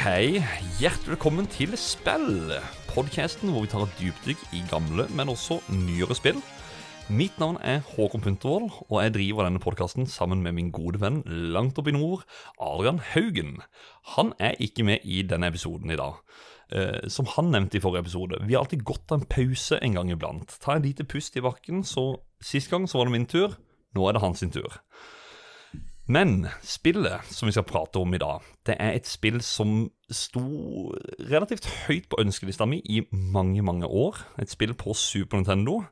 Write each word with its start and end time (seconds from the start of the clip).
Hei. 0.00 0.40
Hjertelig 0.80 1.10
velkommen 1.12 1.44
til 1.52 1.74
Spill. 1.76 2.54
Podcasten 2.88 3.50
hvor 3.52 3.66
vi 3.66 3.68
tar 3.68 3.82
et 3.84 3.98
dypdykk 3.98 4.44
i 4.56 4.62
gamle, 4.70 5.04
men 5.12 5.28
også 5.28 5.58
nyere 5.76 6.16
spill. 6.16 6.38
Mitt 7.12 7.36
navn 7.36 7.58
er 7.60 7.82
Håkon 7.84 8.24
Puntervold, 8.24 8.70
og 8.86 8.96
jeg 9.02 9.12
driver 9.18 9.44
denne 9.44 9.60
podkasten 9.60 10.08
sammen 10.08 10.40
med 10.40 10.56
min 10.56 10.70
gode 10.72 11.02
venn 11.02 11.20
langt 11.52 11.76
oppe 11.76 11.92
i 11.92 11.96
nord, 11.98 12.24
Adrian 12.56 13.02
Haugen. 13.10 13.58
Han 14.16 14.32
er 14.40 14.56
ikke 14.56 14.88
med 14.88 15.04
i 15.04 15.20
denne 15.20 15.52
episoden 15.52 15.92
i 15.92 16.00
dag. 16.00 16.16
Eh, 16.72 17.04
som 17.12 17.28
han 17.36 17.52
nevnte 17.52 17.76
i 17.76 17.84
forrige 17.84 18.06
episode, 18.08 18.40
vi 18.40 18.56
har 18.56 18.64
alltid 18.64 18.88
godt 18.88 19.12
av 19.12 19.20
en 19.20 19.30
pause 19.36 19.82
en 19.84 20.00
gang 20.00 20.16
iblant. 20.16 20.56
Ta 20.64 20.78
en 20.78 20.88
lite 20.88 21.04
pust 21.04 21.36
i 21.36 21.44
bakken, 21.44 21.84
så 21.84 22.14
sist 22.40 22.72
gang 22.72 22.88
så 22.88 23.02
var 23.02 23.10
det 23.10 23.18
min 23.18 23.28
tur, 23.28 23.60
nå 23.92 24.08
er 24.08 24.16
det 24.16 24.24
hans 24.24 24.40
sin 24.40 24.56
tur. 24.56 24.80
Men 26.10 26.48
spillet 26.66 27.22
som 27.30 27.46
vi 27.46 27.52
skal 27.54 27.66
prate 27.68 28.00
om 28.00 28.14
i 28.16 28.18
dag, 28.18 28.42
det 28.66 28.74
er 28.82 28.96
et 28.96 29.06
spill 29.06 29.38
som 29.46 29.84
sto 30.10 30.42
relativt 31.30 31.68
høyt 31.84 32.08
på 32.10 32.18
ønskelista 32.18 32.66
mi 32.66 32.80
i 32.82 33.04
mange, 33.12 33.62
mange 33.62 33.86
år. 33.86 34.18
Et 34.42 34.50
spill 34.50 34.74
på 34.74 34.96
Super 34.98 35.38
Nintendo. 35.38 35.84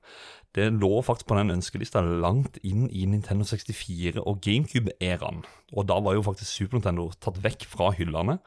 Det 0.57 0.73
lå 0.75 0.91
faktisk 1.07 1.29
på 1.31 1.39
den 1.39 1.55
ønskelista 1.55 2.03
langt 2.03 2.59
inn 2.67 2.89
i 2.91 3.05
Nintendo 3.07 3.47
64 3.47 4.19
og 4.25 4.43
GameCube-æraen. 4.43 5.45
Og 5.77 5.87
da 5.87 6.01
var 6.03 6.19
jo 6.19 6.27
faktisk 6.27 6.51
Super 6.51 6.81
Nintendo 6.81 7.13
tatt 7.23 7.39
vekk 7.45 7.69
fra 7.71 7.93
hyllene. 7.95 8.41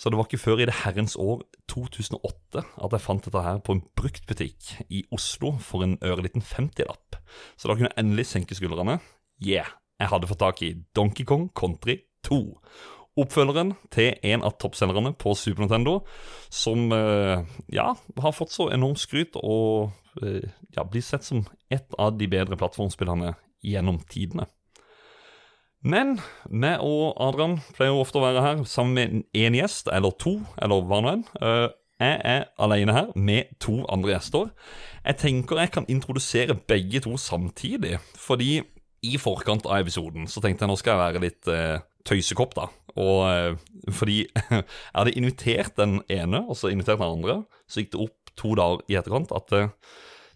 Så 0.00 0.08
det 0.08 0.16
var 0.16 0.24
ikke 0.30 0.40
før 0.40 0.64
i 0.64 0.70
det 0.70 0.80
herrens 0.86 1.18
år 1.20 1.44
2008 1.68 2.64
at 2.64 2.96
jeg 2.96 3.04
fant 3.04 3.28
dette 3.28 3.44
her 3.44 3.60
på 3.60 3.76
en 3.76 3.84
bruktbutikk 3.92 4.72
i 4.88 5.04
Oslo 5.12 5.52
for 5.60 5.84
en 5.84 5.98
ørliten 6.00 6.40
50-lapp. 6.40 7.20
Så 7.60 7.68
da 7.68 7.76
kunne 7.76 7.92
jeg 7.92 8.00
endelig 8.00 8.30
senke 8.32 8.56
skuldrene. 8.56 9.02
Yeah, 9.44 9.68
jeg 10.00 10.10
hadde 10.10 10.28
fått 10.30 10.42
tak 10.42 10.62
i 10.64 10.74
Donkey 10.96 11.26
Kong 11.28 11.48
Country 11.56 12.00
2. 12.26 12.40
Oppfølgeren 13.22 13.76
til 13.94 14.16
en 14.26 14.42
av 14.42 14.56
toppselgerne 14.58 15.12
på 15.14 15.36
Super 15.38 15.62
Nintendo, 15.62 16.00
som 16.50 16.90
eh, 16.92 17.44
ja, 17.70 17.92
har 17.94 18.34
fått 18.34 18.50
så 18.50 18.66
enormt 18.74 18.98
skryt 18.98 19.38
og 19.38 19.92
eh, 20.22 20.50
ja, 20.74 20.82
blir 20.82 21.04
sett 21.04 21.26
som 21.26 21.44
et 21.70 21.94
av 21.94 22.16
de 22.18 22.26
bedre 22.30 22.58
plattformspillene 22.58 23.36
gjennom 23.62 24.00
tidene. 24.10 24.48
Men 25.84 26.16
meg 26.48 26.82
og 26.82 27.14
Adrian 27.20 27.58
pleier 27.76 27.92
jo 27.92 28.02
ofte 28.02 28.18
å 28.18 28.24
være 28.24 28.42
her 28.42 28.66
sammen 28.66 28.94
med 28.96 29.24
én 29.36 29.56
gjest, 29.60 29.92
eller 29.92 30.16
to, 30.18 30.38
eller 30.58 30.82
hva 30.88 31.00
nå 31.04 31.14
enn. 31.14 31.26
Eh, 31.38 31.66
jeg 32.02 32.20
er 32.26 32.46
alene 32.58 32.94
her 32.96 33.12
med 33.14 33.52
to 33.62 33.76
andre 33.92 34.16
gjester. 34.16 34.48
Jeg 35.04 35.20
tenker 35.20 35.60
jeg 35.62 35.70
kan 35.76 35.86
introdusere 35.86 36.56
begge 36.66 37.04
to 37.04 37.14
samtidig, 37.20 38.00
fordi 38.18 38.64
i 39.04 39.18
forkant 39.20 39.66
av 39.68 39.82
episoden 39.82 40.28
så 40.30 40.42
tenkte 40.42 40.64
jeg 40.64 40.72
nå 40.72 40.78
skal 40.80 40.94
jeg 40.94 41.02
være 41.02 41.24
litt 41.24 41.50
eh, 41.52 41.82
tøysekopp, 42.08 42.56
da. 42.56 42.68
Og 43.00 43.20
eh, 43.28 43.90
fordi 43.92 44.22
jeg 44.50 44.64
hadde 44.94 45.18
invitert 45.18 45.76
den 45.80 46.00
ene, 46.12 46.44
og 46.48 46.58
så 46.58 46.72
invitert 46.72 47.02
den 47.02 47.18
andre, 47.18 47.42
så 47.68 47.82
gikk 47.82 47.94
det 47.94 48.02
opp 48.08 48.34
to 48.38 48.56
dager 48.58 48.82
i 48.90 48.98
etterkant 48.98 49.34
at 49.34 49.54
eh, 49.54 49.70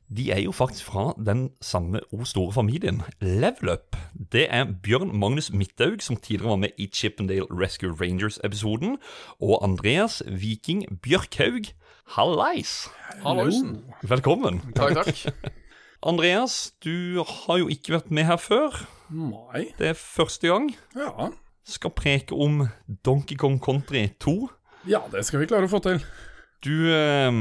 de 0.08 0.30
er 0.32 0.40
jo 0.40 0.54
faktisk 0.56 0.86
fra 0.88 1.10
den 1.20 1.50
samme 1.60 2.00
O 2.16 2.24
store 2.24 2.52
familien, 2.52 3.02
Level 3.20 3.74
Up. 3.74 3.96
Det 4.32 4.46
er 4.48 4.64
Bjørn 4.64 5.12
Magnus 5.12 5.52
Midthaug, 5.52 6.00
som 6.00 6.16
tidligere 6.16 6.54
var 6.54 6.62
med 6.64 6.80
i 6.80 6.88
Chippendale 6.88 7.44
Rescue 7.50 7.92
Rangers-episoden, 7.92 8.96
og 9.40 9.60
Andreas 9.62 10.22
Viking 10.26 10.86
Bjørkhaug. 11.02 11.74
Hallais! 12.16 12.88
Halloisen. 13.20 13.82
Velkommen. 14.02 14.62
Takk, 14.74 15.04
takk. 15.04 15.26
Andreas, 16.06 16.72
du 16.84 17.18
har 17.26 17.58
jo 17.58 17.68
ikke 17.72 17.96
vært 17.96 18.10
med 18.14 18.28
her 18.28 18.38
før. 18.38 18.76
Nei. 19.10 19.64
Det 19.80 19.92
er 19.92 19.98
første 19.98 20.50
gang. 20.50 20.68
Ja. 20.94 21.30
Skal 21.66 21.90
preke 21.96 22.36
om 22.38 22.68
Donkey 23.04 23.36
Kong 23.36 23.58
Country 23.62 24.06
2. 24.22 24.36
ja, 24.88 25.02
det 25.12 25.24
skal 25.26 25.42
vi 25.42 25.48
klare 25.50 25.66
å 25.66 25.72
få 25.72 25.80
til. 25.84 25.98
Du 26.64 26.90
eh, 26.94 27.32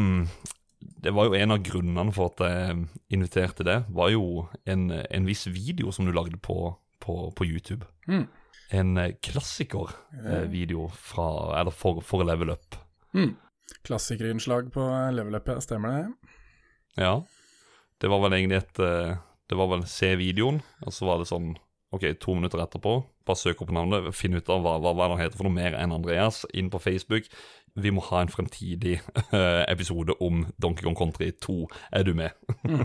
Det 1.05 1.13
var 1.13 1.29
jo 1.29 1.37
en 1.37 1.53
av 1.53 1.61
grunnene 1.65 2.13
for 2.13 2.33
at 2.33 2.43
jeg 2.45 2.81
inviterte 3.13 3.65
det, 3.65 3.77
var 3.93 4.09
jo 4.13 4.47
en, 4.65 4.89
en 4.91 5.29
viss 5.29 5.47
video 5.47 5.93
som 5.93 6.05
du 6.05 6.11
lagde 6.11 6.37
på, 6.41 6.73
på, 6.99 7.19
på 7.37 7.45
YouTube. 7.45 7.85
Mm. 8.09 8.25
En 8.73 8.97
eh, 8.97 9.13
klassikervideo 9.23 10.89
fra 10.91 11.29
Eller 11.61 11.71
for, 11.71 12.01
for 12.01 12.25
Level 12.25 12.49
Up. 12.57 12.75
Mm. 13.13 13.35
Klassikerinnslag 13.85 14.73
på 14.73 14.89
Level 15.13 15.37
Up. 15.37 15.49
Stemmer 15.63 15.93
det? 15.93 16.31
Ja. 16.97 17.21
Det 18.01 18.11
var 18.11 18.21
vel 18.25 18.37
egentlig 18.37 18.61
et 18.61 18.83
eh, 18.83 19.15
Det 19.49 19.57
var 19.57 19.71
vel 19.71 19.85
se 19.89 20.11
videoen, 20.19 20.59
og 20.85 20.93
så 20.93 21.07
var 21.07 21.21
det 21.21 21.29
sånn 21.29 21.55
Ok, 21.95 22.03
to 22.19 22.33
minutter 22.35 22.59
etterpå, 22.59 22.97
bare 23.23 23.39
søk 23.39 23.61
opp 23.63 23.69
navnet, 23.71 24.09
finn 24.11 24.35
ut 24.35 24.49
av 24.51 24.59
hva, 24.59 24.73
hva, 24.83 24.91
hva 24.91 25.05
det 25.13 25.21
heter 25.21 25.39
for 25.39 25.47
noe 25.47 25.55
mer 25.55 25.77
enn 25.79 25.93
Andreas, 25.95 26.41
inn 26.51 26.67
på 26.67 26.81
Facebook. 26.83 27.29
Vi 27.79 27.93
må 27.95 28.03
ha 28.09 28.25
en 28.25 28.33
fremtidig 28.33 28.97
eh, 28.97 29.63
episode 29.71 30.17
om 30.19 30.41
Donkey 30.59 30.83
Kong 30.83 30.97
Country 30.99 31.29
2. 31.45 31.55
Er 31.95 32.03
du 32.03 32.11
med? 32.17 32.35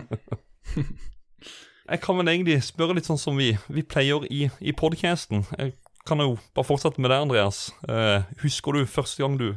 Jeg 1.91 1.99
kan 2.05 2.21
vel 2.21 2.31
egentlig 2.31 2.61
spørre 2.63 2.95
litt 2.95 3.11
sånn 3.11 3.19
som 3.19 3.35
vi, 3.37 3.51
vi 3.67 3.83
pleier 3.83 4.23
i, 4.31 4.47
i 4.63 4.77
podcasten. 4.77 5.43
Jeg 5.59 5.75
kan 6.07 6.23
jo 6.23 6.37
bare 6.55 6.69
fortsette 6.71 7.03
med 7.03 7.11
det, 7.11 7.19
Andreas. 7.27 7.73
Eh, 7.91 8.23
husker 8.45 8.79
du 8.79 8.87
første 8.87 9.25
gang 9.25 9.35
du, 9.41 9.49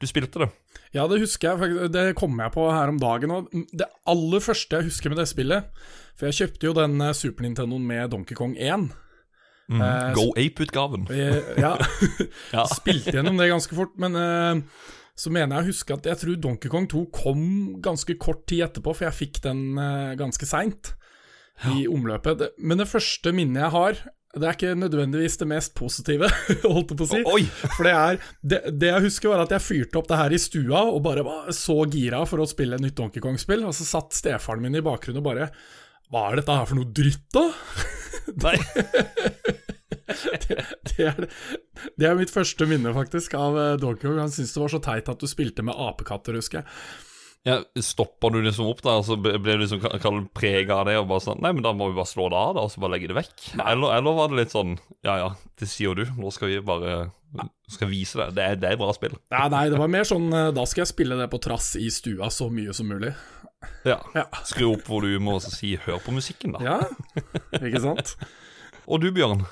du 0.00 0.08
spilte 0.08 0.46
det? 0.46 0.50
Ja, 0.94 1.06
det 1.10 1.20
husker 1.24 1.58
jeg. 1.58 1.90
Det 1.94 2.04
kom 2.18 2.38
jeg 2.38 2.54
på 2.54 2.68
her 2.70 2.92
om 2.92 2.98
dagen. 3.02 3.32
Og 3.34 3.48
det 3.74 3.88
aller 4.10 4.42
første 4.44 4.78
jeg 4.78 4.88
husker 4.90 5.10
med 5.10 5.18
det 5.18 5.26
spillet 5.30 5.70
For 6.14 6.28
jeg 6.30 6.38
kjøpte 6.38 6.68
jo 6.68 6.74
den 6.76 7.00
eh, 7.02 7.16
Super 7.18 7.46
Nintendoen 7.46 7.86
med 7.88 8.12
Donkey 8.14 8.38
Kong 8.38 8.54
1. 8.54 8.92
Eh, 9.74 10.10
Go 10.14 10.28
Ape-utgaven. 10.38 11.08
Eh, 11.10 11.40
ja. 11.58 11.74
Ja. 12.54 12.66
Spilte 12.70 13.16
gjennom 13.16 13.40
det 13.40 13.50
ganske 13.50 13.74
fort, 13.74 13.96
men 13.98 14.14
eh, 14.18 14.60
så 15.18 15.30
mener 15.34 15.58
jeg 15.58 15.64
å 15.64 15.70
huske 15.72 15.96
at 15.96 16.06
jeg 16.10 16.20
tror 16.20 16.38
Donkey 16.42 16.70
Kong 16.70 16.86
2 16.90 17.04
kom 17.14 17.42
ganske 17.82 18.16
kort 18.20 18.44
tid 18.50 18.64
etterpå, 18.68 18.94
for 18.94 19.08
jeg 19.08 19.18
fikk 19.18 19.42
den 19.46 19.78
eh, 19.80 20.14
ganske 20.20 20.46
seint 20.48 20.94
i 21.70 21.84
omløpet. 21.86 22.48
Men 22.58 22.80
det 22.82 22.90
første 22.90 23.30
minnet 23.34 23.62
jeg 23.62 23.74
har, 23.74 24.00
det 24.34 24.48
er 24.48 24.56
ikke 24.56 24.74
nødvendigvis 24.78 25.38
det 25.40 25.48
mest 25.50 25.74
positive, 25.78 26.28
holdt 26.64 26.92
jeg 26.92 26.98
på 26.98 27.06
å 27.06 27.10
si. 27.10 27.20
Oi! 27.30 27.42
For 27.76 27.86
det 27.86 27.94
er 27.94 28.18
det, 28.42 28.60
det 28.82 28.90
jeg 28.90 29.06
husker, 29.06 29.30
var 29.32 29.44
at 29.44 29.54
jeg 29.54 29.64
fyrte 29.64 30.00
opp 30.00 30.10
det 30.10 30.20
her 30.20 30.34
i 30.34 30.40
stua 30.42 30.84
og 30.90 31.00
bare 31.06 31.24
var 31.26 31.52
så 31.54 31.78
gira 31.90 32.24
for 32.28 32.42
å 32.42 32.48
spille 32.50 32.80
nytt 32.82 32.96
Donkey 32.98 33.22
Kong-spill, 33.24 33.64
og 33.68 33.76
så 33.76 33.86
satt 33.88 34.16
stefaren 34.16 34.64
min 34.64 34.78
i 34.78 34.84
bakgrunnen 34.84 35.22
og 35.22 35.28
bare 35.28 35.50
Hva 36.12 36.28
er 36.30 36.40
dette 36.40 36.58
her 36.58 36.68
for 36.70 36.80
noe 36.80 36.90
dritt, 36.94 37.26
da? 37.34 37.46
Nei. 38.44 38.56
Det 40.04 41.06
er, 41.08 41.26
det 41.98 42.06
er 42.06 42.18
mitt 42.18 42.32
første 42.32 42.66
minne, 42.70 42.92
faktisk, 42.94 43.34
av 43.38 43.56
eh, 43.58 43.72
Donkey 43.80 44.06
Kong. 44.06 44.20
Han 44.20 44.32
syntes 44.32 44.52
det 44.54 44.62
var 44.62 44.72
så 44.74 44.82
teit 44.84 45.08
at 45.10 45.22
du 45.22 45.30
spilte 45.30 45.64
med 45.66 45.74
apekatter, 45.80 46.36
husker 46.38 46.60
jeg. 46.60 46.68
Ja, 47.44 47.58
Stopper 47.84 48.32
du 48.32 48.38
liksom 48.40 48.70
opp 48.70 48.78
der, 48.80 49.02
og 49.02 49.04
så 49.04 49.18
ble 49.20 49.36
du 49.36 49.50
liksom 49.60 49.82
prega 50.32 50.78
av 50.78 50.86
det, 50.88 50.94
og 50.96 51.10
bare 51.10 51.20
sånn 51.26 51.42
Nei, 51.44 51.50
men 51.52 51.64
da 51.66 51.74
må 51.76 51.90
vi 51.90 51.98
bare 51.98 52.08
slå 52.08 52.30
det 52.32 52.38
av, 52.40 52.54
da, 52.56 52.62
og 52.64 52.72
så 52.72 52.80
bare 52.80 52.94
legge 52.94 53.10
det 53.10 53.18
vekk? 53.18 53.34
Eller, 53.58 53.98
eller 53.98 54.16
var 54.16 54.30
det 54.32 54.38
litt 54.38 54.54
sånn 54.54 54.78
Ja 55.04 55.18
ja, 55.20 55.26
det 55.60 55.68
sier 55.68 55.90
jo 55.90 55.98
du, 55.98 56.04
nå 56.16 56.32
skal 56.32 56.54
vi 56.54 56.62
bare 56.64 56.94
Skal 57.68 57.90
vise 57.90 58.22
det. 58.22 58.30
Det 58.38 58.46
er, 58.46 58.56
det 58.62 58.70
er 58.70 58.80
bra 58.80 58.88
spill. 58.96 59.18
Ja, 59.28 59.44
nei, 59.52 59.66
det 59.72 59.80
var 59.80 59.92
mer 59.92 60.08
sånn 60.08 60.30
eh, 60.32 60.52
Da 60.56 60.64
skal 60.70 60.86
jeg 60.86 60.92
spille 60.94 61.18
det 61.20 61.28
på 61.32 61.42
trass 61.44 61.74
i 61.76 61.90
stua 61.92 62.30
så 62.32 62.48
mye 62.52 62.72
som 62.76 62.88
mulig. 62.88 63.12
Ja. 63.84 63.98
Ja. 64.16 64.24
Skru 64.48 64.70
opp 64.70 64.88
volumet 64.88 65.36
og 65.36 65.44
så 65.44 65.52
si 65.52 65.74
'hør 65.76 66.00
på 66.04 66.14
musikken', 66.16 66.56
da. 66.56 66.64
Ja, 66.64 66.78
ikke 67.60 67.80
sant? 67.84 68.16
Og 68.90 69.00
du, 69.00 69.08
Bjørn? 69.16 69.46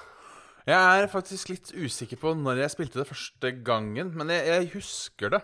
Jeg 0.68 1.02
er 1.02 1.08
faktisk 1.10 1.48
litt 1.48 1.72
usikker 1.72 2.20
på 2.20 2.34
når 2.38 2.60
jeg 2.62 2.74
spilte 2.74 3.00
det 3.00 3.08
første 3.08 3.52
gangen, 3.64 4.12
men 4.14 4.28
jeg, 4.30 4.44
jeg 4.46 4.68
husker 4.76 5.32
det. 5.32 5.40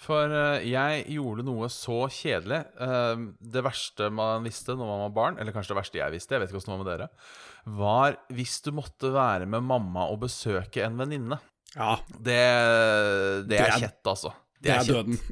For 0.00 0.32
eh, 0.32 0.62
jeg 0.70 1.02
gjorde 1.12 1.44
noe 1.44 1.68
så 1.72 2.06
kjedelig. 2.08 2.62
Eh, 2.80 3.24
det 3.52 3.62
verste 3.66 4.08
man 4.14 4.46
visste 4.46 4.72
når 4.72 4.88
man 4.88 5.02
var 5.04 5.14
barn, 5.18 5.38
eller 5.40 5.52
kanskje 5.52 5.74
det 5.74 5.80
verste 5.82 6.00
jeg 6.00 6.14
visste, 6.14 6.36
jeg 6.36 6.40
vet 6.44 6.52
ikke 6.52 6.60
hvordan 6.62 6.72
det 6.72 6.78
var 6.78 6.84
med 6.86 6.92
dere, 6.92 7.08
var 7.80 8.16
hvis 8.32 8.54
du 8.64 8.70
måtte 8.78 9.10
være 9.12 9.48
med 9.50 9.66
mamma 9.68 10.06
og 10.08 10.22
besøke 10.24 10.86
en 10.86 10.96
venninne. 11.00 11.36
Ja, 11.76 11.98
Det, 12.16 12.38
det 13.46 13.50
Det 13.52 13.60
er 13.62 13.76
kjett, 13.78 14.00
altså. 14.10 14.32
det 14.58 14.72
er 14.74 14.80
kjett. 14.80 14.94
døden. 14.96 15.20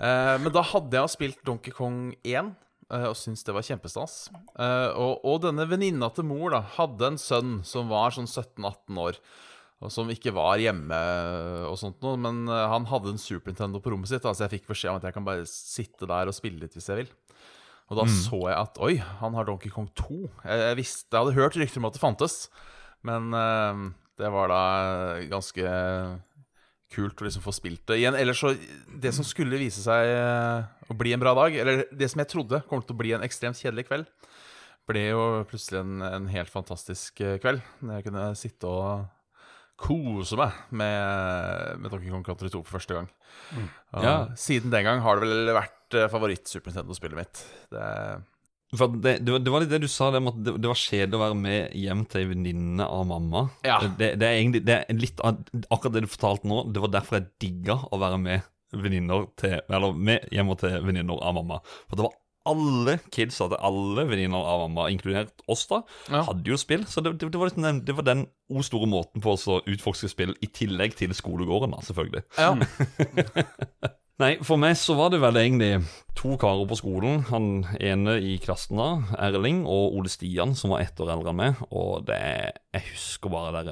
Eh, 0.00 0.36
men 0.40 0.48
da 0.54 0.62
hadde 0.64 0.96
jeg 0.96 1.12
spilt 1.12 1.40
Donkey 1.44 1.72
Kong 1.76 2.14
1 2.24 2.52
eh, 2.90 3.02
og 3.08 3.16
syntes 3.18 3.42
det 3.44 3.52
var 3.52 3.64
kjempestas. 3.66 4.14
Og, 4.56 5.24
og 5.28 5.42
denne 5.44 5.66
venninna 5.68 6.08
til 6.16 6.24
mor 6.28 6.54
da 6.54 6.62
hadde 6.78 7.10
en 7.10 7.18
sønn 7.20 7.58
som 7.68 7.90
var 7.92 8.14
sånn 8.16 8.28
17-18 8.30 9.00
år. 9.02 9.18
Og 9.80 9.92
som 9.92 10.10
ikke 10.12 10.32
var 10.36 10.60
hjemme 10.60 10.96
og 11.70 11.78
sånt 11.80 12.02
noe. 12.04 12.18
Men 12.20 12.44
eh, 12.48 12.66
han 12.72 12.88
hadde 12.90 13.14
en 13.14 13.20
Super 13.20 13.52
Nintendo 13.52 13.80
på 13.80 13.94
rommet 13.94 14.10
sitt, 14.10 14.24
da, 14.24 14.34
så 14.36 14.44
jeg 14.44 14.58
fikk 14.58 14.70
beskjed 14.72 14.92
om 14.92 15.00
at 15.00 15.08
jeg 15.08 15.16
kan 15.16 15.26
bare 15.26 15.46
sitte 15.48 16.08
der 16.10 16.28
og 16.28 16.36
spille 16.36 16.60
litt 16.60 16.76
hvis 16.76 16.90
jeg 16.92 17.02
vil. 17.02 17.12
Og 17.90 17.98
da 17.98 18.04
så 18.06 18.38
jeg 18.44 18.54
at 18.54 18.76
oi, 18.86 18.92
han 19.18 19.34
har 19.34 19.48
Donkey 19.48 19.72
Kong 19.72 19.88
2. 19.98 20.18
Jeg, 20.44 20.60
jeg 20.62 20.76
visste, 20.78 21.08
jeg 21.10 21.24
hadde 21.24 21.38
hørt 21.40 21.56
rykter 21.58 21.80
om 21.80 21.88
at 21.88 21.96
det 21.96 22.02
fantes, 22.02 22.36
men 23.02 23.32
uh, 23.34 23.88
det 24.20 24.30
var 24.30 24.52
da 24.52 24.60
ganske 25.32 25.72
kult 26.94 27.18
å 27.18 27.26
liksom 27.26 27.42
få 27.42 27.54
spilt 27.56 27.82
det 27.90 27.98
igjen. 27.98 28.18
Ellers 28.18 28.42
så 28.42 28.52
Det 28.86 29.10
som 29.16 29.26
skulle 29.26 29.58
vise 29.58 29.82
seg 29.82 30.10
eh, 30.10 30.70
å 30.90 30.96
bli 30.98 31.14
en 31.14 31.22
bra 31.22 31.32
dag, 31.38 31.54
eller 31.62 31.84
det 31.90 32.08
som 32.10 32.22
jeg 32.22 32.30
trodde 32.30 32.62
kom 32.70 32.82
til 32.82 32.94
å 32.96 33.00
bli 33.00 33.14
en 33.14 33.26
ekstremt 33.26 33.58
kjedelig 33.58 33.86
kveld, 33.88 34.10
ble 34.90 35.04
jo 35.06 35.22
plutselig 35.50 35.82
en, 35.84 36.02
en 36.02 36.26
helt 36.30 36.50
fantastisk 36.50 37.22
kveld. 37.42 37.62
Når 37.82 37.98
jeg 37.98 38.06
kunne 38.08 38.26
sitte 38.38 38.70
og 38.70 39.06
kose 39.80 40.36
meg 40.38 40.56
med, 40.76 41.78
med 41.80 41.92
Donkey 41.92 42.10
Kong 42.12 42.24
Country 42.26 42.50
2 42.52 42.60
for 42.64 42.76
første 42.78 42.98
gang. 42.98 43.08
Og 43.96 44.04
Ja. 44.04 44.16
Siden 44.38 44.72
den 44.72 44.84
gang 44.86 45.00
har 45.04 45.16
det 45.20 45.28
vel 45.28 45.54
vært 45.56 45.96
eh, 45.96 46.10
favoritt-Super 46.12 46.70
Nintendo-spillet 46.70 47.18
mitt. 47.18 47.40
Det, 47.72 47.86
For 48.76 48.92
det, 48.92 49.16
det, 49.24 49.32
var, 49.34 49.42
det 49.42 49.54
var 49.54 49.64
litt 49.64 49.72
det 49.72 49.80
du 49.82 49.88
sa, 49.90 50.10
det, 50.14 50.20
det, 50.44 50.54
det 50.62 50.70
var 50.70 50.78
kjedelig 50.78 51.18
å 51.18 51.22
være 51.24 51.38
med 51.40 51.74
hjem 51.80 52.04
til 52.12 52.20
ei 52.22 52.28
venninne 52.30 52.86
av 52.86 53.08
mamma. 53.10 53.46
Ja. 53.66 53.80
Det, 53.98 54.12
det 54.20 54.28
er 54.28 54.36
egentlig 54.38 54.62
det 54.68 54.78
er 54.84 55.00
litt 55.00 55.24
av 55.26 55.40
akkurat 55.72 55.96
det 55.96 56.04
du 56.06 56.12
fortalte 56.12 56.50
nå. 56.50 56.62
Det 56.70 56.84
var 56.84 56.94
derfor 57.00 57.18
jeg 57.18 57.30
digga 57.46 57.80
å 57.90 57.98
være 58.04 58.20
med 58.22 58.48
venninner 58.70 59.24
til 59.40 59.56
Eller 59.66 59.96
med 59.98 60.28
hjem 60.30 60.52
til 60.60 60.76
venninner 60.86 61.24
av 61.26 61.34
mamma. 61.40 61.58
For 61.88 61.98
det 61.98 62.06
var 62.06 62.14
alle 62.50 62.96
kidsa 63.14 63.48
til 63.52 63.60
alle 63.70 64.04
venninner 64.10 64.44
av 64.52 64.66
mamma, 64.66 64.88
inkludert 64.92 65.42
oss, 65.50 65.66
da, 65.70 65.82
Ja. 66.10 66.24
hadde 66.28 66.50
jo 66.52 66.58
spill. 66.60 66.84
Så 66.90 67.02
det, 67.06 67.14
det, 67.20 67.30
det, 67.32 67.38
var, 67.40 67.48
liksom 67.50 67.66
den, 67.66 67.80
det 67.86 67.96
var 67.96 68.06
den 68.10 68.26
o 68.50 68.62
store 68.66 68.88
måten 68.90 69.22
på 69.24 69.32
oss 69.36 69.46
å 69.48 69.60
utforske 69.70 70.10
spill, 70.10 70.34
i 70.42 70.50
tillegg 70.50 70.96
til 70.98 71.14
skolegården, 71.16 71.72
da, 71.76 71.82
selvfølgelig. 71.86 72.24
ja. 72.38 72.54
Nei, 74.20 74.34
for 74.44 74.60
meg 74.60 74.74
så 74.76 74.92
var 74.98 75.08
det 75.14 75.22
vel 75.22 75.38
egentlig 75.40 75.78
to 76.18 76.34
karer 76.36 76.66
på 76.68 76.76
skolen. 76.76 77.22
Han 77.30 77.46
ene 77.80 78.18
i 78.20 78.34
klassen 78.42 78.76
da, 78.76 78.88
Erling, 79.16 79.62
og 79.64 79.94
Ole 79.96 80.10
Stian, 80.12 80.52
som 80.58 80.74
var 80.74 80.82
ett 80.84 81.00
år 81.00 81.14
eldre 81.14 81.32
enn 81.32 81.38
meg. 81.38 81.62
Og 81.72 82.02
det 82.04 82.18
Jeg 82.20 82.84
husker 82.90 83.32
bare 83.32 83.62
der 83.64 83.70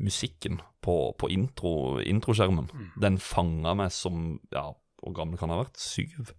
musikken 0.00 0.62
på, 0.80 0.94
på 1.20 1.28
intro, 1.36 1.98
introskjermen. 2.00 2.70
Den 3.00 3.20
fanga 3.20 3.74
meg 3.76 3.92
som 3.92 4.38
Ja, 4.56 4.70
hvor 5.02 5.12
gammel 5.20 5.36
kan 5.36 5.52
jeg 5.52 5.58
ha 5.60 5.66
vært? 5.66 5.76
Syv? 5.76 6.32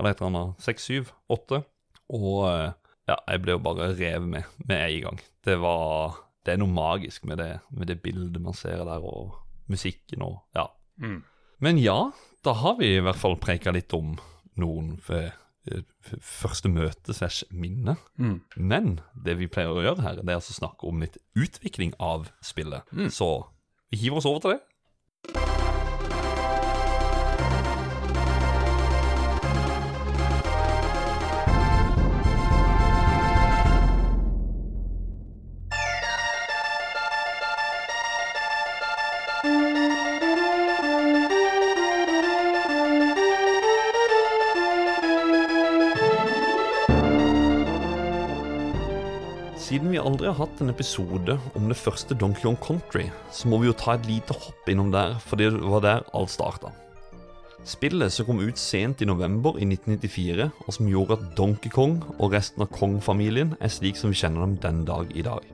Eller 0.00 0.14
et 0.14 0.20
eller 0.22 0.30
annet. 0.32 0.62
Seks, 0.64 0.88
syv? 0.88 1.12
Åtte? 1.30 1.62
Og 2.10 2.42
eh, 2.48 2.72
ja, 3.10 3.16
jeg 3.28 3.42
ble 3.44 3.54
jo 3.56 3.62
bare 3.64 3.90
revet 3.92 4.28
med 4.32 4.48
med 4.64 4.80
en 4.80 5.02
gang. 5.06 5.20
Det 5.44 5.58
var 5.60 6.18
Det 6.46 6.54
er 6.54 6.60
noe 6.62 6.72
magisk 6.72 7.26
med 7.28 7.36
det, 7.36 7.50
med 7.70 7.90
det 7.90 7.98
bildet 8.00 8.40
man 8.40 8.56
ser 8.56 8.80
der, 8.88 9.04
og 9.04 9.36
musikken 9.68 10.22
og 10.24 10.40
Ja. 10.56 10.66
Mm. 10.98 11.22
Men 11.60 11.78
ja, 11.78 12.10
da 12.44 12.52
har 12.56 12.78
vi 12.78 12.94
i 12.96 13.02
hvert 13.04 13.20
fall 13.20 13.36
preika 13.36 13.70
litt 13.70 13.92
om 13.92 14.14
noen 14.56 14.94
første 16.24 16.70
møte 16.72 17.12
slash 17.14 17.44
minne. 17.52 17.96
Mm. 18.16 18.38
Men 18.56 19.00
det 19.24 19.36
vi 19.38 19.48
pleier 19.52 19.68
å 19.76 19.82
gjøre 19.84 20.02
her, 20.02 20.16
det 20.20 20.28
er 20.32 20.38
altså 20.40 20.56
snakke 20.56 20.88
om 20.88 21.02
litt 21.04 21.18
utvikling 21.36 21.92
av 22.00 22.30
spillet. 22.40 22.88
Så 23.12 23.28
vi 23.92 24.00
hiver 24.00 24.22
oss 24.22 24.28
over 24.30 24.40
til 24.40 24.54
det. 24.56 24.60
Hatt 50.40 50.60
en 50.62 50.72
episode 50.72 51.36
om 51.58 51.66
det 51.68 51.76
første 51.78 52.16
Donkey 52.16 52.46
Kong 52.46 52.56
Country, 52.64 53.08
så 53.32 53.48
må 53.48 53.58
vi 53.60 53.68
jo 53.68 53.76
ta 53.76 53.94
et 53.96 54.06
lite 54.08 54.36
hopp 54.36 54.68
innom 54.70 54.92
der, 54.92 55.18
for 55.20 55.40
det 55.40 55.50
var 55.60 55.84
der 55.84 56.06
alt 56.16 56.32
starta. 56.32 56.72
Spillet 57.68 58.12
som 58.14 58.24
kom 58.24 58.40
ut 58.40 58.58
sent 58.58 59.02
i 59.04 59.08
november 59.08 59.58
i 59.60 59.66
1994, 59.68 60.48
og 60.64 60.72
som 60.72 60.88
gjorde 60.88 61.18
at 61.18 61.26
Donkey 61.36 61.72
Kong 61.72 61.98
og 62.16 62.32
resten 62.32 62.64
av 62.64 62.70
Kong-familien 62.72 63.52
er 63.60 63.72
slik 63.72 64.00
som 64.00 64.14
vi 64.14 64.20
kjenner 64.22 64.46
dem 64.46 64.56
den 64.62 64.84
dag 64.88 65.12
i 65.12 65.24
dag. 65.26 65.44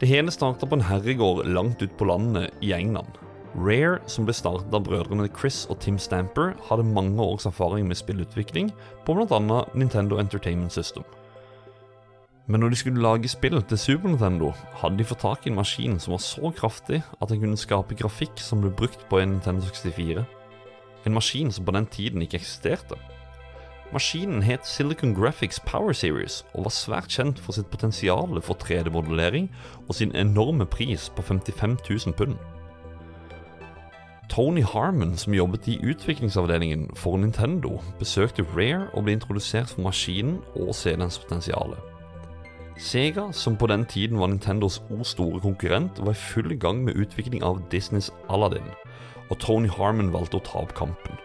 Det 0.00 0.08
hele 0.08 0.32
starta 0.32 0.68
på 0.68 0.76
en 0.76 0.86
herregård 0.88 1.44
langt 1.48 1.84
ut 1.84 1.92
på 1.96 2.08
landet 2.08 2.56
i 2.64 2.72
England. 2.76 3.20
Rare, 3.56 4.00
som 4.08 4.26
ble 4.28 4.34
startet 4.36 4.72
av 4.76 4.84
brødrene 4.84 5.28
Chris 5.36 5.62
og 5.72 5.78
Tim 5.84 6.00
Stamper, 6.00 6.54
hadde 6.68 6.88
mange 6.88 7.20
års 7.24 7.46
erfaring 7.48 7.88
med 7.88 7.96
spillutvikling 8.00 8.72
på 9.06 9.16
bl.a. 9.16 9.62
Nintendo 9.72 10.20
Entertainment 10.20 10.72
System. 10.72 11.04
Men 12.46 12.60
når 12.60 12.68
de 12.68 12.76
skulle 12.76 13.02
lage 13.02 13.28
spill 13.28 13.62
til 13.62 13.78
Super 13.78 14.08
Nintendo, 14.08 14.52
hadde 14.78 14.98
de 14.98 15.04
fått 15.04 15.24
tak 15.24 15.46
i 15.46 15.50
en 15.50 15.58
maskin 15.58 15.98
som 15.98 16.14
var 16.14 16.22
så 16.22 16.52
kraftig 16.54 17.02
at 17.02 17.28
den 17.28 17.40
kunne 17.42 17.58
skape 17.58 17.98
grafikk 17.98 18.38
som 18.38 18.62
ble 18.62 18.70
brukt 18.70 19.02
på 19.10 19.18
en 19.18 19.34
Nintendo 19.34 19.66
64. 19.66 20.22
En 21.06 21.14
maskin 21.14 21.50
som 21.52 21.66
på 21.66 21.74
den 21.74 21.86
tiden 21.86 22.22
ikke 22.22 22.38
eksisterte. 22.38 22.98
Maskinen 23.92 24.42
het 24.42 24.66
Silicon 24.66 25.14
Graphics 25.14 25.60
Power 25.60 25.92
Series 25.92 26.44
og 26.54 26.64
var 26.66 26.74
svært 26.74 27.10
kjent 27.10 27.38
for 27.38 27.54
sitt 27.54 27.70
potensial 27.70 28.38
for 28.42 28.58
3D-modellering 28.62 29.50
og 29.88 29.94
sin 29.94 30.14
enorme 30.14 30.66
pris 30.66 31.08
på 31.16 31.22
55 31.22 31.78
000 32.06 32.14
pund. 32.14 32.36
Tony 34.28 34.62
Harmon, 34.62 35.16
som 35.16 35.34
jobbet 35.34 35.68
i 35.68 35.78
utviklingsavdelingen 35.82 36.90
for 36.94 37.16
Nintendo, 37.16 37.80
besøkte 37.98 38.46
Rare 38.56 38.88
og 38.92 39.04
ble 39.04 39.14
introdusert 39.14 39.70
for 39.70 39.86
maskinen 39.86 40.40
og 40.56 40.74
CD-ens 40.74 41.18
potensial. 41.18 41.76
Sega, 42.76 43.30
som 43.32 43.56
på 43.56 43.66
den 43.70 43.86
tiden 43.88 44.18
var 44.20 44.28
Nintendos 44.28 44.82
o 44.92 45.04
store 45.04 45.40
konkurrent, 45.40 45.96
var 46.04 46.12
i 46.12 46.20
full 46.20 46.52
gang 46.60 46.82
med 46.84 46.96
utvikling 47.00 47.44
av 47.44 47.62
Disneys 47.72 48.10
Aladdin, 48.28 48.68
og 49.30 49.38
Tony 49.40 49.70
Harmon 49.72 50.12
valgte 50.12 50.36
å 50.36 50.44
ta 50.44 50.60
opp 50.60 50.74
kampen. 50.76 51.16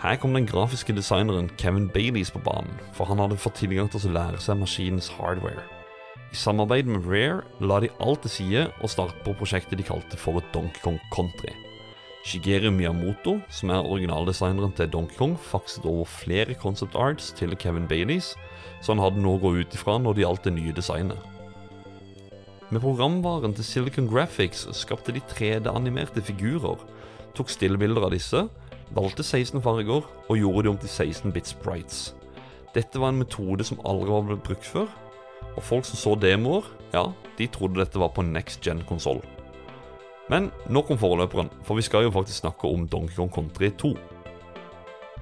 Her 0.00 0.16
kom 0.16 0.32
den 0.34 0.48
grafiske 0.48 0.96
designeren 0.96 1.50
Kevin 1.60 1.90
Baileys 1.92 2.32
på 2.32 2.40
banen, 2.42 2.80
for 2.96 3.06
han 3.06 3.20
hadde 3.20 3.36
fått 3.38 3.60
tilgang 3.60 3.92
til 3.92 4.08
å 4.08 4.14
lære 4.16 4.40
seg 4.40 4.58
maskinens 4.58 5.12
hardware. 5.18 5.66
I 6.32 6.38
samarbeid 6.40 6.88
med 6.88 7.04
Rare 7.04 7.44
la 7.60 7.82
de 7.84 7.90
alt 8.00 8.24
til 8.24 8.32
side 8.32 8.64
og 8.80 8.90
startet 8.90 9.20
på 9.26 9.36
prosjektet 9.36 9.76
de 9.78 9.84
kalte 9.84 10.16
for 10.16 10.40
Donkey 10.56 10.80
Kong 10.80 10.98
Country. 11.12 11.52
Shigeru 12.24 12.70
Miyamoto, 12.72 13.36
som 13.50 13.70
er 13.74 13.84
originaldesigneren 13.84 14.72
til 14.78 14.88
Donkey 14.88 15.18
Kong, 15.18 15.36
fakset 15.36 15.84
over 15.84 16.08
flere 16.08 16.56
concept 16.56 16.96
arts 16.96 17.30
til 17.36 17.52
Kevin 17.60 17.86
Baileys, 17.90 18.32
så 18.82 18.92
han 18.92 19.02
hadde 19.02 19.22
noe 19.22 19.38
å 19.38 19.42
gå 19.42 19.54
ut 19.62 19.76
ifra 19.76 19.96
når 20.02 20.16
det 20.16 20.24
gjaldt 20.24 20.48
det 20.48 20.54
nye 20.56 20.74
designet. 20.74 21.28
Med 22.72 22.80
programvaren 22.80 23.54
til 23.54 23.66
Silicon 23.68 24.08
Graphics 24.08 24.64
skapte 24.74 25.12
de 25.12 25.20
3D-animerte 25.32 26.22
figurer, 26.24 26.80
tok 27.36 27.52
stillbilder 27.52 28.08
av 28.08 28.14
disse, 28.14 28.46
valgte 28.96 29.24
16 29.24 29.60
farger 29.64 30.02
og 30.02 30.38
gjorde 30.38 30.64
de 30.66 30.72
om 30.72 30.80
til 30.80 30.88
16 30.88 31.34
bit 31.34 31.50
sprites. 31.52 32.00
Dette 32.72 33.00
var 33.00 33.12
en 33.12 33.20
metode 33.20 33.64
som 33.68 33.80
aldri 33.84 34.08
var 34.08 34.24
blitt 34.28 34.46
brukt 34.46 34.64
før, 34.64 34.88
og 35.52 35.62
folk 35.62 35.84
som 35.84 36.00
så 36.00 36.16
demoer, 36.16 36.64
ja, 36.94 37.04
de 37.36 37.48
trodde 37.52 37.80
dette 37.80 38.00
var 38.00 38.14
på 38.16 38.24
next 38.24 38.64
gen-konsoll. 38.64 39.20
Men 40.32 40.48
nok 40.72 40.94
om 40.94 41.00
foreløperen, 41.00 41.50
for 41.66 41.76
vi 41.76 41.84
skal 41.84 42.06
jo 42.06 42.14
faktisk 42.14 42.40
snakke 42.40 42.70
om 42.72 42.86
Donkey 42.88 43.18
Kong 43.18 43.32
Country 43.32 43.68
2. 43.76 43.92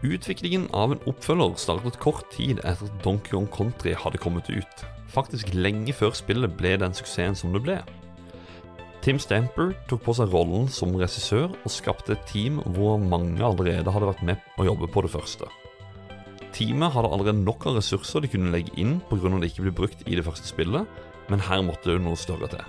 Utviklingen 0.01 0.65
av 0.73 0.95
en 0.95 1.03
oppfølger 1.11 1.59
startet 1.61 1.99
kort 2.01 2.25
tid 2.33 2.63
etter 2.65 2.89
at 2.89 3.01
Donkey 3.05 3.35
Kong 3.35 3.49
Country 3.53 3.93
hadde 3.93 4.21
kommet 4.23 4.49
ut. 4.49 4.85
Faktisk 5.13 5.51
lenge 5.53 5.93
før 5.93 6.15
spillet 6.17 6.55
ble 6.57 6.79
den 6.81 6.95
suksessen 6.97 7.37
som 7.37 7.53
det 7.53 7.61
ble. 7.67 7.77
Tim 9.05 9.21
Stamper 9.21 9.75
tok 9.89 10.03
på 10.07 10.15
seg 10.17 10.33
rollen 10.33 10.71
som 10.73 10.97
regissør 10.97 11.51
og 11.53 11.73
skapte 11.73 12.15
et 12.17 12.25
team 12.29 12.63
hvor 12.77 12.97
mange 13.01 13.45
allerede 13.45 13.93
hadde 13.93 14.09
vært 14.09 14.25
med 14.25 14.61
å 14.61 14.71
jobbe 14.71 14.89
på 14.93 15.05
det 15.05 15.13
første. 15.13 15.49
Teamet 16.57 16.97
hadde 16.97 17.13
allerede 17.13 17.45
nok 17.45 17.69
av 17.69 17.77
ressurser 17.77 18.25
de 18.25 18.33
kunne 18.33 18.53
legge 18.53 18.73
inn 18.81 18.99
pga. 19.09 19.37
det 19.37 19.53
ikke 19.53 19.69
ble 19.69 19.77
brukt 19.83 20.09
i 20.09 20.17
det 20.17 20.25
første 20.25 20.49
spillet, 20.49 20.89
men 21.29 21.45
her 21.45 21.61
måtte 21.63 21.93
det 21.93 22.01
noe 22.01 22.17
større 22.17 22.49
til. 22.49 22.65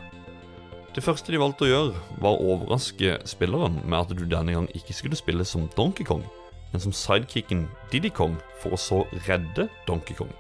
Det 0.92 1.04
første 1.04 1.32
de 1.32 1.40
valgte 1.40 1.64
å 1.64 1.72
gjøre, 1.72 2.06
var 2.20 2.36
å 2.36 2.56
overraske 2.58 3.22
spilleren 3.24 3.80
med 3.86 4.00
at 4.02 4.12
du 4.12 4.26
denne 4.28 4.52
gang 4.52 4.68
ikke 4.76 4.94
skulle 4.94 5.16
spille 5.16 5.48
som 5.48 5.70
Donkey 5.78 6.04
Kong, 6.04 6.26
men 6.72 6.84
som 6.84 6.94
sidekicken 6.96 7.66
Diddy 7.92 8.10
Kong 8.10 8.38
for 8.62 8.76
å 8.76 8.80
så 8.80 9.02
redde 9.28 9.68
Donkey 9.88 10.16
Kong. 10.18 10.32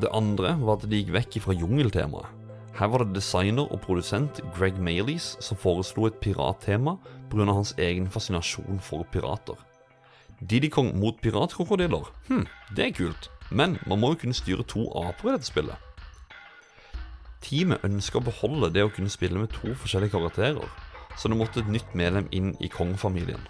Det 0.00 0.12
andre 0.12 0.52
var 0.60 0.76
at 0.76 0.88
de 0.90 1.00
gikk 1.00 1.14
vekk 1.14 1.38
fra 1.46 1.56
jungeltemaet. 1.56 2.28
Her 2.76 2.90
var 2.92 3.00
det 3.00 3.16
designer 3.16 3.70
og 3.72 3.80
produsent 3.80 4.42
Greg 4.52 4.76
Maleys 4.76 5.30
som 5.40 5.56
foreslo 5.56 6.10
et 6.10 6.18
pirattema 6.20 6.98
pga. 7.30 7.46
hans 7.48 7.72
egen 7.78 8.10
fascinasjon 8.10 8.80
for 8.80 9.06
pirater. 9.12 9.56
Diddy 10.40 10.68
Kong 10.68 10.92
mot 11.00 11.16
piratkrokodiller? 11.20 12.04
Hm, 12.28 12.46
det 12.76 12.84
er 12.84 12.92
kult, 12.92 13.30
men 13.50 13.78
man 13.86 14.00
må 14.00 14.12
jo 14.12 14.20
kunne 14.20 14.36
styre 14.36 14.62
to 14.68 14.84
aper 14.92 15.30
i 15.30 15.32
dette 15.32 15.48
spillet. 15.48 15.76
Teamet 17.40 17.84
ønska 17.84 18.18
å 18.18 18.26
beholde 18.26 18.72
det 18.74 18.84
å 18.84 18.92
kunne 18.92 19.08
spille 19.08 19.38
med 19.38 19.48
to 19.54 19.72
forskjellige 19.72 20.12
karakterer, 20.12 20.68
så 21.16 21.28
det 21.28 21.38
måtte 21.38 21.62
et 21.62 21.72
nytt 21.72 21.94
medlem 21.94 22.28
inn 22.30 22.52
i 22.60 22.68
kongefamilien. 22.68 23.40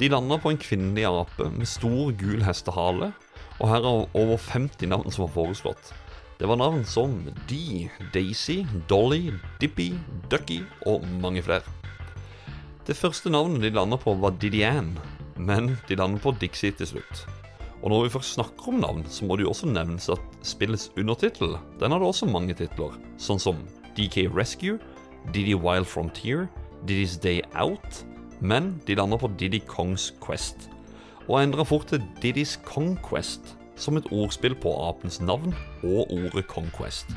De 0.00 0.08
landa 0.08 0.38
på 0.40 0.52
en 0.52 0.60
kvinnelig 0.60 1.04
ape 1.08 1.50
med 1.52 1.68
stor, 1.68 2.12
gul 2.18 2.42
hestehale, 2.46 3.12
og 3.60 3.68
her 3.68 3.84
er 3.84 4.06
over 4.18 4.38
50 4.40 4.88
navn 4.88 5.12
som 5.12 5.26
var 5.26 5.34
foreslått. 5.36 5.92
Det 6.40 6.48
var 6.48 6.58
navn 6.58 6.82
som 6.88 7.12
Dee, 7.46 7.90
Daisy, 8.14 8.62
Dolly, 8.90 9.30
Dippy, 9.60 9.92
Ducky 10.32 10.62
og 10.90 11.04
mange 11.22 11.44
flere. 11.44 11.62
Det 12.86 12.96
første 12.98 13.30
navnet 13.30 13.62
de 13.62 13.70
landa 13.70 13.98
på, 14.00 14.16
var 14.18 14.34
Didian, 14.42 14.96
men 15.36 15.76
de 15.88 15.96
landet 15.96 16.24
på 16.24 16.32
Dixie 16.40 16.74
til 16.74 16.88
slutt. 16.96 17.26
Og 17.82 17.90
når 17.90 18.04
vi 18.04 18.12
først 18.14 18.34
snakker 18.34 18.72
om 18.72 18.80
navn, 18.82 19.04
så 19.06 19.26
må 19.26 19.36
det 19.36 19.46
jo 19.46 19.52
også 19.52 19.70
nevnes 19.70 20.08
at 20.10 20.22
spillets 20.46 20.88
undertittel 20.98 21.56
den 21.80 21.94
hadde 21.94 22.08
også 22.08 22.26
mange 22.30 22.54
titler, 22.58 22.94
sånn 23.18 23.42
som 23.42 23.58
DK 23.98 24.28
Rescue, 24.34 24.80
Diddy 25.34 25.54
Wild 25.54 25.86
Frontier, 25.86 26.48
Diddy's 26.86 27.18
Day 27.22 27.42
Out, 27.54 28.02
men 28.42 28.74
de 28.86 28.96
lander 28.98 29.20
på 29.22 29.30
Diddy 29.38 29.62
Kongs 29.70 30.10
Quest. 30.24 30.68
Og 31.28 31.38
endrer 31.42 31.64
fort 31.64 31.86
til 31.86 32.02
Diddy's 32.22 32.58
Conquest, 32.66 33.54
som 33.78 33.96
et 33.96 34.08
ordspill 34.10 34.56
på 34.58 34.72
apens 34.88 35.20
navn 35.22 35.54
og 35.86 36.10
ordet 36.10 36.44
Conquest. 36.50 37.14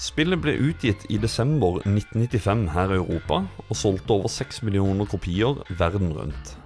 Spillet 0.00 0.40
ble 0.40 0.56
utgitt 0.60 1.06
i 1.08 1.16
desember 1.20 1.78
1995 1.84 2.66
her 2.72 2.92
i 2.92 2.98
Europa, 2.98 3.44
og 3.68 3.76
solgte 3.76 4.12
over 4.12 4.28
6 4.28 4.62
millioner 4.62 5.08
kopier 5.08 5.62
verden 5.78 6.12
rundt. 6.12 6.56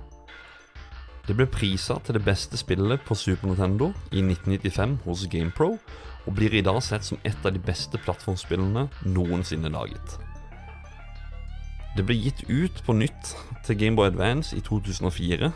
Det 1.27 1.37
ble 1.39 1.47
prisa 1.47 2.01
til 2.03 2.17
det 2.19 2.25
beste 2.27 2.59
spillet 2.59 3.03
på 3.07 3.15
Super 3.15 3.47
Nintendo 3.51 3.93
i 4.11 4.23
1995 4.23 4.99
hos 5.05 5.29
GamePro, 5.31 5.77
og 6.27 6.35
blir 6.35 6.55
i 6.55 6.65
dag 6.67 6.83
sett 6.83 7.07
som 7.07 7.23
et 7.23 7.47
av 7.47 7.55
de 7.55 7.63
beste 7.63 7.99
plattformspillene 8.03 8.89
noensinne 9.07 9.71
laget. 9.71 10.19
Det 11.97 12.05
ble 12.07 12.15
gitt 12.15 12.45
ut 12.47 12.83
på 12.87 12.95
nytt 12.95 13.33
til 13.67 13.79
Gameboy 13.81 14.13
Advance 14.13 14.55
i 14.57 14.63
2004, 14.63 15.51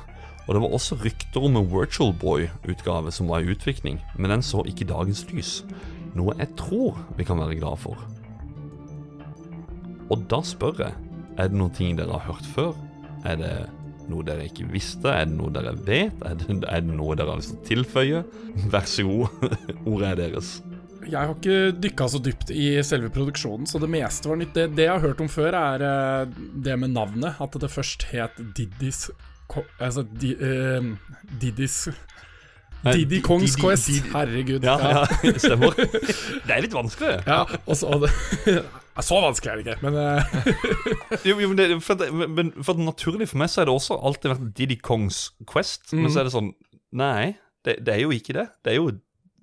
og 0.44 0.50
det 0.54 0.60
var 0.60 0.74
også 0.76 0.98
rykter 1.00 1.46
om 1.46 1.56
en 1.56 1.68
Virtual 1.70 2.10
Boy-utgave 2.20 3.12
som 3.14 3.30
var 3.30 3.44
i 3.44 3.54
utvikling, 3.54 4.00
men 4.18 4.34
den 4.34 4.42
så 4.42 4.64
ikke 4.66 4.88
dagens 4.90 5.22
lys, 5.30 5.52
noe 6.18 6.34
jeg 6.40 6.50
tror 6.58 6.98
vi 7.16 7.26
kan 7.28 7.38
være 7.40 7.60
glad 7.62 7.80
for. 7.80 8.02
Og 10.10 10.26
da 10.30 10.42
spør 10.44 10.82
jeg, 10.82 10.98
er 11.38 11.48
det 11.48 11.58
noen 11.58 11.72
ting 11.74 11.96
dere 11.98 12.18
har 12.18 12.26
hørt 12.34 12.50
før? 12.54 12.74
Er 13.24 13.38
det 13.40 13.54
noe 14.10 14.26
dere 14.26 14.44
ikke 14.50 14.68
visste? 14.68 15.08
Er 15.08 15.30
det 15.30 15.38
noe 15.38 15.54
dere 15.54 15.72
vet? 15.86 16.18
Er 16.26 16.36
det, 16.38 16.60
er 16.68 16.84
det 16.84 16.98
noe 16.98 17.16
dere 17.16 17.32
har 17.32 17.40
lyst 17.40 17.54
til 17.54 17.62
å 17.62 17.68
tilføye? 17.70 18.22
Vær 18.74 18.90
så 18.90 19.06
god, 19.08 19.48
ordet 19.90 20.10
er 20.10 20.20
deres. 20.26 20.56
Jeg 21.10 21.20
har 21.20 21.34
ikke 21.34 21.74
dykka 21.84 22.08
så 22.10 22.20
dypt 22.22 22.50
i 22.54 22.68
selve 22.86 23.10
produksjonen, 23.14 23.68
så 23.68 23.80
det 23.82 23.90
meste 23.92 24.30
var 24.30 24.40
nytt. 24.40 24.54
Det, 24.56 24.70
det 24.76 24.88
jeg 24.88 24.94
har 24.94 25.04
hørt 25.04 25.22
om 25.24 25.30
før, 25.30 25.56
er 25.58 25.84
eh, 25.84 26.34
det 26.64 26.78
med 26.80 26.94
navnet. 26.96 27.40
At 27.42 27.60
det 27.60 27.72
først 27.72 28.08
het 28.14 28.40
Diddis 28.56 29.08
Altså 29.54 30.02
di, 30.08 30.32
uh, 30.40 30.96
Diddis 31.38 31.82
Didi 32.92 33.20
Kongs 33.20 33.56
Quest. 33.60 33.90
Herregud. 34.12 34.64
Ja, 34.64 34.76
ja, 34.80 35.04
stemmer. 35.44 35.76
Det 35.76 36.52
er 36.52 36.64
litt 36.64 36.74
vanskelig. 36.74 37.20
Ja, 37.28 37.44
og 37.64 37.78
så 37.78 38.00
det, 38.02 38.10
Så 39.04 39.18
vanskelig 39.18 39.50
er 39.50 39.56
det 39.58 39.64
ikke, 39.64 39.88
men 39.88 39.96
eh, 39.98 40.34
Jo, 41.28 41.38
jo, 41.42 41.48
men, 41.50 41.58
det, 41.58 41.80
for, 41.82 41.98
men 42.30 42.52
for 42.62 42.78
naturlig 42.78 43.26
for 43.32 43.40
meg 43.42 43.50
så 43.50 43.62
er 43.62 43.66
det 43.68 43.74
også 43.74 43.96
alltid 43.98 44.30
vært 44.30 44.52
Diddy 44.58 44.76
Kongs 44.84 45.24
Quest. 45.50 45.90
Men 45.96 46.12
så 46.12 46.22
er 46.22 46.28
det 46.28 46.34
sånn 46.36 46.52
Nei, 46.94 47.34
det, 47.66 47.80
det 47.82 47.96
er 47.96 48.04
jo 48.04 48.12
ikke 48.14 48.36
det. 48.36 48.46
Det 48.62 48.70
er 48.70 48.78
jo 48.78 48.92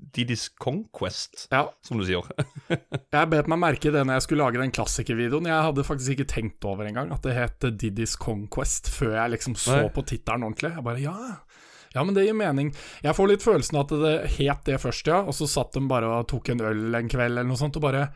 Diddy's 0.01 0.47
Conquest, 0.59 1.45
ja. 1.51 1.67
som 1.85 1.99
du 2.01 2.05
sier. 2.07 2.25
Jeg 3.15 3.29
bet 3.31 3.47
meg 3.51 3.59
merke 3.61 3.91
det 3.93 4.01
når 4.07 4.17
jeg 4.17 4.25
skulle 4.25 4.43
lage 4.47 4.59
den 4.59 4.73
klassikervideoen. 4.73 5.47
Jeg 5.47 5.65
hadde 5.67 5.85
faktisk 5.87 6.15
ikke 6.15 6.29
tenkt 6.31 6.65
over 6.67 6.87
engang 6.89 7.11
at 7.13 7.23
det 7.27 7.35
het 7.37 7.67
Diddy's 7.79 8.17
Conquest, 8.19 8.89
før 8.91 9.13
jeg 9.19 9.35
liksom 9.37 9.55
så 9.59 9.77
Nei. 9.83 9.91
på 9.93 10.03
tittelen 10.09 10.47
ordentlig. 10.47 10.73
Jeg 10.73 10.85
bare 10.87 11.03
ja, 11.03 11.15
ja, 11.93 12.03
men 12.07 12.15
det 12.15 12.25
gir 12.25 12.37
mening. 12.39 12.71
Jeg 13.03 13.15
får 13.17 13.29
litt 13.33 13.43
følelsen 13.45 13.77
av 13.77 13.85
at 13.87 13.93
det 14.03 14.13
het 14.37 14.63
det 14.67 14.79
først, 14.81 15.09
ja, 15.11 15.21
og 15.27 15.35
så 15.37 15.47
satt 15.51 15.75
de 15.75 15.83
bare 15.91 16.07
og 16.21 16.27
tok 16.31 16.53
en 16.53 16.63
øl 16.71 16.95
en 17.01 17.11
kveld 17.11 17.35
eller 17.35 17.47
noe 17.51 17.59
sånt, 17.59 17.77
og 17.79 17.85
bare 17.85 18.07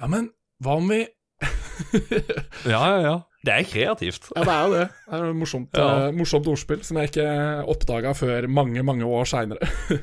Ja, 0.00 0.08
men 0.08 0.30
hva 0.64 0.76
om 0.80 0.88
vi 0.92 1.02
Ja, 2.68 2.80
ja, 2.92 2.98
ja. 3.00 3.14
Det 3.40 3.54
er 3.54 3.64
kreativt. 3.64 4.26
Ja, 4.36 4.42
det 4.44 4.52
er 4.52 4.66
jo 4.66 4.72
det. 4.74 4.86
Det 5.06 5.16
er 5.16 5.30
et 5.30 5.36
morsomt, 5.40 5.78
Ja. 5.80 5.86
eh, 6.08 6.12
morsomt 6.12 6.48
ordspill 6.52 6.82
som 6.84 6.98
jeg 7.00 7.08
ikke 7.08 7.28
oppdaga 7.72 8.12
før 8.12 8.48
mange, 8.52 8.82
mange 8.84 9.08
år 9.08 9.24
seinere. 9.24 9.64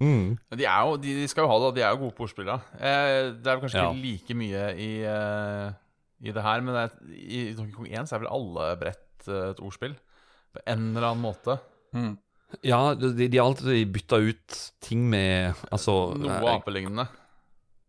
Mm. 0.00 0.36
De, 0.52 0.64
er 0.68 0.80
jo, 0.84 0.96
de, 1.00 1.14
de 1.22 1.28
skal 1.30 1.46
jo 1.46 1.50
ha 1.52 1.58
det, 1.62 1.70
de 1.78 1.84
er 1.86 1.94
jo 1.94 2.02
gode 2.04 2.16
på 2.18 2.26
ordspill. 2.26 2.48
da. 2.50 2.58
Eh, 2.76 3.30
det 3.40 3.48
er 3.52 3.62
kanskje 3.62 3.80
Ja. 3.80 3.90
ikke 3.90 4.02
like 4.04 4.36
mye 4.36 4.64
i, 4.76 4.90
uh, 5.08 5.70
i 6.20 6.32
det 6.36 6.42
her, 6.44 6.60
men 6.60 6.74
det 6.76 6.82
er, 6.82 6.98
i 7.16 7.40
Donkey 7.56 7.72
Kong 7.72 7.88
1 7.88 8.08
så 8.10 8.16
er 8.18 8.24
vel 8.26 8.32
alle 8.36 8.68
brett 8.82 9.28
uh, 9.30 9.50
et 9.54 9.62
ordspill. 9.64 9.96
På 10.52 10.60
en 10.66 10.90
eller 10.92 11.10
annen 11.10 11.24
måte. 11.24 11.58
Ja, 12.64 12.94
de, 12.94 13.12
de 13.28 13.38
har 13.38 13.46
alltid 13.48 13.88
bytta 13.92 14.18
ut 14.22 14.56
ting 14.84 15.08
med 15.10 15.56
Altså 15.72 16.12
Noe 16.16 16.36
eh, 16.36 16.50
apelignende. 16.54 17.06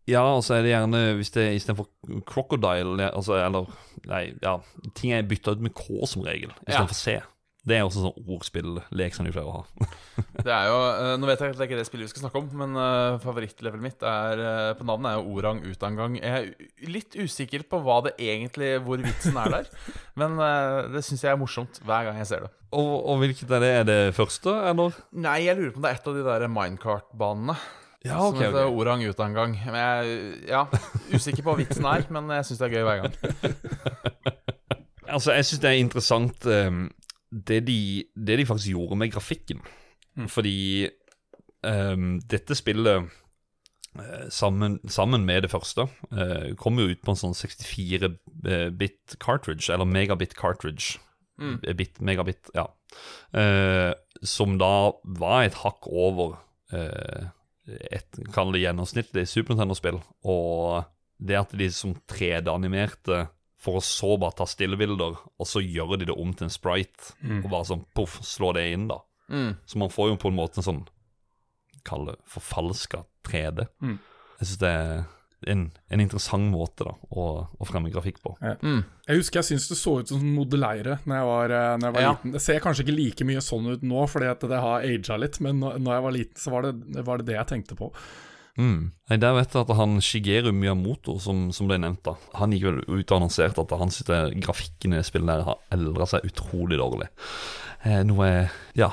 Ja, 0.08 0.22
og 0.34 0.42
så 0.44 0.56
er 0.56 0.64
det 0.64 0.72
gjerne 0.72 1.02
hvis 1.18 1.30
det 1.34 1.44
istedenfor 1.58 1.86
crocodile 2.26 3.10
altså, 3.12 3.36
Eller 3.36 3.68
Nei, 4.08 4.22
ja. 4.42 4.56
Ting 4.96 5.12
er 5.12 5.26
bytta 5.28 5.52
ut 5.52 5.60
med 5.60 5.74
K 5.76 6.06
som 6.08 6.24
regel, 6.24 6.52
istedenfor 6.66 6.96
C. 6.96 7.18
Det 7.66 7.74
er 7.74 7.84
også 7.84 8.04
sånn 8.04 8.28
ordspill-lek 8.30 9.16
som 9.16 9.26
de 9.26 9.32
pleier 9.34 9.48
å 9.48 9.58
ha. 9.58 9.88
Det 10.46 10.52
er 10.54 10.68
jo, 10.70 10.76
eh, 10.92 11.14
Nå 11.18 11.28
vet 11.28 11.42
jeg 11.42 11.52
at 11.52 11.58
det 11.58 11.64
er 11.64 11.68
ikke 11.68 11.80
det 11.80 11.86
spillet 11.88 12.06
vi 12.06 12.12
skal 12.12 12.24
snakke 12.24 12.40
om, 12.40 12.46
men 12.60 12.78
uh, 12.78 13.18
favorittlevelet 13.22 13.82
mitt 13.82 14.04
er, 14.06 14.42
eh, 14.42 14.70
på 14.78 14.86
navnet 14.86 15.10
er 15.10 15.18
jo 15.18 15.34
Orang 15.38 15.62
utangang. 15.66 16.18
Jeg 16.20 16.52
er 16.52 16.92
litt 16.94 17.18
usikker 17.18 17.66
på 17.68 17.80
hva 17.84 17.98
det 18.06 18.14
egentlig 18.22 18.76
hvor 18.86 19.02
vitsen 19.02 19.36
er 19.42 19.56
der, 19.58 19.72
men 20.20 20.38
eh, 20.44 20.92
det 20.94 21.02
syns 21.06 21.26
jeg 21.26 21.34
er 21.34 21.40
morsomt 21.40 21.82
hver 21.82 22.08
gang 22.08 22.22
jeg 22.22 22.30
ser 22.30 22.46
det. 22.46 22.52
Og, 22.68 22.94
og 23.10 23.20
hvilket 23.24 23.52
er 23.58 23.64
det? 23.64 23.72
Er 23.80 23.88
det 23.88 24.00
første, 24.16 24.54
eller? 24.70 24.96
Nei, 25.18 25.40
jeg 25.48 25.58
lurer 25.58 25.74
på 25.74 25.82
om 25.82 25.86
det 25.86 25.92
er 25.92 26.00
et 26.00 26.08
av 26.10 26.18
de 26.18 26.24
der 26.28 26.48
minecart-banene. 26.52 27.58
Ja, 28.06 28.20
som 28.22 28.38
heter 28.38 28.68
okay. 28.68 28.76
Orang 28.78 29.02
utangang. 29.02 29.56
Men 29.66 29.80
jeg 29.82 30.50
ja, 30.52 30.62
usikker 31.10 31.42
på 31.42 31.50
hva 31.50 31.58
vitsen 31.58 31.88
er, 31.90 32.06
men 32.14 32.30
jeg 32.36 32.46
syns 32.46 32.60
det 32.62 32.68
er 32.68 32.76
gøy 32.78 32.86
hver 32.86 33.04
gang. 33.04 33.18
Altså, 35.08 35.32
jeg 35.32 35.46
syns 35.48 35.60
det 35.62 35.68
er 35.70 35.78
interessant 35.80 36.46
eh, 36.52 36.66
det, 37.30 37.60
de, 37.66 37.80
det 38.16 38.38
de 38.40 38.46
faktisk 38.48 38.72
gjorde 38.74 38.98
med 39.00 39.12
grafikken. 39.12 39.60
Fordi 40.28 40.88
um, 41.62 42.18
dette 42.30 42.56
spillet 42.58 43.04
eh, 43.98 44.28
sammen, 44.34 44.78
sammen 44.88 45.26
med 45.26 45.44
det 45.44 45.52
første 45.52 45.86
uh, 45.86 46.54
kom 46.58 46.80
jo 46.80 46.88
ut 46.90 47.04
på 47.04 47.14
en 47.14 47.20
sånn 47.20 47.36
64-bit 47.38 49.18
cartridge, 49.22 49.68
eller 49.72 49.86
megabit 49.88 50.34
cartridge. 50.38 50.98
Mm. 51.38 51.60
Bit, 51.78 52.00
megabit, 52.02 52.50
ja. 52.56 52.66
Uh, 53.30 53.94
som 54.26 54.56
da 54.58 54.90
var 55.20 55.44
et 55.46 55.60
hakk 55.60 55.86
over 55.86 56.38
uh, 56.74 57.28
et, 57.68 58.20
kall 58.34 58.52
det 58.54 58.64
gjennomsnittlig 58.64 59.26
Super 59.28 59.54
Nintendo-spill. 59.54 60.00
Og 60.26 60.88
det 61.18 61.38
at 61.38 61.54
de 61.58 61.68
som 61.74 61.94
3D-animerte 62.10 63.26
for 63.58 63.78
å 63.80 63.82
så 63.82 64.12
bare 64.22 64.36
ta 64.38 64.46
stillebilder, 64.46 65.16
og 65.38 65.46
så 65.50 65.58
gjør 65.64 65.96
de 65.98 66.06
det 66.10 66.14
om 66.14 66.30
til 66.32 66.46
en 66.46 66.54
sprite, 66.54 67.12
og 67.42 67.48
bare 67.50 67.66
sånn 67.66 67.84
poff, 67.98 68.20
slå 68.22 68.52
det 68.54 68.68
inn, 68.72 68.86
da. 68.90 69.00
Mm. 69.28 69.56
Så 69.66 69.80
man 69.82 69.90
får 69.90 70.12
jo 70.12 70.18
på 70.22 70.30
en 70.30 70.38
måte 70.38 70.62
en 70.62 70.68
sånn 70.70 70.84
Kall 71.86 72.06
det 72.08 72.16
forfalska 72.28 73.04
3D. 73.24 73.64
Mm. 73.80 73.98
Jeg 74.40 74.48
syns 74.48 74.58
det 74.60 74.70
er 74.74 75.04
en, 75.52 75.60
en 75.94 76.02
interessant 76.02 76.48
måte 76.50 76.84
da 76.84 76.92
å, 77.14 77.24
å 77.48 77.66
fremme 77.68 77.88
grafikk 77.94 78.18
på. 78.24 78.34
Mm. 78.60 78.80
Jeg 79.06 79.20
husker 79.20 79.38
jeg 79.40 79.46
syntes 79.52 79.68
det 79.70 79.78
så 79.78 79.94
ut 80.02 80.10
som 80.10 80.24
modelleire 80.34 80.98
når 81.06 81.20
jeg 81.20 81.28
var, 81.30 81.54
eh, 81.54 81.70
når 81.78 81.86
jeg 81.88 81.94
var 81.96 82.02
Ja. 82.04 82.10
liten. 82.16 82.34
Det 82.34 82.42
ser 82.44 82.60
kanskje 82.64 82.84
ikke 82.84 82.96
like 82.98 83.28
mye 83.30 83.44
sånn 83.46 83.70
ut 83.72 83.86
nå, 83.86 84.02
fordi 84.10 84.30
at 84.34 84.40
det 84.50 84.60
har 84.64 84.84
aga 84.90 85.20
litt, 85.22 85.38
men 85.46 85.62
når 85.62 85.92
jeg 85.94 86.04
var 86.08 86.16
liten, 86.18 86.42
så 86.42 86.54
var 86.56 86.66
det 86.68 86.74
det, 86.98 87.04
var 87.06 87.22
det, 87.22 87.28
det 87.30 87.38
jeg 87.38 87.50
tenkte 87.54 87.78
på. 87.78 87.92
Mm. 88.58 88.90
Nei, 89.10 89.16
Der 89.22 89.36
vet 89.36 89.52
jeg 89.54 89.62
at 89.62 89.76
han 89.78 89.98
Shigeru 90.02 90.50
Miyamoto, 90.52 91.18
som, 91.22 91.48
som 91.54 91.68
ble 91.70 91.76
nevnt, 91.78 92.00
da 92.08 92.16
Han 92.40 92.50
gikk 92.52 92.64
vel 92.66 92.80
ut 92.88 93.12
og 93.12 93.16
annonserte 93.20 93.62
at 93.62 93.74
han 93.78 93.92
synes 93.94 94.34
grafikken 94.42 94.96
i 94.98 95.02
spillet 95.06 95.30
der 95.30 95.44
har 95.46 95.60
eldra 95.74 96.08
seg 96.10 96.26
utrolig 96.26 96.80
dårlig. 96.80 97.06
Eh, 97.86 98.00
noe 98.08 98.30
ja, 98.78 98.88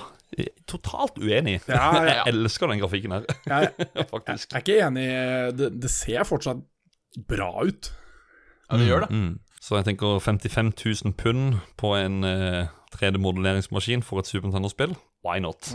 totalt 0.69 1.17
uenig 1.17 1.57
Ja, 1.65 1.79
Ja, 1.79 2.03
ja. 2.03 2.13
Jeg 2.27 2.33
elsker 2.35 2.69
den 2.69 2.81
grafikken 2.83 3.15
her, 3.15 3.25
Jeg, 3.49 3.71
jeg 3.97 4.07
faktisk. 4.11 4.53
er 4.53 4.61
ikke 4.63 4.79
enig 4.85 5.07
det, 5.57 5.71
det 5.81 5.91
ser 5.91 6.27
fortsatt 6.29 6.61
bra 7.27 7.49
ut. 7.63 7.89
Ja, 8.69 8.77
det 8.77 8.87
gjør 8.89 9.05
det. 9.05 9.09
Mm. 9.15 9.33
Så 9.65 9.79
jeg 9.79 9.85
tenker 9.87 10.19
55 10.21 10.73
000 11.05 11.13
pund 11.17 11.55
på 11.79 11.95
en 11.97 12.23
eh, 12.27 12.67
3D-modelleringsmaskin 12.95 14.03
for 14.05 14.21
et 14.21 14.27
Super 14.29 14.45
Nintendo-spill. 14.49 14.93
Why 15.25 15.39
not? 15.41 15.71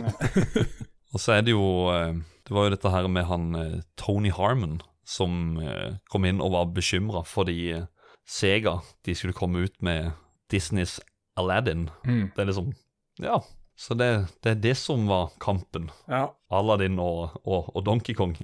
og 1.13 1.19
så 1.19 1.33
er 1.35 1.41
det 1.47 1.51
jo 1.55 1.65
eh, 1.91 2.13
Det 2.47 2.55
var 2.55 2.67
jo 2.67 2.73
dette 2.75 2.91
her 2.93 3.07
med 3.11 3.27
han 3.29 3.55
eh, 3.55 3.79
Tony 3.99 4.31
Harmon 4.33 4.79
som 5.07 5.57
eh, 5.61 5.97
kom 6.11 6.25
inn 6.29 6.41
og 6.41 6.53
var 6.55 6.69
bekymra 6.75 7.23
fordi 7.27 7.57
eh, 7.77 7.87
Sega 8.31 8.77
de 9.05 9.15
skulle 9.17 9.35
komme 9.35 9.65
ut 9.65 9.73
med 9.83 10.11
Disneys 10.51 10.99
Aladdin. 11.39 11.89
Mm. 12.05 12.29
Det 12.35 12.43
er 12.45 12.51
liksom 12.51 12.73
Ja. 13.21 13.39
Så 13.81 13.95
det, 13.97 14.27
det 14.45 14.49
er 14.51 14.57
det 14.61 14.73
som 14.77 15.07
var 15.09 15.31
kampen. 15.41 15.87
Ja. 16.11 16.27
Aladdin 16.53 16.99
og, 17.01 17.31
og, 17.49 17.71
og 17.73 17.81
Donkey 17.87 18.13
Kong. 18.13 18.35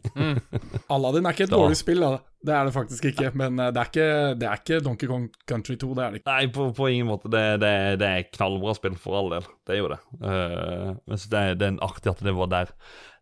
Aladdin 0.93 1.27
er 1.27 1.35
ikke 1.35 1.45
et 1.45 1.51
Da- 1.51 1.59
dårlig 1.59 1.77
spill, 1.77 2.01
da. 2.01 2.17
Det 2.47 2.53
er 2.55 2.65
det 2.65 2.73
faktisk 2.73 3.05
ikke. 3.11 3.29
Men 3.37 3.59
det 3.59 3.77
er 3.77 3.89
ikke, 3.91 4.07
det 4.39 4.47
er 4.49 4.61
ikke 4.63 4.79
Donkey 4.85 5.09
Kong 5.11 5.27
Country 5.49 5.75
2, 5.77 5.91
det 5.97 6.03
er 6.05 6.15
det 6.15 6.21
ikke. 6.23 6.31
Nei, 6.31 6.47
på, 6.55 6.67
på 6.77 6.87
ingen 6.89 7.09
måte. 7.11 7.29
Det, 7.33 7.43
det, 7.61 7.73
det 8.01 8.09
er 8.15 8.25
knallbra 8.33 8.73
spill, 8.79 8.97
for 9.01 9.19
all 9.19 9.29
del. 9.35 9.45
Det 9.67 9.75
er 9.75 9.81
jo 9.83 9.91
det. 9.93 9.99
Uh, 10.23 10.89
men 11.05 11.21
så 11.21 11.29
det, 11.35 11.43
det 11.61 11.69
er 11.69 11.79
artig 11.85 12.13
at 12.15 12.23
det 12.25 12.33
var 12.39 12.49
der, 12.55 12.73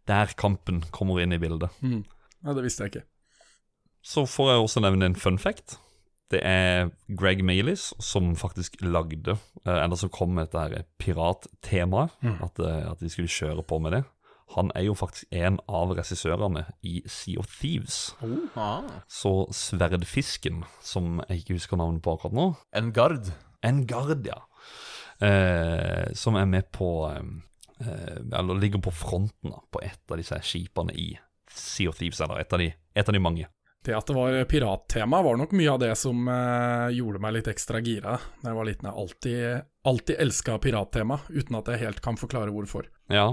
der 0.08 0.34
kampen 0.38 0.84
kommer 0.92 1.22
inn 1.22 1.34
i 1.34 1.42
bildet. 1.42 1.74
Ja, 1.82 2.54
det 2.54 2.64
visste 2.66 2.86
jeg 2.86 2.94
ikke. 2.94 3.06
Så 4.06 4.26
får 4.30 4.52
jeg 4.52 4.64
også 4.64 4.84
nevne 4.86 5.10
en 5.10 5.18
fun 5.18 5.40
fact. 5.42 5.80
Det 6.34 6.42
er 6.46 6.90
Greg 7.18 7.44
Maylis 7.46 7.92
som 8.02 8.34
faktisk 8.38 8.78
lagde, 8.82 9.38
eh, 9.66 9.78
eller 9.84 9.98
som 9.98 10.10
kom 10.10 10.34
med 10.38 10.52
dette 10.54 10.86
pirattemaet. 11.02 12.14
At, 12.42 12.60
eh, 12.60 12.92
at 12.92 13.00
de 13.00 13.10
skulle 13.10 13.30
kjøre 13.30 13.66
på 13.66 13.80
med 13.82 13.92
det. 13.98 14.04
Han 14.54 14.70
er 14.76 14.86
jo 14.86 14.94
faktisk 14.94 15.26
en 15.34 15.58
av 15.68 15.96
regissørene 15.98 16.66
i 16.86 17.02
Sea 17.10 17.40
of 17.42 17.50
Thieves. 17.50 18.16
Ah. 18.56 18.86
Så 19.10 19.48
Sverdfisken, 19.50 20.64
som 20.82 21.22
jeg 21.30 21.42
ikke 21.42 21.58
husker 21.58 21.78
navnet 21.82 22.04
på 22.06 22.14
akkurat 22.14 22.34
nå 22.38 22.56
En 22.78 22.94
gard. 22.94 23.32
Engard, 23.66 24.26
ja. 24.28 24.38
Eh, 25.26 26.14
som 26.14 26.36
er 26.36 26.46
med 26.46 26.70
på 26.76 27.08
eh, 27.10 27.18
eh, 27.18 27.24
Eller 27.80 28.60
ligger 28.62 28.80
på 28.84 28.94
fronten 28.96 29.52
da, 29.52 29.60
på 29.72 29.82
et 29.84 30.12
av 30.12 30.22
disse 30.22 30.38
skipene 30.48 30.94
i 30.96 31.10
Sea 31.52 31.90
of 31.90 32.00
Thieves, 32.00 32.22
eller 32.22 32.40
et 32.40 32.54
av 32.54 32.62
de, 32.62 32.72
et 32.72 33.10
av 33.10 33.16
de 33.16 33.22
mange. 33.22 33.48
Det 33.86 33.94
at 33.94 34.08
det 34.10 34.16
var 34.18 34.36
pirattema, 34.50 35.20
var 35.22 35.38
nok 35.38 35.52
mye 35.54 35.70
av 35.76 35.82
det 35.84 35.92
som 36.00 36.26
eh, 36.32 36.96
gjorde 36.98 37.22
meg 37.22 37.36
litt 37.36 37.50
ekstra 37.52 37.82
gira 37.86 38.16
da 38.42 38.50
jeg 38.50 38.58
var 38.58 38.66
liten. 38.66 38.88
Jeg 38.90 39.02
alltid, 39.02 39.68
alltid 39.92 40.22
elska 40.26 40.58
pirattema, 40.64 41.20
uten 41.30 41.60
at 41.60 41.70
jeg 41.70 41.84
helt 41.84 42.02
kan 42.06 42.18
forklare 42.18 42.54
hvorfor. 42.54 42.90
Ja, 43.14 43.28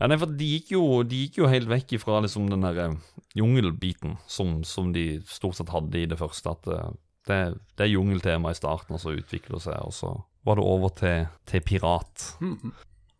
ja 0.00 0.08
nei, 0.10 0.18
for 0.18 0.34
de 0.40 0.48
gikk, 0.56 0.72
jo, 0.74 0.82
de 1.06 1.22
gikk 1.22 1.38
jo 1.38 1.50
helt 1.52 1.70
vekk 1.70 1.94
ifra 2.00 2.18
liksom 2.24 2.50
den 2.50 2.66
der 2.66 2.82
eh, 2.82 2.98
jungelbiten 3.38 4.18
som, 4.26 4.58
som 4.66 4.90
de 4.96 5.20
stort 5.30 5.60
sett 5.60 5.70
hadde 5.70 6.02
i 6.02 6.10
det 6.10 6.18
første. 6.18 6.56
At 6.58 6.66
eh, 6.66 6.90
det, 7.30 7.40
det 7.78 7.86
er 7.86 7.94
jungeltema 7.94 8.50
i 8.50 8.58
starten, 8.58 8.98
og 8.98 9.04
så 9.04 9.14
utvikler 9.14 9.60
det 9.60 9.68
seg, 9.68 9.78
og 9.86 9.94
så 9.94 10.16
var 10.46 10.58
det 10.58 10.66
over 10.66 10.98
til, 10.98 11.30
til 11.46 11.62
pirat. 11.66 12.32
Mm. 12.42 12.74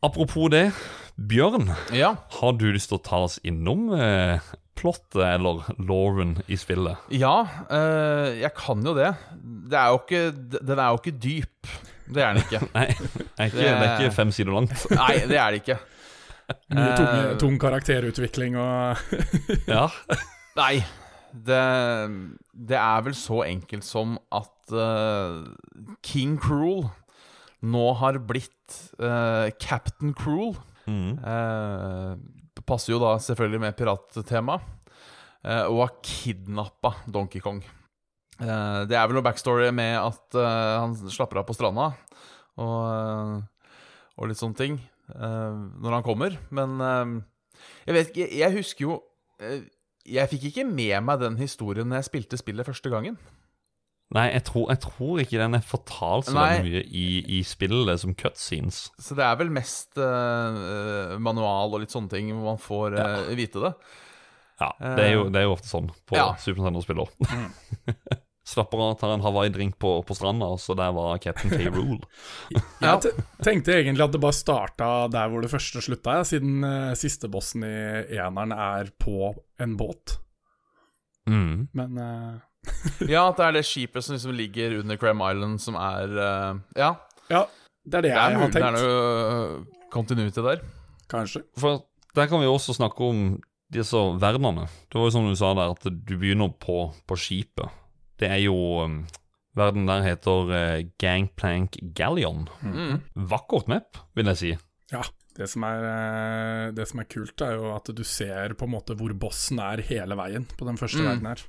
Apropos 0.04 0.50
det, 0.52 0.72
Bjørn, 1.16 1.70
Ja. 1.96 2.14
har 2.40 2.52
du 2.58 2.66
lyst 2.72 2.90
til 2.90 2.98
å 2.98 3.02
ta 3.02 3.22
oss 3.24 3.38
innom 3.42 3.88
eh, 3.96 4.38
plottet 4.76 5.22
eller 5.24 5.64
Lauren 5.80 6.36
i 6.52 6.56
spillet? 6.60 6.96
Ja, 7.16 7.46
eh, 7.70 8.40
jeg 8.42 8.52
kan 8.58 8.84
jo 8.84 8.92
det. 8.94 9.14
det 9.70 9.78
er 9.80 9.88
jo 9.94 10.00
ikke, 10.02 10.22
den 10.60 10.78
er 10.78 10.90
jo 10.92 11.00
ikke 11.00 11.16
dyp. 11.18 11.70
Det 12.06 12.22
er 12.22 12.34
den 12.36 12.42
ikke. 12.44 12.60
Nei, 12.76 12.86
det 12.92 13.40
er 13.40 13.48
ikke, 13.48 13.56
det 13.64 13.88
er 13.88 13.96
ikke 14.04 14.14
fem 14.14 14.30
sider 14.36 14.52
langt. 14.52 14.76
Nei, 15.00 15.14
det 15.26 15.40
er 15.40 15.50
det 15.56 15.62
ikke. 15.64 15.78
Mye 16.70 16.92
tung, 16.94 17.08
Eh, 17.16 17.32
tung 17.42 17.56
karakterutvikling 17.58 18.54
og 18.60 19.00
Ja, 19.72 19.88
Nei. 20.60 20.84
Det, 21.36 21.56
det 22.54 22.76
er 22.80 23.00
vel 23.04 23.12
så 23.18 23.42
enkelt 23.44 23.84
som 23.84 24.14
at 24.32 24.70
uh, 24.72 25.42
King 26.06 26.38
Cruel 26.40 26.86
nå 27.64 27.84
har 28.00 28.18
blitt 28.28 28.76
uh, 29.00 29.48
Captain 29.62 30.14
Cruel. 30.16 30.56
mm. 30.86 31.18
Uh, 31.22 32.16
passer 32.66 32.94
jo 32.94 32.98
da 32.98 33.12
selvfølgelig 33.22 33.62
med 33.62 33.76
pirattema. 33.78 34.58
Uh, 35.46 35.66
og 35.70 35.82
har 35.84 35.92
kidnappa 36.02 36.96
Donkey 37.06 37.42
Kong. 37.44 37.62
Det 38.36 38.92
er 38.92 39.06
vel 39.08 39.16
noe 39.16 39.24
backstory 39.24 39.70
med 39.72 39.94
at 39.96 40.36
han 40.36 40.92
slapper 41.08 41.38
av 41.40 41.46
på 41.48 41.54
stranda 41.56 41.86
og, 42.60 43.38
og 44.12 44.28
litt 44.28 44.36
sånne 44.36 44.58
ting 44.58 44.74
når 45.08 45.94
han 45.94 46.04
kommer. 46.04 46.36
Men 46.52 46.76
jeg 47.86 47.96
vet 47.96 48.10
ikke 48.10 48.26
Jeg 48.36 48.54
husker 48.58 48.84
jo 48.84 48.98
Jeg 50.04 50.28
fikk 50.34 50.44
ikke 50.50 50.66
med 50.68 50.98
meg 51.08 51.24
den 51.24 51.40
historien 51.40 51.88
når 51.88 52.02
jeg 52.02 52.08
spilte 52.10 52.42
spillet 52.42 52.68
første 52.68 52.92
gangen. 52.92 53.16
Nei, 54.14 54.28
jeg 54.36 54.44
tror, 54.46 54.68
jeg 54.70 54.78
tror 54.84 55.18
ikke 55.18 55.38
den 55.40 55.58
er 55.58 55.62
fortalt 55.66 56.28
så 56.28 56.36
veldig 56.36 56.62
mye 56.68 56.82
i, 56.94 57.06
i 57.38 57.40
spillet 57.46 57.98
som 58.04 58.12
cutscenes. 58.14 58.84
Så 59.02 59.16
det 59.18 59.24
er 59.26 59.38
vel 59.40 59.50
mest 59.50 59.98
eh, 59.98 61.16
manual 61.18 61.74
og 61.74 61.82
litt 61.82 61.94
sånne 61.94 62.12
ting 62.12 62.30
hvor 62.30 62.52
man 62.52 62.60
får 62.62 62.94
eh, 63.02 63.32
vite 63.38 63.64
det. 63.64 63.72
Ja, 64.62 64.70
det 64.78 65.08
er 65.08 65.10
jo, 65.16 65.26
det 65.28 65.40
er 65.40 65.48
jo 65.48 65.56
ofte 65.56 65.68
sånn 65.68 65.90
på 66.08 66.16
Ja. 66.16 66.30
Super 66.40 66.62
Nintendo-spiller. 66.62 67.10
Slapper 68.46 68.82
av, 68.86 68.94
tar 69.00 69.16
en 69.16 69.24
Hawaii-drink 69.26 69.74
på, 69.82 69.90
på 70.06 70.16
stranda, 70.16 70.52
og 70.54 70.62
så 70.62 70.78
der 70.78 70.94
var 70.96 71.18
Captain 71.20 71.50
K. 71.52 71.66
Rule. 71.74 71.98
Ja. 72.86 72.94
Jeg 72.94 73.26
tenkte 73.42 73.74
egentlig 73.74 74.06
at 74.06 74.14
det 74.14 74.22
bare 74.22 74.36
starta 74.38 74.90
der 75.10 75.32
hvor 75.32 75.42
det 75.42 75.50
første 75.50 75.82
slutta, 75.82 76.20
ja, 76.20 76.24
siden 76.28 76.62
uh, 76.62 76.94
siste 76.96 77.28
bossen 77.32 77.66
i 77.66 77.74
eneren 78.20 78.54
er 78.54 78.94
på 79.02 79.34
en 79.60 79.74
båt. 79.76 80.20
Mm. 81.26 81.66
Men 81.74 81.98
eh, 81.98 82.34
Ja, 83.14 83.28
at 83.30 83.36
det 83.38 83.46
er 83.46 83.56
det 83.58 83.64
skipet 83.68 84.04
som 84.04 84.14
liksom 84.16 84.34
ligger 84.36 84.78
under 84.80 84.96
Cram 85.00 85.20
Island, 85.26 85.60
som 85.62 85.76
er 85.80 86.12
uh, 86.16 86.60
Ja, 86.78 86.92
ja, 87.32 87.42
det 87.86 87.98
er 88.00 88.06
det, 88.06 88.10
det 88.10 88.12
er, 88.12 88.30
jeg 88.30 88.38
har 88.40 88.54
tenkt. 88.54 88.56
det 88.56 88.66
er 88.66 88.76
noe 88.76 89.90
continuity 89.94 90.42
der. 90.46 90.62
Kanskje. 91.10 91.42
For 91.58 91.84
der 92.16 92.26
kan 92.30 92.40
vi 92.42 92.48
også 92.50 92.74
snakke 92.76 93.04
om 93.06 93.20
disse 93.72 93.98
verdenene. 94.20 94.66
Det 94.90 94.98
var 94.98 95.08
jo 95.08 95.14
som 95.14 95.26
du 95.28 95.34
sa 95.38 95.52
der, 95.58 95.74
at 95.74 95.86
du 95.86 96.14
begynner 96.18 96.50
på, 96.62 96.90
på 97.06 97.18
skipet. 97.18 97.70
Det 98.18 98.28
er 98.30 98.40
jo 98.46 98.56
um, 98.86 99.00
Verden 99.56 99.86
der 99.88 100.02
heter 100.04 100.50
uh, 100.52 100.82
Gangplank 101.00 101.78
Galleon. 101.96 102.46
Mm. 102.62 102.98
Vakkert 103.30 103.68
map, 103.72 103.96
vil 104.18 104.28
jeg 104.32 104.40
si. 104.42 104.50
Ja. 104.92 105.02
Det 105.36 105.44
som, 105.52 105.66
er, 105.68 105.82
eh, 105.84 106.66
det 106.72 106.86
som 106.88 107.00
er 107.02 107.08
kult, 107.12 107.42
er 107.44 107.58
jo 107.58 107.66
at 107.74 107.90
du 107.92 108.00
ser 108.08 108.54
på 108.56 108.64
en 108.64 108.70
måte 108.72 108.94
hvor 108.96 109.12
bossen 109.20 109.58
er 109.60 109.82
hele 109.84 110.16
veien 110.16 110.46
på 110.56 110.64
den 110.64 110.78
første 110.80 111.02
Mm. 111.02 111.08
verden 111.10 111.26
her. 111.28 111.42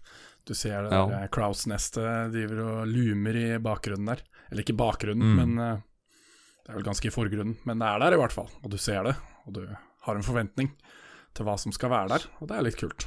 Du 0.47 0.53
ser 0.55 0.83
det 0.87 0.91
Ja. 0.95 1.03
der 1.11 1.23
eh, 1.25 1.27
Kraus-nestet 1.33 2.31
driver 2.33 2.61
og 2.63 2.87
lumer 2.87 3.35
i 3.35 3.47
bakgrunnen 3.59 4.07
der. 4.13 4.21
Eller 4.49 4.63
ikke 4.63 4.77
bakgrunnen, 4.79 5.35
Mm. 5.35 5.35
men 5.35 5.59
eh, 5.59 5.81
det 6.63 6.69
er 6.71 6.77
vel 6.79 6.87
ganske 6.87 7.07
i 7.09 7.13
forgrunnen. 7.13 7.57
Men 7.67 7.79
det 7.79 7.87
er 7.87 7.99
der 7.99 8.15
i 8.15 8.21
hvert 8.21 8.31
fall, 8.35 8.49
og 8.63 8.69
du 8.71 8.77
ser 8.77 9.03
det. 9.03 9.15
Og 9.45 9.53
du 9.53 9.61
har 9.67 10.15
en 10.15 10.23
forventning 10.23 10.71
til 11.35 11.45
hva 11.45 11.57
som 11.59 11.71
skal 11.75 11.89
være 11.91 12.09
der, 12.15 12.25
og 12.41 12.47
det 12.47 12.57
er 12.57 12.63
litt 12.63 12.77
kult. 12.79 13.05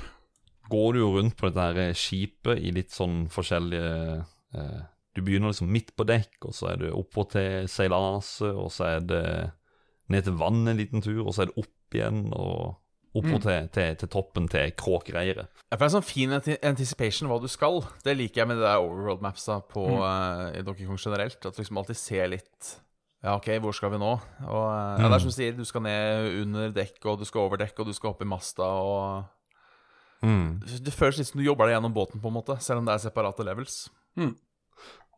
går 0.70 0.92
du 0.94 0.98
jo 1.00 1.08
rundt 1.18 1.34
på 1.36 1.48
dette 1.50 1.64
her 1.74 1.92
skipet 1.98 2.60
i 2.62 2.70
litt 2.70 2.90
sånn 2.94 3.24
forskjellige 3.28 4.24
eh, 4.54 4.82
Du 5.16 5.22
begynner 5.22 5.50
liksom 5.50 5.66
midt 5.72 5.96
på 5.98 6.04
dekk, 6.06 6.36
og 6.46 6.52
så 6.54 6.68
er 6.70 6.76
du 6.76 6.92
oppå 6.94 7.24
til 7.32 7.66
seilaset, 7.66 8.54
og 8.54 8.70
så 8.70 8.84
er 8.96 9.00
det 9.00 9.52
ned 10.08 10.22
til 10.24 10.36
vann 10.38 10.68
en 10.68 10.76
liten 10.78 11.02
tur, 11.02 11.24
og 11.26 11.34
så 11.34 11.42
er 11.42 11.46
det 11.50 11.58
opp 11.58 11.96
igjen, 11.98 12.20
og 12.32 12.76
oppå 13.14 13.36
Mm. 13.36 13.40
til, 13.42 13.68
til, 13.74 13.96
til 13.96 14.08
toppen 14.08 14.48
til 14.48 14.70
kråkereiret. 14.72 15.48
Ja, 15.70 15.76
for 15.76 15.82
det 15.84 15.88
er 15.94 15.96
sånn 16.00 16.04
fin 16.06 16.30
anti- 16.30 16.58
anticipation 16.62 17.28
hva 17.28 17.40
du 17.42 17.48
skal. 17.48 17.80
Det 18.04 18.16
liker 18.16 18.42
jeg 18.42 18.48
med 18.48 18.56
det 18.60 18.66
der 18.68 18.78
overworld 18.78 19.20
mapsa 19.22 19.60
på, 19.66 19.82
Mm. 19.86 20.00
uh, 20.00 20.58
i 20.58 20.62
Donkey 20.62 20.86
Kong 20.86 20.96
generelt. 20.98 21.44
At 21.44 21.56
du 21.56 21.62
liksom 21.62 21.76
alltid 21.78 21.96
ser 21.96 22.28
litt 22.28 22.76
Ja, 23.22 23.34
OK, 23.36 23.48
hvor 23.60 23.74
skal 23.74 23.90
vi 23.90 23.98
nå? 23.98 24.12
Og 24.48 24.70
ja, 24.70 24.96
Mm. 24.96 25.10
Det 25.10 25.12
er 25.12 25.18
som 25.18 25.28
du 25.28 25.34
sier, 25.34 25.52
du 25.56 25.64
skal 25.64 25.82
ned 25.82 26.40
under 26.42 26.70
dekk, 26.72 27.04
og 27.04 27.18
du 27.18 27.24
skal 27.26 27.40
over 27.42 27.56
dekk, 27.58 27.78
og 27.80 27.86
du 27.86 27.92
skal 27.92 28.10
opp 28.10 28.22
i 28.22 28.24
masta, 28.24 28.62
og 28.62 29.24
Mm. 30.22 30.60
Det 30.84 30.92
føles 30.92 31.18
litt 31.18 31.26
som 31.28 31.38
du 31.40 31.44
jobber 31.46 31.66
deg 31.66 31.74
gjennom 31.80 31.94
båten, 31.94 32.20
på 32.20 32.28
en 32.28 32.34
måte, 32.34 32.58
selv 32.60 32.78
om 32.78 32.84
det 32.84 32.92
er 32.94 32.98
separate 33.10 33.44
levels. 33.44 33.88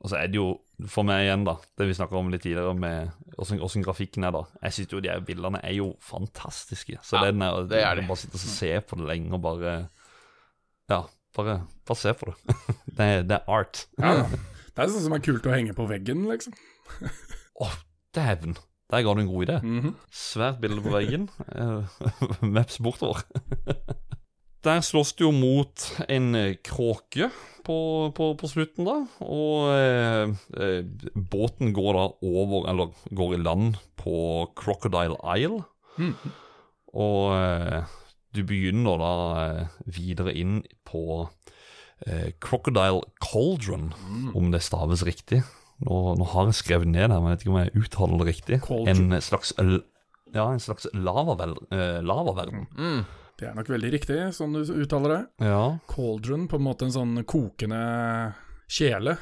Og 0.02 0.10
så 0.10 0.18
er 0.18 0.30
det 0.32 0.38
jo, 0.40 0.46
for 0.90 1.06
meg 1.06 1.28
igjen, 1.28 1.44
da, 1.46 1.54
det 1.78 1.86
vi 1.86 1.94
snakka 1.94 2.18
om 2.18 2.30
litt 2.32 2.42
tidligere, 2.42 2.74
med 2.74 3.12
åssen 3.38 3.84
grafikken 3.86 4.26
er, 4.26 4.34
da. 4.34 4.42
Jeg 4.66 4.74
syns 4.76 4.94
jo 4.96 5.02
de 5.04 5.12
her 5.12 5.22
bildene 5.26 5.60
er 5.62 5.76
jo 5.76 5.92
fantastiske. 6.02 6.98
Så 7.06 7.20
Ja, 7.20 7.28
det 7.30 7.36
er 7.46 7.68
det 7.70 7.82
er 7.86 8.00
de. 8.00 8.06
Bare 8.08 8.18
sitte 8.18 8.40
og 8.40 8.42
se 8.42 8.72
på 8.82 8.98
det 8.98 9.06
lenge 9.12 9.30
og 9.38 9.44
bare 9.44 9.76
Ja, 10.90 11.04
bare, 11.36 11.60
bare 11.86 12.00
se 12.00 12.14
på 12.18 12.32
det. 12.32 12.56
det, 12.98 13.06
er, 13.06 13.22
det 13.22 13.38
er 13.38 13.46
art. 13.46 13.86
Ja, 14.02 14.26
det 14.26 14.82
er 14.82 14.90
sånn 14.90 15.06
som 15.06 15.14
er 15.14 15.22
kult 15.22 15.46
å 15.46 15.54
henge 15.54 15.76
på 15.78 15.86
veggen, 15.86 16.26
liksom. 16.32 16.58
Å, 17.62 17.70
dæven! 18.16 18.58
Der 18.92 19.06
ga 19.06 19.14
du 19.14 19.22
en 19.22 19.30
god 19.30 19.46
idé. 19.46 19.60
Mhm. 19.64 19.94
Svært 20.12 20.58
bilde 20.60 20.82
på 20.84 20.90
veggen. 20.92 21.30
Meps 22.58 22.82
bortover. 22.82 23.22
Der 24.62 24.83
slåss 24.85 25.16
du 25.18 25.25
jo 25.25 25.33
mot 25.35 25.88
en 26.07 26.35
eh, 26.38 26.55
kråke 26.62 27.33
på, 27.66 27.79
på, 28.14 28.29
på 28.38 28.51
slutten, 28.51 28.87
da. 28.87 28.94
Og 29.27 29.72
eh, 29.75 30.35
eh, 30.55 30.85
båten 31.14 31.72
går 31.75 31.96
da 31.98 32.05
over, 32.22 32.68
eller 32.70 32.92
går 33.11 33.35
i 33.35 33.40
land 33.42 33.81
på 33.98 34.14
Crocodile 34.59 35.18
Isle. 35.35 35.64
Mm. 35.98 36.14
Og 36.94 37.35
eh, 37.35 37.96
du 38.37 38.44
begynner 38.46 39.03
da 39.03 39.14
eh, 39.40 39.81
videre 39.98 40.35
inn 40.38 40.61
på 40.87 41.25
eh, 42.07 42.31
Crocodile 42.38 43.03
Cauldron, 43.25 43.90
om 44.38 44.53
det 44.55 44.62
staves 44.62 45.03
riktig. 45.09 45.42
Nå, 45.83 45.96
nå 46.20 46.29
har 46.37 46.46
jeg 46.53 46.61
skrevet 46.61 46.92
ned 46.92 47.09
her, 47.09 47.18
men 47.18 47.33
jeg 47.33 47.40
vet 47.40 47.46
ikke 47.46 47.55
om 47.57 47.61
jeg 47.64 47.83
uttaler 47.83 48.22
det 48.22 48.29
riktig. 48.31 48.61
Cauldron. 48.62 49.11
En 49.11 49.27
slags, 49.27 49.51
ja, 49.59 50.46
en 50.46 50.62
slags 50.62 50.87
lavaverden. 50.94 52.68
Mm. 52.79 53.03
Det 53.40 53.48
er 53.48 53.56
nok 53.56 53.70
veldig 53.72 53.90
riktig, 53.94 54.18
sånn 54.36 54.54
du 54.54 54.60
uttaler 54.84 55.14
det. 55.16 55.48
Ja. 55.48 55.62
Cauldron, 55.90 56.46
på 56.50 56.60
en 56.60 56.66
måte 56.66 56.86
en 56.86 56.94
sånn 56.94 57.16
kokende 57.28 57.80
kjele. 58.70 59.16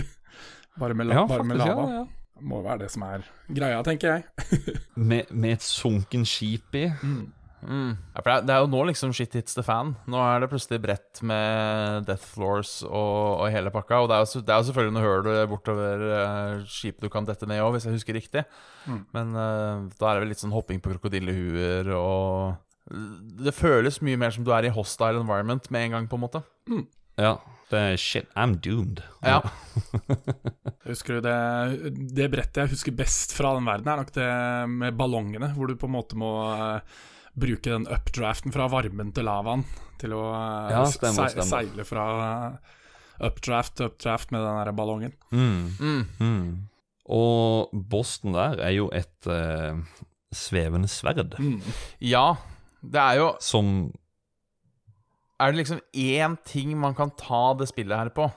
bare 0.80 0.96
med, 0.96 1.10
la 1.10 1.20
ja, 1.20 1.26
bare 1.28 1.44
med 1.44 1.58
faktisk, 1.58 1.74
lava. 1.74 1.90
ja, 1.90 2.00
ja. 2.00 2.06
Må 2.40 2.62
være 2.64 2.86
det 2.86 2.94
som 2.94 3.04
er 3.04 3.26
greia, 3.52 3.82
tenker 3.84 4.14
jeg. 4.14 4.78
Med, 5.10 5.28
med 5.28 5.58
et 5.58 5.64
sunken 5.64 6.24
skip 6.28 6.72
i. 6.76 6.86
Mm. 7.04 7.28
Ja, 7.60 8.22
for 8.22 8.30
det 8.46 8.54
er, 8.54 8.62
jo 8.62 8.70
nå 8.72 8.80
liksom 8.88 9.12
shit 9.16 9.34
hits 9.36 9.56
the 9.56 9.64
fan. 9.64 9.92
Nå 10.08 10.20
er 10.24 10.40
det 10.40 10.48
plutselig 10.52 10.80
brett 10.80 11.20
med 11.26 12.06
death 12.08 12.24
floors 12.32 12.78
og, 12.86 13.42
og 13.42 13.52
hele 13.52 13.72
pakka. 13.74 14.00
Og 14.00 14.08
det 14.08 14.16
er 14.16 14.24
jo, 14.24 14.42
det 14.46 14.54
er 14.54 14.62
jo 14.62 14.68
selvfølgelig 14.70 14.96
noe 14.96 15.04
høl 15.04 15.28
bortover 15.50 16.06
uh, 16.08 16.64
skipet 16.64 17.04
du 17.04 17.12
kan 17.12 17.28
dette 17.28 17.48
ned 17.48 17.60
òg, 17.60 17.74
hvis 17.76 17.88
jeg 17.88 17.98
husker 17.98 18.16
riktig. 18.16 18.46
Mm. 18.88 19.02
Men 19.16 19.36
uh, 19.36 19.86
da 20.00 20.08
er 20.08 20.16
det 20.16 20.24
vel 20.24 20.32
litt 20.32 20.42
sånn 20.42 20.56
hopping 20.56 20.80
på 20.80 20.94
krokodillehuer 20.94 21.92
og 21.98 22.56
Det 22.90 23.52
føles 23.54 24.00
mye 24.02 24.18
mer 24.20 24.30
som 24.34 24.44
du 24.46 24.50
er 24.56 24.66
i 24.66 24.72
hostile 24.74 25.20
environment 25.22 25.68
med 25.70 25.84
en 25.88 25.94
gang, 25.96 26.08
på 26.10 26.18
en 26.18 26.24
måte. 26.26 26.42
Ja. 27.20 27.36
Det 27.70 27.78
er 27.78 27.96
shit, 28.02 28.26
I'm 28.34 28.56
doomed. 28.58 28.98
Ja. 29.22 29.36
Husker 30.88 31.20
du 31.20 31.26
det, 31.28 31.92
det 32.16 32.26
brettet 32.32 32.64
jeg 32.64 32.72
husker 32.72 32.94
best 32.98 33.34
fra 33.36 33.52
den 33.54 33.68
verden, 33.68 33.86
er 33.92 34.00
nok 34.00 34.10
det 34.16 34.26
med 34.72 34.96
ballongene, 34.98 35.52
hvor 35.54 35.70
du 35.70 35.76
på 35.78 35.86
en 35.86 35.94
måte 35.94 36.18
må 36.18 36.30
eh, 36.50 36.98
bruke 37.38 37.70
den 37.70 37.86
updraften 37.86 38.50
fra 38.54 38.66
varmen 38.72 39.12
til 39.14 39.28
lavaen 39.28 39.62
til 40.02 40.16
å 40.16 40.24
eh, 40.34 40.72
Ja, 40.74 40.82
stemmer, 40.90 41.28
se- 41.30 41.36
stemmer. 41.44 41.50
seile 41.52 41.86
fra 41.86 42.06
eh, 42.26 42.76
updraft 43.30 43.76
til 43.78 43.90
updraft 43.92 44.34
med 44.34 44.42
den 44.42 44.58
der 44.64 44.74
ballongen. 44.74 45.14
Mm. 45.30 45.62
Mm. 45.78 46.02
Mm. 46.18 46.50
Og 47.10 47.70
Boston 47.90 48.34
der 48.34 48.58
er 48.66 48.74
jo 48.74 48.88
et 48.94 49.26
uh, 49.30 49.78
svevende 50.34 50.88
sverd 50.90 51.36
Mm. 51.38 51.58
Ja, 52.06 52.32
det 52.82 53.00
er 53.00 53.18
jo 53.20 53.32
som 53.44 53.90
Er 55.40 55.52
det 55.52 55.62
liksom 55.62 55.80
én 55.92 56.36
ting 56.44 56.72
man 56.78 56.94
kan 56.96 57.12
ta 57.16 57.54
det 57.56 57.68
spillet 57.70 57.96
her 57.96 58.10
på? 58.12 58.28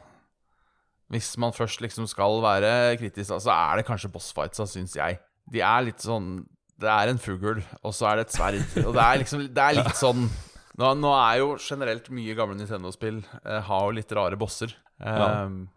Hvis 1.12 1.36
man 1.38 1.54
først 1.54 1.82
liksom 1.84 2.08
skal 2.08 2.42
være 2.42 2.98
kritisk, 2.98 3.28
så 3.30 3.40
så 3.44 3.52
er 3.52 3.78
det 3.78 3.86
kanskje 3.86 4.12
bossfights, 4.12 4.62
syns 4.72 4.96
jeg. 4.96 5.20
De 5.52 5.62
er 5.62 5.86
litt 5.90 6.02
sånn 6.02 6.46
Det 6.80 6.90
er 6.90 7.12
en 7.12 7.20
fugl, 7.22 7.62
og 7.84 7.94
så 7.94 8.10
er 8.10 8.16
det 8.18 8.28
et 8.28 8.36
sverd. 8.38 8.64
Og 8.88 8.94
det 8.96 9.04
er 9.04 9.22
liksom 9.22 9.46
Det 9.48 9.64
er 9.64 9.78
litt 9.80 10.00
sånn 10.00 10.30
Nå, 10.74 10.94
nå 10.98 11.12
er 11.14 11.38
jo 11.44 11.52
generelt 11.62 12.08
mye 12.10 12.34
gamle 12.34 12.58
Nintendo-spill 12.58 13.20
eh, 13.22 13.60
har 13.62 13.84
jo 13.86 13.94
litt 13.94 14.12
rare 14.18 14.40
bosser. 14.42 14.72
Ja. 14.98 15.44
Um, 15.46 15.68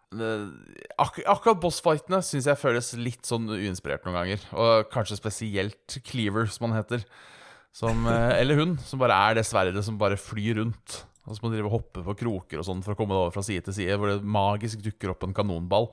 ak 0.97 1.19
akkurat 1.29 1.61
bossfightene 1.61 2.23
syns 2.25 2.49
jeg 2.49 2.57
føles 2.57 2.95
litt 2.97 3.29
sånn 3.29 3.45
uinspirert 3.51 4.07
noen 4.07 4.17
ganger. 4.17 4.47
Og 4.57 4.89
kanskje 4.95 5.19
spesielt 5.21 5.99
Cleaver, 6.09 6.49
som 6.49 6.71
han 6.71 6.79
heter. 6.79 7.05
Som, 7.77 8.07
eh, 8.09 8.39
eller 8.41 8.57
hun, 8.63 8.77
som 8.81 9.01
bare 9.03 9.17
er 9.29 9.37
det 9.37 9.45
sverdet 9.45 9.85
som 9.85 9.99
bare 10.01 10.17
flyr 10.17 10.63
rundt. 10.63 11.03
Og 11.27 11.37
så 11.37 11.43
må 11.43 11.51
drive 11.53 11.69
og 11.69 11.75
hoppe 11.81 12.05
på 12.07 12.15
kroker 12.23 12.63
og 12.63 12.65
sånn 12.69 12.81
for 12.87 12.95
å 12.95 12.99
komme 12.99 13.13
det 13.13 13.21
over 13.25 13.35
fra 13.35 13.43
side 13.45 13.67
til 13.67 13.75
side, 13.77 13.99
hvor 13.99 14.13
det 14.13 14.23
magisk 14.23 14.81
dukker 14.85 15.13
opp 15.13 15.27
en 15.27 15.35
kanonball. 15.37 15.91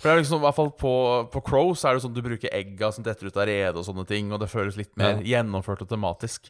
For 0.00 0.08
det 0.08 0.12
er 0.14 0.20
liksom, 0.22 0.40
i 0.40 0.46
hvert 0.46 0.56
fall 0.56 0.70
På, 0.80 0.92
på 1.28 1.42
Crow 1.44 1.74
så 1.76 1.90
er 1.90 1.96
det 1.98 2.04
sånn 2.06 2.14
at 2.14 2.20
du 2.22 2.24
bruker 2.24 2.54
egga 2.56 2.88
som 2.94 3.04
detter 3.04 3.28
ut 3.28 3.36
av 3.36 3.44
redet 3.50 3.76
og 3.76 3.84
sånne 3.84 4.06
ting, 4.08 4.30
og 4.32 4.40
det 4.40 4.48
føles 4.48 4.78
litt 4.78 4.94
mer 4.96 5.18
gjennomført 5.26 5.82
og 5.84 5.90
tematisk. 5.90 6.48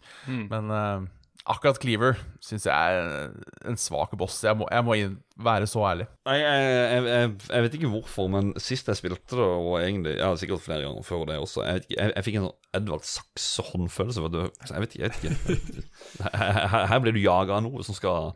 Men 0.52 0.70
eh, 0.70 1.08
akkurat 1.50 1.78
Cleaver 1.82 2.16
syns 2.44 2.64
jeg 2.68 2.72
er 3.00 3.32
en 3.68 3.76
svak 3.80 4.12
boss. 4.20 4.38
Jeg 4.46 4.56
må, 4.60 4.66
jeg 4.70 4.84
må 4.86 4.94
inn, 4.98 5.16
være 5.40 5.66
så 5.70 5.82
ærlig. 5.88 6.06
Nei, 6.28 6.36
jeg, 6.40 6.64
jeg, 6.70 7.04
jeg, 7.10 7.30
jeg 7.50 7.64
vet 7.66 7.76
ikke 7.78 7.90
hvorfor, 7.92 8.28
men 8.32 8.52
sist 8.62 8.88
jeg 8.90 8.98
spilte 9.00 9.36
det, 9.38 9.46
og 9.46 9.76
egentlig 9.80 10.14
Ja, 10.20 10.28
sikkert 10.38 10.62
flere 10.64 10.84
ganger 10.86 11.06
før 11.06 11.24
det 11.30 11.38
også, 11.42 11.64
jeg, 11.66 11.84
jeg, 11.94 12.12
jeg 12.16 12.26
fikk 12.28 12.38
en 12.40 12.46
sånn 12.48 12.78
Edvard 12.80 13.06
Saxe-håndfølelse. 13.10 14.28
du. 14.32 14.40
Jeg 14.70 14.84
vet 14.86 14.96
ikke. 14.96 15.10
Jeg 15.26 15.36
vet 15.48 15.58
ikke. 15.58 15.86
Her, 16.40 16.86
her- 16.92 17.02
blir 17.04 17.16
du 17.18 17.22
jaga 17.24 17.58
av 17.58 17.64
noe 17.66 17.82
som 17.86 17.96
skal, 17.98 18.32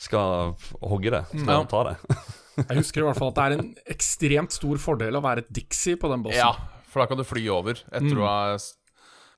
skal 0.00 0.52
hogge 0.82 1.12
det. 1.14 1.24
Skal 1.36 1.54
Ja. 1.54 1.62
ta 1.70 1.82
det. 1.92 1.96
Jeg 2.60 2.76
husker 2.82 3.00
i 3.00 3.04
hvert 3.06 3.16
fall 3.16 3.30
at 3.30 3.38
det 3.38 3.44
er 3.46 3.54
en 3.56 3.68
ekstremt 3.94 4.52
stor 4.52 4.76
fordel 4.82 5.16
å 5.16 5.22
være 5.24 5.46
et 5.46 5.52
Dixie 5.54 5.96
på 5.96 6.10
den 6.12 6.20
bossen. 6.26 6.42
Ja, 6.42 6.50
for 6.90 7.00
da 7.00 7.06
kan 7.08 7.16
du 7.16 7.24
fly 7.24 7.46
over 7.54 7.78
etter 7.78 8.18
å 8.20 8.26
ha 8.26 8.58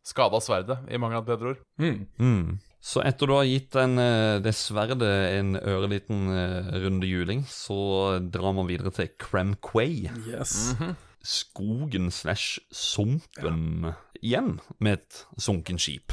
skada 0.03 0.41
sverdet, 0.43 0.81
i 0.91 0.99
mangel 0.99 1.21
av 1.21 1.29
et 1.29 1.31
bedre 1.31 1.53
ord. 1.53 1.61
Mm. 1.79 2.01
Mm. 2.19 2.57
Så 2.83 3.03
etter 3.07 3.31
du 3.31 3.37
har 3.37 3.47
gitt 3.47 3.71
den, 3.77 3.95
Dessverre 4.43 4.97
det 4.99 5.07
sverdet 5.07 5.39
en 5.39 5.53
øreliten 5.61 6.25
eh, 6.35 6.73
runde 6.83 7.07
juling, 7.07 7.45
så 7.47 8.19
drar 8.35 8.57
man 8.57 8.67
videre 8.67 8.91
til 8.95 9.13
Cramquay. 9.23 10.09
Yes. 10.27 10.75
Skogen 11.23 12.11
slash 12.11 12.59
sumpen 12.75 13.93
igjen, 14.19 14.57
med 14.83 14.99
et 14.99 15.23
sunken 15.39 15.79
skip. 15.79 16.11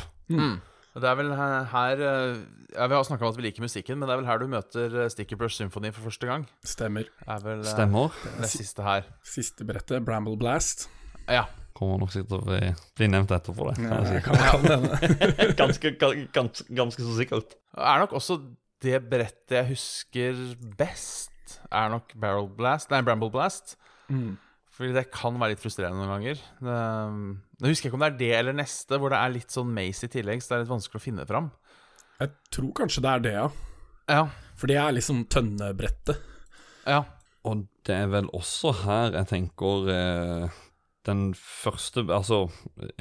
Det 0.99 1.05
er 1.05 1.17
vel 1.19 1.29
her, 1.38 2.01
eh, 2.01 2.38
ja, 2.75 2.88
Vi 2.88 2.95
har 2.97 3.03
snakka 3.05 3.25
om 3.25 3.34
at 3.34 3.38
vi 3.38 3.45
liker 3.45 3.63
musikken, 3.63 3.99
men 3.99 4.10
det 4.10 4.13
er 4.13 4.21
vel 4.21 4.29
her 4.29 4.41
du 4.41 4.47
møter 4.51 4.95
eh, 5.03 5.10
Sticky 5.10 5.38
Brush 5.38 5.58
Symphony 5.58 5.91
for 5.95 6.05
første 6.10 6.27
gang. 6.29 6.47
Stemmer. 6.65 7.05
Det 7.21 7.29
er 7.29 7.43
vel 7.45 7.60
eh, 7.62 7.69
Stemmer. 7.69 8.13
det 8.41 8.49
siste 8.49 8.86
her. 8.86 9.10
Siste 9.23 9.65
brettet, 9.65 10.03
Bramble 10.05 10.38
Blast. 10.38 10.88
Ja. 11.29 11.45
Kommer 11.77 11.99
nok 12.01 12.12
sikkert 12.12 12.32
til 12.34 12.39
å 12.39 12.45
bli, 12.97 13.08
nevnt 13.13 13.32
etterpå, 13.32 13.69
det. 13.69 13.84
Ja, 13.86 13.89
Kan 13.93 14.05
jeg 14.05 14.15
jeg 14.15 14.23
si. 14.23 14.25
kan, 14.25 14.38
kan 14.65 15.55
ganske, 15.62 15.91
ganske, 16.36 16.65
ganske 16.75 17.05
så 17.05 17.15
sikkert. 17.19 17.55
Er 17.77 18.01
nok 18.03 18.15
også 18.19 18.39
det 18.84 18.99
brettet 19.12 19.55
jeg 19.58 19.67
husker 19.73 20.38
best, 20.79 21.32
er 21.71 21.89
nok 21.91 22.13
Barrel 22.19 22.47
Blast 22.55 22.91
Nei, 22.93 23.01
Bramble 23.05 23.29
Blast. 23.34 23.75
Mm. 24.10 24.38
Fordi 24.75 24.93
det 24.95 25.05
kan 25.12 25.36
være 25.41 25.53
litt 25.53 25.62
frustrerende 25.63 25.99
noen 25.99 26.13
ganger. 26.13 26.41
Det, 26.63 26.75
jeg 27.60 27.73
husker 27.73 27.89
ikke 27.89 27.97
om 27.99 28.03
det 28.05 28.12
er 28.13 28.19
det 28.21 28.29
eller 28.39 28.55
neste, 28.62 28.95
hvor 28.99 29.12
det 29.12 29.19
er 29.19 29.34
litt 29.36 29.51
sånn 29.51 29.73
maze 29.75 30.08
i 30.08 30.12
tillegg, 30.13 30.39
så 30.43 30.53
det 30.53 30.58
er 30.58 30.63
litt 30.63 30.71
vanskelig 30.71 31.01
å 31.01 31.03
finne 31.03 31.25
fram. 31.27 31.49
Jeg 32.19 32.32
tror 32.55 32.69
kanskje 32.79 33.03
det 33.03 33.12
er 33.12 33.25
det, 33.25 33.34
ja. 33.36 33.47
Ja. 34.10 34.23
For 34.60 34.71
det 34.71 34.77
er 34.82 34.95
liksom 34.95 35.25
tønnebrettet. 35.32 36.19
ja. 36.88 37.03
Og 37.47 37.62
det 37.88 37.95
er 37.95 38.10
vel 38.12 38.25
også 38.36 38.73
her 38.82 39.13
jeg 39.15 39.27
tenker 39.29 39.86
eh, 39.93 40.55
den 41.10 41.24
første 41.38 42.06
Altså, 42.13 42.45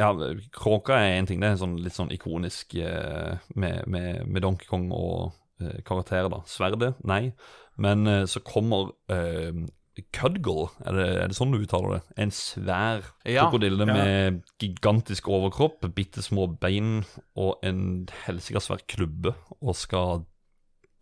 ja, 0.00 0.10
Kråka 0.54 0.96
er 0.98 1.18
én 1.20 1.28
ting. 1.28 1.42
Det 1.44 1.52
er 1.52 1.60
sånn, 1.60 1.78
litt 1.84 1.96
sånn 1.96 2.12
ikonisk 2.14 2.74
eh, 2.80 3.38
med, 3.54 3.84
med, 3.86 4.24
med 4.26 4.44
Donkey 4.44 4.68
Kong 4.70 4.88
og 4.94 5.34
eh, 5.62 5.80
karakterer, 5.86 6.30
da. 6.32 6.42
Sverdet, 6.48 6.96
nei. 7.06 7.28
Men 7.78 8.06
eh, 8.10 8.24
så 8.30 8.42
kommer 8.44 8.94
eh, 9.12 9.66
Cudgel, 10.14 10.68
er 10.86 10.94
det, 10.94 11.06
er 11.18 11.30
det 11.30 11.36
sånn 11.38 11.52
du 11.54 11.58
uttaler 11.58 11.96
det? 11.96 12.02
En 12.22 12.32
svær 12.34 13.02
Ja, 13.26 13.46
krokodille 13.46 13.86
ja. 13.86 13.94
med 13.96 14.42
gigantisk 14.62 15.30
overkropp, 15.34 15.86
bitte 15.96 16.22
små 16.22 16.46
bein 16.60 17.02
og 17.38 17.58
en 17.66 18.06
helsika 18.26 18.62
svær 18.62 18.84
klubbe, 18.90 19.34
og 19.58 19.74
skal 19.78 20.22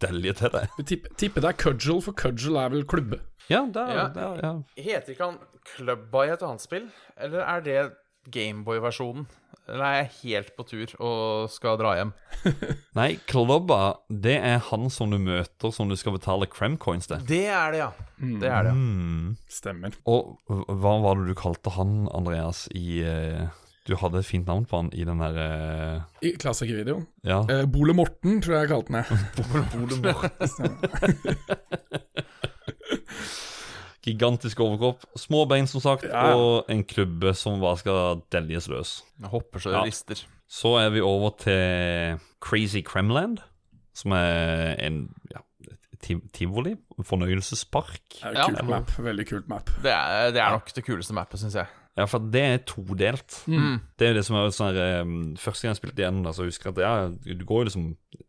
delje 0.03 0.33
til 0.39 0.51
deg. 0.55 0.69
Jeg 0.79 0.87
tipper, 0.91 1.15
tipper 1.21 1.45
det 1.47 1.51
er 1.53 1.59
Cudgel, 1.63 2.03
for 2.05 2.13
Cudgel 2.19 2.57
er 2.61 2.69
vel 2.75 2.85
klubbe. 2.89 3.21
Ja, 3.49 3.63
der, 3.73 3.93
Ja. 3.95 4.09
der, 4.15 4.41
ja. 4.43 4.53
Heter 4.83 5.13
ikke 5.15 5.25
han 5.31 5.39
Clubba 5.77 6.25
i 6.27 6.33
et 6.35 6.43
annet 6.43 6.61
spill? 6.65 6.89
Eller 7.17 7.41
er 7.47 7.61
det 7.63 7.93
Gameboy-versjonen? 8.35 9.27
Eller 9.69 9.83
er 9.85 9.97
jeg 10.05 10.11
helt 10.23 10.51
på 10.57 10.63
tur 10.69 10.93
og 11.03 11.49
skal 11.51 11.79
dra 11.81 11.95
hjem? 11.99 12.13
Nei, 12.99 13.17
Clubba, 13.31 13.97
det 14.11 14.37
er 14.39 14.61
han 14.69 14.87
som 14.95 15.11
du 15.11 15.19
møter 15.19 15.73
som 15.75 15.91
du 15.91 15.97
skal 15.99 16.15
betale 16.15 16.47
crem 16.51 16.77
coins 16.79 17.09
til. 17.11 17.23
Det 17.27 17.45
er 17.51 17.75
det, 17.75 17.81
ja. 17.83 17.89
Det 18.19 18.51
er 18.51 18.69
det. 18.69 18.73
ja. 18.73 18.77
Mm. 18.79 19.33
Stemmer. 19.51 19.97
Og 20.07 20.37
hva 20.47 20.95
var 21.03 21.19
det 21.19 21.33
du 21.33 21.39
kalte 21.39 21.73
han, 21.75 22.05
Andreas, 22.15 22.67
i 22.79 23.01
eh, 23.07 23.47
Du 23.87 23.95
hadde 24.01 24.19
et 24.19 24.27
fint 24.27 24.47
navn 24.49 24.65
på 24.67 24.77
han 24.81 24.89
i 24.93 25.05
den 25.07 25.21
derre 25.23 25.45
uh... 26.01 26.05
I 26.27 26.33
klassikervideoen. 26.43 27.05
Ja. 27.27 27.39
Uh, 27.47 27.63
Bole 27.71 27.93
Morten, 27.95 28.41
tror 28.43 28.55
jeg 28.57 28.63
jeg 28.67 28.73
kalte 28.75 28.91
den. 28.91 28.99
jeg. 28.99 29.07
Gigantisk 34.07 34.61
overkropp, 34.63 35.03
små 35.19 35.41
bein, 35.51 35.67
som 35.67 35.81
sagt, 35.83 36.05
Ja. 36.07 36.29
og 36.37 36.69
en 36.71 36.85
klubbe 36.87 37.33
som 37.35 37.59
bare 37.61 37.77
skal 37.81 38.21
deljes 38.31 38.69
løs. 38.71 38.93
Jeg 39.21 39.29
hopper 39.33 39.59
så 39.59 39.71
Ja. 39.73 39.81
det 39.83 39.87
rister. 39.91 40.15
Så 40.49 40.77
er 40.79 40.91
vi 40.91 41.01
over 41.01 41.31
til 41.39 42.19
Crazy 42.41 42.81
Kremland, 42.87 43.39
som 43.95 44.13
er 44.13 44.77
en 44.79 45.09
ja, 45.35 45.39
tivoli, 46.33 46.77
fornøyelsespark. 47.03 48.01
Er 48.23 48.33
Ja. 48.33 48.47
et 48.47 48.57
kult 48.59 48.69
map. 48.69 48.91
Veldig 48.99 49.27
kult 49.27 49.49
map. 49.49 49.71
Det 49.83 49.91
er, 49.91 50.31
det 50.31 50.41
er 50.41 50.51
nok 50.51 50.73
det 50.75 50.85
kuleste 50.85 51.13
mappet, 51.15 51.41
syns 51.41 51.55
jeg. 51.55 51.67
Ja, 51.97 52.05
for 52.05 52.21
det 52.21 52.43
er 52.45 52.59
todelt. 52.69 53.39
Mm. 53.49 53.79
Det 53.97 54.11
er 54.11 54.19
det 54.19 54.25
som 54.27 54.37
er 54.37 54.51
sånn 54.53 54.77
her, 54.77 55.07
um, 55.07 55.15
Første 55.41 55.65
gang 55.65 55.73
jeg 55.73 55.81
spilte 55.81 56.03
igjen, 56.03 56.21
da, 56.27 56.35
så 56.37 56.45
husker 56.45 56.69
jeg 56.69 56.77
at 56.77 56.83
ja, 56.85 57.37
du 57.39 57.45
går 57.49 57.63
jo 57.63 57.69
liksom 57.71 57.87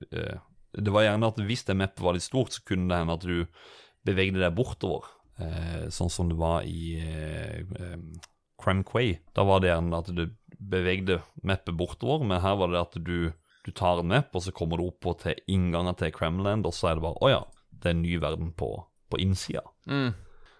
eh, 0.07 0.37
Det 0.71 0.93
var 0.95 1.03
gjerne 1.03 1.31
at 1.33 1.41
hvis 1.49 1.65
det 1.67 1.75
mappet 1.75 2.03
var 2.05 2.15
litt 2.15 2.23
stort, 2.23 2.55
så 2.55 2.63
kunne 2.63 2.87
det 2.87 3.01
hende 3.01 3.17
at 3.17 3.27
du 3.27 3.67
bevegde 4.07 4.39
deg 4.39 4.55
bortover. 4.55 5.09
Eh, 5.43 5.87
sånn 5.93 6.11
som 6.13 6.31
det 6.31 6.37
var 6.39 6.63
i 6.63 6.95
eh, 7.01 7.59
um, 7.91 8.13
Cramquay. 8.61 9.17
Da 9.35 9.43
var 9.47 9.61
det 9.61 9.73
gjerne 9.73 9.99
at 9.99 10.13
du 10.15 10.23
bevegde 10.57 11.19
mappet 11.45 11.75
bortover, 11.77 12.23
men 12.25 12.41
her 12.41 12.55
var 12.57 12.71
det 12.71 12.79
at 12.81 12.95
du, 13.03 13.33
du 13.67 13.71
tar 13.75 13.99
en 14.01 14.13
map, 14.13 14.31
og 14.31 14.45
så 14.47 14.53
kommer 14.55 14.79
du 14.79 14.87
opp 14.87 15.01
på 15.03 15.13
til 15.21 15.43
inngangen 15.51 15.97
til 15.99 16.13
Cramland, 16.15 16.65
og 16.65 16.73
så 16.73 16.91
er 16.91 16.97
det 16.97 17.05
bare 17.05 17.19
Å 17.19 17.33
ja, 17.33 17.43
det 17.75 17.91
er 17.91 17.97
en 17.97 18.05
ny 18.05 18.15
verden 18.23 18.55
på, 18.57 18.71
på 19.11 19.19
innsida. 19.21 19.65
Mm. 19.91 20.15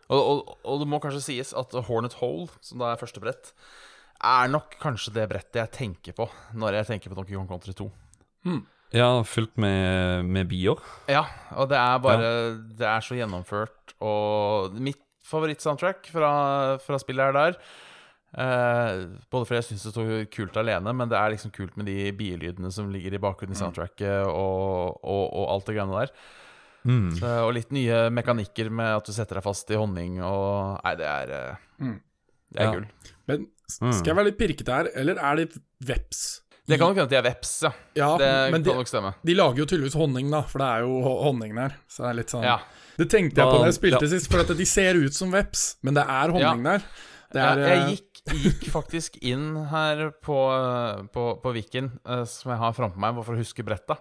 Og, 0.08 0.20
og, 0.22 0.56
og 0.64 0.80
det 0.82 0.88
må 0.88 1.02
kanskje 1.04 1.24
sies 1.26 1.54
at 1.58 1.74
Hornet 1.90 2.16
Hole, 2.22 2.48
som 2.64 2.80
da 2.80 2.94
er 2.94 3.02
første 3.02 3.22
brett, 3.24 3.52
er 4.24 4.50
nok 4.50 4.78
kanskje 4.82 5.14
det 5.18 5.28
brettet 5.30 5.60
jeg 5.60 5.74
tenker 5.76 6.16
på 6.18 6.26
når 6.58 6.80
jeg 6.80 6.90
tenker 6.94 7.12
på 7.12 7.20
Donkey 7.20 7.36
Kong 7.38 7.50
Country 7.50 7.76
2. 7.78 7.90
Ja, 8.96 9.10
fylt 9.28 9.58
med, 9.60 10.24
med 10.32 10.48
bier. 10.48 10.80
Ja, 11.12 11.26
og 11.60 11.68
det 11.70 11.76
er 11.78 12.00
bare 12.00 12.30
Det 12.80 12.88
er 12.88 13.04
så 13.04 13.18
gjennomført, 13.20 13.98
og 14.00 14.78
mitt 14.80 15.04
favorittsoundtrack 15.28 16.08
fra, 16.14 16.32
fra 16.80 17.00
spillet 17.04 17.28
er 17.28 17.36
der. 17.36 17.60
Eh, 18.38 19.02
både 19.32 19.48
fordi 19.48 19.60
jeg 19.60 19.68
syns 19.70 19.86
det 19.88 19.92
står 19.92 20.12
kult 20.32 20.58
alene, 20.60 20.94
men 20.96 21.12
det 21.12 21.20
er 21.20 21.34
liksom 21.34 21.52
kult 21.56 21.76
med 21.80 21.90
de 21.92 22.12
bilydene 22.16 22.72
som 22.72 22.90
ligger 22.94 23.16
i 23.18 23.22
bakgrunnen 23.24 23.56
i 23.56 23.60
soundtracket, 23.60 24.24
og, 24.32 25.00
og, 25.04 25.24
og 25.28 25.50
alt 25.54 25.68
det 25.68 25.76
greiene 25.78 26.04
der. 26.06 26.14
Mm. 26.88 27.10
Så, 27.20 27.28
og 27.44 27.54
litt 27.58 27.72
nye 27.76 28.06
mekanikker 28.16 28.70
med 28.72 28.96
at 29.02 29.06
du 29.06 29.12
setter 29.12 29.36
deg 29.42 29.44
fast 29.44 29.70
i 29.72 29.76
honning 29.76 30.22
og 30.24 30.80
Nei, 30.86 30.94
det 30.96 31.06
er 31.12 31.34
eh, 31.36 31.56
Mm. 31.84 31.98
Det 32.54 32.62
er 32.62 32.64
Ja. 32.64 32.72
gull. 32.78 32.86
Men 33.28 33.48
Mm. 33.82 33.92
skal 33.94 34.06
jeg 34.06 34.16
være 34.16 34.26
litt 34.30 34.38
pirkete 34.40 34.72
her, 34.72 34.88
eller 34.96 35.18
er 35.20 35.36
det 35.36 35.58
veps? 35.84 36.42
Det 36.68 36.78
kan 36.80 36.88
nok 36.90 36.96
hende 36.98 37.04
at 37.04 37.10
de 37.10 37.16
er 37.18 37.26
veps, 37.28 37.52
ja. 37.64 37.72
Ja, 37.96 38.18
Det 38.18 38.52
kan 38.54 38.64
de, 38.64 38.74
nok 38.74 38.88
stemme. 38.88 39.14
de 39.26 39.34
lager 39.36 39.58
jo 39.58 39.66
tydeligvis 39.66 39.96
honning, 40.00 40.32
da, 40.32 40.42
for 40.44 40.60
det 40.60 40.68
er 40.68 40.80
jo 40.88 41.02
honning 41.24 41.54
der. 41.56 41.76
Så 41.90 42.04
det 42.04 42.10
er 42.10 42.14
litt 42.22 42.28
sånn 42.32 42.44
Ja. 42.44 42.60
Det 42.98 43.10
tenkte 43.10 43.36
jeg 43.36 43.46
på 43.46 43.60
Da- 43.60 43.66
jeg 43.66 43.74
spilte 43.76 44.02
ja. 44.02 44.08
sist, 44.08 44.32
for 44.32 44.40
at 44.40 44.48
de 44.48 44.66
ser 44.66 44.96
ut 44.96 45.14
som 45.14 45.32
veps, 45.32 45.76
men 45.84 45.94
det 45.94 46.04
er 46.08 46.32
honning 46.32 46.64
der. 46.64 46.82
Det 47.32 47.42
er 47.44 47.56
jeg 47.58 47.78
eh, 47.78 47.90
gikk 47.92 48.04
gikk 48.28 48.72
faktisk 48.72 49.18
inn 49.22 49.56
her 49.68 50.12
på, 50.24 50.36
på, 51.14 51.42
på 51.42 51.54
Viken, 51.54 51.92
eh, 52.06 52.24
som 52.26 52.52
jeg 52.52 52.60
har 52.60 52.74
framfor 52.74 52.98
meg, 52.98 53.24
for 53.24 53.36
å 53.36 53.40
huske 53.40 53.64
bretta. 53.64 53.98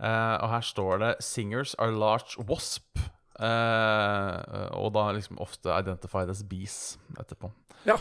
Eh, 0.00 0.36
og 0.42 0.48
her 0.50 0.60
står 0.60 0.98
det 0.98 1.14
'Singers 1.20 1.74
are 1.74 1.92
large 1.92 2.36
wasp'. 2.38 3.12
Uh, 3.36 4.72
og 4.80 4.94
da 4.94 5.10
liksom 5.12 5.36
ofte 5.44 5.68
identified 5.68 6.30
as 6.30 6.42
bees 6.42 6.98
etterpå. 7.20 7.50
Ja. 7.84 7.98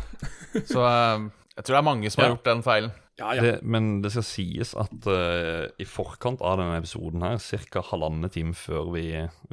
Så 0.71 0.79
eh, 0.79 1.25
jeg 1.55 1.63
tror 1.63 1.75
det 1.75 1.81
er 1.81 1.89
mange 1.89 2.11
som 2.11 2.23
har 2.23 2.33
gjort 2.33 2.47
den 2.49 2.63
feilen. 2.65 2.93
Ja, 3.15 3.29
ja. 3.31 3.43
Det, 3.45 3.51
men 3.63 4.01
det 4.03 4.09
skal 4.11 4.25
sies 4.27 4.73
at 4.75 5.05
uh, 5.07 5.69
i 5.79 5.85
forkant 5.87 6.41
av 6.43 6.57
denne 6.59 6.75
episoden 6.81 7.21
her, 7.23 7.37
ca. 7.71 7.83
halvannen 7.93 8.27
time 8.31 8.51
før 8.59 8.89
vi, 8.91 9.05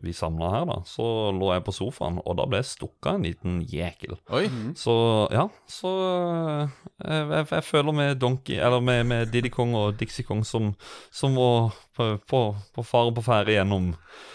vi 0.02 0.14
samla 0.16 0.48
her, 0.50 0.64
da, 0.66 0.80
så 0.88 1.04
lå 1.30 1.52
jeg 1.52 1.62
på 1.68 1.74
sofaen, 1.76 2.18
og 2.24 2.40
da 2.40 2.48
ble 2.50 2.58
jeg 2.58 2.72
stukka 2.72 3.14
en 3.14 3.26
liten 3.28 3.60
jækel. 3.70 4.16
Oi. 4.34 4.48
Så 4.78 4.96
ja, 5.30 5.46
så 5.70 5.92
uh, 5.94 6.74
jeg, 7.06 7.46
jeg 7.52 7.68
føler 7.68 7.94
med 7.94 8.18
Donkey 8.22 8.58
Eller 8.58 8.82
med, 8.82 9.04
med 9.06 9.30
Diddy 9.30 9.50
Kong 9.54 9.76
og 9.78 9.94
Dixie 10.00 10.26
Kong 10.26 10.42
som, 10.46 10.72
som 11.14 11.38
var 11.38 11.70
på, 11.94 12.08
på, 12.26 12.42
på 12.74 12.86
fare 12.86 13.14
på 13.14 13.24
ferde 13.26 13.54
gjennom 13.54 13.92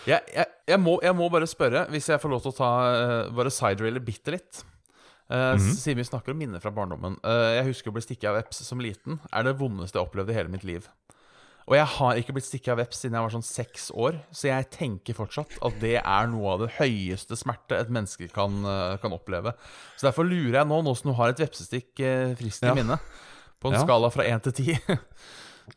Jeg, 0.07 0.23
jeg, 0.31 0.47
jeg, 0.71 0.79
må, 0.79 0.97
jeg 1.03 1.15
må 1.19 1.27
bare 1.33 1.47
spørre, 1.51 1.83
hvis 1.91 2.07
jeg 2.13 2.23
får 2.23 2.31
lov 2.31 2.47
til 2.47 2.55
å 2.55 2.59
ta 2.63 2.71
uh, 2.87 3.35
bare 3.35 3.51
siderailer 3.51 4.07
bitte 4.07 4.39
litt. 4.39 4.63
Uh, 5.27 5.57
Siden 5.59 5.99
vi 5.99 6.05
snakker 6.07 6.31
om 6.31 6.37
minner 6.39 6.61
fra 6.63 6.71
barndommen. 6.71 7.17
Uh, 7.25 7.57
jeg 7.57 7.65
husker 7.73 7.91
å 7.91 7.97
bli 7.97 8.03
stikket 8.05 8.29
av 8.31 8.37
veps 8.39 8.61
som 8.63 8.79
liten. 8.79 9.19
Er 9.35 9.43
det 9.43 9.57
vondeste 9.59 9.99
jeg 9.99 10.07
opplevde 10.07 10.31
i 10.31 10.37
hele 10.37 10.51
mitt 10.53 10.63
liv. 10.67 10.87
Og 11.67 11.75
jeg 11.75 11.83
har 11.97 12.15
ikke 12.15 12.31
blitt 12.37 12.45
stikket 12.47 12.71
av 12.71 12.77
veps 12.79 13.01
siden 13.03 13.17
jeg 13.17 13.25
var 13.25 13.33
sånn 13.33 13.43
seks 13.43 13.89
år, 13.91 14.21
så 14.31 14.47
jeg 14.47 14.69
tenker 14.71 15.17
fortsatt 15.17 15.57
at 15.67 15.75
det 15.81 15.97
er 15.99 16.29
noe 16.31 16.53
av 16.53 16.61
det 16.63 16.69
høyeste 16.77 17.35
smerte 17.35 17.75
et 17.75 17.91
menneske 17.91 18.29
kan, 18.31 18.55
uh, 18.63 18.95
kan 19.03 19.11
oppleve. 19.11 19.51
Så 19.99 20.07
derfor 20.07 20.23
lurer 20.29 20.61
jeg 20.61 20.69
nå, 20.71 20.77
nå 20.87 20.93
som 20.95 21.11
du 21.11 21.17
har 21.19 21.33
et 21.33 21.43
vepsestikk 21.43 21.91
uh, 21.99 22.31
friskt 22.39 22.63
i 22.63 22.71
Ja. 22.71 22.77
minne, 22.77 22.95
på 23.59 23.67
en 23.67 23.75
Ja. 23.75 23.83
skala 23.83 24.07
fra 24.15 24.23
én 24.23 24.39
til 24.47 24.55
ti 24.55 24.77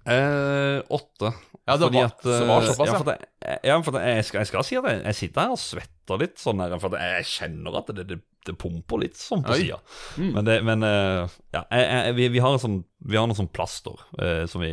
eh, 0.07 0.79
åtte. 0.95 1.33
Ja, 1.71 1.77
det 1.79 1.89
var- 1.95 2.11
så 2.19 2.33
det 2.35 2.49
var 2.51 2.65
eh, 2.67 2.69
såpass, 2.73 2.91
ja. 2.91 2.93
ja. 2.93 2.99
For 2.99 3.09
det, 3.11 3.61
ja, 3.71 3.77
for 3.87 3.97
det, 3.97 4.03
jeg, 4.11 4.25
skal, 4.29 4.41
jeg 4.43 4.51
skal 4.51 4.67
si 4.67 4.77
at 4.81 4.89
jeg, 4.91 5.01
jeg 5.07 5.19
sitter 5.21 5.47
her 5.47 5.55
og 5.55 5.63
svetter 5.63 6.21
litt, 6.25 6.37
sånn 6.43 6.61
her, 6.65 6.75
for 6.83 6.97
at 6.99 7.07
jeg 7.07 7.29
kjenner 7.31 7.79
at 7.81 7.93
det, 7.95 8.05
det, 8.11 8.19
det 8.49 8.55
pumper 8.59 9.03
litt 9.05 9.19
sånn 9.21 9.45
på 9.47 9.57
sida. 9.61 9.79
Mm. 10.19 10.31
Men, 10.35 10.45
det, 10.49 10.57
men 10.67 10.87
eh, 10.89 11.35
ja, 11.55 11.63
jeg, 11.71 11.85
jeg, 11.91 12.15
vi, 12.19 12.29
vi 12.37 12.43
har 12.43 12.57
en 12.57 12.63
sånn 12.63 12.79
Vi 13.07 13.17
har 13.21 13.27
noe 13.31 13.39
sånn 13.39 13.49
plaster 13.55 14.01
eh, 14.21 14.45
som 14.51 14.61
vi, 14.65 14.73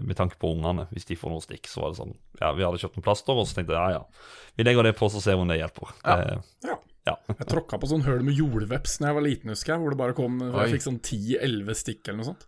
med 0.00 0.16
tanke 0.16 0.38
på 0.40 0.54
ungene. 0.54 0.86
Hvis 0.94 1.08
de 1.10 1.16
får 1.18 1.32
noe 1.34 1.44
stikk, 1.44 1.66
så 1.68 1.82
var 1.84 1.92
det 1.92 2.00
sånn 2.02 2.14
Ja, 2.40 2.52
vi 2.56 2.64
hadde 2.68 2.80
kjøpt 2.80 3.00
en 3.00 3.04
plaster, 3.08 3.34
og 3.36 3.48
så 3.50 3.58
tenkte 3.58 3.74
jeg 3.76 3.80
ja, 3.96 3.98
ja. 3.98 4.28
Vi 4.58 4.64
legger 4.68 4.86
det 4.88 4.94
på, 4.98 5.08
så 5.12 5.20
ser 5.24 5.36
vi 5.36 5.44
om 5.44 5.50
det 5.50 5.58
hjelper. 5.60 5.92
Ja. 6.04 6.16
Det, 6.22 6.38
Ja. 6.68 6.78
ja. 7.12 7.16
Jeg 7.32 7.46
tråkka 7.50 7.78
på 7.80 7.88
sånn 7.90 8.02
høl 8.06 8.22
med 8.26 8.36
jordveps 8.38 8.98
da 9.02 9.10
jeg 9.10 9.18
var 9.18 9.24
liten, 9.26 9.52
husker 9.54 9.74
jeg. 9.74 9.82
Hvor 9.84 9.94
det 9.94 10.00
bare 10.00 10.16
kom. 10.18 10.38
Jeg 10.44 10.74
fikk 10.76 10.84
sånn 10.86 10.98
10-11 11.02 11.78
stikk 11.82 12.08
eller 12.08 12.20
noe 12.22 12.30
sånt. 12.32 12.46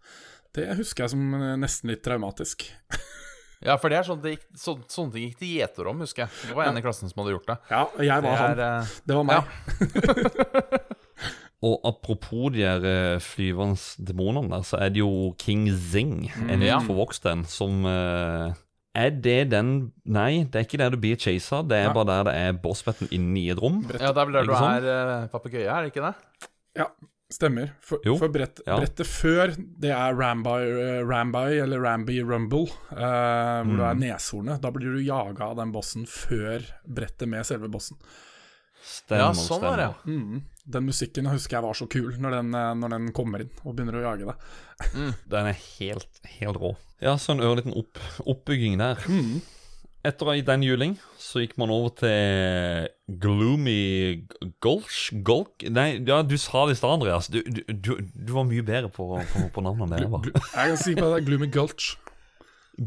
Det 0.57 0.65
husker 0.81 1.05
jeg 1.07 1.13
som 1.15 1.35
eh, 1.39 1.57
nesten 1.63 1.93
litt 1.93 2.03
traumatisk. 2.07 2.67
Ja, 3.61 3.75
for 3.77 3.93
det 3.93 3.99
er 4.01 4.07
sånn 4.09 4.23
det 4.25 4.31
gikk, 4.39 4.45
så, 4.57 4.73
sånne 4.89 5.13
ting 5.13 5.27
gikk 5.29 5.37
til 5.43 5.51
gjeter 5.59 5.85
om, 5.91 5.99
husker 6.01 6.23
jeg. 6.25 6.33
Det 6.49 6.55
var 6.57 6.65
en 6.71 6.79
i 6.81 6.85
klassen 6.85 7.11
som 7.11 7.21
hadde 7.21 7.35
gjort 7.35 7.51
det. 7.51 7.57
Ja, 7.69 7.83
jeg 8.01 8.23
var 8.25 8.33
det 8.57 8.65
er, 8.65 8.81
han. 8.81 8.89
Det 9.05 9.15
var 9.19 9.25
meg. 9.29 9.45
Og 11.61 11.77
apropos 11.85 12.49
de 12.55 12.63
her 12.65 12.81
flyvernes 13.21 13.83
flyvende 13.99 14.09
demonene 14.09 14.49
der, 14.55 14.63
så 14.65 14.79
er 14.81 14.89
det 14.95 15.03
jo 15.03 15.35
King 15.39 15.67
Zing, 15.77 16.31
en 16.49 16.57
Mm. 16.63 16.65
Ja. 16.65 16.79
forvokst 16.81 17.27
en, 17.29 17.45
som 17.45 17.85
uh, 17.85 18.55
Er 18.97 19.11
det 19.13 19.51
den 19.53 19.93
Nei, 20.09 20.45
det 20.49 20.57
er 20.57 20.65
ikke 20.65 20.79
der 20.81 20.89
du 20.91 20.97
blir 20.97 21.17
chasa, 21.21 21.61
det 21.63 21.77
er 21.77 21.85
Ja. 21.91 21.93
bare 21.93 22.07
der 22.09 22.25
det 22.31 22.35
er 22.41 22.53
bossbetten 22.65 23.09
inne 23.13 23.37
i 23.39 23.51
et 23.53 23.59
rom. 23.61 23.83
Ja, 23.93 24.09
det 24.11 24.17
er 24.17 24.25
vel 24.25 24.33
der 24.41 24.45
du 24.49 24.55
sånn? 24.57 24.85
er 24.89 25.25
uh, 25.25 25.29
papegøye, 25.29 25.69
er 25.69 25.83
det 25.85 25.93
ikke 25.93 26.07
det? 26.09 26.15
Ja, 26.81 26.87
stemmer. 27.31 27.71
For, 27.81 28.01
Jo, 28.05 28.17
for 28.19 28.29
brett, 28.29 28.61
ja. 28.67 28.77
brettet 28.81 29.07
før, 29.07 29.53
det 29.57 29.91
er 29.95 30.15
Ramby, 30.19 30.57
eh, 30.67 31.03
Ramby 31.07 31.61
eller 31.63 31.81
Ramby 31.85 32.19
Rumble, 32.27 32.67
eh, 32.91 33.63
hvor 33.65 33.77
du 33.77 33.83
er 33.85 33.95
Mm. 33.95 34.01
neshornet. 34.03 34.61
Da 34.61 34.71
blir 34.71 34.93
du 34.97 35.01
jaga 35.05 35.51
av 35.51 35.57
den 35.57 35.73
bossen 35.73 36.07
før 36.07 36.65
brettet 36.87 37.29
med 37.29 37.45
selve 37.47 37.69
bossen. 37.71 37.97
Stemmer, 38.83 39.19
Ja, 39.21 39.33
sånn 39.37 39.63
er 39.63 39.77
det. 39.77 39.89
stemmer. 39.95 40.21
Mm. 40.25 40.43
Den 40.71 40.87
musikken 40.87 41.27
husker 41.29 41.57
jeg 41.59 41.63
var 41.63 41.75
så 41.75 41.87
kul 41.89 42.13
når 42.19 42.31
den, 42.31 42.55
eh, 42.55 42.75
når 42.75 42.89
den 42.91 43.13
kommer 43.13 43.41
inn 43.41 43.51
og 43.65 43.77
begynner 43.77 43.99
å 44.01 44.05
jage 44.17 44.27
deg. 44.27 44.37
Den 45.29 45.47
er 45.47 45.53
helt, 45.79 46.21
helt 46.39 46.57
rå. 46.57 46.77
Ja, 47.01 47.15
så 47.17 47.33
en 47.33 47.41
ørliten 47.41 47.77
opp, 47.77 47.99
oppbygging 48.27 48.79
der. 48.79 48.97
Mm. 49.07 49.43
Etter 50.07 50.31
i 50.33 50.41
den 50.47 50.63
juling 50.65 50.95
så 51.21 51.43
gikk 51.43 51.59
man 51.61 51.69
over 51.75 51.91
til 52.01 52.87
Gloomy 53.21 54.23
Gulch 54.65 55.11
Gulk 55.27 55.67
Nei, 55.69 55.99
ja, 56.09 56.23
du 56.25 56.37
sa 56.41 56.63
det 56.71 56.79
i 56.79 56.79
stad, 56.81 56.95
Andreas. 56.97 57.29
Du, 57.29 57.43
du, 57.45 57.61
du, 57.69 57.91
du 58.01 58.33
var 58.33 58.47
mye 58.49 58.65
bedre 58.65 58.89
på, 58.95 59.11
på, 59.33 59.43
på 59.53 59.65
navnet 59.67 59.85
enn 59.85 59.93
det 59.93 60.01
jeg 60.07 60.33
Jeg 60.33 60.73
kan 60.73 60.81
si 60.81 60.95
på 60.97 61.05
det 61.11 61.19
er 61.21 61.27
Gloomy 61.29 61.51
Gulch. 61.53 61.91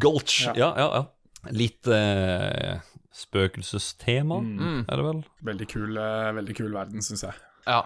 Gulch. 0.01 0.39
Ja. 0.47 0.55
Ja, 0.57 0.71
ja, 0.81 0.87
ja. 1.03 1.51
Litt 1.53 1.85
eh, 1.91 2.79
spøkelsestema, 3.13 4.39
Mm. 4.41 4.79
er 4.89 4.97
det 4.97 5.05
vel? 5.05 5.21
Veldig 5.51 5.67
kul, 5.69 5.97
eh, 5.99 6.31
veldig 6.39 6.55
kul 6.57 6.71
verden, 6.73 7.03
syns 7.05 7.25
jeg. 7.27 7.37
Ja. 7.67 7.83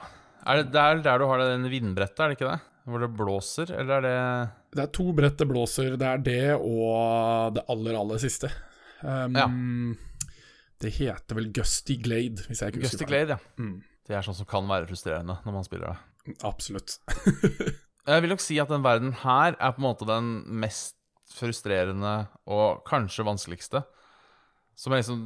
Er 0.47 0.61
det 0.61 0.71
der, 0.71 1.01
der 1.03 1.19
du 1.19 1.25
har 1.27 1.41
den 1.43 1.67
vindbrettet, 1.71 2.19
er 2.23 2.31
det 2.31 2.37
ikke 2.37 2.51
det? 2.53 2.61
Hvor 2.87 3.03
det 3.03 3.09
blåser, 3.19 3.73
eller 3.75 3.97
er 3.97 4.05
det 4.05 4.77
Det 4.77 4.83
er 4.85 4.91
to 4.95 5.09
brett 5.17 5.35
det 5.41 5.47
blåser. 5.49 5.97
Det 5.99 6.07
er 6.07 6.21
det 6.23 6.55
og 6.55 7.57
det 7.57 7.65
aller, 7.67 7.97
aller 7.99 8.21
siste. 8.23 8.47
Um, 9.03 9.97
Det 10.81 10.91
heter 10.97 11.35
vel 11.37 11.51
Gusty 11.53 11.95
Glade, 12.01 12.43
hvis 12.47 12.61
jeg 12.61 12.73
ikke 12.73 12.83
Gusty 12.83 12.97
husker 12.97 13.07
feil. 13.09 13.25
Glade, 13.27 13.37
ja. 13.37 13.63
Mm, 13.63 13.81
Det 14.07 14.15
er 14.15 14.21
sånn 14.25 14.37
som 14.37 14.45
kan 14.49 14.67
være 14.69 14.87
frustrerende 14.89 15.37
når 15.45 15.53
man 15.55 15.65
spiller 15.67 15.93
det. 15.93 16.37
absolutt. 16.45 16.97
Jeg 18.07 18.21
vil 18.23 18.31
nok 18.31 18.39
si 18.39 18.55
at 18.63 18.69
den 18.71 18.83
verden 18.85 19.11
her 19.25 19.55
er 19.59 19.71
på 19.75 19.81
en 19.81 19.83
måte 19.89 20.05
den 20.07 20.27
mest 20.63 20.93
frustrerende 21.35 22.29
og 22.47 22.85
kanskje 22.87 23.25
vanskeligste. 23.27 23.81
Som 24.79 24.93
jeg 24.93 25.01
liksom 25.03 25.25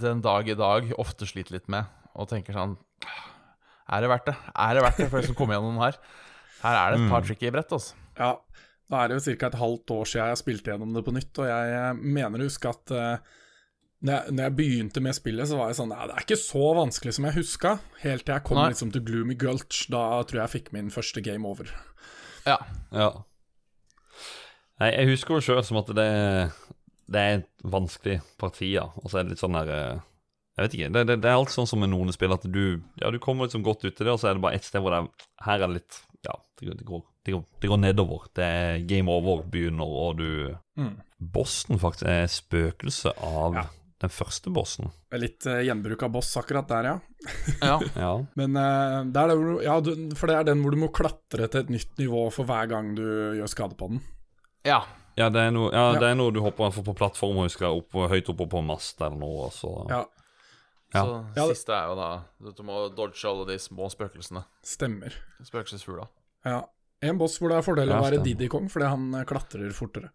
den 0.00 0.22
dag 0.24 0.48
i 0.48 0.54
dag 0.56 0.88
ofte 0.96 1.26
sliter 1.28 1.58
litt 1.58 1.66
med, 1.68 1.84
og 2.16 2.28
tenker 2.30 2.56
sånn 2.56 2.76
Er 3.90 4.00
det 4.00 4.08
verdt 4.08 4.30
det? 4.30 4.36
Er 4.56 4.78
det 4.78 4.84
verdt 4.86 4.96
det 5.02 5.10
for 5.10 5.20
å 5.20 5.26
skal 5.26 5.36
komme 5.36 5.58
gjennom 5.58 5.76
her? 5.82 5.98
Her 6.62 6.78
er 6.80 6.94
det 6.96 7.02
et 7.04 7.10
par 7.12 7.26
tricky 7.26 7.50
brett, 7.52 7.74
altså. 7.76 7.92
Ja, 8.16 8.30
da 8.90 9.02
er 9.02 9.10
det 9.10 9.18
jo 9.18 9.34
ca. 9.34 9.48
et 9.48 9.58
halvt 9.58 9.92
år 9.96 10.08
siden 10.10 10.30
jeg 10.30 10.42
spilte 10.42 10.72
gjennom 10.72 10.94
det 10.94 11.02
på 11.06 11.14
nytt, 11.16 11.42
og 11.42 11.50
jeg 11.50 11.98
mener 12.02 12.42
å 12.42 12.46
huske 12.46 12.70
at 12.70 12.94
uh, 12.94 13.36
når 14.06 14.12
jeg, 14.12 14.34
når 14.36 14.44
jeg 14.44 14.56
begynte 14.58 15.02
med 15.02 15.16
spillet, 15.16 15.48
så 15.48 15.58
var 15.58 15.70
jeg 15.70 15.78
sånn 15.78 15.90
Nei, 15.90 16.06
det 16.06 16.16
er 16.16 16.26
ikke 16.26 16.38
så 16.38 16.64
vanskelig 16.76 17.14
som 17.16 17.26
jeg 17.26 17.38
huska. 17.38 17.72
Helt 18.02 18.26
til 18.26 18.34
jeg 18.36 18.44
kom 18.46 18.60
Nei. 18.60 18.68
liksom 18.74 18.92
til 18.94 19.04
Gloomy 19.06 19.36
Gulch. 19.40 19.86
Da 19.92 20.02
tror 20.22 20.40
jeg 20.40 20.44
jeg 20.44 20.54
fikk 20.58 20.68
min 20.76 20.92
første 20.94 21.22
game 21.24 21.48
over. 21.48 21.72
Ja. 22.46 22.58
Ja. 22.92 23.08
Nei, 24.82 24.90
jeg 24.92 25.14
husker 25.14 25.38
jo 25.38 25.46
sjøl 25.46 25.62
som 25.64 25.80
at 25.80 25.88
det, 25.96 26.10
det 27.08 27.22
er 27.22 27.38
et 27.40 27.48
vanskelig 27.64 28.20
parti, 28.40 28.74
ja. 28.76 28.90
Og 29.00 29.08
så 29.08 29.20
er 29.20 29.26
det 29.26 29.34
litt 29.34 29.42
sånn 29.42 29.56
der 29.56 29.72
eh, 29.72 30.04
Jeg 30.56 30.66
vet 30.66 30.76
ikke. 30.76 30.90
Det, 30.92 31.06
det, 31.08 31.16
det 31.24 31.32
er 31.32 31.40
alt 31.40 31.54
sånn 31.54 31.68
som 31.68 31.80
med 31.82 31.90
noen 31.94 32.12
spill, 32.14 32.36
at 32.36 32.44
du 32.44 32.82
Ja, 33.00 33.10
du 33.10 33.18
kommer 33.22 33.48
liksom 33.48 33.64
godt 33.66 33.86
ut 33.88 33.96
til 33.96 34.04
det, 34.04 34.12
og 34.12 34.20
så 34.20 34.30
er 34.30 34.36
det 34.36 34.44
bare 34.44 34.60
ett 34.60 34.68
sted 34.68 34.84
hvor 34.84 34.92
det 34.92 35.02
er 35.02 35.30
Her 35.48 35.62
er 35.62 35.66
det 35.66 35.80
litt 35.80 36.02
Ja, 36.26 36.34
det, 36.58 36.66
går- 36.66 36.76
det, 37.24 37.32
går, 37.32 37.44
det, 37.62 37.68
går, 37.70 37.78
nedover. 37.78 38.26
Det 38.34 38.44
er 38.44 38.78
game 38.88 39.10
over 39.12 39.42
begynner, 39.46 39.86
og 39.86 40.16
du 40.20 40.56
Mm. 40.76 40.96
Bossen 41.18 41.78
faktisk 41.80 42.04
er 42.12 42.26
spøkelse 42.28 43.08
av 43.24 43.54
Ja. 43.56 43.62
den 44.04 44.10
første 44.12 44.50
bossen. 44.52 44.90
Litt 45.16 45.46
uh, 45.48 45.62
gjenbruk 45.64 46.02
av 46.04 46.10
boss 46.12 46.34
akkurat 46.36 46.68
der, 46.68 46.84
ja. 46.84 46.98
ja. 47.62 47.78
Ja. 47.96 48.10
Men 48.36 48.56
uh, 48.60 49.04
det 49.08 49.22
er 49.22 49.30
det 49.32 49.36
hvor, 49.38 49.46
du- 49.54 49.64
ja, 49.64 49.78
du, 49.80 50.14
for 50.14 50.26
det 50.28 50.36
er 50.36 50.44
den 50.50 50.60
hvor 50.62 50.74
du 50.76 50.76
må 50.82 50.90
klatre 50.92 51.48
til 51.48 51.62
et 51.64 51.70
nytt 51.72 51.96
nivå 52.02 52.26
for 52.34 52.44
hver 52.44 52.68
gang 52.68 52.92
du 52.98 53.06
gjør 53.38 53.48
skade 53.48 53.78
på 53.80 53.88
den. 53.94 54.02
ja. 54.68 54.82
Ja, 55.16 55.30
det 55.32 55.40
er 55.46 55.50
noe, 55.56 55.70
ja, 55.72 55.94
Ja. 55.94 55.98
det 56.02 56.08
er 56.10 56.14
noe 56.20 56.28
du 56.30 56.42
hopper 56.44 56.68
på 56.76 56.82
på 56.92 56.92
og 57.30 57.46
husker 57.46 57.72
opp, 57.72 57.88
høyt 58.12 58.28
oppe 58.28 58.44
på 58.52 58.58
en 58.60 58.66
mast 58.68 59.00
eller 59.00 59.16
noe, 59.16 59.46
så 59.48 59.70
Ja, 59.88 60.02
Ja. 60.94 61.02
Så 61.02 61.12
Ja, 61.36 61.46
det- 61.46 61.56
siste 61.56 61.72
er 61.74 61.88
jo 61.90 61.96
da 61.96 62.52
du 62.56 62.62
må 62.62 62.94
dodge 62.94 63.24
alle 63.28 63.44
de 63.46 63.58
små 63.58 63.88
spøkelsene. 63.90 64.44
stemmer. 64.62 65.12
Spøkelsesfugla. 65.42 66.06
Ja. 66.44 66.62
En 67.02 67.18
boss 67.18 67.38
hvor 67.38 67.48
det 67.50 67.58
er 67.58 67.62
fordel 67.66 67.88
å 67.92 68.00
være 68.02 68.22
Didi 68.22 68.34
Diddy 68.34 68.48
Kong, 68.48 68.68
fordi 68.72 68.88
han 68.88 69.14
eh, 69.14 69.24
klatrer 69.24 69.72
fortere. 69.74 70.10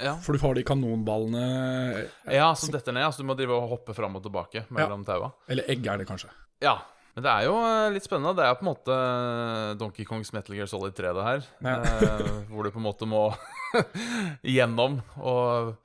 Ja. 0.00 0.16
For 0.16 0.32
du 0.32 0.38
har 0.40 0.54
de 0.54 0.64
kanonballene 0.64 2.08
ja, 2.32 2.54
som 2.54 2.72
detter 2.72 2.92
ned. 2.92 3.04
Altså 3.04 3.18
du 3.22 3.28
må 3.28 3.36
drive 3.36 3.52
og 3.54 3.68
hoppe 3.70 3.94
fram 3.94 4.16
og 4.16 4.22
tilbake 4.24 4.64
mellom 4.70 5.04
taua. 5.06 5.32
Eller 5.48 5.62
egg 5.70 5.86
er 5.86 5.98
det 5.98 6.08
kanskje. 6.08 6.30
Ja. 6.60 6.78
Men 7.14 7.22
det 7.26 7.30
er 7.30 7.44
jo 7.44 7.54
eh, 7.60 7.90
litt 7.92 8.02
spennende. 8.08 8.34
Det 8.34 8.44
er 8.48 8.54
på 8.56 8.64
en 8.64 8.70
måte 8.72 8.94
eh, 8.96 9.74
Donkey 9.78 10.04
Kongs 10.08 10.32
Metal 10.32 10.56
Gear 10.56 10.66
Solid 10.66 10.94
3, 10.96 11.12
det 11.14 11.22
her. 11.28 11.46
Ja. 11.60 11.76
Eh, 11.82 12.28
hvor 12.50 12.64
du 12.64 12.70
på 12.72 12.80
en 12.80 12.86
måte 12.88 13.06
må 13.06 13.26
gjennom 14.42 15.02
og 15.20 15.76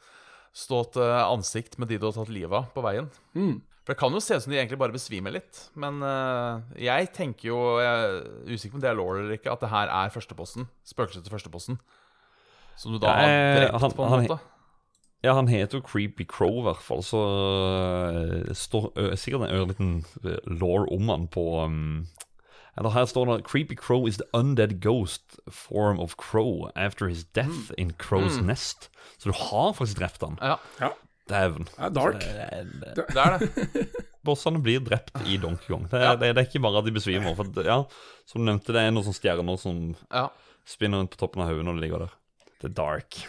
stå 0.57 0.79
til 0.95 1.03
ansikt 1.03 1.77
med 1.77 1.89
de 1.91 1.99
du 1.99 2.07
har 2.07 2.15
tatt 2.15 2.31
livet 2.33 2.55
av 2.57 2.69
på 2.73 2.81
veien. 2.81 3.09
Mm. 3.35 3.59
For 3.87 3.93
det 3.95 4.01
kan 4.01 4.11
jo 4.11 4.19
se 4.19 4.35
ut 4.35 4.43
som 4.43 4.51
de 4.51 4.57
egentlig 4.59 4.77
bare 4.81 4.91
besvimer 4.91 5.31
litt. 5.31 5.61
Men 5.79 6.01
uh, 6.03 6.59
jeg 6.75 7.07
tenker 7.15 7.47
jo 7.53 7.59
Jeg 7.79 7.87
er 7.87 8.17
usikker 8.51 8.73
på 8.73 8.81
om 8.81 8.83
det 8.83 8.89
er 8.91 8.97
law 8.99 9.13
eller 9.15 9.37
ikke, 9.37 9.53
at 9.53 9.63
det 9.63 9.69
her 9.71 9.87
er 9.87 10.11
førsteposten. 10.11 10.67
Spøkelset 10.83 11.23
til 11.23 11.31
førsteposten. 11.31 11.79
Som 12.75 12.91
du 12.91 12.99
da 12.99 13.07
Ja, 13.07 13.15
har 13.15 13.31
eh, 13.31 13.55
drept, 13.61 13.79
han- 13.85 13.95
på 13.95 14.03
en 14.03 14.09
han- 14.11 14.27
måte. 14.27 14.39
Ja, 15.23 15.33
han 15.33 15.47
heter 15.49 15.79
jo 15.79 15.81
Creepy 15.87 16.27
Crow, 16.29 16.59
i 16.59 16.63
hvert 16.67 16.83
fall, 16.85 16.99
så 17.01 17.21
det 18.45 18.53
står 18.57 18.91
ø, 18.95 19.07
sikkert 19.17 19.47
en 19.47 19.55
ørliten 19.55 20.05
law 20.59 20.85
om 20.93 21.09
han 21.09 21.25
på 21.33 21.45
um, 21.65 22.05
Eller 22.77 22.93
her 22.93 23.05
står 23.09 23.25
det 23.31 23.43
Creepy 23.47 23.73
Crow 23.75 24.05
is 24.07 24.17
the 24.21 24.27
undead 24.37 24.79
ghost 24.83 25.39
form 25.49 25.99
of 25.99 26.13
Crow 26.21 26.69
after 26.75 27.07
his 27.09 27.23
death 27.23 27.71
in 27.79 27.91
Crow's 27.97 28.37
nest. 28.45 28.89
Så 29.17 29.31
du 29.31 29.33
har 29.33 29.73
faktisk 29.73 29.97
drept 29.97 30.21
han. 30.21 30.37
Ja, 30.41 30.55
Ja, 30.79 30.91
Dæven. 31.29 31.67
det 31.67 31.85
er 31.87 31.89
dark. 31.95 32.19
Det- 32.19 33.07
det 33.13 33.17
er 33.23 33.37
det. 33.37 33.87
Bossene 34.27 34.59
blir 34.63 34.81
drept 34.83 35.15
i 35.27 35.37
Donkey 35.39 35.67
Kong. 35.71 35.85
Det 35.91 36.01
er, 36.01 36.15
det, 36.19 36.33
det 36.35 36.41
er 36.43 36.47
ikke 36.49 36.61
bare 36.65 36.79
at 36.81 36.85
de 36.89 36.91
besvimer. 36.95 37.35
For 37.37 37.43
det- 37.43 37.65
ja, 37.65 37.83
Som 38.27 38.41
du 38.45 38.51
nevnte, 38.51 38.73
det 38.75 38.81
er 38.83 38.91
noen 38.91 39.05
sånne 39.07 39.19
stjerner 39.21 39.59
som 39.59 39.95
Ja. 40.11 40.25
spinner 40.67 40.99
rundt 40.99 41.11
på 41.15 41.21
toppen 41.21 41.41
av 41.43 41.47
hodet 41.53 41.63
når 41.65 41.77
de 41.79 41.81
ligger 41.85 41.99
der. 42.05 42.11
Det 42.61 42.71
er 42.71 42.75
dark. 42.75 43.19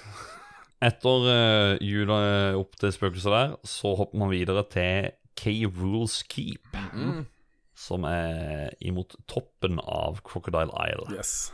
Etter 0.80 1.24
uh, 1.26 1.78
jula 1.82 2.18
opp 2.58 2.76
til 2.78 2.92
spøkelset 2.94 3.32
der, 3.34 3.56
så 3.66 3.96
hopper 3.98 4.18
man 4.18 4.30
videre 4.30 4.62
til 4.70 5.10
K. 5.38 5.66
Rules 5.66 6.22
Keep. 6.30 6.66
Mm. 6.94 7.26
Som 7.78 8.04
er 8.04 8.72
imot 8.82 9.14
toppen 9.30 9.78
av 9.82 10.20
Crocodile 10.26 10.70
Isle. 10.86 11.14
Yes. 11.16 11.50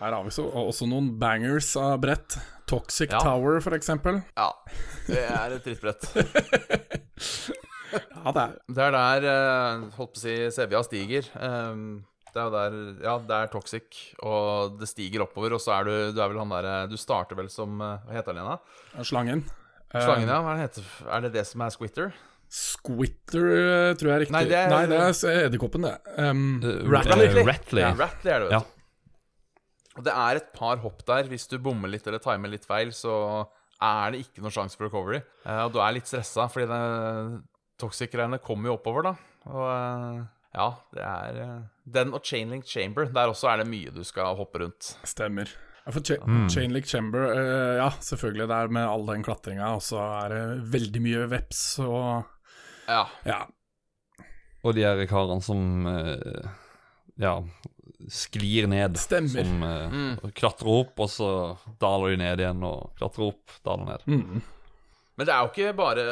Her 0.00 0.12
har 0.12 0.24
vi 0.26 0.30
så, 0.34 0.44
også 0.50 0.88
noen 0.90 1.12
bangers 1.20 1.72
av 1.80 2.00
brett. 2.02 2.36
Toxic 2.66 3.10
Ja. 3.12 3.18
Tower, 3.20 3.60
for 3.60 3.76
eksempel. 3.76 4.22
ja. 4.36 4.50
Det 5.06 5.20
er 5.30 5.52
et 5.58 5.64
drittbrett. 5.64 6.08
Ja, 7.94 8.32
det 8.34 8.42
er 8.42 8.54
Det 8.74 8.82
er 8.82 8.94
der 8.94 9.24
eh, 9.30 9.82
holdt 9.94 10.14
på 10.16 10.18
å 10.18 10.22
si 10.24 10.32
Sevja 10.50 10.80
stiger. 10.82 11.28
Um, 11.38 12.02
det 12.34 12.40
er 12.42 12.48
jo 12.48 12.54
der 12.56 12.76
Ja, 13.04 13.12
det 13.22 13.36
er 13.36 13.50
toxic, 13.52 14.00
og 14.26 14.80
det 14.80 14.88
stiger 14.90 15.22
oppover, 15.22 15.54
og 15.54 15.62
så 15.62 15.76
er 15.76 15.86
du 15.86 15.92
Du 16.16 16.18
er 16.24 16.32
vel 16.32 16.40
han 16.42 16.50
derre 16.50 16.72
Du 16.90 16.96
starter 16.98 17.38
vel 17.38 17.46
som 17.52 17.76
eh, 17.84 18.00
Hva 18.08 18.16
heter 18.16 18.34
den 18.34 18.42
igjen, 18.42 18.58
da? 18.96 19.04
slangen. 19.06 19.44
Eh, 19.92 20.00
Slangen, 20.02 20.26
ja. 20.32 20.40
Hva 20.42 20.56
er, 20.56 20.58
det 20.58 20.66
heter? 20.66 20.88
er 21.14 21.26
det 21.28 21.32
det 21.36 21.44
som 21.52 21.62
er 21.68 21.70
Squitter? 21.76 22.10
Squitter, 22.50 23.46
eh, 23.60 23.92
tror 24.00 24.10
jeg 24.10 24.16
er 24.16 24.22
riktig. 24.24 24.34
Nei, 24.40 24.44
det 24.50 24.58
er- 24.64 24.70
Nei, 24.74 24.82
det 24.90 24.98
er 25.04 25.44
edderkoppen, 25.46 25.86
det. 25.86 25.94
Um, 26.18 26.42
Eh, 26.64 26.82
Rattly. 26.90 27.28
eh, 27.30 27.80
Ja. 27.84 27.94
Rattly 27.94 28.30
er 28.34 28.40
det, 28.42 28.48
vet 28.48 28.56
Ja. 28.58 28.62
Og 29.96 30.02
det 30.06 30.12
er 30.12 30.40
et 30.40 30.52
par 30.56 30.80
hopp 30.82 31.04
der. 31.06 31.28
Hvis 31.30 31.46
du 31.50 31.58
bommer 31.62 31.88
litt 31.92 32.06
eller 32.10 32.18
timer 32.22 32.50
litt 32.50 32.64
feil, 32.66 32.90
så 32.96 33.46
er 33.84 34.14
det 34.14 34.24
ikke 34.24 34.42
noe 34.42 34.50
sjanse 34.54 34.78
for 34.78 34.88
recovery. 34.88 35.20
Eh, 35.46 35.60
og 35.66 35.74
du 35.74 35.78
er 35.82 35.94
litt 35.94 36.08
stressa, 36.10 36.48
fordi 36.50 36.66
det 36.70 37.42
toxic-greiene 37.82 38.38
kommer 38.42 38.70
jo 38.70 38.76
oppover, 38.78 39.08
da. 39.10 39.14
Og 39.50 39.68
eh, 39.70 40.18
ja, 40.54 40.66
det 40.94 41.04
er 41.04 41.38
eh, 41.44 41.62
Den 41.98 42.14
og 42.14 42.24
Chainlink 42.26 42.66
Chamber. 42.70 43.06
Der 43.14 43.30
også 43.32 43.50
er 43.52 43.62
det 43.62 43.68
mye 43.70 43.92
du 43.94 44.02
skal 44.06 44.34
hoppe 44.38 44.62
rundt. 44.64 44.94
Stemmer. 45.06 45.50
Ja, 45.84 45.92
for 45.92 46.00
cha 46.06 46.16
Mm. 46.24 46.46
Chainlink 46.48 46.86
Chamber, 46.88 47.26
eh, 47.34 47.74
ja, 47.82 47.90
selvfølgelig. 48.00 48.46
Det 48.48 48.56
er 48.62 48.68
med 48.78 48.86
all 48.88 49.06
den 49.10 49.22
klatringa, 49.26 49.74
og 49.76 49.82
så 49.84 50.00
er 50.24 50.32
det 50.32 50.44
veldig 50.72 51.02
mye 51.04 51.26
veps 51.34 51.64
og 51.84 52.24
Ja. 52.88 53.04
Ja. 53.28 53.42
Og 54.64 54.74
de 54.74 54.82
her 54.84 55.04
karene 55.06 55.42
som 55.44 55.84
ja, 57.20 57.34
sklir 58.10 58.66
ned. 58.68 58.96
Stemmer. 59.00 59.44
Som 59.44 59.62
eh, 59.62 59.90
Mm. 59.94 60.32
klatrer 60.34 60.68
opp, 60.80 60.98
og 61.00 61.08
så 61.08 61.28
daler 61.80 62.10
de 62.10 62.16
ned 62.22 62.38
igjen, 62.44 62.62
og 62.64 62.90
klatrer 62.98 63.28
opp, 63.30 63.54
daler 63.64 63.84
ned. 63.92 64.04
Mm. 64.06 64.42
Men 65.16 65.26
det 65.26 65.34
er 65.34 65.44
jo 65.44 65.52
ikke 65.52 65.76
bare 65.78 66.04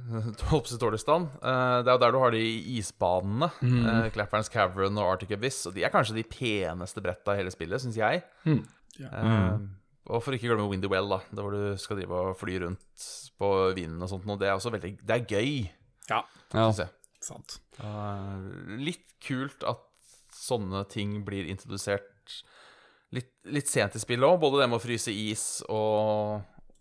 Holpse 0.50 0.78
Tordistan. 0.80 1.26
Eh, 1.42 1.82
det 1.84 1.90
er 1.90 1.96
jo 1.96 2.00
der 2.04 2.14
du 2.14 2.18
har 2.22 2.30
de 2.34 2.44
isbanene. 2.78 3.50
Mm. 3.60 3.82
eh, 3.86 4.06
Clapperns 4.14 4.48
Cavern 4.52 4.96
og 4.98 5.10
Arctic 5.16 5.34
Abyss. 5.36 5.66
Og 5.68 5.74
de 5.76 5.84
er 5.84 5.92
kanskje 5.92 6.16
de 6.16 6.24
peneste 6.24 7.02
bretta 7.04 7.34
i 7.34 7.42
hele 7.42 7.52
spillet, 7.52 7.82
syns 7.82 7.98
jeg. 8.00 8.22
Mm. 8.48 8.62
Ja. 9.00 9.10
Eh, 9.12 9.58
Og 10.10 10.22
for 10.24 10.32
ikke 10.34 10.48
å 10.48 10.54
glemme 10.56 10.70
Windy 10.72 10.88
Well, 10.90 11.06
da. 11.12 11.20
Der 11.30 11.44
hvor 11.44 11.52
du 11.54 11.76
skal 11.78 12.00
drive 12.00 12.16
og 12.16 12.38
fly 12.40 12.56
rundt 12.64 13.04
på 13.38 13.50
vinden 13.76 14.00
og 14.02 14.08
sånt. 14.10 14.24
Og 14.26 14.40
det 14.40 14.48
er 14.48 14.56
også 14.56 14.72
veldig 14.72 14.96
Det 15.06 15.14
er 15.20 15.26
gøy, 15.28 15.70
ja, 16.08 16.22
Ja. 16.54 16.64
syns 16.72 16.78
jeg. 16.78 16.88
sant. 17.20 17.58
Eh, 17.78 18.78
litt 18.80 19.04
kult 19.20 19.62
at 19.68 19.78
sånne 20.40 20.84
ting 20.90 21.18
blir 21.26 21.46
introdusert 21.52 22.40
litt, 23.14 23.30
litt 23.50 23.68
sent 23.70 23.96
i 23.96 24.02
spillet 24.02 24.26
òg. 24.26 24.38
Både 24.42 24.62
det 24.62 24.68
med 24.70 24.80
å 24.80 24.82
fryse 24.84 25.12
is 25.12 25.44
og, 25.68 26.40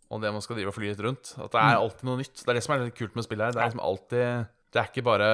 og 0.10 0.22
det 0.24 0.32
med 0.32 0.42
å 0.42 0.46
skal 0.46 0.60
drive 0.60 0.72
og 0.74 0.78
fly 0.78 0.92
litt 0.92 1.04
rundt. 1.06 1.34
At 1.38 1.52
det 1.56 1.64
er 1.64 1.80
alltid 1.80 2.06
noe 2.10 2.22
nytt. 2.22 2.44
Det 2.44 2.50
er 2.54 2.60
det 2.60 2.66
som 2.66 2.76
er 2.76 2.86
litt 2.88 2.98
kult 3.00 3.18
med 3.20 3.28
spillet 3.28 3.50
her. 3.50 3.58
Det 3.58 3.64
er 3.64 3.72
liksom 3.72 3.86
alltid 3.86 4.48
Det 4.70 4.82
er 4.84 4.92
ikke 4.92 5.06
bare 5.10 5.32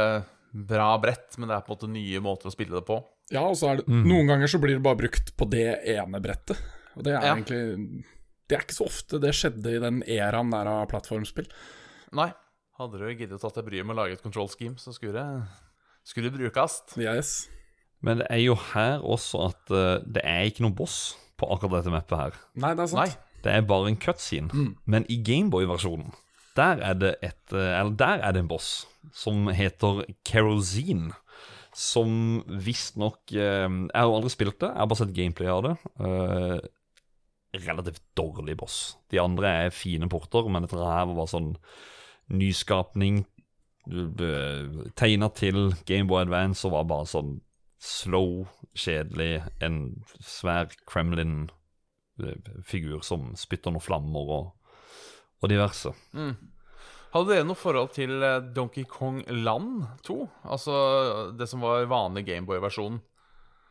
bra 0.56 0.90
brett, 1.04 1.36
men 1.38 1.50
det 1.52 1.56
er 1.58 1.66
på 1.68 1.74
en 1.74 1.76
måte 1.76 1.92
nye 1.92 2.22
måter 2.24 2.48
å 2.48 2.54
spille 2.56 2.78
det 2.78 2.86
på. 2.88 3.02
Ja, 3.34 3.42
og 3.50 3.58
så 3.60 3.72
er 3.74 3.80
det 3.82 3.90
Noen 3.90 4.30
ganger 4.30 4.48
så 4.48 4.60
blir 4.62 4.78
det 4.78 4.84
bare 4.86 5.00
brukt 5.02 5.34
på 5.36 5.48
det 5.52 5.66
ene 5.96 6.22
brettet. 6.24 6.62
Og 6.96 7.04
det 7.04 7.12
er 7.16 7.26
Ja. 7.26 7.34
egentlig 7.36 8.04
Det 8.48 8.56
er 8.56 8.62
ikke 8.62 8.78
så 8.78 8.86
ofte 8.86 9.20
det 9.20 9.34
skjedde 9.34 9.72
i 9.74 9.80
den 9.82 10.04
eraen 10.06 10.52
der 10.54 10.68
av 10.70 10.88
plattformspill. 10.92 11.48
Nei. 12.14 12.30
Hadde 12.78 13.00
du 13.00 13.06
giddet 13.10 13.34
å 13.36 13.42
tatt 13.42 13.56
deg 13.56 13.66
bryet 13.66 13.86
med 13.88 13.96
å 13.96 14.04
lage 14.04 14.14
et 14.14 14.22
control 14.22 14.48
scheme, 14.52 14.76
så 14.78 14.94
skulle 14.94 15.14
det, 15.16 15.48
skulle 16.06 16.30
det 16.30 16.38
brukes. 16.38 16.76
Yes. 17.00 17.48
Men 18.06 18.22
det 18.22 18.28
er 18.30 18.44
jo 18.44 18.56
her 18.74 19.02
også 19.02 19.48
at 19.50 19.74
eh, 19.74 20.04
det 20.06 20.24
er 20.24 20.50
ikke 20.50 20.66
noen 20.66 20.78
boss 20.78 21.16
på 21.40 21.50
akkurat 21.52 21.82
dette 21.82 21.94
mappet 21.94 22.20
her. 22.20 22.38
Nei, 22.62 22.76
det 22.78 22.86
er 22.86 22.92
sant. 22.92 23.02
Nei. 23.02 23.42
Det 23.46 23.54
er 23.54 23.66
bare 23.70 23.92
en 23.92 24.00
cutscene. 24.02 24.50
Mm. 24.54 24.72
Men 24.90 25.06
i 25.12 25.20
Gameboy-versjonen, 25.26 26.14
der 26.58 26.82
er 26.82 26.96
det 26.98 27.14
et 27.26 27.54
eh, 27.54 27.74
Eller 27.80 27.94
der 28.00 28.24
er 28.24 28.34
det 28.34 28.46
en 28.46 28.52
boss 28.52 28.88
som 29.14 29.50
heter 29.54 30.06
Kerosene. 30.28 31.14
Som 31.76 32.40
visstnok 32.48 33.34
eh, 33.36 33.68
Jeg 33.68 33.92
har 33.92 34.08
jo 34.08 34.16
aldri 34.16 34.32
spilt 34.32 34.62
det, 34.62 34.72
jeg 34.72 34.80
har 34.80 34.90
bare 34.90 35.02
sett 35.02 35.16
gameplay 35.18 35.52
av 35.52 35.64
det. 35.66 35.76
Eh, 36.00 36.70
relativt 37.66 38.04
dårlig 38.18 38.58
boss. 38.60 38.80
De 39.12 39.20
andre 39.22 39.52
er 39.66 39.76
fine 39.76 40.08
porter, 40.12 40.48
men 40.52 40.66
dette 40.66 40.80
her 40.80 41.08
var 41.10 41.18
bare 41.18 41.32
sånn 41.32 41.54
nyskapning. 42.36 43.24
Tegna 44.98 45.30
til 45.38 45.76
Gameboy 45.86 46.24
Advance 46.24 46.66
og 46.66 46.74
var 46.74 46.88
bare 46.90 47.08
sånn 47.12 47.36
slow, 47.86 48.48
kjedelig. 48.74 49.44
En 49.64 49.76
svær 50.26 50.72
Kremlin-figur 50.90 53.04
som 53.06 53.34
spytter 53.40 53.72
noen 53.76 53.84
flammer 53.84 54.32
og, 54.40 54.46
og 55.44 55.50
diverse. 55.52 55.92
Mm. 56.16 56.34
Hadde 57.16 57.32
dere 57.32 57.46
noe 57.48 57.56
forhold 57.56 57.94
til 57.96 58.12
eh, 58.26 58.42
Donkey 58.56 58.84
Kong 58.92 59.22
Land 59.32 59.86
2? 60.04 60.16
Altså 60.52 60.74
det 61.40 61.48
som 61.48 61.62
var 61.64 61.86
vanlig 61.88 62.26
Gameboy-versjonen? 62.28 62.98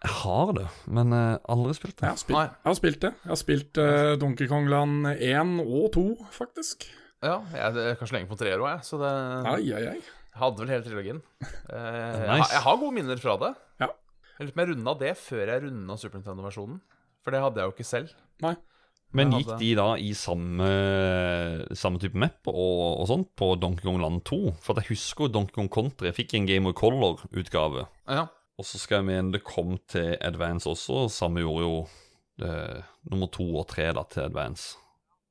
Jeg 0.05 0.13
har 0.23 0.51
det, 0.57 0.65
men 0.93 1.13
eh, 1.17 1.37
aldri 1.53 1.75
spilt 1.77 2.01
Jeg 2.01 2.05
det. 2.05 2.09
har 2.13 2.21
spilt, 2.21 2.39
jeg 2.41 2.69
har 2.71 2.79
spilt 2.81 3.01
det. 3.05 3.13
Jeg 3.25 3.33
har 3.35 3.41
spilt 3.41 3.79
uh, 3.81 4.13
Donkey 4.21 4.49
Kong 4.51 4.67
Land 4.73 5.09
1 5.15 5.61
og 5.65 5.87
2, 5.97 6.05
faktisk. 6.33 6.77
Ja, 7.25 7.39
jeg 7.57 7.79
er 7.85 7.97
kanskje 8.01 8.17
lenge 8.19 8.29
på 8.33 8.37
treer 8.41 8.61
òg, 8.61 8.69
jeg. 8.75 8.81
Så 8.85 8.95
det 9.01 9.13
Ai, 9.49 9.63
ai, 9.77 9.85
ai. 9.95 10.01
hadde 10.41 10.61
vel 10.61 10.73
hele 10.75 10.85
trilogien. 10.85 11.21
Uh, 11.41 11.47
Nice. 11.73 12.37
jeg, 12.37 12.51
jeg 12.53 12.63
har 12.67 12.77
gode 12.83 12.95
minner 12.97 13.19
fra 13.23 13.35
det. 13.41 13.53
Jeg 14.35 14.49
lurer 14.49 14.55
på 14.55 14.61
om 14.61 14.63
jeg 14.65 14.71
runda 14.73 14.95
det 15.01 15.17
før 15.21 15.51
jeg 15.53 15.65
runda 15.65 15.97
Super 16.01 16.21
Nintendo-versjonen. 16.21 16.79
For 17.25 17.35
det 17.35 17.43
hadde 17.45 17.61
jeg 17.61 17.71
jo 17.71 17.75
ikke 17.75 17.89
selv. 17.89 18.15
Nei. 18.45 18.55
Men 19.15 19.31
gikk 19.31 19.53
de 19.61 19.69
da 19.79 19.89
i 20.03 20.11
samme, 20.19 20.69
samme 21.79 22.01
type 22.03 22.19
map 22.19 22.49
og, 22.51 22.81
og 22.99 23.07
sånt 23.07 23.31
på 23.39 23.53
Donkey 23.63 23.87
Kong 23.87 24.01
Land 24.03 24.25
2? 24.27 24.39
For 24.65 24.81
jeg 24.81 24.91
husker 24.91 25.31
Donkey 25.31 25.55
Kong 25.55 25.71
Country. 25.71 26.11
Jeg 26.11 26.19
fikk 26.19 26.35
en 26.35 26.49
Game 26.51 26.71
of 26.71 26.75
Color-utgave. 26.81 27.87
Ja. 28.11 28.27
Og 28.59 28.67
så 28.67 28.81
skal 28.83 29.01
jeg 29.01 29.11
mene 29.13 29.35
det 29.35 29.45
kom 29.47 29.77
til 29.91 30.17
Advance 30.19 30.71
også. 30.71 31.07
Samme 31.15 31.45
gjorde 31.45 31.63
jo 31.63 31.77
eh, 32.43 32.81
nummer 33.11 33.31
to 33.35 33.47
og 33.55 33.69
tre 33.71 33.93
da 33.95 34.03
til 34.11 34.27
Advance. 34.27 34.75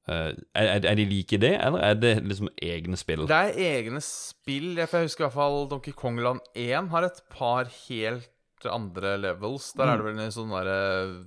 Eh, 0.07 0.31
er, 0.55 0.79
er 0.79 0.97
de 0.99 1.05
like 1.07 1.39
det, 1.39 1.53
eller 1.63 1.83
er 1.83 1.99
det 1.99 2.13
liksom 2.23 2.49
egne 2.63 2.99
spill? 2.99 3.27
Det 3.27 3.35
er 3.35 3.59
egne 3.79 4.03
spill. 4.03 4.73
Jeg 4.79 4.91
husker 4.91 5.25
i 5.25 5.27
hvert 5.27 5.37
fall 5.37 5.67
Donkey 5.71 5.95
Kong 5.95 6.23
Land 6.23 6.43
1 6.55 6.91
har 6.91 7.07
et 7.07 7.23
par 7.31 7.71
helt 7.85 8.31
andre 8.71 9.17
levels. 9.19 9.71
Der 9.75 9.89
er 9.91 9.97
det 9.99 10.05
vel 10.07 10.19
en 10.23 10.31
sånn 10.31 10.53
derre 10.53 11.25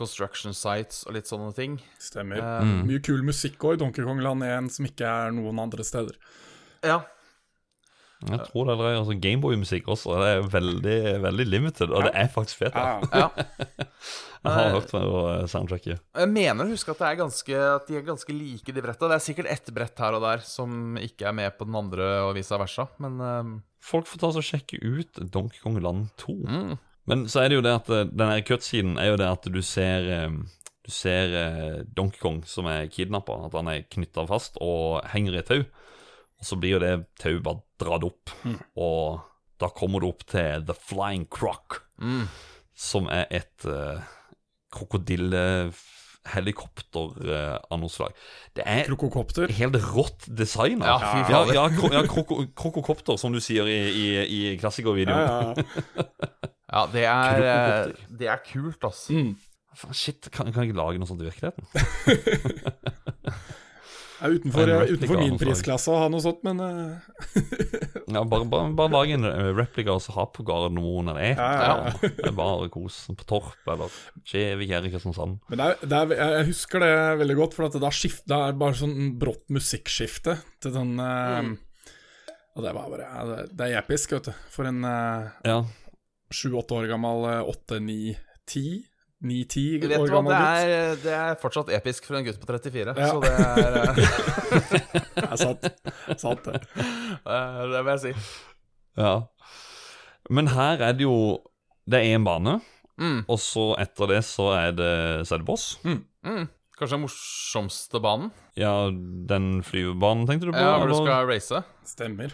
construction 0.00 0.54
sites 0.56 1.02
og 1.06 1.12
litt 1.14 1.28
sånne 1.28 1.52
ting. 1.54 1.78
Stemmer. 2.00 2.40
Eh, 2.40 2.64
Mm. 2.64 2.86
Mye 2.88 3.02
kul 3.04 3.22
musikk 3.22 3.58
òg 3.68 3.74
i 3.76 3.80
Donkey 3.84 4.04
Kong 4.04 4.20
Land 4.24 4.42
1 4.42 4.70
som 4.72 4.86
ikke 4.86 5.04
er 5.06 5.30
noen 5.36 5.58
andre 5.60 5.84
steder. 5.84 6.16
Ja. 6.82 7.02
Jeg 8.28 8.38
tror 8.50 8.66
det 8.68 8.74
er 8.84 8.98
altså 9.00 9.14
Gameboy-musikk 9.16 9.86
også. 9.88 10.18
Det 10.20 10.28
er 10.28 10.48
veldig, 10.52 10.96
veldig 11.22 11.46
limited, 11.48 11.90
og 11.90 12.04
det 12.04 12.10
er 12.14 12.28
faktisk 12.28 12.58
fett. 12.66 12.74
Ja, 12.74 13.00
ja. 13.12 13.30
Jeg 14.44 14.52
har 14.56 14.70
hørt 14.72 14.88
på 14.88 15.00
soundtracket. 15.52 16.00
Jeg 16.16 16.28
mener 16.32 16.64
å 16.64 16.70
huske 16.72 16.92
at, 16.94 16.98
det 17.02 17.08
er 17.10 17.16
ganske, 17.20 17.56
at 17.76 17.88
de 17.90 17.96
er 17.98 18.04
ganske 18.06 18.32
like, 18.32 18.72
de 18.72 18.80
bretta. 18.80 19.08
Det 19.08 19.18
er 19.18 19.24
sikkert 19.24 19.50
ett 19.52 19.68
brett 19.76 19.98
her 20.00 20.16
og 20.16 20.22
der 20.24 20.40
som 20.48 20.96
ikke 20.96 21.26
er 21.28 21.34
med 21.36 21.58
på 21.58 21.66
den 21.68 21.76
andre, 21.76 22.06
og 22.24 22.32
vice 22.38 22.56
versa. 22.56 22.86
Men 23.04 23.18
eh, 23.20 23.50
Folk 23.80 24.06
får 24.10 24.20
ta 24.20 24.30
og 24.36 24.44
sjekke 24.44 24.78
ut 24.82 25.20
Donkey 25.32 25.60
Kong 25.62 25.78
Land 25.80 26.08
2. 26.20 26.34
mm. 26.46 26.78
Men 27.10 27.24
så 27.32 27.40
er 27.42 27.48
det 27.50 27.56
jo 27.56 27.62
det 27.64 27.72
at 27.74 27.88
denne 28.12 28.34
den 28.36 28.44
cutscenen 28.46 28.98
er 29.00 29.08
jo 29.10 29.16
det 29.18 29.26
at 29.26 29.46
du 29.50 29.60
ser 29.66 30.04
eh, 30.14 30.34
Du 30.84 30.90
ser 30.94 31.32
eh, 31.34 31.78
Donkey 31.96 32.20
Kong 32.22 32.42
som 32.46 32.68
er 32.70 32.86
kidnappa, 32.92 33.38
at 33.48 33.56
han 33.56 33.68
er 33.72 33.86
knytta 33.90 34.26
fast 34.28 34.60
og 34.62 35.00
henger 35.12 35.38
i 35.40 35.42
tau. 35.48 35.64
Og 36.40 36.46
så 36.46 36.56
blir 36.60 36.76
jo 36.76 36.82
det 36.84 36.92
tauet 37.20 37.42
bare 37.44 37.60
dratt 37.80 38.04
opp, 38.06 38.30
og 38.80 39.20
da 39.60 39.68
kommer 39.76 40.00
du 40.00 40.06
opp 40.08 40.22
til 40.28 40.64
The 40.68 40.76
Flying 40.76 41.26
Croc, 41.32 41.80
Mm. 42.00 42.28
som 42.72 43.10
er 43.12 43.26
et 43.28 43.66
uh, 43.68 44.00
krokodillehelikopter 44.72 45.74
av 47.70 47.80
noe. 47.82 48.08
Det 48.56 48.64
er 48.66 48.84
Krokokopter. 48.88 49.52
helt 49.58 49.76
rått 49.90 50.28
design. 50.28 50.80
Ja, 50.86 50.98
ja, 51.30 51.44
ja, 51.54 51.66
kro 51.74 51.90
ja 51.92 52.02
kroko 52.08 52.44
krokokopter, 52.56 53.18
som 53.20 53.34
du 53.34 53.40
sier 53.42 53.68
i, 53.70 53.78
i, 53.90 54.08
i 54.24 54.40
klassikervideoen. 54.60 55.20
Ja, 55.20 55.54
ja. 55.54 56.48
Ja, 56.70 56.86
det 56.94 57.04
er, 57.10 57.46
eh, 57.50 58.08
det 58.20 58.30
er 58.30 58.42
kult, 58.46 58.82
altså. 58.86 59.16
Mm. 59.16 59.36
Shit, 59.94 60.26
kan, 60.34 60.50
kan 60.52 60.64
jeg 60.64 60.72
ikke 60.72 60.80
lage 60.80 60.98
noe 61.00 61.08
sånt 61.08 61.22
i 61.22 61.28
virkeligheten? 61.28 61.64
Ja, 64.20 64.28
utenfor, 64.28 64.70
utenfor 64.90 65.20
min 65.20 65.38
prisklasse 65.40 65.92
å 65.92 65.98
ha 66.02 66.10
noe 66.12 66.22
sånt, 66.24 66.42
men 66.46 66.60
eh. 66.64 67.08
Ja, 68.10 68.24
bare, 68.26 68.44
bare, 68.50 68.72
bare 68.74 68.90
lag 68.92 69.12
en 69.14 69.26
replika 69.54 69.94
og 69.94 70.06
ha 70.16 70.26
på 70.34 70.44
Gardermoen 70.46 71.12
eller 71.12 71.26
et 71.30 71.40
eller 71.40 71.84
ja, 71.94 72.12
ja. 72.26 72.32
Bare 72.34 72.70
kos 72.72 73.04
på 73.14 73.26
Torp 73.28 73.70
eller 73.70 73.92
Skjevik 74.26 74.72
eller 74.74 74.90
Kristiansand. 74.90 75.38
Men 75.50 75.62
det 75.62 75.68
er, 75.68 75.90
det 75.92 76.00
er, 76.00 76.14
jeg 76.40 76.48
husker 76.50 76.82
det 76.82 76.94
veldig 77.22 77.36
godt, 77.38 77.56
for 77.56 77.70
det, 77.70 77.92
skift, 77.94 78.24
det, 78.30 78.38
er 78.38 78.58
bare 78.58 78.78
sånn 78.80 79.12
brått 79.20 79.46
musikkskifte 79.54 80.40
til 80.62 80.74
den 80.74 80.96
mm. 80.98 81.52
Og 82.58 82.64
det 82.66 82.72
var 82.74 82.90
bare 82.90 83.44
Det 83.46 83.68
er 83.68 83.78
episk, 83.78 84.16
vet 84.16 84.32
du. 84.32 84.46
For 84.50 84.66
en 84.66 84.82
eh, 84.84 85.30
ja 85.46 85.60
sju-åtte 86.30 86.76
år 86.78 86.88
gammel, 86.90 87.26
åtte-ni-ti 87.50 88.66
9-10 89.20 89.84
år 89.98 90.08
gammel 90.08 90.32
gutt. 90.32 91.02
Det 91.04 91.12
er 91.12 91.34
fortsatt 91.40 91.72
episk 91.76 92.06
for 92.08 92.16
en 92.16 92.24
gutt 92.24 92.40
på 92.40 92.48
34, 92.48 92.94
ja. 92.96 93.08
så 93.10 93.20
det 93.20 93.32
er 93.36 93.76
eh, 93.80 93.98
Det 95.20 95.26
er 95.26 95.40
sant. 95.40 95.66
Sant, 96.20 96.46
det. 96.48 96.62
Eh, 97.20 97.56
det 97.68 97.82
vil 97.84 97.90
jeg 97.92 98.00
si. 98.00 98.12
Ja. 98.96 99.14
Men 100.32 100.48
her 100.54 100.80
er 100.86 100.94
det 100.96 101.04
jo 101.04 101.40
Det 101.84 101.98
er 102.00 102.14
én 102.14 102.24
bane, 102.24 102.60
mm. 102.96 103.26
og 103.28 103.38
så 103.42 103.74
etter 103.82 104.08
det 104.14 104.22
så 104.24 104.48
er 104.56 104.72
det 104.78 104.94
Sedboss. 105.28 105.74
Mm. 105.84 106.00
Mm. 106.24 106.46
Kanskje 106.78 106.96
den 106.96 107.02
morsomste 107.04 108.00
banen? 108.00 108.30
Ja, 108.56 108.88
den 109.28 109.58
flyvebanen 109.66 110.24
tenkte 110.28 110.48
du 110.48 110.54
på? 110.54 110.62
Ja, 110.62 110.78
hvor 110.80 110.88
du 110.88 110.96
skal 111.02 111.28
race. 111.28 111.60
Stemmer. 111.84 112.32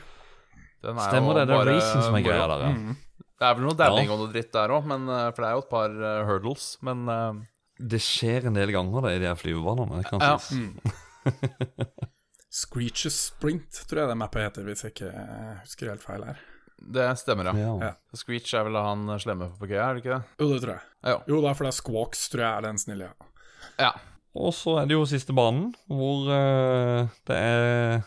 Den 0.84 1.00
er 1.00 1.08
Stemmer 1.08 1.32
jo 1.32 1.38
det, 1.40 1.48
det 1.50 1.56
er 1.56 1.70
racing 1.72 2.04
som 2.04 2.18
er 2.18 2.26
greia 2.28 2.46
der, 2.52 2.64
ja. 2.68 2.70
Mm. 2.76 2.94
Det 3.36 3.44
er 3.44 3.54
vel 3.58 3.66
noe 3.68 3.76
dabbing 3.76 4.06
Ja. 4.08 4.14
og 4.14 4.22
noe 4.22 4.32
dritt 4.32 4.52
der 4.54 4.72
òg, 4.72 4.86
for 4.88 5.42
det 5.44 5.48
er 5.50 5.56
jo 5.58 5.64
et 5.64 5.70
par 5.70 5.90
uh, 6.00 6.24
hurdles. 6.28 6.68
Men 6.86 7.02
uh, 7.08 7.34
Det 7.76 8.00
skjer 8.00 8.46
en 8.48 8.54
del 8.56 8.72
ganger 8.72 9.02
da, 9.04 9.12
i 9.12 9.18
de 9.20 9.28
her 9.28 9.36
flyvebanene. 9.36 9.98
Det 10.02 10.08
kan 10.08 10.20
Ja. 10.24 10.36
sies. 10.38 10.56
Mm. 10.56 10.80
Screeches 12.56 13.16
Sprint, 13.28 13.82
tror 13.90 14.00
jeg 14.04 14.08
det 14.12 14.16
mappet 14.16 14.46
heter, 14.46 14.64
hvis 14.64 14.84
jeg 14.86 14.94
ikke 14.94 15.10
husker 15.66 15.90
helt 15.92 16.04
feil 16.06 16.24
her. 16.24 16.38
det 16.96 17.06
stemmer, 17.20 17.50
ja. 17.50 17.54
Ja. 17.60 17.72
Ja. 17.90 17.92
Screech 18.16 18.54
er 18.56 18.64
vel 18.68 18.78
han 18.80 19.04
slemme 19.20 19.50
på 19.58 19.68
GA, 19.68 19.90
er 19.90 19.94
det 19.98 20.04
ikke 20.04 20.14
det? 20.16 20.22
Jo, 20.40 20.48
det 20.54 20.60
tror 20.62 20.72
jeg. 20.76 20.84
Ja. 21.04 21.16
Jo, 21.28 21.40
det 21.42 21.50
er 21.50 21.58
for 21.58 21.66
det 21.68 21.72
er 21.74 21.76
Squawks, 21.82 22.22
tror 22.32 22.44
jeg 22.46 22.52
er 22.62 22.66
den 22.70 22.78
snille, 22.80 23.10
ja. 23.10 23.28
ja. 23.82 23.90
Og 24.36 24.52
så 24.56 24.78
er 24.80 24.88
det 24.88 24.96
jo 24.96 25.04
siste 25.08 25.32
banen, 25.36 25.74
hvor 25.88 26.30
uh, 26.32 27.12
det 27.28 27.36
er 27.36 28.00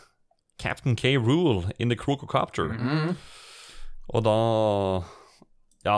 Captain 0.62 0.96
K. 0.98 1.14
Rule 1.18 1.70
in 1.78 1.90
the 1.90 1.98
Crococopter. 1.98 2.70
Mm. 2.74 3.14
Og 4.10 4.24
da 4.26 4.36
Ja, 5.86 5.94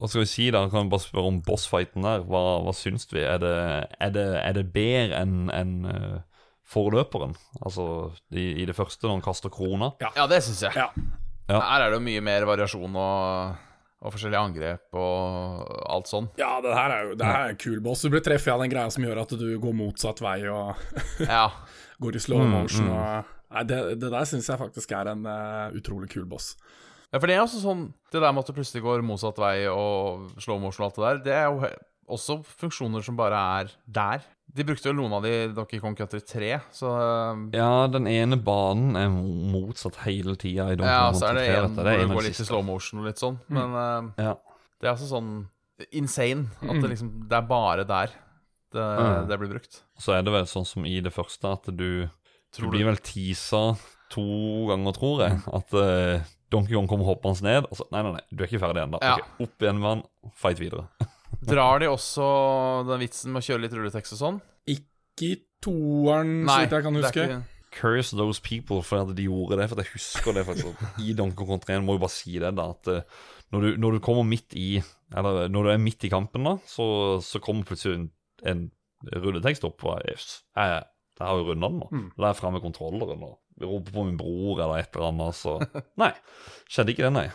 hva 0.00 0.08
skal 0.08 0.22
vi 0.24 0.30
si 0.30 0.46
da? 0.54 0.62
Kan 0.72 0.86
vi 0.86 0.92
bare 0.94 1.04
spørre 1.04 1.28
om 1.28 1.42
bossfighten 1.44 2.06
der. 2.06 2.22
Hva, 2.24 2.40
hva 2.64 2.72
syns 2.76 3.04
vi? 3.12 3.20
Er 3.28 3.38
det, 3.42 3.54
er 4.00 4.10
det, 4.14 4.26
er 4.40 4.56
det 4.56 4.66
bedre 4.72 5.18
enn 5.20 5.50
en, 5.52 5.74
uh, 5.84 6.42
forløperen? 6.68 7.34
Altså 7.60 7.84
i, 8.32 8.46
i 8.62 8.66
det 8.68 8.76
første, 8.76 9.04
når 9.06 9.18
han 9.18 9.24
kaster 9.28 9.52
krona? 9.52 9.92
ja, 10.04 10.26
det 10.30 10.42
syns 10.46 10.62
jeg. 10.68 10.72
Ja. 10.80 10.88
Ja. 11.48 11.60
Her 11.64 11.86
er 11.86 11.90
det 11.94 11.98
jo 12.00 12.04
mye 12.04 12.20
mer 12.24 12.44
variasjon 12.48 12.96
og, 13.00 13.60
og 14.04 14.12
forskjellige 14.12 14.40
angrep 14.50 14.96
og 15.00 15.70
alt 15.92 16.10
sånn. 16.10 16.26
Ja, 16.40 16.58
det 16.64 16.74
her 16.76 16.92
er 16.96 17.06
jo 17.08 17.14
det 17.20 17.28
her 17.28 17.46
er 17.46 17.54
en 17.54 17.60
kul 17.60 17.78
boss. 17.84 18.04
Du 18.04 18.12
blir 18.12 18.24
treffet 18.24 18.52
av 18.52 18.60
den 18.64 18.72
greia 18.72 18.90
som 18.92 19.04
gjør 19.06 19.22
at 19.26 19.32
du 19.40 19.46
går 19.60 19.76
motsatt 19.76 20.20
vei 20.24 20.42
og 20.52 20.76
Ja. 21.24 21.46
går 22.04 22.16
i 22.20 22.24
slow 22.24 22.44
Mm, 22.44 22.52
motion. 22.62 22.88
mm. 22.88 22.96
Og, 22.96 23.32
nei, 23.56 23.64
det, 23.70 23.78
det 24.02 24.12
der 24.12 24.28
syns 24.28 24.48
jeg 24.52 24.60
faktisk 24.60 24.92
er 24.96 25.12
en 25.14 25.24
uh, 25.24 25.72
utrolig 25.76 26.10
kul 26.12 26.28
boss. 26.28 26.52
Ja, 27.12 27.18
for 27.18 27.26
det 27.26 27.36
er 27.36 27.42
også 27.44 27.60
sånn 27.62 27.86
Det 28.12 28.20
der 28.20 28.32
med 28.32 28.42
at 28.44 28.48
du 28.50 28.56
plutselig 28.56 28.82
går 28.84 29.02
motsatt 29.06 29.38
vei 29.40 29.66
og 29.72 30.28
slow 30.40 30.58
motion 30.60 30.84
og 30.84 30.88
alt 30.90 30.96
det 30.98 31.04
der, 31.04 31.22
det 31.24 31.36
er 31.38 31.46
jo 31.48 31.70
også 32.08 32.38
funksjoner 32.44 33.02
som 33.04 33.16
bare 33.18 33.36
er 33.60 33.70
der. 33.84 34.22
De 34.48 34.64
brukte 34.64 34.88
jo 34.88 34.94
noen 34.96 35.12
av 35.12 35.22
de 35.26 35.32
Donkey 35.52 35.76
Kong 35.78 35.92
Country 35.94 36.20
3, 36.24 36.54
så 36.72 36.88
eh, 36.96 37.42
Ja, 37.58 37.86
den 37.92 38.06
ene 38.08 38.38
banen 38.40 38.96
er 38.96 39.10
motsatt 39.12 39.98
hele 40.06 40.32
tida 40.40 40.70
i 40.72 40.78
Donkey 40.78 40.88
Ja, 40.88 41.10
Kong 41.10 41.18
så 41.20 41.28
er 41.28 41.36
det 41.36 41.44
en 41.52 41.74
hvor 41.76 41.84
Det 41.84 42.08
går 42.14 42.24
litt 42.30 42.40
i 42.40 42.46
slow 42.48 42.64
motion 42.64 43.02
og 43.02 43.10
litt 43.10 43.20
sånn, 43.20 43.36
men 43.52 43.76
uh, 43.76 44.08
Ja. 44.16 44.32
det 44.80 44.88
er 44.88 44.94
altså 44.94 45.10
sånn 45.10 45.34
insane 45.94 46.48
at 46.64 46.80
det 46.82 46.88
liksom 46.94 47.10
Det 47.28 47.36
er 47.38 47.44
bare 47.50 47.84
der 47.86 48.08
det, 48.72 48.82
Mm. 48.84 49.28
det 49.28 49.38
blir 49.40 49.48
brukt. 49.54 49.78
Så 49.98 50.12
er 50.12 50.20
det 50.22 50.32
vel 50.32 50.44
sånn 50.48 50.66
som 50.68 50.84
i 50.84 50.98
det 51.00 51.12
første, 51.12 51.44
at 51.52 51.64
du 51.76 52.08
Du 52.56 52.66
blir 52.68 52.84
vel 52.88 52.96
teasa 53.00 53.76
to 54.14 54.24
ganger, 54.70 54.94
tror 54.96 55.22
jeg. 55.26 55.38
At 55.58 55.74
uh, 55.76 56.26
Donkey 56.52 56.74
Kong 56.76 56.88
kommer 56.90 57.08
hoppende 57.10 57.44
ned, 57.44 57.68
og 57.68 57.76
så 57.76 57.86
Nei, 57.92 58.02
nei, 58.06 58.14
nei, 58.16 58.24
du 58.32 58.42
er 58.42 58.48
ikke 58.50 58.62
ferdig 58.62 58.84
ennå. 58.86 59.00
Ja. 59.04 59.18
Ok, 59.20 59.44
opp 59.46 59.64
igjen 59.66 59.80
med 59.82 59.90
han, 59.92 60.02
fight 60.38 60.60
videre. 60.62 60.86
Drar 61.52 61.82
de 61.82 61.90
også 61.92 62.24
den 62.88 63.02
vitsen 63.04 63.34
med 63.34 63.42
å 63.42 63.46
kjøre 63.48 63.64
litt 63.66 63.76
rulletekst 63.76 64.16
og 64.16 64.20
sånn? 64.22 64.40
Ikke 64.68 65.28
i 65.28 65.36
toeren, 65.64 66.34
så 66.48 66.60
vidt 66.62 66.76
jeg 66.78 66.86
kan 66.88 66.96
er 66.98 67.06
huske. 67.06 67.28
ikke- 67.28 67.44
Curse 67.78 68.16
those 68.16 68.40
people 68.40 68.80
for 68.82 69.02
at 69.04 69.10
de 69.14 69.26
gjorde 69.28 69.58
det. 69.60 69.66
For 69.68 69.76
at 69.78 69.84
jeg 69.84 69.92
husker 69.92 70.32
det 70.32 70.46
faktisk 70.48 71.02
I 71.04 71.12
Donkey 71.12 71.44
Kong 71.46 71.60
3 71.60 71.76
må 71.84 71.98
jo 71.98 72.00
bare 72.00 72.14
si 72.14 72.38
det, 72.40 72.54
da. 72.56 72.70
At 72.72 72.88
eh, 72.88 73.02
når 73.52 73.60
du, 73.60 73.68
når 73.84 73.92
du 73.92 73.98
kommer 74.00 74.24
midt 74.24 74.56
i 74.56 74.80
Eller 75.14 75.50
når 75.52 75.68
du 75.68 75.70
er 75.74 75.82
midt 75.82 76.04
i 76.08 76.10
kampen, 76.12 76.48
da, 76.48 76.54
så, 76.66 76.86
så 77.22 77.38
kommer 77.44 77.68
plutselig 77.68 77.98
en, 77.98 78.06
en 78.48 78.64
rulletekst 79.20 79.68
opp. 79.68 79.84
Og 79.84 80.00
jeg, 80.08 80.16
jeg, 80.56 80.80
jeg 81.20 81.26
har 81.28 81.36
jo 81.36 81.44
runda 81.50 81.68
den 81.68 81.78
nå. 81.84 81.90
Mm. 81.92 82.08
Da 82.16 82.24
er 82.24 82.32
jeg 82.32 82.40
fremme 82.40 82.56
med 82.56 82.64
kontrolleren 82.64 83.22
og 83.28 83.36
roper 83.62 83.92
på 83.94 84.04
min 84.06 84.16
bror 84.20 84.60
eller 84.62 84.82
et 84.82 84.94
eller 84.96 85.10
annet. 85.12 85.38
Så 85.38 85.58
nei. 86.02 86.12
Skjedde 86.68 86.94
ikke 86.94 87.06
det, 87.08 87.12
nei. 87.16 87.28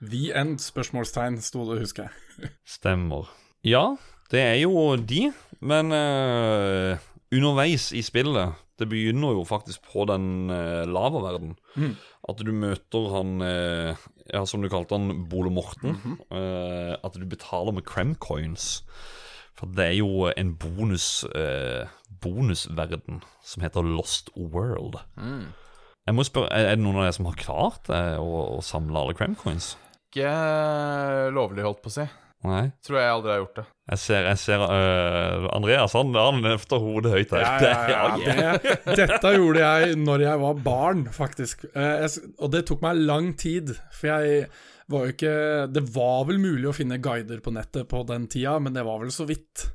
The 0.00 0.30
End? 0.40 0.58
spørsmålstegn, 0.64 1.40
sto 1.44 1.66
det, 1.68 1.80
husker 1.82 2.08
jeg. 2.08 2.50
Stemmer. 2.78 3.28
Ja, 3.66 3.96
det 4.32 4.40
er 4.40 4.56
jo 4.62 4.94
de, 4.96 5.26
men 5.60 5.92
uh, 5.92 6.96
underveis 7.34 7.90
i 7.92 8.00
spillet 8.06 8.54
Det 8.80 8.86
begynner 8.88 9.34
jo 9.36 9.42
faktisk 9.44 9.82
på 9.92 10.06
den 10.08 10.48
uh, 10.48 10.86
lavaverdenen. 10.88 11.58
Mm. 11.76 11.92
At 12.30 12.40
du 12.40 12.52
møter 12.56 13.10
han 13.12 13.34
uh, 13.44 14.06
Ja, 14.30 14.44
som 14.48 14.62
du 14.64 14.70
kalte 14.72 14.96
han, 14.96 15.26
Bole 15.28 15.50
Morten. 15.52 15.98
eh, 16.30 16.94
at 17.02 17.16
du 17.18 17.24
betaler 17.26 17.74
med 17.74 17.82
cremcoins. 17.84 18.84
For 19.58 19.66
det 19.66 19.84
er 19.90 19.96
jo 19.98 20.28
en 20.30 20.52
bonus 20.56 21.24
eh, 21.34 21.88
bonusverden 22.22 23.20
som 23.42 23.64
heter 23.64 23.82
Lost 23.82 24.30
World. 24.36 25.00
Mm. 25.18 25.48
Jeg 26.08 26.16
må 26.16 26.24
spørre, 26.26 26.48
Er 26.56 26.74
det 26.76 26.82
noen 26.84 26.96
av 27.00 27.04
dere 27.06 27.14
som 27.18 27.28
har 27.28 27.36
klart 27.38 27.90
å, 27.92 28.30
å 28.58 28.62
samle 28.64 28.98
alle 28.98 29.14
crem 29.18 29.36
coins? 29.38 29.74
Ikke 30.10 30.30
lovlig, 31.34 31.62
holdt 31.66 31.82
på 31.84 31.90
å 31.92 31.96
si. 32.00 32.06
Nei? 32.40 32.70
Tror 32.86 32.96
jeg 32.96 33.10
aldri 33.12 33.30
har 33.34 33.40
gjort 33.42 33.58
det. 33.60 33.64
Jeg 33.92 34.00
ser, 34.00 34.24
jeg 34.30 34.38
ser 34.40 34.62
uh, 34.64 35.44
Andreas 35.52 35.92
han, 35.98 36.14
han 36.16 36.38
løfter 36.46 36.80
hodet 36.80 37.12
høyt 37.12 37.34
her. 37.36 37.44
Ja, 37.44 37.58
Det- 37.60 37.92
ja, 37.92 38.34
ja, 38.40 38.54
det, 38.64 38.96
dette 39.02 39.32
gjorde 39.36 39.60
jeg 39.60 39.98
når 40.00 40.24
jeg 40.24 40.40
var 40.46 40.62
barn, 40.64 41.04
faktisk. 41.12 41.66
Uh, 41.76 42.06
jeg, 42.06 42.32
og 42.40 42.52
det 42.54 42.64
tok 42.70 42.80
meg 42.86 43.02
lang 43.04 43.32
tid, 43.38 43.74
for 43.92 44.08
jeg 44.14 44.46
var 44.90 45.04
jo 45.06 45.12
ikke 45.14 45.34
Det 45.70 45.82
var 45.94 46.24
vel 46.26 46.40
mulig 46.42 46.66
å 46.66 46.74
finne 46.74 46.96
guider 46.98 47.38
på 47.44 47.52
nettet 47.54 47.86
på 47.92 48.00
den 48.08 48.24
tida, 48.32 48.56
men 48.58 48.74
det 48.74 48.86
var 48.88 48.98
vel 49.04 49.12
så 49.14 49.28
vidt. 49.28 49.68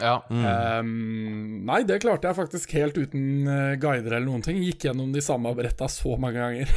Ja. 0.00 0.22
Mm. 0.32 0.44
Um, 0.46 1.64
nei, 1.68 1.82
det 1.88 1.98
klarte 2.04 2.30
jeg 2.30 2.38
faktisk 2.38 2.72
helt 2.78 2.96
uten 2.96 3.44
uh, 3.44 3.74
guider 3.80 4.14
eller 4.16 4.24
noen 4.30 4.44
ting. 4.44 4.62
Gikk 4.64 4.86
gjennom 4.88 5.12
de 5.12 5.20
samme 5.24 5.52
bretta 5.58 5.88
så 5.92 6.16
mange 6.20 6.40
ganger. 6.40 6.72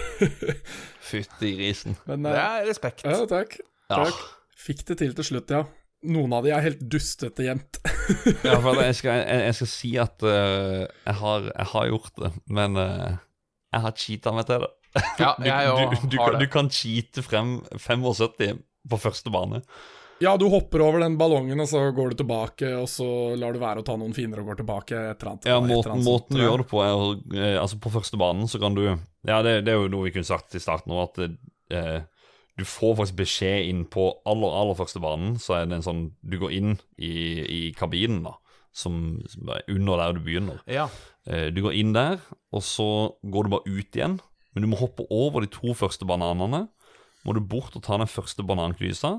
Fytti 1.10 1.54
grisen. 1.56 1.96
Men 2.10 2.28
Det 2.28 2.36
eh, 2.36 2.60
er 2.60 2.70
respekt. 2.70 3.06
ja, 3.08 3.22
takk. 3.30 3.58
Ja. 3.88 4.02
Takk. 4.04 4.22
Fikk 4.66 4.84
det 4.90 5.00
til 5.00 5.16
til 5.16 5.30
slutt, 5.30 5.54
ja. 5.54 5.64
Noen 6.06 6.34
av 6.38 6.46
de 6.46 6.52
er 6.54 6.62
helt 6.66 6.82
dustete 6.92 7.46
gjemt. 7.48 7.80
ja, 8.44 8.58
for 8.62 8.82
jeg 8.84 8.98
skal, 9.00 9.22
jeg, 9.24 9.44
jeg 9.48 9.58
skal 9.62 9.72
si 9.72 9.94
at 10.02 10.26
uh, 10.26 10.84
jeg, 10.84 11.18
har, 11.22 11.48
jeg 11.54 11.70
har 11.72 11.92
gjort 11.94 12.22
det, 12.26 12.32
men 12.60 12.76
jeg 12.82 13.84
har 13.86 13.96
cheata 14.00 14.34
meg 14.36 14.50
til 14.50 14.66
det. 14.66 14.74
Ja, 15.20 15.34
Du, 15.40 15.48
jeg 15.48 15.66
du, 15.68 15.72
òg 15.72 16.08
du, 16.12 16.18
har 16.20 16.36
du 16.36 16.44
det. 16.44 16.52
kan 16.54 16.70
cheate 16.72 17.24
frem 17.26 17.58
75 17.80 18.60
på 18.92 19.00
første 19.02 19.32
bane. 19.34 19.64
Ja, 20.24 20.38
du 20.40 20.46
hopper 20.48 20.80
over 20.86 21.02
den 21.04 21.18
ballongen, 21.20 21.60
og 21.60 21.68
så 21.68 21.82
går 21.96 22.14
du 22.14 22.22
tilbake, 22.22 22.70
og 22.80 22.88
så 22.88 23.08
lar 23.36 23.56
du 23.56 23.60
være 23.60 23.82
å 23.82 23.86
ta 23.88 23.98
noen 24.00 24.14
fiender 24.16 24.40
og 24.42 24.52
går 24.52 24.62
tilbake. 24.62 24.96
Et 25.12 25.20
eller 25.20 25.32
annet, 25.34 25.48
Ja, 25.50 25.58
et 25.58 25.66
eller 25.66 25.74
måten, 25.74 25.92
annet 25.92 26.08
måten 26.08 26.38
du 26.38 26.44
gjør 26.44 26.64
det 26.64 26.68
på, 26.72 26.82
er 26.86 27.42
eh, 27.42 27.58
Altså, 27.60 27.80
på 27.84 27.92
første 27.92 28.20
banen 28.22 28.48
så 28.52 28.62
kan 28.64 28.78
du 28.78 28.84
Ja, 28.88 29.42
det, 29.44 29.58
det 29.68 29.74
er 29.74 29.82
jo 29.82 29.92
noe 29.92 30.08
vi 30.08 30.14
kunne 30.16 30.28
sagt 30.28 30.56
i 30.56 30.64
starten 30.64 30.96
òg, 30.96 31.10
at 31.10 31.76
eh, 31.76 32.00
du 32.56 32.64
får 32.64 32.96
faktisk 33.02 33.20
beskjed 33.20 33.68
inn 33.68 33.84
på 33.92 34.08
aller, 34.24 34.56
aller 34.56 34.78
første 34.80 35.02
banen, 35.04 35.36
så 35.42 35.58
er 35.58 35.68
det 35.68 35.82
en 35.82 35.88
sånn 35.90 36.06
Du 36.24 36.38
går 36.40 36.56
inn 36.56 36.78
i, 36.96 37.12
i 37.44 37.62
kabinen, 37.76 38.24
da, 38.24 38.38
som, 38.72 39.20
som 39.28 39.52
er 39.52 39.68
under 39.72 40.00
der 40.00 40.16
du 40.16 40.24
begynner. 40.24 40.64
Ja. 40.72 40.88
Eh, 41.28 41.50
du 41.52 41.60
går 41.66 41.76
inn 41.76 41.92
der, 41.96 42.24
og 42.56 42.64
så 42.64 42.88
går 43.28 43.44
du 43.44 43.56
bare 43.58 43.68
ut 43.68 44.00
igjen. 44.00 44.20
Men 44.56 44.64
du 44.64 44.72
må 44.72 44.80
hoppe 44.80 45.04
over 45.12 45.44
de 45.44 45.52
to 45.52 45.76
første 45.76 46.08
bananene. 46.08 46.70
Må 47.28 47.34
du 47.36 47.42
bort 47.44 47.76
og 47.76 47.84
ta 47.84 47.98
den 48.00 48.08
første 48.08 48.46
bananklysa. 48.48 49.18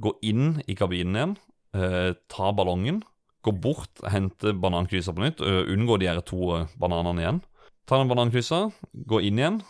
Gå 0.00 0.14
inn 0.22 0.62
i 0.68 0.74
kabinen 0.74 1.14
igjen. 1.16 1.36
Eh, 1.74 2.12
ta 2.28 2.52
ballongen. 2.52 3.02
Gå 3.44 3.52
bort, 3.60 4.00
hente 4.10 4.52
bananklysa 4.54 5.12
på 5.14 5.20
nytt. 5.24 5.40
eh, 5.40 5.64
unngå 5.72 5.98
de 5.98 6.06
her 6.06 6.20
to 6.20 6.66
bananene 6.78 7.20
igjen. 7.20 7.40
Ta 7.86 7.98
den 7.98 8.08
bananklysa, 8.08 8.72
gå 9.06 9.20
inn 9.22 9.38
igjen. 9.38 9.62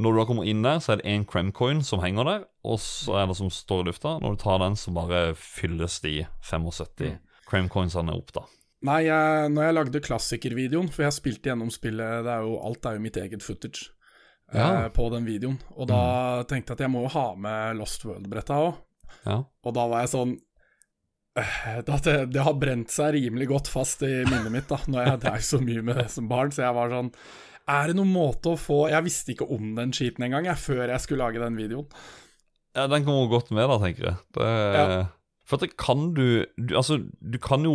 Når 0.00 0.12
du 0.12 0.18
da 0.18 0.24
kommer 0.24 0.44
inn 0.48 0.62
der, 0.62 0.78
så 0.80 0.92
er 0.92 0.96
det 0.96 1.06
én 1.12 1.26
cremcoin 1.28 1.82
som 1.84 2.00
henger 2.00 2.24
der. 2.24 2.44
og 2.64 2.78
så 2.78 3.14
er 3.22 3.26
det 3.26 3.36
som 3.36 3.48
står 3.50 3.82
i 3.82 3.84
lufta. 3.90 4.18
Når 4.20 4.36
du 4.36 4.36
tar 4.42 4.58
den, 4.58 4.74
så 4.76 4.92
bare 4.92 5.34
fylles 5.34 6.00
de 6.00 6.26
75 6.42 7.18
cremcoinsene 7.48 8.12
opp, 8.16 8.32
da. 8.32 8.42
Nei, 8.82 9.02
jeg, 9.04 9.50
når 9.52 9.62
jeg 9.62 9.74
lagde 9.76 10.00
klassikervideoen, 10.00 10.88
for 10.90 11.02
jeg 11.04 11.12
spilte 11.12 11.50
gjennom 11.50 11.70
spillet 11.70 12.24
det 12.24 12.32
er 12.32 12.40
jo, 12.46 12.58
Alt 12.64 12.86
er 12.86 12.94
jo 12.96 13.00
mitt 13.04 13.16
eget 13.16 13.42
footage 13.44 13.90
Ja. 14.54 14.84
eh, 14.84 14.88
på 14.88 15.10
den 15.12 15.24
videoen. 15.26 15.58
Og 15.76 15.88
da 15.88 16.42
tenkte 16.48 16.72
jeg 16.72 16.78
at 16.80 16.84
jeg 16.86 16.90
må 16.90 17.06
ha 17.08 17.34
med 17.36 17.76
Lost 17.76 18.04
World-bretta 18.04 18.56
òg. 18.56 18.74
Ja. 19.26 19.38
Og 19.64 19.74
da 19.76 19.84
var 19.90 20.04
jeg 20.04 20.12
sånn 20.14 20.36
eh, 21.38 21.80
det, 21.86 22.16
det 22.34 22.42
har 22.46 22.56
brent 22.60 22.90
seg 22.92 23.14
rimelig 23.16 23.48
godt 23.50 23.70
fast 23.72 24.02
i 24.06 24.12
minnet 24.28 24.50
mitt 24.54 24.68
da 24.70 24.78
Når 24.90 25.06
jeg 25.06 25.20
drev 25.26 25.44
så 25.46 25.60
mye 25.62 25.84
med 25.86 26.00
det 26.02 26.08
som 26.12 26.28
barn. 26.30 26.52
Så 26.54 26.64
jeg 26.64 26.76
var 26.76 26.90
sånn 26.94 27.12
Er 27.70 27.90
det 27.90 27.96
noen 27.98 28.12
måte 28.14 28.54
å 28.54 28.58
få 28.60 28.80
Jeg 28.92 29.06
visste 29.06 29.34
ikke 29.34 29.48
om 29.54 29.74
den 29.78 29.92
cheaten 29.96 30.26
engang, 30.26 30.48
jeg, 30.50 30.58
før 30.58 30.84
jeg 30.88 31.04
skulle 31.04 31.24
lage 31.28 31.42
den 31.42 31.58
videoen. 31.60 31.88
Ja, 32.76 32.86
den 32.86 33.02
kommer 33.06 33.26
godt 33.32 33.50
med, 33.50 33.66
da, 33.66 33.78
tenker 33.82 34.10
jeg. 34.12 34.18
Det, 34.36 34.50
Ja. 34.78 35.00
For 35.50 35.58
at 35.58 35.72
kan 35.82 36.12
du, 36.14 36.44
du 36.54 36.76
Altså, 36.78 37.00
du 37.18 37.38
kan 37.42 37.64
jo 37.66 37.72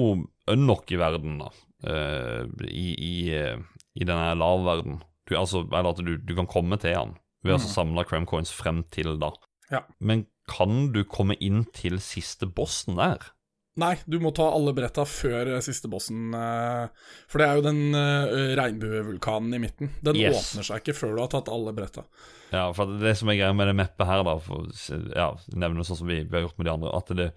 unlock 0.48 0.92
i 0.96 1.00
verden, 1.02 1.40
da. 1.42 1.50
eh, 1.84 2.46
I, 2.70 2.86
i, 2.96 3.16
eh, 3.36 3.58
i 4.00 4.06
denne 4.08 4.30
lav-verden. 4.40 5.02
Du, 5.28 5.34
altså, 5.36 5.66
eller 5.68 5.90
at 5.92 6.00
du, 6.06 6.14
du 6.22 6.32
kan 6.38 6.48
komme 6.48 6.78
til 6.80 6.94
den 6.96 7.16
ved 7.44 7.58
å 7.58 7.60
Mm. 7.60 7.66
samle 7.68 8.04
cramcoins 8.08 8.50
frem 8.56 8.84
til 8.96 9.18
da. 9.20 9.32
Ja. 9.74 9.82
Men 10.00 10.24
kan 10.48 10.92
du 10.94 11.04
komme 11.10 11.36
inn 11.42 11.64
til 11.74 11.98
siste 12.04 12.46
bossen 12.48 12.98
der? 13.00 13.32
Nei, 13.76 13.98
du 14.08 14.22
må 14.24 14.30
ta 14.32 14.46
alle 14.56 14.72
bretta 14.72 15.04
før 15.04 15.50
eh, 15.58 15.60
siste 15.66 15.90
bossen. 15.92 16.30
eh, 16.32 16.86
For 17.28 17.42
det 17.42 17.48
er 17.50 17.58
jo 17.58 17.64
den 17.66 17.82
eh, 17.98 18.54
regnbuevulkanen 18.56 19.58
i 19.58 19.60
midten. 19.60 19.90
Den 20.06 20.16
Yes. 20.16 20.38
åpner 20.54 20.64
seg 20.70 20.80
ikke 20.80 20.96
før 20.96 21.16
du 21.18 21.22
har 21.26 21.32
tatt 21.34 21.52
alle 21.52 21.74
bretta. 21.76 22.06
Ja, 22.54 22.70
for 22.78 22.88
det 23.02 23.18
som 23.20 23.28
er 23.34 23.36
greia 23.42 23.52
med 23.58 23.68
det 23.68 23.76
meppet 23.76 24.08
her, 24.08 24.24
da, 24.24 24.38
for 24.40 24.70
ja, 25.12 25.28
nevne 25.60 25.84
sånn 25.84 26.00
som 26.00 26.08
vi, 26.08 26.22
vi 26.24 26.38
har 26.38 26.46
gjort 26.46 26.58
med 26.62 26.70
de 26.70 26.74
andre, 26.78 26.94
at 26.96 27.12
det 27.20 27.30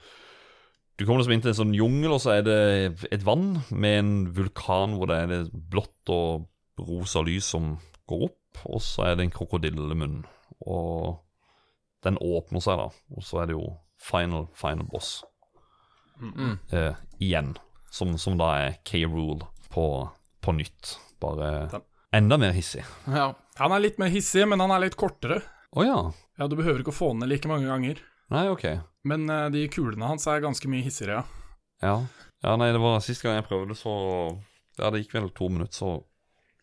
Du 0.99 1.05
kommer 1.07 1.23
liksom 1.25 1.33
inn 1.35 1.43
til 1.43 1.53
en 1.53 1.59
sånn 1.63 1.75
jungel, 1.75 2.13
og 2.15 2.21
så 2.23 2.37
er 2.37 2.43
det 2.47 3.09
et 3.15 3.23
vann 3.27 3.61
med 3.71 3.99
en 3.99 4.15
vulkan 4.35 4.95
hvor 4.99 5.07
det 5.11 5.19
er 5.25 5.45
blått 5.55 6.11
og 6.11 6.47
rosa 6.79 7.23
lys 7.27 7.47
som 7.55 7.77
går 8.11 8.25
opp, 8.31 8.63
og 8.67 8.83
så 8.83 9.05
er 9.07 9.15
det 9.19 9.27
en 9.29 9.35
krokodillemunn. 9.35 10.21
Og 10.67 11.19
den 12.07 12.19
åpner 12.23 12.63
seg, 12.63 12.79
da, 12.79 12.89
og 13.17 13.25
så 13.27 13.43
er 13.43 13.51
det 13.51 13.57
jo 13.59 13.65
final, 13.99 14.47
final 14.55 14.87
boss 14.91 15.25
Mm. 16.21 16.59
eh, 16.75 16.95
igjen. 17.23 17.53
Som, 17.95 18.17
som 18.19 18.35
da 18.39 18.49
er 18.59 18.73
K-Rule 18.85 19.47
på, 19.71 19.85
på 20.43 20.53
nytt. 20.57 20.97
Bare 21.23 21.81
enda 22.13 22.37
mer 22.39 22.51
hissig. 22.57 22.83
Ja. 23.07 23.29
Han 23.61 23.73
er 23.77 23.85
litt 23.85 24.01
mer 24.03 24.11
hissig, 24.11 24.43
men 24.51 24.59
han 24.61 24.73
er 24.75 24.83
litt 24.83 24.97
kortere. 24.99 25.41
Å 25.79 25.85
ja. 25.87 25.99
Ja, 26.39 26.49
Du 26.51 26.57
behøver 26.59 26.83
ikke 26.83 26.91
å 26.91 26.99
få 26.99 27.13
den 27.13 27.23
ned 27.23 27.31
like 27.31 27.47
mange 27.51 27.71
ganger. 27.71 28.03
Nei, 28.35 28.49
ok. 28.51 28.67
Men 29.07 29.31
uh, 29.31 29.47
de 29.55 29.63
kulene 29.73 30.11
hans 30.11 30.27
er 30.27 30.43
ganske 30.43 30.67
mye 30.69 30.83
hissigere, 30.85 31.21
ja. 31.23 31.25
Ja. 31.87 31.95
ja, 32.43 32.57
nei, 32.59 32.73
det 32.75 32.83
var 32.83 32.99
sist 33.07 33.23
gang 33.23 33.39
jeg 33.39 33.47
prøvde, 33.47 33.79
så 33.79 33.95
Ja, 34.79 34.91
det 34.91 35.05
gikk 35.05 35.15
vel 35.21 35.31
to 35.39 35.47
minutter, 35.55 35.75
så, 35.79 35.93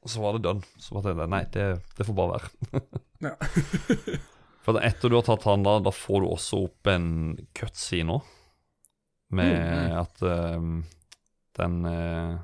så 0.03 0.19
var 0.19 0.35
det 0.35 0.43
done. 0.49 0.67
Så 0.83 0.99
var 0.99 1.07
det 1.07 1.29
Nei, 1.31 1.45
det, 1.55 1.69
det 1.95 2.07
får 2.11 2.19
bare 2.19 2.41
være. 2.41 2.83
Ja. 3.23 3.37
For 4.65 4.79
etter 4.81 5.11
du 5.13 5.19
har 5.19 5.25
tatt 5.27 5.45
han, 5.45 5.63
da, 5.65 5.77
da 5.85 5.91
får 5.93 6.23
du 6.23 6.27
også 6.31 6.63
opp 6.65 6.89
en 6.89 7.07
cutscene 7.57 8.09
nå. 8.09 8.19
Med 9.35 9.53
Mm, 9.55 9.93
at 9.99 10.21
uh, 10.21 10.65
den 11.57 11.77
uh, 11.89 12.35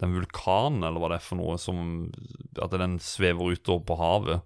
Den 0.00 0.14
vulkanen, 0.16 0.80
eller 0.86 0.96
hva 1.02 1.10
det 1.12 1.18
er 1.18 1.24
for 1.26 1.36
noe, 1.36 1.58
som 1.60 2.06
At 2.56 2.72
den 2.80 2.94
svever 3.04 3.52
utover 3.52 3.84
på 3.90 3.96
havet. 4.00 4.40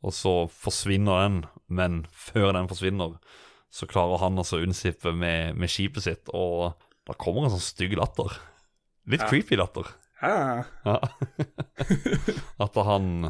Og 0.00 0.14
så 0.16 0.32
forsvinner 0.48 1.20
den, 1.26 1.40
men 1.68 1.98
før 2.08 2.54
den 2.56 2.68
forsvinner, 2.70 3.18
så 3.70 3.84
klarer 3.86 4.22
han 4.22 4.40
altså 4.40 4.56
å 4.56 4.64
unnsippe 4.64 5.12
med, 5.12 5.58
med 5.60 5.68
skipet 5.70 6.06
sitt, 6.06 6.30
og 6.32 6.72
da 7.06 7.12
kommer 7.20 7.44
en 7.44 7.52
sånn 7.52 7.66
stygg 7.66 7.92
latter. 8.00 8.32
Litt 9.12 9.20
Ja. 9.20 9.28
creepy 9.28 9.58
latter. 9.60 9.92
Ja. 10.24 10.64
Ja. 10.88 10.96
At 12.64 12.80
han 12.88 13.28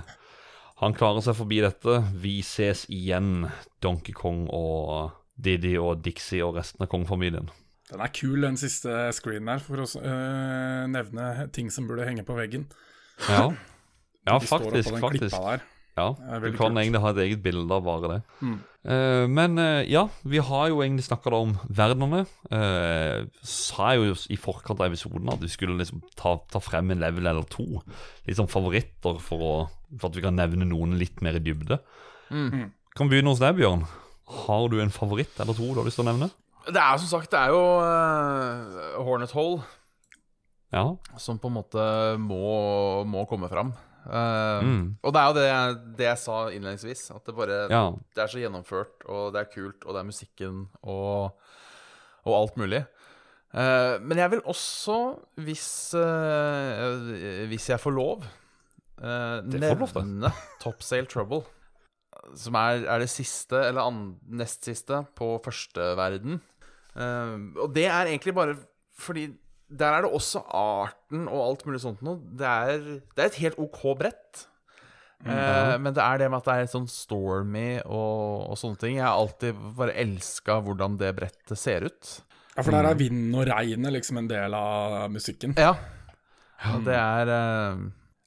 Han 0.80 0.94
klarer 0.96 1.20
seg 1.24 1.36
forbi 1.36 1.58
dette. 1.60 1.98
Vi 2.22 2.38
ses 2.46 2.86
igjen, 2.88 3.48
Donkey 3.84 4.14
Kong 4.16 4.46
og 4.48 5.10
Didi 5.36 5.74
og 5.80 6.00
Dixie 6.04 6.44
og 6.44 6.56
resten 6.56 6.84
av 6.84 6.88
kongefamilien. 6.92 7.50
Den 7.90 8.00
er 8.04 8.12
kul, 8.14 8.38
den 8.46 8.56
siste 8.60 9.10
screenen 9.16 9.50
her, 9.50 9.60
for 9.64 9.82
å 9.82 9.86
øh, 9.98 10.84
nevne 10.88 11.48
ting 11.52 11.68
som 11.74 11.88
burde 11.90 12.06
henge 12.06 12.24
på 12.24 12.36
veggen. 12.38 12.68
Ja, 13.26 13.50
ja 14.30 14.38
faktisk. 14.40 14.94
faktisk. 15.02 15.36
Ja, 16.00 16.38
Du 16.40 16.48
kan 16.56 16.72
kult. 16.72 16.80
egentlig 16.80 17.00
ha 17.04 17.10
et 17.12 17.20
eget 17.26 17.42
bilde 17.44 17.76
av 17.76 17.84
bare 17.86 18.10
det. 18.14 18.18
Mm. 18.40 18.58
Uh, 18.80 19.26
men 19.28 19.58
uh, 19.60 19.82
ja, 19.84 20.06
vi 20.24 20.40
har 20.40 20.70
jo 20.72 20.78
egentlig 20.80 21.04
snakka 21.04 21.32
om 21.36 21.50
verdenene. 21.68 22.22
Uh, 22.48 23.26
sa 23.44 23.90
jeg 23.92 24.06
jo 24.08 24.14
i 24.32 24.38
forkant 24.40 24.80
av 24.80 24.88
episoden 24.88 25.28
at 25.34 25.42
vi 25.44 25.50
skulle 25.52 25.76
liksom 25.76 26.00
ta, 26.16 26.38
ta 26.48 26.62
frem 26.64 26.90
en 26.94 27.02
level 27.04 27.28
eller 27.28 27.44
to. 27.52 27.66
Litt 28.26 28.38
sånn 28.40 28.48
favoritter 28.48 29.20
for, 29.20 29.44
å, 29.44 29.52
for 29.98 30.08
at 30.08 30.16
vi 30.16 30.24
kan 30.24 30.38
nevne 30.40 30.64
noen 30.70 30.96
litt 31.00 31.20
mer 31.20 31.36
i 31.36 31.44
dybde. 31.44 31.76
Mm. 32.32 32.70
Kan 32.96 33.10
vi 33.10 33.18
begynne 33.18 33.34
hos 33.34 33.42
deg, 33.42 33.58
Bjørn. 33.60 33.84
Har 34.46 34.68
du 34.72 34.78
en 34.80 34.94
favoritt 34.94 35.36
eller 35.42 35.52
to 35.58 35.68
du 35.74 35.82
har 35.82 35.86
lyst 35.90 36.00
til 36.00 36.06
å 36.06 36.12
nevne? 36.12 36.30
Det 36.70 36.80
er 36.80 36.96
som 37.02 37.08
sagt, 37.18 37.30
det 37.32 37.38
er 37.40 37.52
jo 37.52 37.60
Hornet 39.04 39.32
Hole 39.36 39.60
Ja. 40.72 40.84
som 41.18 41.38
på 41.42 41.48
en 41.50 41.56
måte 41.56 41.84
må, 42.22 43.02
må 43.08 43.24
komme 43.28 43.48
fram. 43.50 43.72
Eh, 44.06 44.62
Mm. 44.64 44.96
Og 45.02 45.12
det 45.12 45.20
er 45.20 45.26
jo 45.28 45.34
det 45.36 45.44
jeg, 45.46 45.76
det 45.98 46.06
jeg 46.06 46.18
sa 46.18 46.36
innledningsvis. 46.50 47.02
At 47.16 47.26
det 47.26 47.34
bare 47.36 47.58
ja. 47.70 47.82
Det 48.14 48.22
er 48.24 48.32
så 48.32 48.40
gjennomført, 48.42 49.04
og 49.08 49.32
det 49.34 49.40
er 49.40 49.52
kult, 49.52 49.84
og 49.84 49.94
det 49.94 50.00
er 50.00 50.08
musikken 50.08 50.66
og, 50.82 51.36
og 52.24 52.34
alt 52.42 52.56
mulig. 52.60 52.84
Uh, 53.50 53.98
men 54.06 54.18
jeg 54.18 54.30
vil 54.30 54.42
også, 54.46 54.96
hvis, 55.42 55.94
uh, 55.98 57.48
hvis 57.50 57.68
jeg 57.72 57.80
får 57.82 57.96
lov, 57.96 58.22
Det 59.00 59.58
får 59.64 59.80
lov 59.80 59.94
nevne 59.96 60.30
Top 60.62 60.82
Sail 60.86 61.08
Trouble. 61.10 61.42
Som 62.36 62.54
er, 62.54 62.84
er 62.86 63.00
det 63.02 63.08
siste, 63.10 63.56
eller 63.56 63.90
nest 64.28 64.64
siste, 64.68 65.00
på 65.16 65.32
første 65.42 65.96
verden. 65.98 66.40
Eh, 66.94 67.36
og 67.62 67.72
det 67.74 67.86
er 67.86 68.10
egentlig 68.10 68.34
bare 68.34 68.56
fordi 68.98 69.28
der 69.70 69.96
er 69.96 70.04
det 70.04 70.12
også 70.16 70.42
arten 70.56 71.28
og 71.30 71.42
alt 71.44 71.66
mulig 71.66 71.82
sånt 71.82 72.00
noe. 72.02 72.18
Det 72.18 72.46
er, 72.46 72.80
det 73.14 73.22
er 73.22 73.30
et 73.30 73.42
helt 73.44 73.60
OK 73.62 73.84
brett. 73.98 74.46
Eh, 75.20 75.76
men 75.76 75.92
det 75.92 76.00
er 76.02 76.22
det 76.22 76.30
med 76.32 76.40
at 76.40 76.48
det 76.48 76.56
er 76.56 76.72
sånn 76.72 76.88
stormy 76.88 77.78
og, 77.84 78.50
og 78.50 78.58
sånne 78.58 78.80
ting. 78.80 78.98
Jeg 78.98 79.06
har 79.06 79.20
alltid 79.20 79.62
bare 79.76 79.96
elska 80.00 80.58
hvordan 80.64 80.98
det 81.00 81.12
brettet 81.18 81.60
ser 81.60 81.86
ut. 81.86 82.12
Ja, 82.56 82.64
for 82.64 82.74
der 82.74 82.90
er 82.90 82.98
vind 82.98 83.34
og 83.36 83.46
regnet 83.48 83.94
liksom 83.94 84.20
en 84.20 84.30
del 84.30 84.56
av 84.56 85.06
musikken. 85.12 85.54
Ja. 85.60 85.74
ja 86.64 86.76
det 86.84 86.96
er 86.98 87.34
eh, 87.36 87.84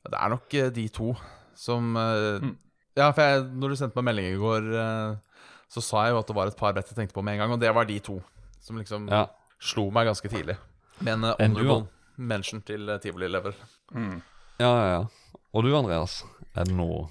Det 0.08 0.20
er 0.20 0.34
nok 0.36 0.60
eh, 0.60 0.74
de 0.74 0.90
to 0.94 1.14
som 1.58 1.96
eh, 2.00 2.44
Mm. 2.44 2.58
Ja, 2.94 3.08
for 3.10 3.26
jeg, 3.26 3.46
når 3.58 3.72
du 3.72 3.78
sendte 3.80 3.98
meg 3.98 4.12
melding 4.12 4.28
i 4.30 4.38
går, 4.38 4.68
eh, 4.78 5.48
så 5.74 5.82
sa 5.82 6.04
jeg 6.06 6.14
jo 6.14 6.20
at 6.20 6.28
det 6.30 6.36
var 6.38 6.52
et 6.52 6.60
par 6.60 6.76
brett 6.76 6.92
jeg 6.92 6.98
tenkte 7.00 7.16
på 7.16 7.24
med 7.26 7.34
en 7.34 7.42
gang, 7.42 7.54
og 7.56 7.62
det 7.64 7.72
var 7.74 7.88
de 7.90 7.96
to. 8.06 8.20
Som 8.62 8.78
liksom 8.78 9.08
ja. 9.10 9.24
slo 9.58 9.88
meg 9.90 10.06
ganske 10.12 10.30
tidlig. 10.30 10.60
Med 11.00 11.14
en 11.14 11.24
uh, 11.24 11.34
honorable 11.40 11.88
mention 12.18 12.62
til 12.62 12.90
uh, 12.90 12.98
Tivoli 13.02 13.28
Level. 13.32 13.54
Mm. 13.96 14.22
Ja, 14.62 14.70
ja, 14.70 14.86
ja. 14.94 15.40
Og 15.54 15.66
du, 15.66 15.72
Andreas? 15.78 16.20
Er 16.54 16.70
det 16.70 16.76
noe 16.78 17.08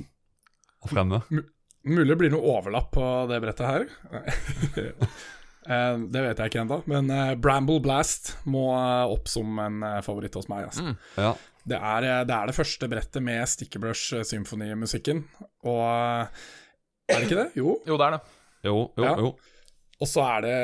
å 0.82 0.90
fremme? 0.90 1.22
Mulig 1.82 2.08
det 2.12 2.18
blir 2.20 2.30
noe 2.34 2.46
overlapp 2.58 2.92
på 2.94 3.06
det 3.30 3.40
brettet 3.42 3.66
her. 3.66 3.86
uh, 5.66 5.96
det 6.14 6.22
vet 6.28 6.38
jeg 6.42 6.52
ikke 6.52 6.62
ennå, 6.62 6.80
men 6.90 7.10
uh, 7.10 7.32
Bramble 7.38 7.80
Blast 7.82 8.36
må 8.50 8.68
eh, 8.76 9.12
opp 9.14 9.30
som 9.30 9.58
en 9.62 9.82
eh, 9.86 10.00
favoritt 10.06 10.34
hos 10.38 10.48
meg. 10.50 10.68
Altså. 10.70 10.92
Mm. 10.92 10.96
Ja. 11.18 11.32
Det, 11.62 11.78
er, 11.78 12.06
eh, 12.08 12.22
det 12.26 12.34
er 12.34 12.50
det 12.50 12.56
første 12.56 12.88
brettet 12.90 13.22
med 13.22 13.42
stickerbrush-symfonimusikken. 13.50 15.22
Symphony-musikken. 15.22 15.24
Og 15.70 15.82
eh, 15.86 16.46
Er 17.12 17.18
det 17.22 17.28
ikke 17.28 17.40
det? 17.42 17.48
Jo. 17.58 17.76
Jo, 17.86 17.98
det 17.98 18.08
er 18.08 18.16
det. 18.16 18.22
Jo, 18.66 18.76
jo, 18.98 19.06
Ja. 19.06 19.14
jo. 19.18 19.32
Og 20.02 20.08
så 20.10 20.22
er 20.26 20.42
det 20.42 20.54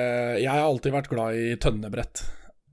Jeg 0.42 0.50
har 0.50 0.64
alltid 0.66 0.94
vært 0.94 1.10
glad 1.12 1.36
i 1.38 1.54
tønnebrett. 1.62 2.24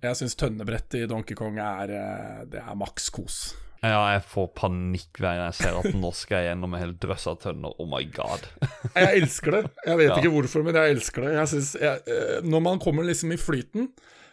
Jeg 0.05 0.19
syns 0.21 0.35
tønnebrett 0.39 0.97
i 0.99 1.05
Donkey 1.09 1.35
Kong 1.37 1.57
er, 1.61 1.91
eh, 1.91 2.41
det 2.51 2.61
er 2.63 2.75
maks 2.79 3.09
kos. 3.15 3.37
Ja, 3.85 3.99
jeg 4.15 4.23
får 4.25 4.47
panikk 4.57 5.19
hver 5.21 5.35
gang 5.37 5.51
jeg 5.51 5.57
ser 5.59 5.75
at 5.77 5.93
nå 5.93 6.09
skal 6.17 6.39
jeg 6.41 6.47
gjennom 6.55 6.73
en 6.73 6.81
hel 6.81 6.93
drøss 6.97 7.27
av 7.29 7.35
tønner. 7.43 7.75
Oh 7.77 7.85
my 7.91 8.01
god. 8.15 8.47
Jeg 8.95 9.19
elsker 9.21 9.51
det. 9.59 9.63
Jeg 9.85 9.97
vet 9.99 10.09
Ja. 10.09 10.15
ikke 10.17 10.31
hvorfor, 10.33 10.63
men 10.65 10.73
jeg 10.79 10.95
elsker 10.95 11.21
det. 11.27 11.33
Jeg 11.35 11.81
jeg, 11.83 12.01
eh, 12.09 12.41
når 12.47 12.61
man 12.65 12.79
kommer 12.81 13.03
liksom 13.05 13.33
i 13.35 13.37
flyten, 13.37 13.91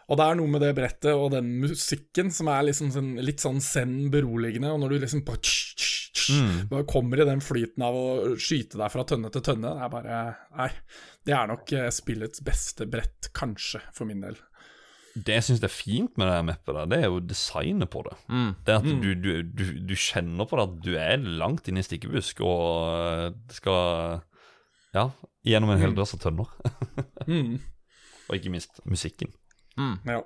og 0.08 0.16
det 0.18 0.24
er 0.26 0.34
noe 0.40 0.48
med 0.50 0.60
det 0.64 0.72
brettet 0.76 1.12
og 1.14 1.30
den 1.34 1.50
musikken 1.62 2.30
som 2.32 2.48
er 2.48 2.64
liksom 2.70 2.90
sånn, 2.94 3.12
litt 3.24 3.40
sånn 3.44 3.60
zen 3.60 4.08
beroligende, 4.12 4.72
og 4.72 4.80
når 4.80 4.88
du 4.94 4.98
liksom 5.04 5.22
bare, 5.24 5.38
tsk, 5.44 5.76
tsk, 5.76 5.98
tsk, 6.12 6.32
Mm. 6.32 6.68
bare 6.70 6.84
kommer 6.86 7.20
i 7.20 7.24
den 7.26 7.40
flyten 7.42 7.82
av 7.82 7.94
å 7.98 8.36
skyte 8.38 8.78
deg 8.78 8.90
fra 8.92 9.02
tønne 9.04 9.30
til 9.32 9.42
tønne, 9.42 9.72
det 9.74 9.82
er 9.82 9.88
bare 9.90 10.36
Nei. 10.56 10.68
Det 11.26 11.34
er 11.34 11.46
nok 11.50 11.72
eh, 11.72 11.88
spillets 11.90 12.40
beste 12.44 12.86
brett, 12.88 13.28
kanskje, 13.34 13.80
for 13.92 14.04
min 14.06 14.20
del. 14.22 14.36
Det 15.12 15.34
jeg 15.36 15.44
syns 15.44 15.64
er 15.66 15.72
fint 15.72 16.14
med 16.16 16.28
det 16.28 16.36
her 16.38 16.44
mappet, 16.48 16.72
der, 16.72 16.88
det 16.88 16.98
er 17.02 17.10
jo 17.10 17.18
designet 17.20 17.90
på 17.92 18.04
det. 18.06 18.14
Mm. 18.32 18.52
Det 18.64 18.76
at 18.78 18.86
du, 18.88 19.10
du, 19.12 19.30
du, 19.44 19.64
du 19.90 19.94
kjenner 19.98 20.48
på 20.48 20.56
det 20.56 20.64
at 20.64 20.78
du 20.86 20.92
er 20.96 21.26
langt 21.42 21.68
inne 21.68 21.82
i 21.82 21.86
stikkebusk, 21.86 22.40
og 22.46 22.94
eh, 22.96 23.26
skal 23.52 24.22
Ja, 24.96 25.10
gjennom 25.44 25.72
en 25.74 25.80
hel 25.82 25.94
drøss 25.96 26.16
av 26.18 26.24
tønner. 26.26 26.52
Mm. 27.22 27.60
Og 28.26 28.34
ikke 28.34 28.50
minst 28.50 28.80
musikken. 28.88 29.30
Ja. 29.78 30.16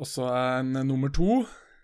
Og 0.00 0.08
så 0.08 0.24
en 0.32 0.76
eh, 0.78 0.86
nummer 0.86 1.12
to. 1.12 1.42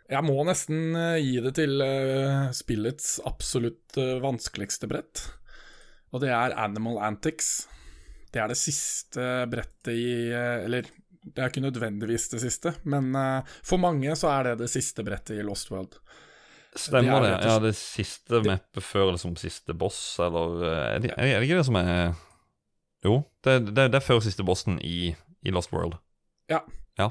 Jeg 0.08 0.24
må 0.24 0.38
nesten 0.48 0.96
eh, 0.96 1.20
gi 1.20 1.40
det 1.44 1.56
til 1.58 1.82
eh, 1.84 2.48
spillets 2.56 3.18
absolutt 3.28 3.98
vanskeligste 4.22 4.88
brett. 4.90 5.26
Og 6.14 6.22
det 6.24 6.30
er 6.32 6.56
Animal 6.56 7.02
Antics. 7.04 7.66
Det 8.32 8.40
er 8.42 8.48
det 8.50 8.58
siste 8.60 9.46
brettet 9.50 9.92
i 9.92 10.30
Eller 10.32 10.88
det 11.26 11.42
er 11.42 11.50
ikke 11.50 11.64
nødvendigvis 11.64 12.28
det 12.32 12.40
siste, 12.44 12.72
men 12.86 13.10
eh, 13.18 13.56
for 13.66 13.82
mange 13.82 14.14
så 14.18 14.30
er 14.34 14.50
det 14.50 14.56
det 14.64 14.70
siste 14.72 15.04
brettet 15.06 15.40
i 15.40 15.46
Lost 15.46 15.72
World. 15.72 15.98
Stemmer 16.76 17.24
det? 17.24 17.32
Ja, 17.40 17.56
det 17.62 17.72
siste 17.78 18.42
mappet 18.44 18.84
før 18.84 19.14
liksom 19.14 19.36
siste 19.40 19.74
boss, 19.76 20.00
eller 20.22 20.64
eh, 20.68 20.88
Er 20.96 21.04
det, 21.04 21.12
er 21.16 21.38
det 21.38 21.48
ikke 21.48 21.62
det 21.62 21.68
som 21.70 21.78
er 21.80 21.94
Jo, 23.06 23.20
det, 23.44 23.58
det, 23.70 23.88
det 23.94 24.00
er 24.00 24.04
før 24.04 24.20
siste 24.24 24.44
bossen 24.46 24.78
i, 24.84 25.14
i 25.46 25.54
Lost 25.54 25.72
World. 25.72 25.96
Ja. 26.50 26.62
Ja. 26.98 27.10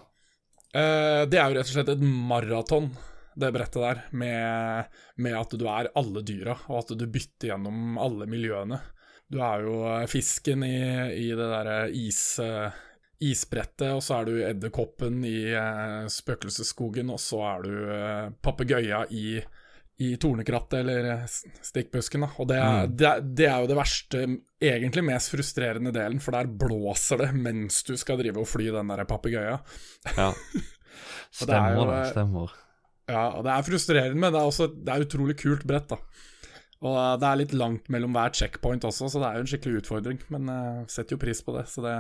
Uh, 0.76 1.24
det 1.30 1.39
er 1.39 1.49
jo 1.49 1.57
rett 1.57 1.70
og 1.70 1.72
slett 1.72 1.91
et 1.93 2.01
maraton, 2.03 2.89
det 3.36 3.51
brettet 3.55 3.84
der, 3.84 4.01
med, 4.16 4.97
med 5.24 5.38
at 5.39 5.55
du 5.55 5.63
er 5.72 5.91
alle 5.95 6.24
dyra, 6.26 6.57
og 6.68 6.82
at 6.82 6.93
du 6.99 7.05
bytter 7.07 7.51
gjennom 7.51 7.97
alle 8.01 8.28
miljøene. 8.32 8.82
Du 9.32 9.39
er 9.41 9.63
jo 9.66 9.78
fisken 10.09 10.63
i, 10.68 10.76
i 11.18 11.30
det 11.34 11.47
derre 11.49 11.78
is, 11.95 12.38
eh, 12.43 12.76
isbrettet, 13.24 13.91
og 13.95 14.01
så 14.03 14.18
er 14.20 14.26
du 14.28 14.34
edderkoppen 14.43 15.22
i 15.28 15.38
eh, 15.55 16.07
spøkelsesskogen, 16.11 17.13
og 17.13 17.22
så 17.24 17.39
er 17.53 17.63
du 17.68 17.76
eh, 17.99 18.34
papegøya 18.43 19.05
i 19.16 19.38
i 20.03 20.09
tornekrattet 20.20 20.82
eller 20.82 21.05
eh, 21.13 21.22
stikkbusken. 21.63 22.26
Da. 22.26 22.28
Og 22.43 22.47
det 22.49 22.57
er, 22.59 22.88
det, 22.91 23.05
er, 23.07 23.22
det 23.39 23.45
er 23.47 23.61
jo 23.63 23.70
det 23.72 23.78
verste, 23.80 24.24
egentlig 24.59 25.03
mest 25.07 25.32
frustrerende 25.32 25.93
delen, 25.95 26.20
for 26.20 26.36
der 26.36 26.49
blåser 26.51 27.22
det 27.24 27.30
mens 27.39 27.78
du 27.88 27.93
skal 27.95 28.20
drive 28.20 28.41
og 28.43 28.49
fly 28.51 28.68
den 28.76 28.91
der 28.91 29.05
papegøya. 29.07 29.59
Ja. 30.18 30.32
Det 31.36 31.47
er 31.47 31.47
Stemmer 31.47 31.74
jo, 31.76 31.86
det. 31.89 31.95
eh, 32.01 32.11
Stemmer. 32.11 32.51
Ja, 33.11 33.24
og 33.38 33.41
det 33.43 33.51
er 33.51 33.66
frustrerende, 33.68 34.20
men 34.20 34.32
det 34.32 34.39
er 34.39 34.47
også 34.47 34.68
det 34.72 34.93
er 34.93 35.03
utrolig 35.03 35.34
kult 35.39 35.66
brett, 35.68 35.89
da. 35.91 35.97
Og 36.86 36.95
eh, 36.99 37.16
det 37.24 37.28
er 37.28 37.39
litt 37.45 37.55
langt 37.59 37.89
mellom 37.91 38.16
hver 38.16 38.32
checkpoint 38.36 38.88
også, 38.88 39.09
så 39.11 39.20
det 39.24 39.28
er 39.30 39.39
jo 39.39 39.43
en 39.47 39.51
skikkelig 39.51 39.82
utfordring. 39.86 40.22
Men 40.36 40.51
jeg 40.51 40.86
setter 40.95 41.16
jo 41.18 41.24
pris 41.24 41.43
på 41.43 41.55
det, 41.57 41.66
så 41.72 41.84
det 41.88 41.95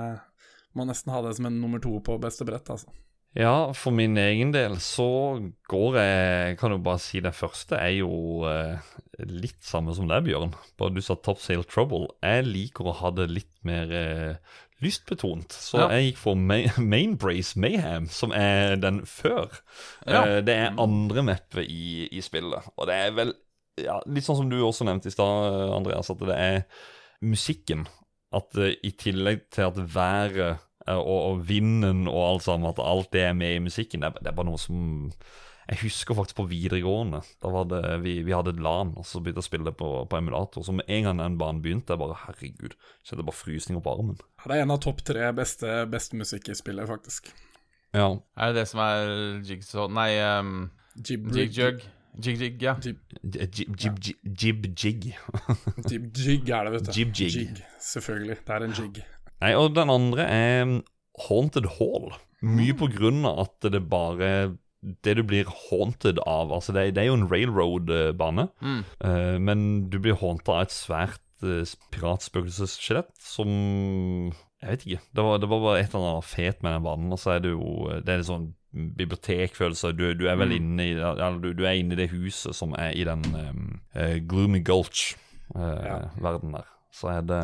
må 0.75 0.85
nesten 0.87 1.13
ha 1.13 1.21
det 1.25 1.35
som 1.37 1.47
en 1.49 1.59
nummer 1.61 1.81
to 1.83 1.97
på 2.03 2.17
beste 2.21 2.45
brett, 2.47 2.69
altså. 2.73 2.91
Ja, 3.35 3.73
for 3.75 3.91
min 3.91 4.15
egen 4.15 4.53
del 4.55 4.77
så 4.79 5.05
går 5.67 5.97
jeg 5.99 6.53
Kan 6.61 6.71
jo 6.71 6.77
bare 6.79 7.01
si 7.03 7.19
det 7.19 7.33
første 7.35 7.75
er 7.75 7.97
jo 7.97 8.45
eh, 8.47 8.77
litt 9.27 9.59
samme 9.59 9.91
som 9.97 10.07
deg, 10.07 10.23
Bjørn. 10.29 10.53
Bare 10.79 10.95
du 10.95 11.01
sa 11.03 11.17
Top 11.19 11.41
Sail 11.43 11.65
Trouble. 11.67 12.13
Jeg 12.23 12.45
liker 12.47 12.87
å 12.87 12.93
ha 13.01 13.11
det 13.11 13.25
litt 13.33 13.51
mer 13.67 13.91
eh, 13.91 14.55
lystbetont, 14.83 15.51
så 15.51 15.81
Ja. 15.81 15.87
jeg 15.97 16.13
gikk 16.13 16.21
for 16.21 16.39
Ma 16.39 16.61
Mainbrace 16.79 17.59
Mayhem, 17.59 18.07
som 18.11 18.31
er 18.35 18.75
den 18.79 19.01
før. 19.07 19.51
Ja. 20.07 20.23
Eh, 20.23 20.39
det 20.47 20.55
er 20.55 20.79
andre 20.79 21.23
mappet 21.27 21.67
i, 21.67 22.07
i 22.11 22.23
spillet, 22.23 22.71
og 22.77 22.87
det 22.87 22.95
er 23.03 23.11
vel 23.19 23.33
ja, 23.83 23.97
litt 24.07 24.23
sånn 24.23 24.37
som 24.39 24.47
du 24.51 24.61
også 24.63 24.87
nevnte 24.87 25.11
i 25.11 25.15
stad, 25.15 25.59
Andreas, 25.75 26.07
at 26.11 26.23
det 26.23 26.39
er 26.39 26.61
musikken. 27.23 27.83
At 28.35 28.55
eh, 28.59 28.77
i 28.83 28.91
tillegg 28.95 29.49
til 29.51 29.67
at 29.67 29.79
været 29.95 30.63
og, 30.93 31.17
og 31.31 31.43
vinden 31.49 32.05
og 32.07 32.21
alt 32.27 32.45
sammen, 32.45 32.69
at 32.69 32.81
alt 32.83 33.11
det 33.15 33.23
er 33.25 33.33
med 33.37 33.55
i 33.55 33.63
musikken, 33.65 34.03
det 34.03 34.11
er, 34.11 34.21
det 34.21 34.31
er 34.31 34.37
bare 34.37 34.49
noe 34.51 34.61
som 34.61 35.09
Jeg 35.65 35.79
husker 35.81 36.13
faktisk 36.13 36.37
på 36.37 36.45
videregående. 36.45 37.23
Da 37.41 37.49
var 37.49 37.63
det, 37.71 37.79
vi, 38.03 38.19
vi 38.21 38.33
hadde 38.35 38.51
et 38.53 38.59
LAN, 38.61 38.91
og 39.01 39.05
så 39.09 39.17
begynte 39.17 39.41
jeg 39.41 39.47
å 39.47 39.49
spille 39.49 39.71
på, 39.73 39.87
på 40.05 40.19
emulator. 40.19 40.61
Så 40.61 40.75
med 40.77 40.85
en 40.85 41.07
gang 41.07 41.17
den 41.23 41.39
banen 41.41 41.63
begynte, 41.63 41.95
jeg 41.95 42.03
bare 42.03 42.19
herregud, 42.27 42.75
så 43.01 43.17
det 43.17 43.25
bare 43.25 43.39
frysninger 43.39 43.81
på 43.81 43.95
armen. 43.95 44.19
Det 44.43 44.53
er 44.53 44.61
en 44.61 44.75
av 44.75 44.83
topp 44.85 45.01
tre 45.09 45.31
beste, 45.33 45.79
beste 45.89 46.21
musikk 46.21 46.51
i 46.53 46.59
spillet, 46.59 46.85
faktisk. 46.85 47.33
Ja. 47.97 48.11
Er 48.37 48.53
det 48.53 48.61
det 48.61 48.67
som 48.69 48.83
er 48.83 49.09
jigsaw 49.47 49.89
Nei, 49.89 50.11
um, 50.21 50.69
Jib 51.01 51.25
jig-jug. 51.33 51.81
Jig-jig, 52.23 52.61
ja. 52.61 52.75
Jib, 52.79 53.01
Jib-jig. 53.25 55.15
jib 55.89 56.05
jig 56.15 56.49
er 56.49 56.69
det, 56.69 56.71
vet 56.77 56.85
du. 56.87 56.91
Jib-jig. 56.95 57.63
Selvfølgelig. 57.81 58.37
Det 58.45 58.55
er 58.55 58.67
en 58.69 58.77
jig. 58.77 59.01
Nei, 59.45 59.53
og 59.55 59.75
den 59.77 59.91
andre 59.93 60.25
er 60.25 60.71
Haunted 61.29 61.67
Hall. 61.77 62.09
Mye 62.45 62.73
på 62.77 62.89
grunn 62.91 63.23
av 63.29 63.45
at 63.45 63.69
det 63.73 63.79
bare 63.89 64.29
Det 65.03 65.15
du 65.17 65.23
blir 65.25 65.47
haunted 65.69 66.19
av 66.29 66.51
Altså, 66.53 66.73
det, 66.75 66.91
det 66.97 67.01
er 67.05 67.07
jo 67.11 67.15
en 67.17 67.29
railroad-bane, 67.31 68.49
Mm. 68.61 68.81
uh, 69.05 69.37
men 69.41 69.63
du 69.89 69.97
blir 70.03 70.17
haunta 70.19 70.59
av 70.59 70.65
et 70.67 70.75
svært 70.75 71.21
uh, 71.45 71.63
piratspøkelsesskjelett 71.95 73.09
som 73.21 73.49
Jeg 74.61 74.69
vet 74.69 74.85
ikke. 74.85 75.01
Det 75.15 75.23
var, 75.25 75.37
det 75.41 75.49
var 75.49 75.63
bare 75.63 75.79
et 75.81 75.93
eller 75.95 76.11
annet 76.17 76.29
fet 76.29 76.61
med 76.63 76.73
den 76.75 76.83
banen. 76.85 77.11
Og 77.13 77.19
så 77.21 77.35
er 77.35 77.39
det 77.45 77.51
jo 77.55 77.89
Det 78.03 78.09
er 78.13 78.21
litt 78.21 78.29
sånn 78.29 78.51
bibliotekfølelse. 78.97 79.93
Du, 79.95 80.05
du 80.19 80.25
er 80.27 80.35
vel 80.41 80.49
Mm. 80.51 80.57
inne 80.59 80.83
i 80.83 80.93
Eller 80.99 81.39
du, 81.39 81.53
du 81.53 81.63
er 81.65 81.77
inne 81.79 81.93
i 81.95 81.99
det 82.03 82.09
huset 82.11 82.53
som 82.57 82.73
er 82.77 82.91
i 82.97 83.03
den 83.07 83.23
um, 83.33 83.79
uh, 83.95 84.17
Gloomy 84.27 84.59
Ja. 84.59 84.67
Gulch-verden 84.69 86.51
der. 86.59 86.65
Så 86.91 87.09
er 87.11 87.21
det 87.21 87.41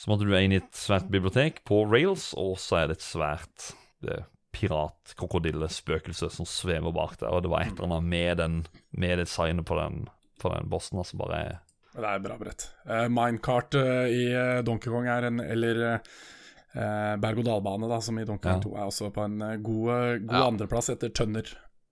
som 0.00 0.14
at 0.14 0.22
du 0.24 0.30
er 0.32 0.46
inne 0.46 0.56
i 0.56 0.62
et 0.62 0.76
svært 0.76 1.10
bibliotek 1.12 1.60
på 1.68 1.82
rails, 1.90 2.30
og 2.40 2.54
så 2.62 2.78
er 2.80 2.88
det 2.88 2.96
et 2.98 3.04
svært 3.04 3.72
eh, 4.08 4.22
piratkrokodillespøkelse 4.56 6.30
som 6.32 6.48
svever 6.48 6.92
bak 6.96 7.18
der. 7.20 7.28
Og 7.34 7.44
det 7.44 7.50
var 7.52 7.66
et 7.66 7.74
eller 7.76 7.90
annet 7.98 8.08
med, 8.08 8.30
den, 8.40 8.56
med 8.96 9.20
designet 9.20 9.66
på 9.68 9.76
den, 9.78 10.06
på 10.40 10.52
den 10.54 10.70
bossen. 10.72 10.98
Altså 11.02 11.20
bare 11.20 11.42
Det 11.92 12.06
er 12.06 12.24
bra 12.24 12.38
brett. 12.40 12.68
Uh, 12.88 13.06
Minecart 13.12 13.76
uh, 13.76 14.06
i 14.08 14.24
Donkey 14.66 14.90
Kong 14.92 15.08
er 15.10 15.28
en 15.28 15.40
Eller 15.44 15.80
uh, 15.92 17.14
berg-og-dal-bane, 17.20 17.88
da, 17.90 18.00
som 18.00 18.18
i 18.18 18.24
Donkey 18.24 18.48
Kong 18.48 18.62
Ja. 18.64 18.68
2, 18.70 18.76
er 18.76 18.86
også 18.88 19.10
på 19.14 19.26
en 19.26 19.38
god, 19.62 19.90
god 20.24 20.36
Ja. 20.38 20.46
andreplass 20.46 20.90
etter 20.94 21.12
Tønner, 21.12 21.48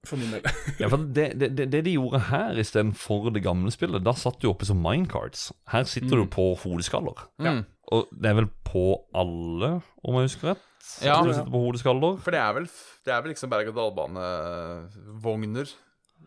for 0.06 0.16
min 0.20 0.30
del. 0.32 0.46
Ja, 0.80 0.88
for 0.88 1.02
det, 1.02 1.32
det, 1.40 1.52
det, 1.59 1.70
det 1.72 1.84
de 1.84 1.96
gjorde 1.98 2.20
her 2.30 2.56
istedenfor 2.62 3.32
det 3.34 3.42
gamle 3.44 3.72
spillet, 3.74 4.04
da 4.06 4.14
satt 4.16 4.38
du 4.40 4.48
oppe 4.52 4.64
som 4.68 4.80
minecarts. 4.80 5.50
Her 5.74 5.84
sitter 5.90 6.22
du 6.22 6.28
på 6.30 6.54
hodeskaller. 6.62 7.26
Mm. 7.42 7.64
Og 7.95 8.01
det 8.12 8.28
er 8.30 8.34
vel 8.43 8.51
på 8.68 8.82
alle, 9.16 9.70
om 10.05 10.14
jeg 10.18 10.28
husker 10.28 10.47
rett? 10.53 10.64
Ja. 11.05 11.18
Du 11.24 11.30
sitter 11.32 11.53
på 11.53 11.61
hodeskaller. 11.62 12.18
For 12.24 12.30
det 12.34 12.41
er 12.43 12.53
vel, 12.57 12.66
det 13.05 13.12
er 13.14 13.22
vel 13.24 13.30
liksom 13.32 13.51
berg-og-dal-bane-vogner. 13.53 15.68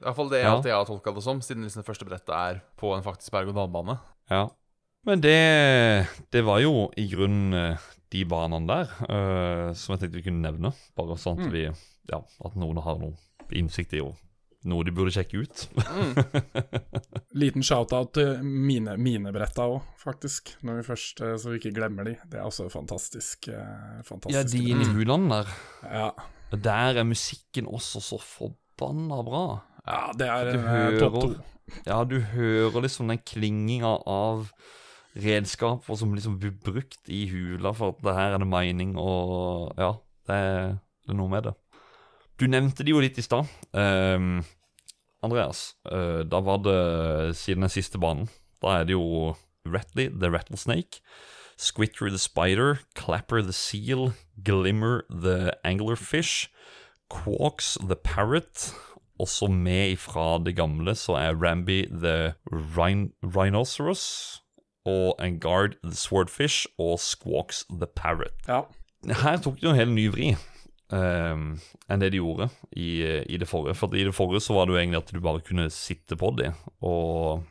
Iallfall 0.01 0.29
det 0.31 0.41
Ja. 0.41 0.55
alt 0.55 0.65
jeg 0.65 0.73
har 0.73 0.85
tolka 0.85 1.11
det 1.13 1.23
som, 1.23 1.41
siden 1.41 1.63
liksom 1.63 1.81
det 1.83 1.87
første 1.89 2.05
brettet 2.07 2.29
er 2.33 2.61
på 2.77 2.93
en 2.95 3.03
faktisk 3.03 3.31
berg-og-dal-bane. 3.31 3.97
Ja. 4.29 4.47
Men 5.05 5.21
det, 5.21 6.07
det 6.31 6.43
var 6.45 6.59
jo 6.61 6.89
i 6.97 7.07
grunnen 7.09 7.53
eh, 7.53 7.77
de 8.11 8.23
banene 8.25 8.67
der 8.67 8.87
uh, 9.09 9.73
som 9.73 9.93
jeg 9.95 9.99
tenkte 10.03 10.17
vi 10.19 10.23
kunne 10.27 10.41
nevne. 10.45 10.71
Bare 10.97 11.17
sånn 11.17 11.39
at 11.41 11.51
vi 11.51 11.63
Ja, 12.11 12.17
at 12.45 12.55
noen 12.59 12.77
har 12.83 12.97
noe 12.99 13.13
innsikt 13.55 13.93
i 13.93 13.99
og 14.01 14.15
noe 14.69 14.83
de 14.85 14.91
burde 14.93 15.11
sjekke 15.15 15.41
ut. 15.41 15.63
Liten 17.41 17.63
shout-out 17.65 18.11
til 18.17 18.41
mine, 18.43 18.93
mine 19.01 19.31
bretta 19.33 19.65
òg, 19.71 19.79
faktisk. 20.01 20.53
Når 20.67 20.81
vi 20.81 20.85
først, 20.89 21.21
eh, 21.25 21.37
Så 21.39 21.49
vi 21.53 21.59
ikke 21.61 21.73
glemmer 21.75 22.03
de. 22.07 22.15
Det 22.29 22.39
er 22.39 22.45
også 22.47 22.67
fantastisk. 22.71 23.47
eh, 23.47 24.01
fantastisk 24.07 24.35
ja, 24.37 24.43
de 24.43 24.63
inne 24.73 24.85
i 24.85 24.91
hulene 24.93 25.29
der. 25.41 25.55
Ja. 25.85 26.09
Der 26.51 26.99
er 26.99 27.07
musikken 27.07 27.65
også 27.67 28.01
så 28.03 28.19
forbanna 28.19 29.21
bra. 29.23 29.61
ja, 29.87 30.11
det 30.17 30.27
er 30.27 30.51
Du 30.51 30.59
eh, 30.59 30.99
topp 30.99 31.21
to. 31.21 31.33
Ja, 31.87 32.03
du 32.03 32.19
hører 32.19 32.81
liksom 32.83 33.07
den 33.07 33.17
klinginga 33.23 33.93
av 34.05 34.51
redskaper 35.15 35.95
som 35.95 36.13
liksom 36.13 36.37
blir 36.39 36.51
brukt 36.51 37.07
i 37.11 37.25
hula 37.31 37.71
for 37.75 37.95
at 37.95 38.01
det 38.03 38.13
her 38.15 38.33
er 38.35 38.37
det 38.43 38.47
mining 38.47 38.93
og 38.99 39.71
Ja, 39.79 39.93
det 40.27 40.35
er, 40.35 40.67
det 41.07 41.13
er 41.13 41.17
noe 41.19 41.29
med 41.31 41.43
det. 41.47 41.53
Du 42.41 42.47
nevnte 42.49 42.81
det 42.81 42.89
jo 42.89 43.01
litt 43.03 43.19
i 43.21 43.21
stad. 43.21 43.45
Ehm, 43.77 44.41
Andreas, 45.21 45.75
uh, 45.85 46.25
da 46.25 46.39
var 46.41 46.63
det 46.65 47.35
siden 47.37 47.67
den 47.67 47.69
siste 47.69 48.01
banen. 48.01 48.31
Da 48.63 48.79
er 48.79 48.87
det 48.89 48.95
jo 48.95 49.35
Ratley 49.69 50.09
the 50.09 50.31
Rattlesnake, 50.33 51.03
Squitter 51.61 52.09
the 52.09 52.17
Spider, 52.17 52.79
Clapper 52.97 53.43
the 53.45 53.53
Seal, 53.53 54.15
Glimmer 54.41 55.03
the 55.09 55.53
Anglerfish, 55.63 56.49
Quarks 57.13 57.77
the 57.77 57.95
Parrot. 57.95 58.73
Også 59.21 59.45
med 59.45 59.91
ifra 59.93 60.39
det 60.41 60.55
gamle 60.57 60.95
så 60.97 61.19
er 61.21 61.37
Ramby 61.37 61.85
the 61.93 62.33
Rhin 62.49 63.11
Rhinoceros, 63.21 64.41
og 64.89 65.13
Engard 65.21 65.77
the 65.83 65.93
Swordfish 65.93 66.65
og 66.79 66.97
Squawks 66.99 67.67
the 67.69 67.85
Parrot. 67.85 68.33
Ja. 68.47 68.63
Her 69.05 69.37
tok 69.37 69.61
de 69.61 69.69
en 69.69 69.77
helt 69.77 69.93
ny 69.93 70.09
vri 70.09 70.33
ehm, 70.95 71.45
enn 71.89 72.03
det 72.03 72.11
de 72.13 72.21
gjorde 72.21 72.49
i, 72.71 73.03
i 73.25 73.39
det 73.41 73.47
forrige. 73.49 73.77
For 73.79 73.95
i 73.97 74.05
det 74.07 74.15
forrige 74.15 74.43
så 74.43 74.55
var 74.57 74.67
det 74.67 74.75
jo 74.75 74.81
egentlig 74.81 75.01
at 75.01 75.13
du 75.13 75.19
bare 75.23 75.43
kunne 75.45 75.69
sitte 75.73 76.17
på 76.19 76.31
dem, 76.37 76.55
og 76.81 77.43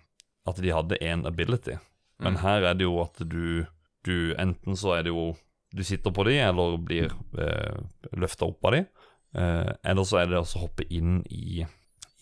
at 0.48 0.60
de 0.62 0.72
hadde 0.74 1.00
én 1.04 1.26
ability. 1.28 1.76
Men 2.20 2.40
her 2.42 2.66
er 2.68 2.76
det 2.76 2.84
jo 2.84 2.98
at 3.00 3.22
du, 3.24 3.64
du 4.04 4.34
Enten 4.38 4.76
så 4.76 4.98
er 4.98 5.06
det 5.06 5.14
jo 5.14 5.30
du 5.70 5.84
sitter 5.86 6.10
på 6.10 6.24
dem, 6.26 6.40
eller 6.48 6.78
blir 6.82 7.12
eh, 7.38 7.76
løfta 8.18 8.48
opp 8.48 8.66
av 8.66 8.74
dem. 8.74 8.88
Eh, 9.38 9.70
eller 9.92 10.06
så 10.06 10.18
er 10.20 10.30
det 10.30 10.40
også 10.40 10.58
å 10.58 10.64
hoppe 10.64 10.86
inn 10.90 11.20
i, 11.30 11.62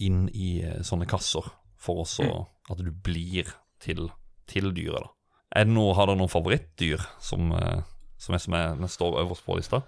inn 0.05 0.27
i 0.37 0.59
eh, 0.61 0.83
sånne 0.85 1.09
kasser, 1.09 1.47
for 1.81 2.05
også 2.05 2.27
at 2.69 2.83
du 2.85 2.91
blir 2.93 3.49
til, 3.81 4.11
til 4.51 4.75
dyret, 4.77 5.07
da. 5.07 5.15
Er 5.57 5.65
det 5.65 5.73
noe, 5.73 5.95
Har 5.97 6.11
dere 6.11 6.21
noen 6.21 6.29
favorittdyr 6.29 7.01
som, 7.25 7.55
eh, 7.57 7.81
som, 8.21 8.37
er, 8.37 8.45
som 8.45 8.59
er, 8.59 8.91
står 8.93 9.23
øverst 9.23 9.47
på 9.47 9.57
lista? 9.57 9.81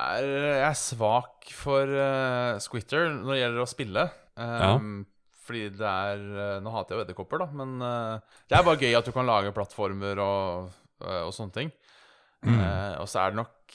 Jeg 0.00 0.24
er, 0.24 0.44
jeg 0.62 0.66
er 0.70 0.78
svak 0.80 1.50
for 1.52 1.90
uh, 1.92 2.56
Squitter 2.62 3.10
når 3.12 3.34
det 3.34 3.40
gjelder 3.42 3.64
å 3.64 3.68
spille. 3.68 4.04
Um, 4.40 4.92
Fordi 5.44 5.66
det 5.76 5.84
er 5.84 6.20
eh, 6.22 6.58
Nå 6.62 6.70
hater 6.72 6.94
jeg 6.94 7.00
jo 7.00 7.04
edderkopper, 7.04 7.42
da, 7.42 7.48
men 7.58 7.72
uh, 7.82 8.38
det 8.48 8.56
er 8.56 8.64
bare 8.64 8.80
gøy 8.80 8.94
at 8.96 9.08
du 9.08 9.12
kan 9.12 9.26
lage 9.28 9.50
plattformer 9.52 10.20
og, 10.22 10.70
uh, 11.02 11.22
og 11.26 11.32
sånne 11.36 11.56
ting. 11.56 11.72
Eh, 12.40 12.94
og 12.96 13.04
så 13.10 13.18
er 13.20 13.34
det 13.34 13.36
nok 13.42 13.74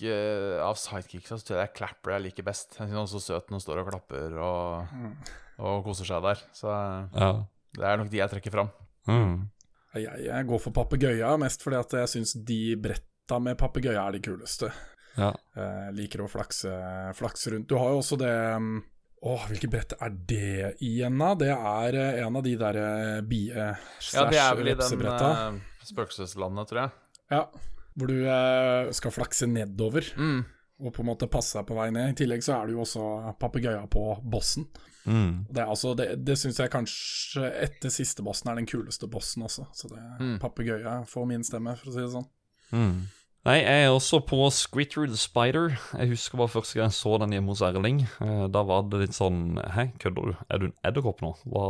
Av 0.66 0.74
sidekicks 0.82 1.30
så 1.30 1.38
tror 1.38 1.54
jeg 1.54 1.60
det 1.60 1.66
er 1.68 1.76
Clapper 1.78 2.16
jeg 2.16 2.24
liker 2.24 2.48
best. 2.48 2.72
Jeg 2.80 2.88
synes 2.88 2.96
han 2.96 3.04
er 3.04 3.12
så 3.12 3.22
søt 3.22 3.52
når 3.52 3.60
han 3.60 3.64
står 3.64 3.82
og 3.84 3.92
klapper 3.92 4.40
og, 4.42 5.04
og 5.62 5.84
koser 5.86 6.10
seg 6.10 6.26
der. 6.26 6.42
Så 6.56 6.72
Ja. 7.14 7.30
det 7.78 7.86
er 7.92 8.02
nok 8.02 8.10
de 8.12 8.18
jeg 8.24 8.32
trekker 8.34 8.56
fram. 8.56 8.72
Mm. 9.06 9.36
Jeg, 10.02 10.26
jeg 10.26 10.48
går 10.50 10.64
for 10.66 10.76
papegøya, 10.76 11.36
mest 11.40 11.62
fordi 11.64 11.78
at 11.84 11.94
jeg 12.02 12.12
syns 12.16 12.34
de 12.50 12.60
bretta 12.82 13.38
med 13.40 13.56
papegøye 13.62 14.02
er 14.02 14.18
de 14.18 14.24
kuleste. 14.26 14.72
Ja. 15.18 15.30
Jeg 15.56 15.94
liker 15.96 16.22
å 16.26 16.30
flakse, 16.32 16.72
flakse 17.16 17.54
rundt. 17.54 17.68
Du 17.70 17.76
har 17.80 17.94
jo 17.94 18.02
også 18.04 18.18
det 18.20 18.34
um, 18.56 18.84
Åh, 19.26 19.46
hvilket 19.50 19.72
brett 19.74 19.94
er 20.04 20.12
det 20.30 20.76
igjen, 20.86 21.16
da? 21.18 21.32
Det 21.40 21.48
er 21.50 21.96
eh, 21.98 22.20
en 22.28 22.36
av 22.38 22.44
de 22.46 22.52
der 22.62 22.78
eh, 22.78 23.22
bie 23.26 23.56
Ja, 23.56 24.26
det 24.30 24.38
er 24.38 24.58
vel 24.60 24.68
i 24.68 24.74
den 24.76 24.84
vepsebretta. 24.84 25.30
uh, 25.56 25.86
spøkelseslandet, 25.88 26.68
tror 26.70 26.82
jeg. 26.84 26.92
Ja, 27.32 27.40
hvor 27.96 28.12
du 28.12 28.20
eh, 28.28 28.92
skal 28.94 29.16
flakse 29.16 29.48
nedover 29.50 30.12
Mm. 30.20 30.44
og 30.84 30.92
på 30.94 31.02
en 31.02 31.08
måte 31.10 31.30
passe 31.32 31.58
deg 31.58 31.66
på 31.72 31.78
vei 31.80 31.88
ned. 31.96 32.12
I 32.12 32.18
tillegg 32.22 32.44
så 32.46 32.60
er 32.60 32.68
det 32.68 32.76
jo 32.76 32.84
også 32.84 33.08
papegøya 33.40 33.88
på 33.90 34.04
bossen. 34.30 34.68
Mm. 35.08 35.46
Det, 35.50 35.64
altså, 35.64 35.96
det, 35.98 36.10
det 36.26 36.36
syns 36.42 36.60
jeg 36.60 36.70
kanskje 36.74 37.50
etter 37.64 37.94
siste 37.94 38.22
bossen 38.26 38.52
er 38.52 38.60
den 38.60 38.68
kuleste 38.70 39.08
bossen 39.10 39.48
også. 39.48 39.66
Så 39.74 39.90
det 39.90 40.04
Mm. 40.20 40.38
papegøye 40.44 41.00
får 41.10 41.26
min 41.32 41.44
stemme, 41.48 41.74
for 41.80 41.90
å 41.90 41.94
si 41.96 42.04
det 42.04 42.12
sånn. 42.14 42.28
Mm. 42.76 43.08
Nei, 43.46 43.60
jeg 43.62 43.84
er 43.86 43.92
også 43.94 44.24
på 44.26 44.40
the 44.50 45.18
Spider. 45.18 45.78
Jeg 45.94 46.10
husker 46.10 46.38
bare 46.38 46.50
første 46.50 46.80
gang 46.80 46.88
jeg 46.90 46.98
så 46.98 47.18
den 47.22 47.32
hjemme 47.36 47.54
hos 47.54 47.62
Erling. 47.62 48.00
Eh, 48.22 48.48
Da 48.50 48.64
var 48.66 48.88
det 48.90 49.02
litt 49.04 49.14
sånn 49.14 49.60
Hæ, 49.62 49.92
kødder 50.02 50.32
du? 50.32 50.34
Er 50.50 50.58
du 50.58 50.66
en 50.66 50.74
edderkopp 50.84 51.22
nå? 51.22 51.36
Hva? 51.46 51.66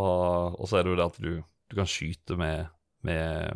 Og 0.55 0.69
så 0.69 0.78
er 0.80 0.84
det 0.84 0.93
jo 0.93 0.95
det 1.01 1.05
at 1.09 1.19
du, 1.19 1.43
du 1.43 1.76
kan 1.76 1.89
skyte 1.89 2.38
med, 2.39 2.69
med 3.03 3.51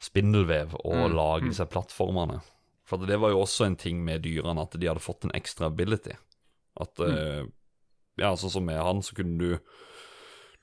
spindelvev 0.00 0.74
og 0.80 0.94
Mm, 1.10 1.14
lage 1.16 1.48
disse 1.50 1.66
plattformene. 1.68 2.40
For 2.88 2.96
det 3.04 3.20
var 3.20 3.30
jo 3.32 3.40
også 3.44 3.66
en 3.66 3.76
ting 3.76 4.00
med 4.04 4.24
dyrene, 4.24 4.60
at 4.60 4.72
de 4.80 4.88
hadde 4.88 5.00
fått 5.04 5.24
en 5.24 5.32
ekstra 5.36 5.66
ability. 5.68 6.16
At 6.80 6.96
mm. 6.98 7.52
Ja, 8.20 8.32
sånn 8.36 8.50
som 8.52 8.64
med 8.64 8.80
han, 8.80 9.02
så 9.02 9.14
kunne 9.14 9.38
du 9.38 9.58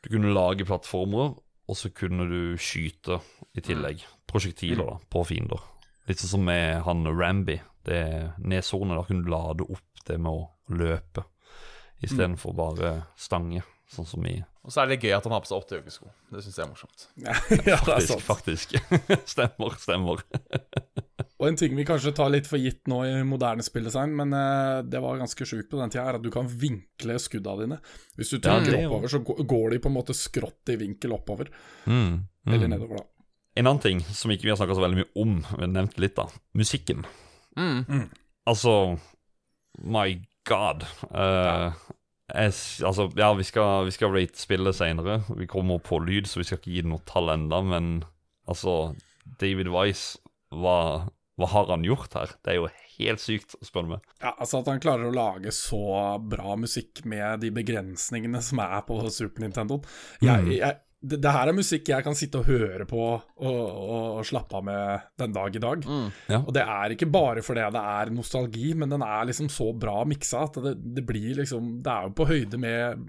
Du 0.02 0.10
kunne 0.10 0.34
lage 0.34 0.66
plattformer, 0.66 1.36
og 1.70 1.78
så 1.78 1.92
kunne 1.94 2.26
du 2.26 2.58
skyte 2.58 3.20
i 3.54 3.62
tillegg. 3.62 4.02
Prosjektiler 4.26 4.88
da, 4.88 4.98
på 5.14 5.22
fiender. 5.30 5.62
Litt 6.10 6.22
sånn 6.22 6.36
som 6.38 6.48
med 6.48 6.82
han 6.88 7.06
Ramby. 7.08 7.60
Det 7.86 7.98
er 7.98 8.32
neshornet. 8.42 8.98
Da 8.98 9.06
kunne 9.08 9.26
du 9.26 9.32
lade 9.34 9.68
opp 9.68 10.06
det 10.08 10.18
med 10.22 10.32
å 10.32 10.50
løpe 10.74 11.26
istedenfor 12.02 12.56
bare 12.58 12.94
stange, 13.20 13.62
sånn 13.92 14.08
som 14.10 14.26
i 14.26 14.40
Og 14.66 14.74
så 14.74 14.84
er 14.84 14.92
det 14.92 15.02
gøy 15.04 15.14
at 15.14 15.26
han 15.26 15.34
har 15.36 15.44
på 15.44 15.50
seg 15.50 15.58
åtte 15.62 15.78
joggesko. 15.78 16.10
Det 16.34 16.42
syns 16.46 16.58
jeg 16.58 16.66
er 16.66 16.72
morsomt. 16.72 17.06
ja, 17.28 17.36
det 17.52 17.74
er 17.74 17.78
Faktisk, 17.82 18.12
sant. 18.12 18.26
faktisk. 18.26 18.76
stemmer, 19.34 19.78
stemmer. 19.82 20.24
Og 21.42 21.48
en 21.48 21.58
ting 21.58 21.74
vi 21.74 21.86
kanskje 21.86 22.14
tar 22.14 22.30
litt 22.30 22.46
for 22.50 22.62
gitt 22.62 22.86
nå 22.90 23.00
i 23.08 23.14
moderne 23.26 23.66
spilldesign, 23.66 24.14
men 24.18 24.34
eh, 24.38 24.82
det 24.86 25.02
var 25.02 25.18
ganske 25.18 25.46
sjukt 25.50 25.72
på 25.72 25.80
den 25.80 25.94
tida, 25.94 26.04
er 26.12 26.20
at 26.20 26.26
du 26.26 26.30
kan 26.34 26.46
vinkle 26.50 27.18
skudda 27.22 27.56
dine. 27.64 27.80
Hvis 28.18 28.34
du 28.34 28.38
Ja, 28.38 28.60
trykker 28.60 28.78
er 28.78 28.86
oppover, 28.86 29.10
så 29.10 29.22
går 29.26 29.74
de 29.74 29.82
på 29.82 29.90
en 29.90 29.98
måte 29.98 30.18
skrått 30.18 30.74
i 30.74 30.78
vinkel 30.82 31.16
oppover. 31.18 31.50
Mm, 31.90 32.22
mm. 32.22 32.54
Eller 32.54 32.70
nedover, 32.70 33.02
da. 33.02 33.21
En 33.60 33.68
annen 33.68 33.82
ting 33.84 34.00
som 34.16 34.32
ikke 34.32 34.48
vi 34.48 34.52
har 34.54 34.60
snakka 34.60 34.76
så 34.78 34.84
veldig 34.86 35.02
mye 35.02 35.22
om, 35.22 35.34
men 35.60 35.74
nevnt 35.76 35.98
litt, 36.00 36.16
da. 36.16 36.28
Musikken. 36.58 37.06
Mm. 37.60 38.06
Altså 38.48 38.76
My 39.84 40.14
God. 40.48 40.86
Uh, 41.12 41.72
jeg, 42.32 42.54
altså, 42.88 43.10
ja, 43.20 43.32
vi 43.36 43.44
skal, 43.44 43.86
vi 43.90 43.92
skal 43.96 44.14
rate 44.16 44.40
spillet 44.40 44.78
seinere. 44.78 45.20
Vi 45.36 45.48
kommer 45.52 45.82
på 45.84 46.00
lyd, 46.04 46.30
så 46.32 46.40
vi 46.40 46.48
skal 46.48 46.62
ikke 46.62 46.72
gi 46.72 46.84
det 46.86 46.92
noe 46.94 47.04
tall 47.10 47.32
enda, 47.34 47.60
men 47.66 47.90
altså 48.50 48.94
David 49.42 49.68
Wise, 49.74 50.22
hva, 50.56 51.10
hva 51.40 51.50
har 51.52 51.74
han 51.74 51.84
gjort 51.88 52.16
her? 52.18 52.32
Det 52.44 52.54
er 52.54 52.62
jo 52.62 52.70
helt 53.02 53.24
sykt, 53.24 53.56
spør 53.66 53.86
du 53.88 53.92
meg. 53.96 54.08
Ja, 54.22 54.32
altså 54.38 54.62
At 54.62 54.68
han 54.72 54.82
klarer 54.84 55.10
å 55.10 55.16
lage 55.16 55.52
så 55.56 55.82
bra 56.24 56.56
musikk 56.60 57.04
med 57.10 57.44
de 57.44 57.52
begrensningene 57.56 58.42
som 58.46 58.64
er 58.64 58.80
på 58.88 59.00
Super 59.12 59.44
Nintendo. 59.44 59.82
Jeg, 60.24 60.40
Mm. 60.48 60.52
jeg, 60.56 60.80
det, 61.02 61.18
det 61.24 61.32
her 61.34 61.50
er 61.50 61.58
musikk 61.58 61.90
jeg 61.90 62.06
kan 62.06 62.14
sitte 62.18 62.42
og 62.44 62.46
høre 62.50 62.86
på 62.86 63.00
og, 63.02 63.24
og, 63.42 64.20
og 64.20 64.26
slappe 64.30 64.60
av 64.60 64.66
med 64.68 65.08
den 65.18 65.34
dag 65.34 65.56
i 65.58 65.62
dag. 65.64 65.88
Mm. 65.88 66.12
Og 66.44 66.52
det 66.54 66.62
er 66.62 66.94
ikke 66.94 67.10
bare 67.10 67.42
fordi 67.46 67.64
det 67.74 67.82
er 67.96 68.14
nostalgi, 68.14 68.68
men 68.78 68.94
den 68.94 69.02
er 69.06 69.26
liksom 69.32 69.50
så 69.50 69.72
bra 69.74 70.04
miksa 70.06 70.46
at 70.46 70.62
det, 70.62 70.76
det 71.00 71.04
blir 71.10 71.40
liksom 71.42 71.74
Det 71.82 71.92
er 71.96 72.06
jo 72.10 72.16
på 72.22 72.30
høyde 72.30 72.60
med 72.62 73.02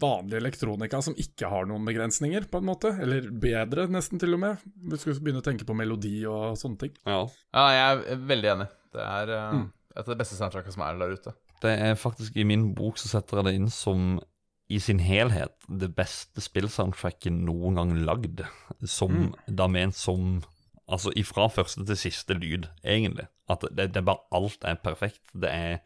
vanlig 0.00 0.36
elektronika 0.38 1.00
som 1.02 1.16
ikke 1.18 1.48
har 1.50 1.66
noen 1.66 1.86
begrensninger, 1.88 2.46
på 2.50 2.60
en 2.60 2.68
måte. 2.68 2.92
Eller 3.02 3.26
bedre, 3.30 3.86
nesten, 3.90 4.20
til 4.22 4.36
og 4.36 4.42
med. 4.44 4.66
Hvis 4.90 5.02
du 5.04 5.08
skal 5.10 5.22
begynne 5.24 5.42
å 5.42 5.46
tenke 5.46 5.66
på 5.66 5.74
melodi 5.76 6.20
og 6.30 6.54
sånne 6.60 6.78
ting. 6.84 6.92
Ja. 7.08 7.22
Ja, 7.54 7.64
jeg 7.74 8.04
er 8.14 8.22
veldig 8.30 8.52
enig. 8.56 8.68
Det 8.94 9.02
er 9.08 9.32
uh, 9.34 9.48
Mm. 9.58 9.64
et 9.94 10.04
av 10.04 10.12
de 10.12 10.20
beste 10.20 10.38
soundtrackene 10.38 10.74
som 10.76 10.84
er 10.86 11.00
der 11.00 11.16
ute. 11.18 11.34
Det 11.64 11.72
er 11.88 11.96
faktisk 11.98 12.36
I 12.36 12.44
min 12.46 12.68
bok 12.76 12.98
så 13.00 13.08
setter 13.10 13.40
jeg 13.40 13.48
det 13.48 13.54
inn 13.58 13.70
som 13.72 14.20
i 14.72 14.78
sin 14.80 14.98
helhet 15.04 15.52
det 15.68 15.90
beste 15.96 16.40
spillsoundtracket 16.40 17.32
noen 17.32 17.74
gang 17.76 17.92
lagd. 18.06 18.40
Som 18.88 19.34
da 19.46 19.66
ment 19.68 19.96
som 19.98 20.42
Altså 20.84 21.08
ifra 21.16 21.46
første 21.48 21.80
til 21.88 21.96
siste 21.96 22.34
lyd, 22.36 22.66
egentlig. 22.84 23.24
At 23.48 23.62
det, 23.72 23.86
det 23.94 24.02
er 24.02 24.04
bare 24.04 24.20
alt 24.36 24.66
er 24.68 24.74
perfekt. 24.84 25.22
Det 25.32 25.48
er 25.48 25.78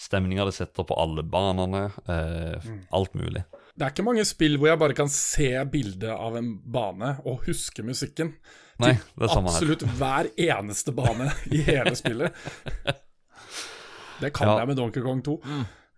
stemninga 0.00 0.46
det 0.48 0.54
setter 0.56 0.86
på 0.88 0.96
alle 0.96 1.20
banene. 1.28 1.82
Eh, 2.08 2.64
Alt 2.96 3.12
mulig. 3.20 3.42
Det 3.76 3.84
er 3.84 3.92
ikke 3.92 4.06
mange 4.06 4.24
spill 4.24 4.56
hvor 4.56 4.70
jeg 4.70 4.80
bare 4.80 4.96
kan 4.96 5.12
se 5.12 5.50
bildet 5.68 6.08
av 6.08 6.38
en 6.40 6.54
bane 6.72 7.18
og 7.28 7.44
huske 7.44 7.84
musikken. 7.84 8.32
Nei, 8.80 8.94
det 8.96 9.28
er 9.28 9.34
samme 9.34 9.52
her. 9.52 9.60
Absolutt 9.60 9.84
hver 10.00 10.30
eneste 10.40 10.96
bane 10.96 11.28
i 11.52 11.60
hele 11.68 11.92
spillet. 12.00 12.32
Det 14.24 14.32
kan 14.32 14.48
Ja. 14.48 14.58
jeg 14.62 14.68
med 14.72 14.76
Donkey 14.80 15.02
Kong 15.04 15.20
2. 15.24 15.36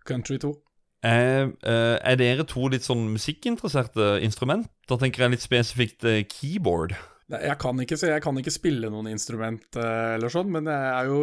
Country 0.05 0.37
2. 0.37 0.51
Eh, 1.05 1.45
eh, 1.47 1.95
er 2.03 2.17
dere 2.19 2.45
to 2.47 2.67
litt 2.71 2.87
sånn 2.87 3.07
musikkinteresserte 3.13 4.17
instrument? 4.25 4.67
Da 4.89 4.97
tenker 4.99 5.25
jeg 5.25 5.35
litt 5.35 5.45
spesifikt 5.45 6.05
eh, 6.07 6.25
keyboard. 6.27 6.97
Jeg 7.29 7.59
kan 7.61 7.77
ikke, 7.77 7.93
jeg 8.09 8.21
kan 8.25 8.37
ikke 8.41 8.51
spille 8.51 8.89
noen 8.89 9.11
instrument 9.11 9.77
eller 9.77 10.31
sånn, 10.33 10.47
men 10.49 10.65
jeg 10.65 10.85
er 10.89 11.09
jo 11.11 11.19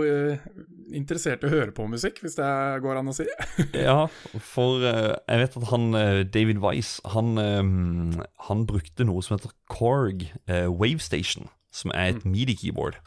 interessert 0.94 1.42
i 1.42 1.48
å 1.48 1.50
høre 1.50 1.74
på 1.74 1.88
musikk, 1.90 2.20
hvis 2.22 2.36
det 2.38 2.50
går 2.84 3.00
an 3.00 3.10
å 3.10 3.14
si. 3.16 3.26
Ja, 3.88 4.04
for 4.38 4.84
jeg 4.86 5.40
vet 5.42 5.58
at 5.58 5.66
han 5.72 5.88
David 6.30 6.62
Wise 6.62 7.02
han, 7.10 7.34
eh, 7.42 8.22
han 8.46 8.62
brukte 8.70 9.08
noe 9.08 9.26
som 9.26 9.34
heter 9.34 9.50
Korg 9.66 10.28
Wavestation, 10.46 11.50
som 11.74 11.90
er 11.90 12.14
et 12.14 12.22
midi-keyboard. 12.22 13.02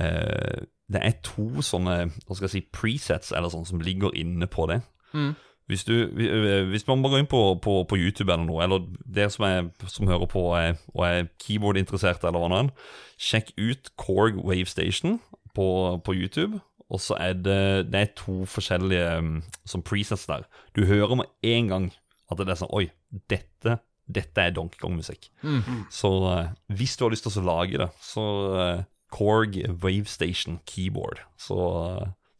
Eh, 0.00 0.66
det 0.90 1.02
er 1.02 1.18
to 1.22 1.62
sånne 1.62 1.96
hva 2.08 2.34
skal 2.34 2.48
jeg 2.48 2.54
si, 2.56 2.62
presets 2.74 3.30
eller 3.36 3.52
sånn 3.52 3.68
som 3.68 3.82
ligger 3.84 4.14
inne 4.18 4.48
på 4.50 4.66
det. 4.70 4.80
Mm. 5.14 5.32
Hvis, 5.70 5.84
du, 5.86 5.94
eh, 6.18 6.64
hvis 6.66 6.86
man 6.88 7.02
bare 7.04 7.14
går 7.14 7.22
inn 7.22 7.30
på, 7.30 7.42
på, 7.62 7.76
på 7.86 7.98
YouTube 7.98 8.32
eller 8.32 8.46
noe, 8.48 8.64
eller 8.64 8.88
dere 9.06 9.30
som, 9.30 9.46
er, 9.46 9.68
som 9.86 10.10
hører 10.10 10.26
på 10.30 10.42
er, 10.58 10.80
og 10.96 11.04
er 11.06 11.28
keyboard-interessert 11.42 12.24
eller 12.26 12.42
hva 12.42 12.50
annet, 12.50 12.88
sjekk 13.20 13.52
ut 13.60 13.92
Korg 14.00 14.40
Wavestation 14.42 15.20
på, 15.54 15.68
på 16.02 16.16
YouTube. 16.16 16.58
Og 16.90 16.98
så 16.98 17.14
er 17.22 17.36
det, 17.38 17.62
det 17.92 18.00
er 18.00 18.14
to 18.18 18.40
forskjellige 18.50 19.10
um, 19.22 19.34
som 19.68 19.82
presets 19.86 20.26
der. 20.26 20.46
Du 20.74 20.82
hører 20.88 21.20
med 21.20 21.30
en 21.46 21.70
gang 21.70 21.90
at 22.30 22.40
det 22.40 22.50
er 22.50 22.58
sånn 22.58 22.74
Oi, 22.74 22.88
dette, 23.30 23.76
dette 24.10 24.42
er 24.42 24.54
Donkey 24.54 24.80
Kong-musikk. 24.82 25.28
Mm. 25.46 25.84
Så 25.94 26.10
eh, 26.32 26.50
hvis 26.74 26.96
du 26.98 27.06
har 27.06 27.14
lyst 27.14 27.26
til 27.26 27.42
å 27.42 27.46
lage 27.46 27.78
det, 27.78 27.88
så 28.02 28.24
uh, 28.56 28.82
Korg 29.14 29.58
Wavestation 29.82 30.58
Keyboard. 30.66 31.22
Så, 31.38 31.58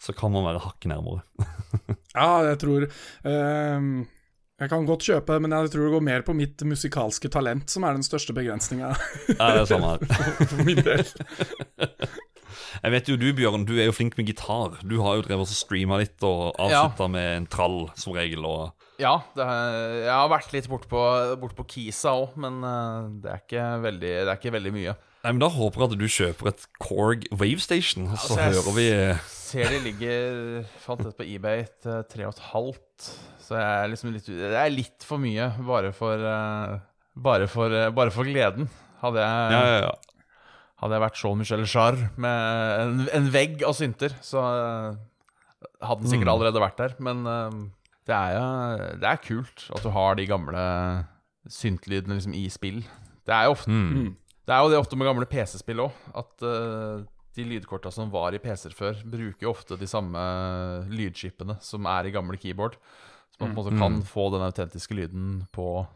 så 0.00 0.14
kan 0.16 0.32
man 0.32 0.46
være 0.48 0.64
hakket 0.64 0.94
nærmere. 0.94 1.24
Ja, 2.10 2.42
jeg 2.42 2.56
tror 2.58 2.88
ehm, 3.30 3.90
Jeg 4.58 4.70
kan 4.72 4.86
godt 4.88 5.04
kjøpe, 5.06 5.36
men 5.38 5.52
jeg 5.54 5.70
tror 5.70 5.84
det 5.86 5.92
går 5.92 6.02
mer 6.02 6.24
på 6.26 6.34
mitt 6.34 6.64
musikalske 6.66 7.30
talent 7.30 7.70
som 7.70 7.86
er 7.86 7.94
den 7.94 8.02
største 8.02 8.34
begrensninga 8.34 8.88
Ja, 9.36 9.52
det 9.54 9.60
er 9.60 9.68
samme 9.70 9.92
her. 9.92 10.02
for 10.50 10.64
min 10.66 10.82
del. 10.82 11.06
Jeg 12.80 12.94
vet 12.94 13.08
jo 13.10 13.16
du, 13.20 13.28
Bjørn, 13.36 13.64
du 13.68 13.74
er 13.76 13.88
jo 13.88 13.94
flink 13.94 14.16
med 14.16 14.28
gitar. 14.30 14.78
Du 14.86 15.00
har 15.04 15.18
jo 15.18 15.24
drevet 15.26 15.50
og 15.52 15.58
streama 15.58 15.98
litt 16.00 16.22
og 16.26 16.54
avslutta 16.54 17.08
med 17.12 17.28
en 17.36 17.48
trall, 17.50 17.78
som 17.98 18.14
regel. 18.16 18.46
Og 18.46 18.70
Ja, 19.02 19.18
det 19.36 19.44
er, 19.44 19.78
jeg 20.06 20.14
har 20.14 20.30
vært 20.32 20.54
litt 20.54 20.68
bortpå 20.70 21.02
bort 21.42 21.56
på 21.58 21.66
Kisa 21.74 22.14
òg, 22.18 22.36
men 22.40 22.60
eh, 22.64 23.10
det, 23.22 23.32
er 23.34 23.42
ikke 23.44 23.66
veldig, 23.84 24.12
det 24.12 24.28
er 24.28 24.38
ikke 24.38 24.54
veldig 24.56 24.74
mye. 24.76 24.96
Nei, 25.24 25.32
men 25.34 25.40
Da 25.42 25.48
håper 25.52 25.82
jeg 25.82 25.90
at 25.90 25.98
du 26.00 26.06
kjøper 26.08 26.48
et 26.48 26.62
Korg 26.80 27.26
Wavestation, 27.36 28.06
og 28.08 28.16
så 28.18 28.38
Altså, 28.38 28.62
hører 28.62 28.76
vi 28.78 28.86
Ser 29.28 29.68
de 29.74 29.80
ligger 29.84 30.64
Fant 30.80 31.02
dette 31.04 31.16
på 31.18 31.26
eBay 31.28 31.64
til 31.82 32.04
tre 32.08 32.24
og 32.28 32.32
et 32.36 32.44
halvt. 32.52 33.08
Så 33.42 33.58
jeg 33.58 33.66
er 33.84 33.90
liksom 33.92 34.12
litt 34.14 34.30
Det 34.30 34.54
er 34.56 34.70
litt 34.72 35.04
for 35.04 35.18
mye 35.20 35.50
bare 35.66 35.90
for 35.96 36.14
eh, 36.24 36.78
Bare 37.20 37.48
for, 37.50 37.68
eh, 37.74 37.90
bare 37.92 38.10
for 38.14 38.24
gleden. 38.24 38.68
Hadde 39.02 39.20
jeg, 39.20 39.52
Ja, 39.52 39.60
ja, 39.66 39.80
ja. 39.82 39.90
hadde 40.80 40.94
jeg 40.96 41.02
vært 41.04 41.18
Jean-Michel 41.20 41.66
Jarre 41.68 42.10
med 42.16 42.80
en, 42.84 43.08
en 43.18 43.28
vegg 43.34 43.62
av 43.66 43.74
synter, 43.76 44.14
så 44.24 44.40
eh, 44.40 44.96
hadde 45.84 46.04
den 46.06 46.12
sikkert 46.14 46.28
Mm. 46.30 46.34
allerede 46.36 46.62
vært 46.62 46.78
der. 46.80 46.94
Men 47.02 47.26
eh, 47.26 47.58
det 48.08 48.14
er 48.16 48.32
jo 48.38 48.46
Det 49.02 49.08
er 49.10 49.20
kult 49.26 49.66
at 49.76 49.82
du 49.84 49.90
har 49.98 50.14
de 50.16 50.26
gamle 50.30 50.64
syntlydene 51.50 52.16
liksom 52.20 52.34
i 52.38 52.46
spill. 52.52 52.80
Det 53.26 53.34
er 53.34 53.44
jo 53.50 53.56
ofte 53.58 53.70
Mm. 53.74 54.16
Det 54.46 54.54
er 54.56 54.62
jo 54.64 54.70
det 54.72 54.78
ofte 54.80 54.96
med 54.98 55.06
gamle 55.06 55.26
PC-spill 55.30 55.82
òg, 55.84 55.92
at 56.16 56.42
uh, 56.42 57.04
de 57.36 57.44
lydkorta 57.46 57.92
som 57.94 58.10
var 58.10 58.34
i 58.34 58.38
PC-er 58.42 58.74
før, 58.74 58.94
bruker 59.06 59.46
jo 59.46 59.52
ofte 59.52 59.76
de 59.78 59.86
samme 59.86 60.18
lydskipene 60.90 61.58
som 61.62 61.86
er 61.86 62.08
i 62.08 62.10
gamle 62.14 62.38
keyboard. 62.40 62.76
Så 63.30 63.40
man 63.44 63.52
på 63.52 63.52
en 63.52 63.58
måte 63.60 63.78
kan 63.78 63.92
Mm. 64.00 64.02
få 64.10 64.30
den 64.32 64.42
autentiske 64.42 64.94
lyden 64.96 65.46
på 65.52 65.86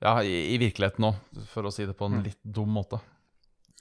Ja, 0.00 0.20
i, 0.22 0.54
i 0.54 0.58
virkeligheten 0.62 1.02
òg, 1.08 1.16
for 1.50 1.62
å 1.66 1.72
si 1.74 1.84
det 1.84 1.96
på 1.98 2.06
en 2.06 2.20
Mm. 2.20 2.24
litt 2.28 2.38
dum 2.44 2.68
måte. 2.70 3.00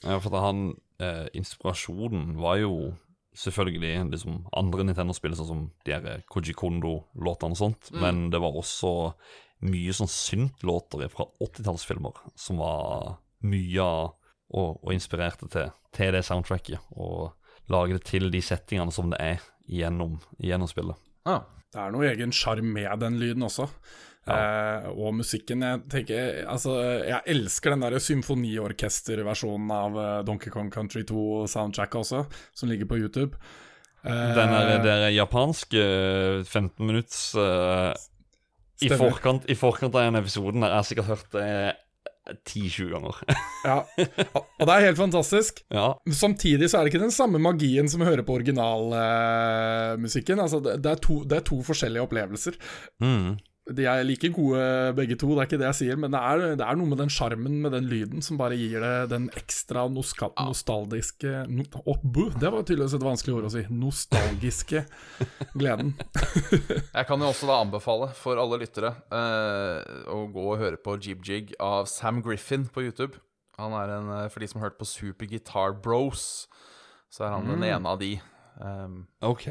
Ja, 0.04 0.18
for 0.20 0.32
han 0.42 0.76
eh, 1.00 1.28
Inspirasjonen 1.36 2.36
var 2.42 2.58
jo 2.58 2.96
selvfølgelig 3.38 4.10
liksom 4.10 4.48
andre 4.52 4.84
Nintendo-spill, 4.84 5.36
sånn 5.38 5.48
som 5.48 5.72
de 5.86 5.92
her 5.94 6.24
Koji 6.28 6.56
Kondo-låtene 6.58 7.52
og 7.54 7.58
sånt, 7.58 7.92
Mm. 7.94 8.00
men 8.02 8.30
det 8.32 8.40
var 8.42 8.52
også 8.52 9.14
mye 9.62 9.94
sånn 9.94 10.10
synt-låter 10.10 11.08
fra 11.10 11.26
80-tallsfilmer 11.40 12.14
som 12.36 12.58
var 12.58 13.20
mye 13.46 13.84
av 13.84 14.16
og, 14.48 14.80
og 14.80 14.94
inspirerte 14.96 15.50
til, 15.52 15.70
til 15.96 16.16
det 16.16 16.24
soundtracket, 16.26 16.80
og 16.96 17.34
lage 17.72 17.98
det 17.98 18.06
til 18.08 18.32
de 18.32 18.42
settingene 18.42 18.94
som 18.96 19.12
det 19.12 19.20
er 19.20 19.46
gjennom, 19.68 20.18
gjennom 20.40 20.70
spillet. 20.72 20.96
Ja. 21.28 21.42
Det 21.68 21.82
er 21.84 21.92
noe 21.92 22.08
egen 22.08 22.32
sjarm 22.32 22.70
med 22.72 22.88
den 23.02 23.18
lyden 23.20 23.44
også. 23.44 23.68
Eh, 24.28 24.88
og 24.92 25.14
musikken 25.16 25.62
jeg 25.64 25.82
tenker 25.92 26.42
Altså, 26.52 26.74
jeg 27.08 27.22
elsker 27.32 27.72
den 27.72 27.84
der 27.86 27.96
symfoniorkesterversjonen 28.04 29.72
av 29.72 30.00
eh, 30.02 30.16
Donkey 30.28 30.52
Kong 30.52 30.72
Country 30.74 31.06
2-soundtracket 31.08 32.02
også, 32.02 32.24
som 32.56 32.72
ligger 32.72 32.90
på 32.90 33.00
YouTube. 33.00 33.40
Eh, 34.04 34.36
Den 34.36 34.56
der, 34.56 34.84
der 34.84 35.08
japanske 35.16 35.84
15 36.44 36.88
minutts 36.88 37.22
eh, 37.36 37.94
i, 38.84 38.92
forkant, 38.96 39.48
I 39.50 39.56
forkant 39.58 39.96
av 39.96 40.08
den 40.08 40.20
episoden 40.20 40.64
der 40.64 40.72
jeg 40.76 40.80
har 40.82 40.90
sikkert 40.92 41.12
hørt 41.12 41.32
det 41.36 41.52
10-20 42.36 42.92
ganger. 42.94 43.16
Ja, 43.68 43.78
og 44.60 44.64
det 44.68 44.74
er 44.74 44.86
helt 44.86 45.00
fantastisk. 45.00 45.54
ja. 45.74 45.88
Samtidig 46.14 46.70
så 46.70 46.78
er 46.78 46.82
det 46.86 46.92
ikke 46.94 47.08
den 47.08 47.16
samme 47.16 47.40
magien 47.42 47.88
som 47.92 48.02
å 48.04 48.10
høre 48.10 48.24
på 48.28 48.36
originalmusikken. 48.38 50.38
altså, 50.44 50.58
det, 50.64 50.74
det, 50.86 50.92
er 50.94 51.00
to, 51.04 51.16
det 51.28 51.36
er 51.40 51.46
to 51.48 51.58
forskjellige 51.68 52.06
opplevelser. 52.08 52.54
Mm. 53.04 53.30
De 53.76 53.84
er 53.90 54.04
like 54.08 54.30
gode 54.32 54.62
begge 54.96 55.18
to, 55.20 55.30
det 55.34 55.42
er 55.42 55.50
ikke 55.50 55.60
det 55.60 55.68
jeg 55.68 55.78
sier, 55.82 56.00
men 56.00 56.14
det 56.14 56.22
er, 56.22 56.44
det 56.60 56.64
er 56.64 56.78
noe 56.80 56.88
med 56.88 57.02
den 57.02 57.12
sjarmen 57.12 57.58
med 57.64 57.74
den 57.76 57.90
lyden 57.90 58.24
som 58.24 58.40
bare 58.40 58.56
gir 58.56 58.84
det 58.84 59.10
den 59.12 59.28
ekstra 59.36 59.88
noska, 59.92 60.30
nostalgiske 60.40 61.44
no, 61.52 61.66
oh, 61.84 62.00
Det 62.08 62.52
var 62.54 62.64
tydeligvis 62.64 62.96
et 62.96 63.06
vanskelig 63.08 63.36
ord 63.36 63.50
å 63.50 63.54
si. 63.58 63.66
Nostalgiske 63.74 64.86
gleden. 65.58 65.94
Jeg 66.98 67.08
kan 67.10 67.22
jo 67.22 67.32
også 67.34 67.50
da 67.50 67.60
anbefale 67.66 68.12
for 68.18 68.40
alle 68.40 68.62
lyttere 68.64 68.94
eh, 69.12 69.96
å 70.14 70.24
gå 70.32 70.48
og 70.54 70.62
høre 70.62 70.80
på 70.80 70.96
Jib 71.02 71.26
Jig 71.28 71.56
av 71.64 71.90
Sam 71.92 72.24
Griffin 72.26 72.70
på 72.72 72.86
YouTube. 72.88 73.20
Han 73.58 73.74
er 73.74 73.98
en, 73.98 74.10
eh, 74.22 74.30
For 74.30 74.40
de 74.40 74.48
som 74.48 74.62
har 74.62 74.70
hørt 74.70 74.80
på 74.80 74.88
Super 74.88 75.28
Guitar 75.28 75.74
Bros, 75.74 76.48
så 77.10 77.26
er 77.26 77.36
han 77.36 77.48
den 77.50 77.64
ene 77.66 77.90
av 77.90 78.00
de. 78.00 78.16
Um, 78.60 79.08
OK. 79.22 79.50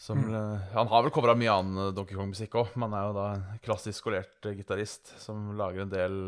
Som, 0.00 0.16
mm. 0.16 0.72
han 0.72 0.90
har 0.90 1.04
vel 1.04 1.12
covra 1.12 1.36
mye 1.36 1.52
annen 1.52 1.82
eh, 1.86 1.94
Donkey 1.96 2.16
Kong-musikk 2.16 2.56
òg, 2.56 2.74
men 2.80 2.96
er 2.96 3.08
jo 3.08 3.16
da 3.18 3.26
en 3.36 3.62
klassisk 3.64 4.00
skolert 4.00 4.48
eh, 4.48 4.56
gitarist 4.58 5.12
som 5.20 5.50
lager 5.58 5.84
en 5.84 5.92
del 5.92 6.20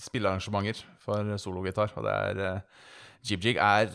spillearrangementer 0.00 0.84
for 1.02 1.34
sologitar. 1.42 1.92
Og 1.98 2.06
det 2.06 2.14
er 2.14 2.62
Jib 3.26 3.42
Jig 3.44 3.58
er 3.60 3.90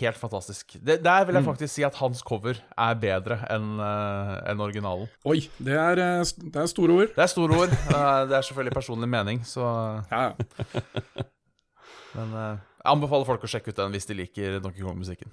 helt 0.00 0.16
fantastisk. 0.16 0.76
Det, 0.86 1.04
der 1.04 1.24
vil 1.24 1.34
jeg 1.34 1.44
faktisk 1.44 1.74
si 1.74 1.82
at 1.86 1.96
hans 2.00 2.20
cover 2.26 2.58
er 2.78 2.96
bedre 3.00 3.38
enn 3.52 3.80
eh, 3.80 4.32
enn 4.52 4.60
originalen. 4.60 5.08
Oi, 5.24 5.40
det 5.58 5.76
er, 5.76 6.00
eh, 6.04 6.32
det 6.52 6.62
er 6.62 6.70
store 6.70 6.96
ord. 7.00 7.14
Det 7.16 7.24
er 7.24 7.32
store 7.32 7.60
ord. 7.64 7.76
eh, 7.94 8.22
det 8.28 8.36
er 8.36 8.48
selvfølgelig 8.48 8.76
personlig 8.76 9.08
mening, 9.08 9.44
så 9.46 9.64
Ja, 10.10 10.30
ja. 10.30 10.32
Men 12.16 12.34
eh, 12.34 12.58
jeg 12.80 12.90
anbefaler 12.92 13.28
folk 13.28 13.46
å 13.46 13.50
sjekke 13.50 13.72
ut 13.72 13.80
den 13.80 13.94
hvis 13.94 14.08
de 14.08 14.18
liker 14.18 14.58
Donkey 14.60 14.84
Kong-musikken. 14.84 15.32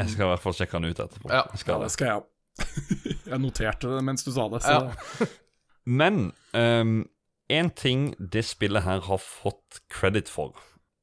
Jeg 0.00 0.14
skal 0.14 0.26
i 0.26 0.30
hvert 0.32 0.44
fall 0.44 0.56
sjekke 0.56 0.80
den 0.80 0.90
ut 0.90 1.02
etterpå. 1.04 1.30
Ja. 1.32 1.44
Skal 1.58 1.80
det 1.82 1.90
det. 1.90 1.94
skal 1.96 2.10
jeg 2.10 2.26
Jeg 3.30 3.40
noterte 3.40 3.92
det 3.94 4.02
mens 4.06 4.26
du 4.26 4.32
sa 4.34 4.48
det. 4.52 4.62
Så 4.64 4.76
Ja. 4.76 5.28
Men 6.00 6.30
um, 6.52 7.08
en 7.50 7.70
ting 7.74 8.10
det 8.20 8.44
spillet 8.46 8.84
her 8.84 9.00
har 9.06 9.22
fått 9.22 9.80
credit 9.90 10.28
for, 10.30 10.52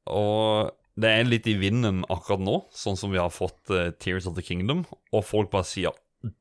og 0.08 0.70
det 0.98 1.10
er 1.12 1.28
litt 1.28 1.50
i 1.50 1.58
vinden 1.60 2.04
akkurat 2.14 2.42
nå, 2.46 2.60
sånn 2.72 2.96
som 3.00 3.12
vi 3.12 3.20
har 3.20 3.34
fått 3.34 3.74
uh, 3.74 3.90
Tears 4.00 4.30
of 4.30 4.38
the 4.38 4.46
Kingdom, 4.46 4.86
og 5.12 5.26
folk 5.26 5.52
bare 5.52 5.68
sier 5.68 5.98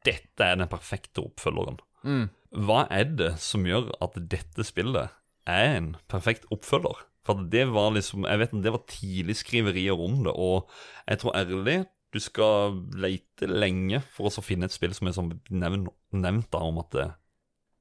dette 0.06 0.44
er 0.44 0.60
den 0.60 0.70
perfekte 0.70 1.24
oppfølgeren. 1.24 1.80
Mm. 2.06 2.28
Hva 2.66 2.86
er 2.92 3.10
det 3.18 3.34
som 3.42 3.66
gjør 3.66 3.90
at 4.04 4.16
dette 4.30 4.64
spillet 4.64 5.12
er 5.48 5.74
en 5.76 5.90
perfekt 6.12 6.46
oppfølger? 6.54 7.02
For 7.26 7.42
det 7.50 7.64
var 7.74 7.90
liksom 7.96 8.22
Jeg 8.28 8.38
vet 8.38 8.52
det 8.62 8.72
var 8.72 8.84
tidlig 8.86 9.36
skriverier 9.40 9.98
om 9.98 10.20
det, 10.24 10.32
og 10.32 10.70
jeg 11.08 11.22
tror 11.22 11.36
ærlig 11.40 11.80
du 12.16 12.22
skal 12.22 12.80
lete 12.96 13.48
lenge 13.50 14.00
for 14.14 14.30
å 14.30 14.44
finne 14.44 14.68
et 14.68 14.74
spill 14.74 14.94
som 14.96 15.08
er 15.08 15.16
sånn 15.16 15.32
nevnt, 15.52 15.92
nevnt 16.16 16.50
da, 16.54 16.62
om 16.64 16.80
at 16.82 16.92
det, 16.96 17.08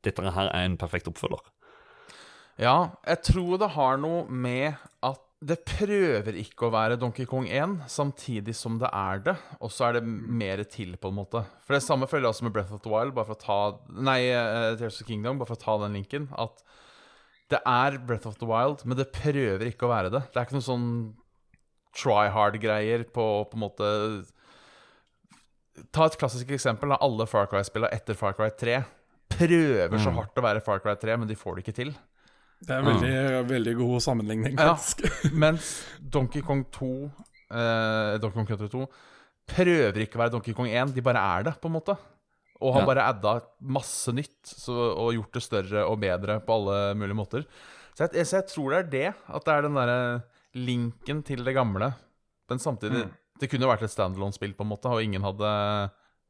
dette 0.08 0.36
her 0.36 0.52
er 0.52 0.68
en 0.68 0.80
perfekt 0.80 1.10
oppfølger. 1.12 1.44
Ja, 2.62 2.96
jeg 3.04 3.24
tror 3.32 3.58
det 3.60 3.74
har 3.76 3.98
noe 4.00 4.24
med 4.32 4.76
at 5.04 5.22
det 5.46 5.58
prøver 5.68 6.38
ikke 6.40 6.68
å 6.68 6.74
være 6.74 6.98
Donkey 6.98 7.28
Kong 7.30 7.46
1, 7.52 7.76
samtidig 7.92 8.56
som 8.58 8.80
det 8.82 8.90
er 8.96 9.20
det. 9.26 9.36
Og 9.60 9.70
så 9.74 9.90
er 9.90 9.98
det 9.98 10.06
mer 10.08 10.64
til, 10.72 10.96
på 10.98 11.12
en 11.12 11.20
måte. 11.20 11.44
For 11.68 11.76
det 11.76 11.84
samme 11.86 12.08
føler 12.10 12.30
jeg 12.30 12.38
også 12.38 12.48
med 12.48 12.56
Breath 12.56 12.74
of 12.74 12.82
the 12.86 12.94
Wild, 12.94 13.14
bare 13.18 13.28
for 13.28 13.36
å 13.36 13.44
ta 13.44 13.60
Nei, 14.08 14.22
eh, 14.32 14.72
Tears 14.80 15.02
of 15.04 15.10
Kingdom, 15.10 15.42
bare 15.42 15.52
for 15.52 15.60
å 15.60 15.64
ta 15.66 15.76
den 15.84 16.00
linken. 16.00 16.30
At 16.40 16.64
det 17.52 17.60
er 17.62 18.00
Breath 18.08 18.32
of 18.32 18.40
the 18.40 18.50
Wild, 18.50 18.86
men 18.88 18.98
det 18.98 19.12
prøver 19.14 19.68
ikke 19.68 19.86
å 19.86 19.92
være 19.92 20.14
det. 20.16 20.24
Det 20.32 20.40
er 20.40 20.48
ikke 20.48 20.58
noe 20.58 20.70
sånn 20.72 20.90
try 21.96 22.28
hard-greier 22.34 23.06
på 23.16 23.26
på 23.50 23.58
en 23.58 23.64
måte 23.66 23.90
Ta 25.92 26.06
et 26.08 26.16
klassisk 26.20 26.52
eksempel. 26.56 26.94
Da. 26.94 26.98
Alle 27.04 27.26
Far 27.28 27.50
Cry-spillene 27.52 27.92
etter 27.96 28.16
Far 28.16 28.36
Cry 28.38 28.48
3 28.56 28.78
prøver 29.36 30.00
så 30.00 30.14
hardt 30.16 30.38
å 30.40 30.44
være 30.46 30.62
Far 30.64 30.80
Cry 30.84 30.94
3, 31.02 31.18
men 31.20 31.28
de 31.28 31.36
får 31.36 31.58
det 31.58 31.66
ikke 31.66 31.76
til. 31.82 31.90
det 32.66 32.78
er 32.78 32.86
veldig, 32.86 33.16
veldig 33.50 33.74
god 33.82 34.00
sammenligning, 34.06 34.56
Ja. 34.56 34.70
faktisk. 34.76 35.04
Mens 35.44 35.74
Donkey 36.00 36.42
Kong 36.46 36.64
2 36.72 36.88
eh, 37.52 38.16
Donkey 38.24 38.38
Kong 38.40 38.48
Country 38.48 38.70
2 38.72 38.86
prøver 39.52 40.00
ikke 40.06 40.16
å 40.18 40.22
være 40.24 40.34
Donkey 40.38 40.56
Kong 40.58 40.70
1, 40.72 40.94
de 40.96 41.04
bare 41.06 41.20
er 41.36 41.44
det, 41.50 41.56
på 41.62 41.68
en 41.70 41.76
måte. 41.76 41.98
Og 42.64 42.72
har 42.78 42.86
Ja. 42.86 42.88
bare 42.88 43.08
adda 43.12 43.34
masse 43.60 44.14
nytt 44.16 44.48
så, 44.48 44.72
og 44.96 45.12
gjort 45.18 45.34
det 45.36 45.44
større 45.44 45.84
og 45.90 46.00
bedre 46.00 46.40
på 46.40 46.56
alle 46.56 46.96
mulige 46.96 47.20
måter. 47.20 47.44
Så 47.98 48.08
jeg, 48.08 48.26
så 48.26 48.40
jeg 48.40 48.48
tror 48.54 48.72
det 48.72 48.80
er 48.80 48.90
det. 48.96 49.14
At 49.28 49.44
det 49.46 49.54
er 49.58 49.62
den 49.68 49.76
derre 49.76 50.00
linken 50.56 51.22
til 51.28 51.44
det 51.46 51.56
gamle. 51.56 51.92
Men 52.50 52.62
samtidig 52.62 53.08
Det 53.36 53.50
kunne 53.52 53.66
jo 53.66 53.72
vært 53.74 53.84
et 53.84 53.92
standalone-spill, 53.92 54.54
på 54.56 54.64
en 54.64 54.70
måte, 54.72 54.88
og 54.88 55.04
ingen 55.04 55.26
hadde 55.26 55.50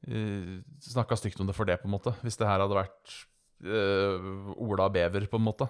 uh, 0.09 0.53
snakka 0.81 1.17
stygt 1.19 1.37
om 1.43 1.45
det 1.45 1.53
for 1.53 1.69
det, 1.69 1.77
på 1.77 1.85
en 1.85 1.93
måte. 1.93 2.15
Hvis 2.25 2.39
det 2.39 2.47
her 2.49 2.63
hadde 2.63 2.79
vært 2.79 3.13
uh, 3.61 4.55
Ola 4.57 4.89
Bever, 4.89 5.27
på 5.29 5.37
en 5.37 5.45
måte. 5.45 5.69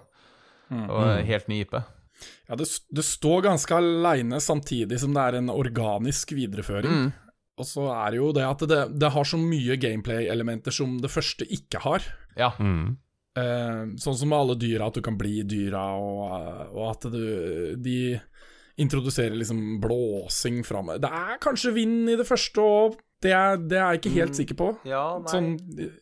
Og 0.72 1.28
helt 1.28 1.50
ny 1.52 1.60
IP. 1.66 1.76
Ja, 2.48 2.56
det, 2.56 2.70
det 2.90 3.04
står 3.06 3.44
ganske 3.46 3.76
aleine 3.76 4.40
samtidig 4.42 5.02
som 5.02 5.14
det 5.16 5.24
er 5.28 5.40
en 5.42 5.52
organisk 5.54 6.32
videreføring. 6.38 7.06
Mm. 7.06 7.10
Og 7.56 7.68
så 7.68 7.88
er 7.94 8.12
det 8.12 8.20
jo 8.20 8.30
det 8.36 8.46
at 8.48 8.64
det, 8.68 8.82
det 9.00 9.12
har 9.16 9.28
så 9.28 9.40
mye 9.40 9.78
gameplay-elementer 9.80 10.76
som 10.76 10.98
det 11.04 11.12
første 11.12 11.48
ikke 11.48 11.84
har. 11.86 12.08
Ja. 12.40 12.52
Mm. 12.60 12.98
Eh, 13.36 13.84
sånn 14.00 14.18
som 14.20 14.32
med 14.32 14.38
alle 14.38 14.58
dyra, 14.60 14.90
at 14.90 14.98
du 15.00 15.04
kan 15.04 15.18
bli 15.20 15.42
dyra, 15.48 15.86
og, 16.00 16.76
og 16.76 16.84
at 16.92 17.08
du, 17.12 17.24
de 17.80 17.98
introduserer 18.82 19.36
liksom 19.40 19.80
blåsing 19.84 20.62
fram 20.68 20.90
Det 21.00 21.08
er 21.10 21.38
kanskje 21.44 21.72
vind 21.76 22.10
i 22.12 22.18
det 22.20 22.26
første 22.28 22.60
òg, 22.64 22.98
det, 23.24 23.32
er- 23.32 23.58
det 23.62 23.78
er 23.80 23.94
jeg 23.96 24.02
ikke 24.02 24.16
helt 24.18 24.36
sikker 24.38 24.58
på. 24.60 24.68
Ja, 24.86 25.04
nei. 25.24 25.32
Sånn 25.32 25.50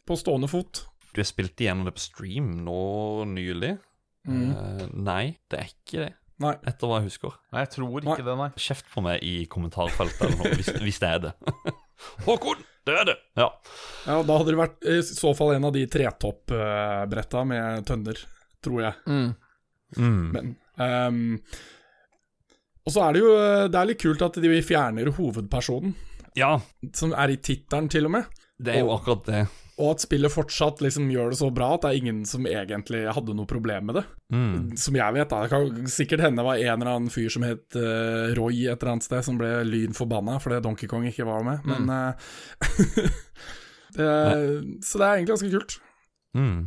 på 0.10 0.18
stående 0.20 0.50
fot. 0.52 0.84
Du 1.14 1.22
har 1.22 1.28
spilt 1.30 1.62
igjennom 1.62 1.86
det 1.86 1.94
på 1.94 2.02
stream 2.02 2.48
nå 2.66 2.80
nylig? 3.30 3.76
Eh, 4.28 4.84
nei, 4.98 5.36
det 5.52 5.60
er 5.60 5.70
ikke 5.70 6.00
det, 6.02 6.10
Nei. 6.42 6.54
etter 6.66 6.90
hva 6.90 6.98
jeg 7.02 7.12
husker. 7.12 7.36
Nei, 7.54 7.62
jeg 7.68 7.72
tror 7.76 7.94
Nei. 8.08 8.14
ikke 8.16 8.26
det, 8.26 8.36
nei. 8.40 8.50
Kjeft 8.66 8.90
på 8.90 9.04
meg 9.06 9.22
i 9.28 9.34
kommentarfeltet 9.52 10.24
eller 10.26 10.40
noe, 10.42 10.54
hvis, 10.58 10.72
hvis 10.82 11.00
det 11.04 11.10
er 11.12 11.22
det. 11.28 11.34
Håkon, 12.26 12.64
det 12.90 12.96
er 13.00 13.06
det! 13.12 13.16
Ja. 13.40 13.50
Ja, 14.08 14.18
da 14.26 14.40
hadde 14.40 14.50
det 14.56 14.60
vært 14.64 14.88
i 14.90 14.98
så 15.06 15.36
fall 15.38 15.54
en 15.56 15.68
av 15.70 15.76
de 15.78 15.86
tretoppbretta 15.92 17.44
med 17.48 17.86
tønner, 17.88 18.20
tror 18.66 18.82
jeg. 18.88 18.94
Mm. 19.06 19.30
Men 20.34 20.56
ehm, 20.82 21.22
Og 22.84 22.92
så 22.92 23.04
er 23.06 23.16
det 23.16 23.24
jo 23.24 23.34
Det 23.72 23.80
er 23.80 23.90
litt 23.90 24.02
kult 24.02 24.24
at 24.26 24.40
de 24.44 24.62
fjerner 24.66 25.12
hovedpersonen, 25.16 25.96
ja, 26.38 26.56
som 26.98 27.14
er 27.14 27.34
i 27.34 27.42
tittelen, 27.42 27.90
til 27.94 28.10
og 28.10 28.18
med. 28.18 28.40
det 28.58 28.78
er 28.78 28.84
jo 28.84 28.94
akkurat 28.96 29.28
det. 29.28 29.44
Og 29.82 29.96
at 29.96 30.04
spillet 30.04 30.30
fortsatt 30.30 30.84
liksom 30.86 31.08
gjør 31.10 31.32
det 31.34 31.38
så 31.40 31.48
bra 31.54 31.72
at 31.74 31.82
det 31.82 31.90
er 31.90 32.02
ingen 32.04 32.20
som 32.30 32.46
egentlig 32.46 33.08
hadde 33.10 33.34
noe 33.34 33.50
problem 33.50 33.88
med 33.90 33.98
det. 33.98 34.04
Mm. 34.34 34.76
Som 34.78 34.98
jeg 35.00 35.16
vet, 35.16 35.32
da. 35.32 35.40
Det 35.42 35.50
kan 35.50 35.90
sikkert 35.90 36.22
hende 36.22 36.44
det 36.44 36.46
var 36.46 36.62
en 36.62 36.76
eller 36.76 36.92
annen 36.92 37.14
fyr 37.14 37.32
som 37.34 37.46
het 37.48 37.78
uh, 37.80 38.30
Roy 38.38 38.68
et 38.68 38.78
eller 38.78 38.92
annet 38.92 39.08
sted, 39.08 39.24
som 39.26 39.40
ble 39.42 39.50
lyn 39.66 39.98
forbanna 39.98 40.38
fordi 40.44 40.62
Donkey 40.62 40.90
Kong 40.92 41.08
ikke 41.10 41.26
var 41.26 41.42
med, 41.48 41.66
men 41.66 41.90
eh, 41.90 42.30
det, 43.98 44.12
Så 44.86 45.02
det 45.02 45.08
er 45.08 45.16
egentlig 45.16 45.34
ganske 45.34 45.52
kult. 45.56 45.78
Mm. 46.38 46.60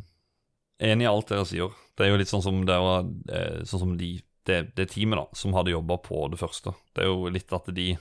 Enig 0.90 1.06
i 1.06 1.10
alt 1.10 1.30
dere 1.30 1.46
sier. 1.46 1.78
Det 1.96 2.06
er 2.06 2.10
jo 2.10 2.20
litt 2.20 2.34
sånn 2.34 2.44
som 2.44 2.58
det 2.68 2.76
var 2.82 3.06
eh, 3.32 3.62
Sånn 3.70 3.82
som 3.86 3.94
de, 3.98 4.16
det, 4.46 4.58
det 4.78 4.90
teamet 4.92 5.18
da 5.20 5.26
som 5.36 5.54
hadde 5.56 5.74
jobba 5.74 5.98
på 6.02 6.26
det 6.32 6.40
første. 6.40 6.72
Det 6.94 7.04
er 7.04 7.10
jo 7.10 7.32
litt 7.32 7.52
at 7.52 7.70
de 7.74 7.96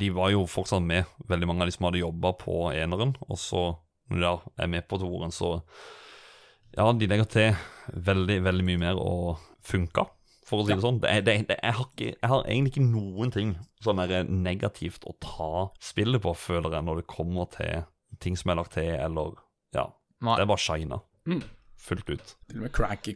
De 0.00 0.08
var 0.08 0.30
jo 0.32 0.46
fortsatt 0.48 0.80
med, 0.80 1.04
veldig 1.28 1.46
mange 1.46 1.62
av 1.62 1.68
de 1.68 1.72
som 1.74 1.84
hadde 1.84 2.00
jobba 2.00 2.30
på 2.40 2.72
eneren. 2.72 3.10
Og 3.28 3.36
så, 3.36 3.76
når 4.08 4.16
de 4.16 4.22
da 4.24 4.64
er 4.64 4.70
med 4.72 4.88
på 4.88 4.98
toeren, 5.02 5.30
så 5.32 5.60
Ja, 6.72 6.86
de 6.96 7.06
legger 7.06 7.28
til 7.28 7.56
veldig, 7.92 8.38
veldig 8.46 8.64
mye 8.64 8.80
mer 8.80 8.96
og 8.96 9.42
funka, 9.60 10.06
for 10.48 10.62
å 10.62 10.64
si 10.64 10.72
det 10.72 10.80
sånn. 10.80 11.02
Det 11.02 11.10
er, 11.10 11.20
det, 11.20 11.34
det, 11.50 11.58
jeg, 11.60 11.74
har 11.76 11.84
ikke, 11.90 12.08
jeg 12.14 12.30
har 12.32 12.46
egentlig 12.46 12.72
ikke 12.72 12.86
noen 12.86 13.34
ting 13.34 13.50
som 13.84 14.00
er 14.00 14.24
negativt 14.24 15.04
å 15.04 15.12
ta 15.20 15.50
spillet 15.84 16.24
på, 16.24 16.32
føler 16.32 16.72
jeg, 16.72 16.86
når 16.88 17.02
det 17.02 17.10
kommer 17.12 17.50
til 17.52 17.84
ting 18.24 18.38
som 18.40 18.54
er 18.54 18.62
lagt 18.62 18.72
til, 18.78 18.88
eller 18.96 19.36
Ja. 19.76 19.90
Nei. 20.22 20.36
Det 20.38 20.44
er 20.46 20.50
bare 20.54 20.64
shina. 20.64 21.00
Mm. 21.28 21.42
Fullt 21.82 22.08
ut. 22.08 22.34
Til 22.48 22.60
og 22.60 22.64
med 22.64 22.72
Cranky 22.72 23.12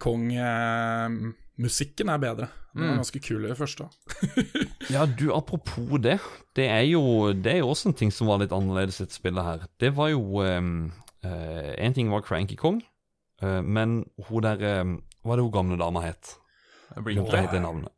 Kong-musikken 1.56 2.08
er 2.12 2.18
bedre. 2.18 2.48
Den 2.74 2.82
var 2.84 2.92
Mm. 2.92 2.98
ganske 3.00 3.20
kul 3.24 3.44
i 3.44 3.48
det 3.48 3.56
første. 3.56 3.88
Ja, 4.90 5.04
du, 5.06 5.32
apropos 5.34 5.98
det. 6.00 6.20
Det 6.54 6.68
er 6.68 6.82
jo 6.86 7.32
Det 7.32 7.52
er 7.52 7.58
jo 7.58 7.68
også 7.70 7.88
en 7.88 7.94
ting 7.94 8.12
som 8.12 8.26
var 8.28 8.38
litt 8.38 8.52
annerledes 8.52 9.00
i 9.00 9.04
dette 9.04 9.14
spillet 9.16 9.42
her. 9.44 9.64
Det 9.80 9.90
var 9.96 10.08
jo 10.10 10.20
um, 10.44 10.92
En 11.24 11.92
ting 11.94 12.08
var 12.10 12.20
Cranky 12.22 12.54
Kong, 12.56 12.82
uh, 13.42 13.62
men 13.62 14.04
hun 14.28 14.42
der 14.42 14.80
um, 14.82 15.02
Hva 15.24 15.32
er 15.32 15.36
det 15.36 15.42
hun 15.44 15.52
gamle 15.52 15.78
dama 15.78 16.00
het? 16.04 16.36
Blinky. 17.02 17.26
Heter 17.34 17.60
navnet? 17.60 17.88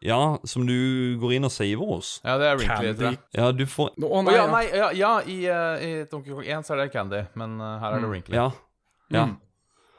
Ja, 0.00 0.38
som 0.46 0.64
du 0.66 1.18
går 1.20 1.32
inn 1.34 1.44
og 1.44 1.50
saver 1.50 1.84
hos. 1.84 2.20
Ja, 2.24 2.38
det 2.38 2.46
er 2.46 2.56
Rinkley, 2.56 2.68
Candy. 2.68 2.86
heter 2.86 3.10
det. 3.10 3.18
Ja, 3.34 3.50
du 3.52 3.64
får 3.66 3.90
Å 3.98 4.06
oh, 4.08 4.22
nei, 4.22 4.34
ja, 4.36 4.46
nei, 4.46 4.64
ja, 4.70 4.88
ja 4.94 5.12
i, 5.26 5.36
uh, 5.50 5.82
i 5.82 6.04
Donkey 6.08 6.30
Kong 6.32 6.46
1 6.46 6.64
så 6.64 6.76
er 6.76 6.84
det 6.84 6.92
Candy, 6.94 7.24
men 7.34 7.58
uh, 7.60 7.74
her 7.82 7.92
er 7.92 7.98
det 8.00 8.06
Mm. 8.06 8.10
Wrinkly. 8.14 8.36
Ja. 8.38 8.48
Ja. 9.10 9.24
Mm. 9.26 9.36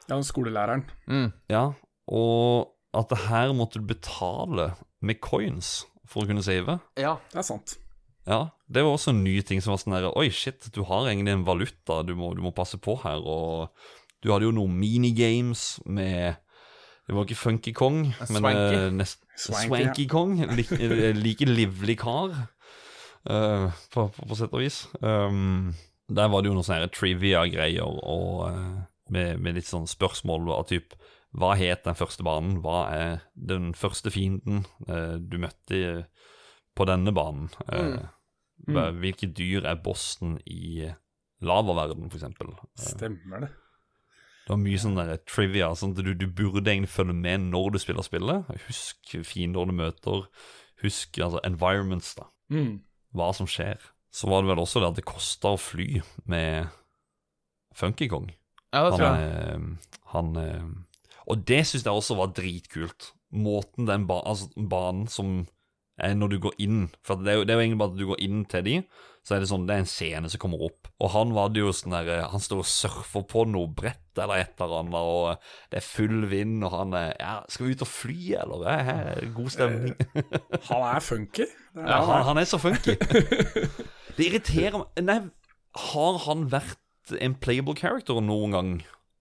Ja, 0.08 0.18
skolelæreren. 0.24 0.82
Mm. 1.06 1.28
ja. 1.52 1.66
Og 2.08 2.72
at 2.96 3.12
det 3.12 3.20
her 3.28 3.52
måtte 3.56 3.80
du 3.80 3.86
betale 3.86 4.72
med 5.00 5.20
coins 5.22 5.84
for 6.10 6.24
å 6.24 6.30
kunne 6.30 6.42
save. 6.44 6.80
ja. 6.98 7.16
Det 7.30 7.42
er 7.42 7.46
sant. 7.46 7.76
Ja, 8.28 8.50
det 8.68 8.82
var 8.84 8.94
også 8.94 9.14
en 9.14 9.22
ny 9.24 9.40
ting 9.46 9.62
som 9.64 9.72
var 9.72 9.80
sånn 9.80 9.94
der 9.96 10.10
Oi, 10.12 10.28
shit, 10.34 10.68
du 10.74 10.82
har 10.86 11.08
egentlig 11.08 11.32
en 11.38 11.46
valuta 11.46 12.02
du 12.06 12.12
må, 12.18 12.34
du 12.36 12.42
må 12.44 12.52
passe 12.54 12.78
på 12.78 12.98
her. 13.02 13.22
Og 13.24 13.70
du 14.20 14.30
hadde 14.30 14.46
jo 14.46 14.54
noen 14.54 14.76
minigames 14.76 15.80
med 15.88 16.36
Det 17.08 17.16
var 17.16 17.26
ikke 17.26 17.40
Funky 17.40 17.72
Kong, 17.74 18.02
men 18.28 18.42
Swanky. 18.42 18.76
eh, 18.76 18.90
nest, 18.94 19.24
Swanky, 19.34 19.66
Swanky 19.66 20.06
Kong. 20.06 20.36
Like, 20.58 20.76
eh, 20.78 21.16
like 21.16 21.48
livlig 21.48 21.96
kar, 21.98 22.36
uh, 23.26 23.72
på, 23.90 24.04
på, 24.14 24.28
på 24.28 24.38
sett 24.38 24.52
og 24.54 24.62
vis. 24.62 24.84
Um, 25.00 25.72
der 26.06 26.30
var 26.30 26.42
det 26.42 26.52
jo 26.52 26.54
noen 26.58 26.66
sånne 26.66 26.90
trivia-greier 26.94 27.86
og 27.86 28.44
eh, 28.50 28.78
med, 29.14 29.40
med 29.42 29.58
litt 29.58 29.66
sånn 29.66 29.88
spørsmål 29.90 30.52
av 30.54 30.68
typ 30.70 30.94
Hva 31.36 31.52
het 31.56 31.84
den 31.86 31.94
første 31.94 32.24
banen? 32.26 32.56
Hva 32.64 32.78
er 32.90 33.20
den 33.38 33.72
første 33.78 34.10
fienden 34.10 34.64
eh, 34.88 35.16
du 35.22 35.36
møtte 35.38 36.06
på 36.76 36.86
denne 36.90 37.12
banen? 37.14 37.50
Eh, 37.72 38.08
Mm. 38.68 38.74
hva- 38.76 38.90
Hvilke 38.92 39.26
dyr 39.32 39.64
er 39.64 39.76
bossen 39.80 40.34
i 40.44 40.84
lavaverden? 41.40 42.10
Eh, 42.12 42.58
Stemmer 42.76 43.40
det. 43.40 43.48
det 43.48 44.48
var 44.50 44.58
mye 44.58 44.76
sånn 44.78 44.96
der 44.96 45.16
trivia. 45.24 45.70
Sånn 45.74 45.96
at 45.96 46.04
du, 46.04 46.12
du 46.14 46.26
burde 46.26 46.66
egentlig 46.68 46.90
følge 46.92 47.14
med 47.14 47.40
når 47.40 47.72
du 47.72 47.78
spiller 47.78 48.02
spillet. 48.02 48.44
Husk 48.66 49.14
fiender 49.24 49.64
du 49.64 49.72
møter. 49.72 50.26
Husk 50.82 51.16
altså, 51.24 51.40
environments, 51.42 52.14
da. 52.16 52.24
Mm. 52.50 52.82
Hva 53.14 53.30
som 53.34 53.46
skjer. 53.46 53.78
Så 54.12 54.28
var 54.28 54.42
det 54.42 54.50
vel 54.52 54.58
også 54.62 54.80
det 54.82 54.90
at 54.90 54.96
det 55.00 55.04
kosta 55.08 55.54
å 55.54 55.58
fly 55.58 56.02
med 56.26 56.68
Funky 57.74 58.08
Kong. 58.10 58.28
ja, 58.74 58.84
det 58.90 58.98
tror 58.98 59.08
jeg. 59.08 59.54
eh, 59.54 59.96
han 60.12 60.36
eh, 60.36 60.68
Og 61.30 61.46
det 61.46 61.62
syns 61.68 61.86
jeg 61.86 61.94
også 61.94 62.18
var 62.18 62.34
dritkult. 62.36 63.12
Måten 63.30 63.86
den 63.86 64.08
ba 64.10 64.20
altså, 64.26 64.50
banen 64.56 65.06
som 65.10 65.44
er 66.00 66.16
når 66.16 66.32
du 66.32 66.38
går 66.42 66.56
inn 66.64 66.78
For 67.06 67.20
det 67.20 67.30
er, 67.30 67.36
jo, 67.38 67.44
det 67.46 67.52
er 67.52 67.58
jo 67.58 67.62
egentlig 67.62 67.78
bare 67.82 67.92
at 67.92 67.98
du 68.00 68.06
går 68.08 68.22
inn 68.24 68.40
til 68.50 68.64
de 68.66 68.76
Så 69.22 69.36
er 69.36 69.42
det 69.42 69.50
sånn, 69.50 69.66
det 69.68 69.74
er 69.74 69.82
en 69.84 69.90
scene 69.90 70.30
som 70.32 70.40
kommer 70.42 70.64
opp. 70.66 70.88
Og 70.98 71.12
han 71.12 71.34
var 71.36 71.52
det 71.52 71.62
jo 71.62 71.74
sånn 71.76 71.94
der 71.94 72.08
eh, 72.14 72.28
Han 72.32 72.42
står 72.42 72.62
og 72.64 72.68
surfer 72.70 73.26
på 73.30 73.44
noe 73.50 73.68
brett 73.68 74.20
eller 74.20 74.42
et 74.42 74.58
eller 74.60 74.80
annet, 74.82 74.96
og 75.00 75.70
det 75.72 75.78
er 75.78 75.84
full 75.86 76.26
vind, 76.28 76.58
og 76.66 76.74
han 76.74 76.96
er 76.98 77.12
Ja, 77.20 77.34
skal 77.48 77.68
vi 77.68 77.76
ut 77.76 77.84
og 77.86 77.88
fly, 77.88 78.18
eller? 78.42 78.64
Det 78.66 78.72
er 79.22 79.30
god 79.36 79.52
stemning. 79.54 79.94
Han 80.66 80.82
er 80.90 81.04
funky. 81.04 81.46
Er, 81.46 81.86
Ja, 81.92 82.00
han, 82.04 82.24
han 82.26 82.40
er 82.42 82.48
så 82.50 82.58
funky. 82.60 82.96
Det 84.18 84.26
irriterer 84.26 84.82
meg 84.82 85.06
Nei, 85.06 85.20
har 85.92 86.20
han 86.26 86.48
vært 86.52 87.14
en 87.22 87.38
playable 87.40 87.76
character 87.78 88.20
noen 88.20 88.56
gang? 88.56 88.74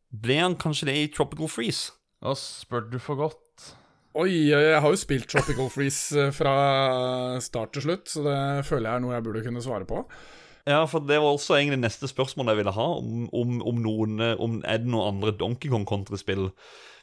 Ble 0.10 0.42
han 0.42 0.58
kanskje 0.60 0.90
det 0.90 0.98
i 0.98 1.08
Tropical 1.14 1.48
Freeze? 1.52 1.94
Nå 2.20 2.34
spør 2.36 2.90
du 2.92 2.98
for 3.02 3.20
godt. 3.20 3.70
Oi, 4.20 4.50
jeg 4.50 4.82
har 4.82 4.92
jo 4.92 4.98
spilt 5.00 5.30
Tropical 5.32 5.70
Freeze 5.72 6.18
eh, 6.18 6.34
fra 6.36 6.54
start 7.44 7.76
til 7.76 7.86
slutt, 7.86 8.10
så 8.12 8.24
det 8.26 8.40
føler 8.68 8.90
jeg 8.90 9.00
er 9.00 9.04
noe 9.06 9.14
jeg 9.16 9.26
burde 9.28 9.44
kunne 9.46 9.64
svare 9.64 9.88
på. 9.88 10.02
Ja, 10.68 10.82
for 10.90 11.06
det 11.06 11.22
var 11.22 11.32
også 11.32 11.56
egentlig 11.56 11.80
neste 11.80 12.10
spørsmål 12.10 12.52
jeg 12.52 12.60
ville 12.60 12.74
ha. 12.76 12.88
Om, 13.00 13.30
om, 13.34 13.56
om 13.72 13.80
noen 13.86 14.20
om 14.36 14.60
Er 14.68 14.82
det 14.82 14.92
noen 14.92 15.16
andre 15.16 15.34
Donkey 15.38 15.72
Kong-kontrispill 15.72 16.50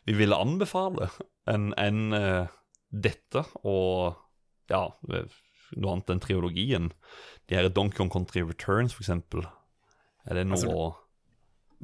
vi 0.07 0.15
ville 0.15 0.37
anbefale 0.39 1.09
enn 1.51 1.73
en, 1.81 2.03
eh, 2.15 2.53
dette 2.93 3.43
og 3.67 4.21
ja, 4.71 4.85
noe 5.09 5.95
annet 5.95 6.13
enn 6.13 6.23
triologien? 6.23 6.93
De 7.49 7.57
her 7.57 7.71
Donkey 7.71 8.03
Kong 8.03 8.13
Country 8.13 8.45
Returns, 8.45 8.95
for 8.95 9.07
eksempel. 9.07 9.47
Er 10.27 10.39
det 10.39 10.47
noe 10.51 10.59
Altså, 10.59 10.87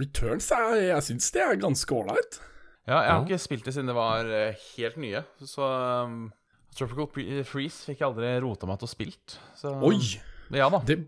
Returns 0.02 0.50
er, 0.54 0.78
jeg 0.90 1.06
syns 1.08 1.30
det 1.34 1.46
er 1.46 1.62
ganske 1.62 1.94
ålreit. 1.94 2.42
Ja, 2.88 2.98
jeg 2.98 3.10
har 3.12 3.24
ikke 3.26 3.38
spilt 3.38 3.66
det 3.68 3.74
siden 3.76 3.90
det 3.92 3.94
var 3.96 4.26
eh, 4.26 4.62
helt 4.76 4.96
nye. 5.02 5.22
Så 5.46 5.62
um, 5.62 6.24
Tropical 6.74 7.44
Freeze 7.46 7.86
fikk 7.86 8.00
jeg 8.02 8.08
aldri 8.08 8.32
rota 8.42 8.66
meg 8.66 8.80
til 8.80 8.88
å 8.88 8.92
spilt. 8.92 9.36
Så, 9.58 9.74
Oi! 9.86 10.00
Ja 10.52 10.66
da, 10.72 10.82
Det, 10.84 10.98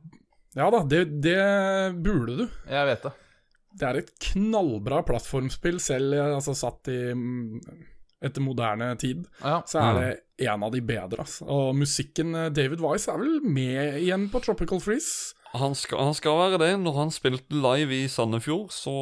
ja 0.57 0.69
da, 0.73 0.81
det, 0.89 1.03
det 1.25 1.41
burde 2.01 2.39
du. 2.45 2.45
jeg 2.71 2.91
vet 2.93 3.09
det. 3.09 3.13
Det 3.75 3.89
er 3.89 3.99
et 3.99 4.13
knallbra 4.31 5.01
plattformspill, 5.05 5.81
selv 5.83 6.15
eh, 6.15 6.35
altså, 6.37 6.55
satt 6.55 6.93
i 6.93 7.01
mm, 7.11 7.65
etter 8.25 8.45
moderne 8.45 8.93
tid. 9.01 9.25
Ja. 9.43 9.59
Så 9.67 9.83
er 9.83 9.99
det 9.99 10.47
en 10.47 10.63
av 10.63 10.71
de 10.75 10.83
bedre. 10.85 11.25
Altså. 11.27 11.47
Og 11.51 11.75
musikken 11.77 12.37
eh, 12.39 12.53
David 12.55 12.85
Wise 12.85 13.11
er 13.11 13.19
vel 13.19 13.41
med 13.43 13.99
igjen 14.05 14.29
på 14.31 14.41
Tropical 14.47 14.83
Freeze. 14.85 15.35
Han 15.55 15.75
skal, 15.79 16.01
han 16.03 16.15
skal 16.19 16.35
være 16.35 16.59
det. 16.59 16.69
Når 16.83 16.97
han 16.99 17.13
spilte 17.15 17.55
live 17.55 17.95
i 17.95 18.09
Sandefjord, 18.11 18.73
så 18.75 18.93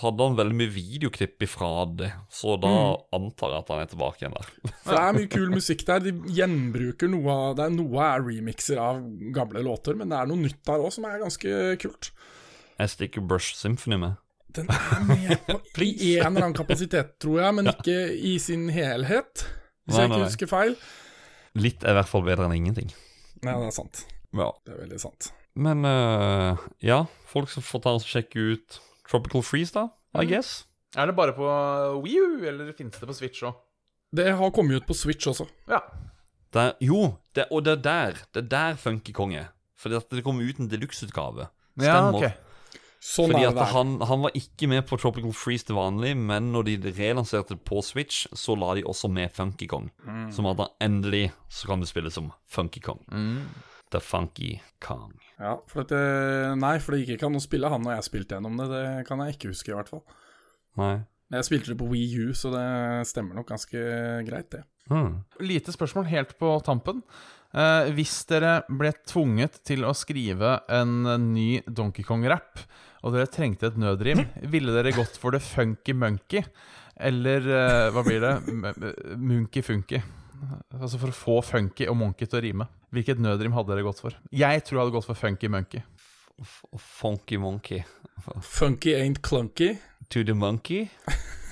hadde 0.00 0.26
han 0.26 0.38
veldig 0.40 0.56
mye 0.58 0.72
videoklipp 0.74 1.44
ifra 1.46 1.68
det. 2.00 2.08
Så 2.34 2.56
da 2.58 2.72
antar 3.14 3.52
jeg 3.54 3.62
at 3.62 3.70
han 3.70 3.82
er 3.84 3.90
tilbake 3.92 4.24
igjen 4.24 4.34
der. 4.34 4.48
For 4.82 4.96
det 4.96 5.04
er 5.04 5.16
mye 5.20 5.30
kul 5.30 5.54
musikk 5.54 5.84
der. 5.86 6.02
De 6.08 6.14
gjenbruker 6.34 7.12
noe 7.12 7.36
av 7.36 7.54
det 7.60 7.68
er 7.68 7.76
Noe 7.76 8.08
er 8.08 8.26
remixer 8.26 8.82
av 8.82 8.98
gamle 9.36 9.62
låter, 9.62 9.94
men 10.00 10.10
det 10.10 10.18
er 10.18 10.32
noe 10.32 10.42
nytt 10.42 10.58
der 10.66 10.82
òg 10.82 10.90
som 10.98 11.06
er 11.06 11.22
ganske 11.22 11.62
kult. 11.86 12.10
Jeg 12.80 12.94
stikker 12.96 13.26
Brush 13.30 13.54
Symphony 13.60 14.00
med. 14.02 14.18
Den 14.50 14.66
er 14.74 15.02
med 15.06 15.36
på 15.46 15.60
i 15.86 16.16
en 16.18 16.32
eller 16.32 16.48
annen 16.48 16.58
kapasitet, 16.58 17.20
tror 17.22 17.44
jeg, 17.44 17.54
men 17.60 17.70
ikke 17.70 17.98
i 18.18 18.34
sin 18.42 18.66
helhet. 18.74 19.44
Hvis 19.86 19.94
Nei, 19.94 20.02
jeg 20.02 20.10
ikke 20.10 20.18
nei. 20.24 20.30
husker 20.32 20.50
feil. 20.50 20.80
Litt 21.60 21.84
er 21.86 21.94
i 21.94 22.00
hvert 22.00 22.10
fall 22.10 22.26
bedre 22.26 22.50
enn 22.50 22.56
ingenting. 22.58 22.90
Nei, 23.46 23.54
det 23.62 23.70
er 23.70 23.76
sant. 23.78 24.02
Ja. 24.34 24.50
Det 24.66 24.74
er 24.74 24.82
veldig 24.88 24.98
sant. 25.02 25.30
Men 25.54 25.84
uh, 25.84 26.60
ja, 26.84 27.04
folk 27.30 27.50
som 27.50 27.64
får 27.64 27.84
ta 27.86 27.94
og 27.98 28.06
sjekke 28.06 28.52
ut 28.54 28.80
Tropical 29.10 29.42
Freeze, 29.46 29.74
da, 29.74 29.88
I 30.20 30.26
guess. 30.28 30.64
Er 30.98 31.10
det 31.10 31.16
bare 31.18 31.34
på 31.34 31.46
Wii 32.04 32.20
U, 32.20 32.30
eller 32.46 32.72
finnes 32.74 32.98
det 32.98 33.06
på 33.06 33.14
Switch 33.14 33.42
òg? 33.46 33.58
Det 34.10 34.26
har 34.34 34.54
kommet 34.54 34.80
ut 34.80 34.86
på 34.88 34.96
Switch 34.96 35.28
også. 35.30 35.46
Ja. 35.70 35.84
Der, 36.54 36.74
jo, 36.82 37.14
det, 37.34 37.46
og 37.54 37.62
det 37.62 37.76
er 37.76 37.82
der 37.84 38.22
Det 38.34 38.40
er 38.42 38.48
der 38.50 38.78
Funky 38.78 39.12
Kong 39.14 39.34
er. 39.38 39.52
Fordi 39.78 39.94
at 40.00 40.10
det 40.10 40.24
kom 40.26 40.40
ut 40.42 40.58
en 40.58 40.68
deluxe-utgave. 40.70 41.46
ja 41.78 42.08
okay. 42.10 42.32
ok. 42.32 42.46
Sånn 43.00 43.30
Fordi 43.32 43.46
at 43.48 43.56
han, 43.72 43.94
han 44.04 44.20
var 44.26 44.34
ikke 44.36 44.68
med 44.68 44.82
på 44.84 44.98
Tropical 45.00 45.32
Freeze 45.32 45.64
til 45.64 45.78
vanlig, 45.78 46.12
men 46.18 46.50
når 46.52 46.66
de 46.66 46.92
relanserte 46.98 47.56
på 47.56 47.80
Switch, 47.80 48.26
så 48.36 48.52
la 48.60 48.74
de 48.76 48.84
også 48.84 49.08
med 49.08 49.32
Funky 49.32 49.70
Kong. 49.70 49.88
Som 50.34 50.50
at 50.50 50.58
da 50.58 50.68
endelig 50.84 51.30
så 51.48 51.70
kan 51.70 51.80
du 51.80 51.88
spille 51.88 52.12
som 52.12 52.28
Funky 52.50 52.82
Kong. 52.84 53.00
Mm. 53.08 53.46
The 53.90 54.00
Funky 54.02 54.54
Kong. 54.82 55.14
Ja, 55.40 55.56
for 55.70 55.84
at 55.84 55.92
det, 55.92 56.02
nei, 56.60 56.76
for 56.82 56.94
det 56.94 57.02
gikk 57.02 57.16
ikke 57.16 57.30
an 57.30 57.38
å 57.38 57.42
spille 57.42 57.70
han 57.72 57.82
når 57.84 57.96
jeg 57.96 58.08
spilte 58.10 58.36
gjennom 58.36 58.60
det. 58.60 58.68
Det 58.72 58.84
kan 59.08 59.22
jeg 59.24 59.36
ikke 59.36 59.52
huske, 59.52 59.72
i 59.72 59.76
hvert 59.78 59.90
fall. 59.90 60.04
Nei. 60.80 60.94
Jeg 61.30 61.46
spilte 61.46 61.72
det 61.72 61.78
på 61.78 61.88
Wii 61.90 62.24
U, 62.26 62.30
så 62.34 62.50
det 62.52 62.66
stemmer 63.10 63.38
nok 63.38 63.52
ganske 63.52 63.82
greit, 64.26 64.50
det. 64.52 64.64
Mm. 64.90 65.20
Lite 65.46 65.74
spørsmål 65.74 66.08
helt 66.10 66.34
på 66.40 66.52
tampen. 66.66 67.04
Eh, 67.54 67.90
hvis 67.94 68.16
dere 68.30 68.60
ble 68.66 68.90
tvunget 69.06 69.60
til 69.66 69.86
å 69.86 69.94
skrive 69.94 70.56
en 70.70 71.06
ny 71.30 71.62
Donkey 71.66 72.06
Kong-rapp, 72.06 72.62
og 73.06 73.14
dere 73.14 73.30
trengte 73.32 73.70
et 73.70 73.78
nødrim, 73.80 74.24
ville 74.52 74.74
dere 74.74 74.94
gått 74.96 75.18
for 75.22 75.34
det 75.34 75.42
funky 75.46 75.94
monkey? 75.96 76.44
Eller 77.00 77.46
eh, 77.46 77.90
hva 77.94 78.04
blir 78.06 78.26
det? 78.26 78.34
Munky 79.16 79.62
funky. 79.64 80.02
Altså 80.74 80.98
for 81.02 81.12
å 81.12 81.16
få 81.16 81.34
funky 81.44 81.86
og 81.90 81.96
monkey 82.00 82.26
til 82.30 82.38
å 82.38 82.42
rime. 82.44 82.66
Hvilket 82.94 83.20
nødrim 83.22 83.52
hadde 83.54 83.74
dere 83.74 83.84
gått 83.86 84.00
for? 84.02 84.14
Jeg 84.34 84.62
tror 84.66 84.78
jeg 84.78 84.84
hadde 84.86 84.94
gått 84.96 85.06
for 85.10 85.18
funky 85.18 85.50
monkey. 85.52 85.82
F- 86.40 86.64
Funky 86.80 87.36
monkey. 87.38 87.82
Funky 88.40 88.94
ain't 88.96 89.20
clunky. 89.24 89.74
To 90.10 90.24
the 90.26 90.34
monkey. 90.34 90.88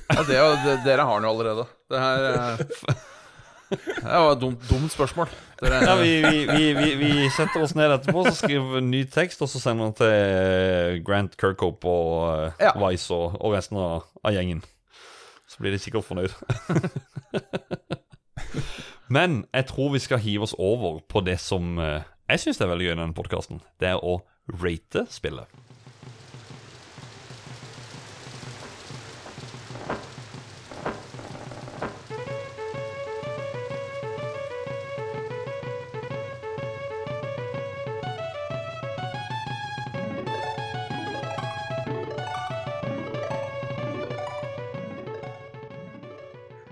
Ja, 0.09 0.23
det, 0.25 0.39
er 0.41 0.57
det, 0.65 0.79
dere 0.87 1.05
har 1.05 1.21
den 1.21 1.29
jo 1.29 1.35
allerede. 1.37 1.67
Det 1.93 2.01
her 2.01 2.25
eh, 2.33 2.63
Det 3.69 4.01
var 4.09 4.31
et 4.33 4.41
dumt, 4.41 4.63
dumt 4.71 4.89
spørsmål. 4.95 5.29
Dere, 5.61 5.83
Ja, 5.85 5.95
vi, 6.01 6.15
vi, 6.25 6.41
vi, 6.49 6.71
vi, 6.79 6.89
vi 7.03 7.29
setter 7.37 7.61
oss 7.67 7.75
ned 7.77 7.93
etterpå, 7.99 8.25
så 8.25 8.33
skriver 8.39 8.71
vi 8.73 8.81
en 8.81 8.89
ny 8.95 9.03
tekst, 9.13 9.43
og 9.45 9.51
så 9.53 9.61
sender 9.61 9.91
den 9.91 9.99
til 10.01 11.05
Grant 11.05 11.37
Kirkhope 11.39 11.93
og 11.93 12.25
eh, 12.49 12.65
Ja. 12.71 12.73
Vice 12.81 13.13
og, 13.13 13.37
og 13.45 13.53
resten 13.59 13.77
av, 13.85 14.09
av 14.25 14.33
gjengen. 14.35 14.65
Så 15.49 15.61
blir 15.61 15.77
de 15.77 15.83
sikkert 15.85 16.09
fornøyd. 16.09 16.33
Men 19.09 19.47
jeg 19.55 19.67
tror 19.71 19.95
vi 19.95 20.03
skal 20.05 20.21
hive 20.21 20.45
oss 20.45 20.55
over 20.59 21.01
på 21.09 21.23
det 21.25 21.39
som 21.41 21.79
eh, 21.81 22.05
jeg 22.29 22.43
syns 22.43 22.61
er 22.61 22.69
veldig 22.69 22.91
gøy 22.91 22.93
i 22.93 22.99
denne 22.99 23.17
podkasten. 23.17 23.63
Det 23.81 23.89
er 23.89 24.05
å 24.05 24.21
rate 24.61 25.07
spillet. 25.09 25.49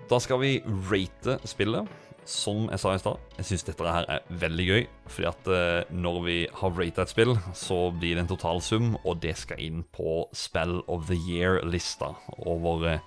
Da 0.07 0.21
skal 0.23 0.39
vi 0.45 0.59
rate 0.93 1.41
spillet. 1.49 1.89
Som 2.27 2.67
jeg 2.73 2.83
sa 2.83 2.93
i 2.95 2.99
stad, 2.99 3.23
jeg 3.39 3.47
syns 3.47 3.65
dette 3.69 3.93
her 3.97 4.09
er 4.11 4.27
veldig 4.43 4.67
gøy. 4.67 4.83
Fordi 5.07 5.29
at 5.31 5.51
eh, 5.55 5.95
når 5.95 6.19
vi 6.25 6.37
har 6.59 6.75
rata 6.75 7.05
et 7.07 7.13
spill, 7.13 7.37
så 7.55 7.79
blir 7.95 8.17
det 8.17 8.25
en 8.25 8.33
totalsum, 8.33 8.97
og 9.05 9.21
det 9.23 9.37
skal 9.39 9.63
inn 9.63 9.85
på 9.95 10.25
Spell 10.35 10.81
of 10.91 11.07
the 11.11 11.19
Year-lista 11.19 12.11
over 12.43 12.89
eh, 12.91 13.05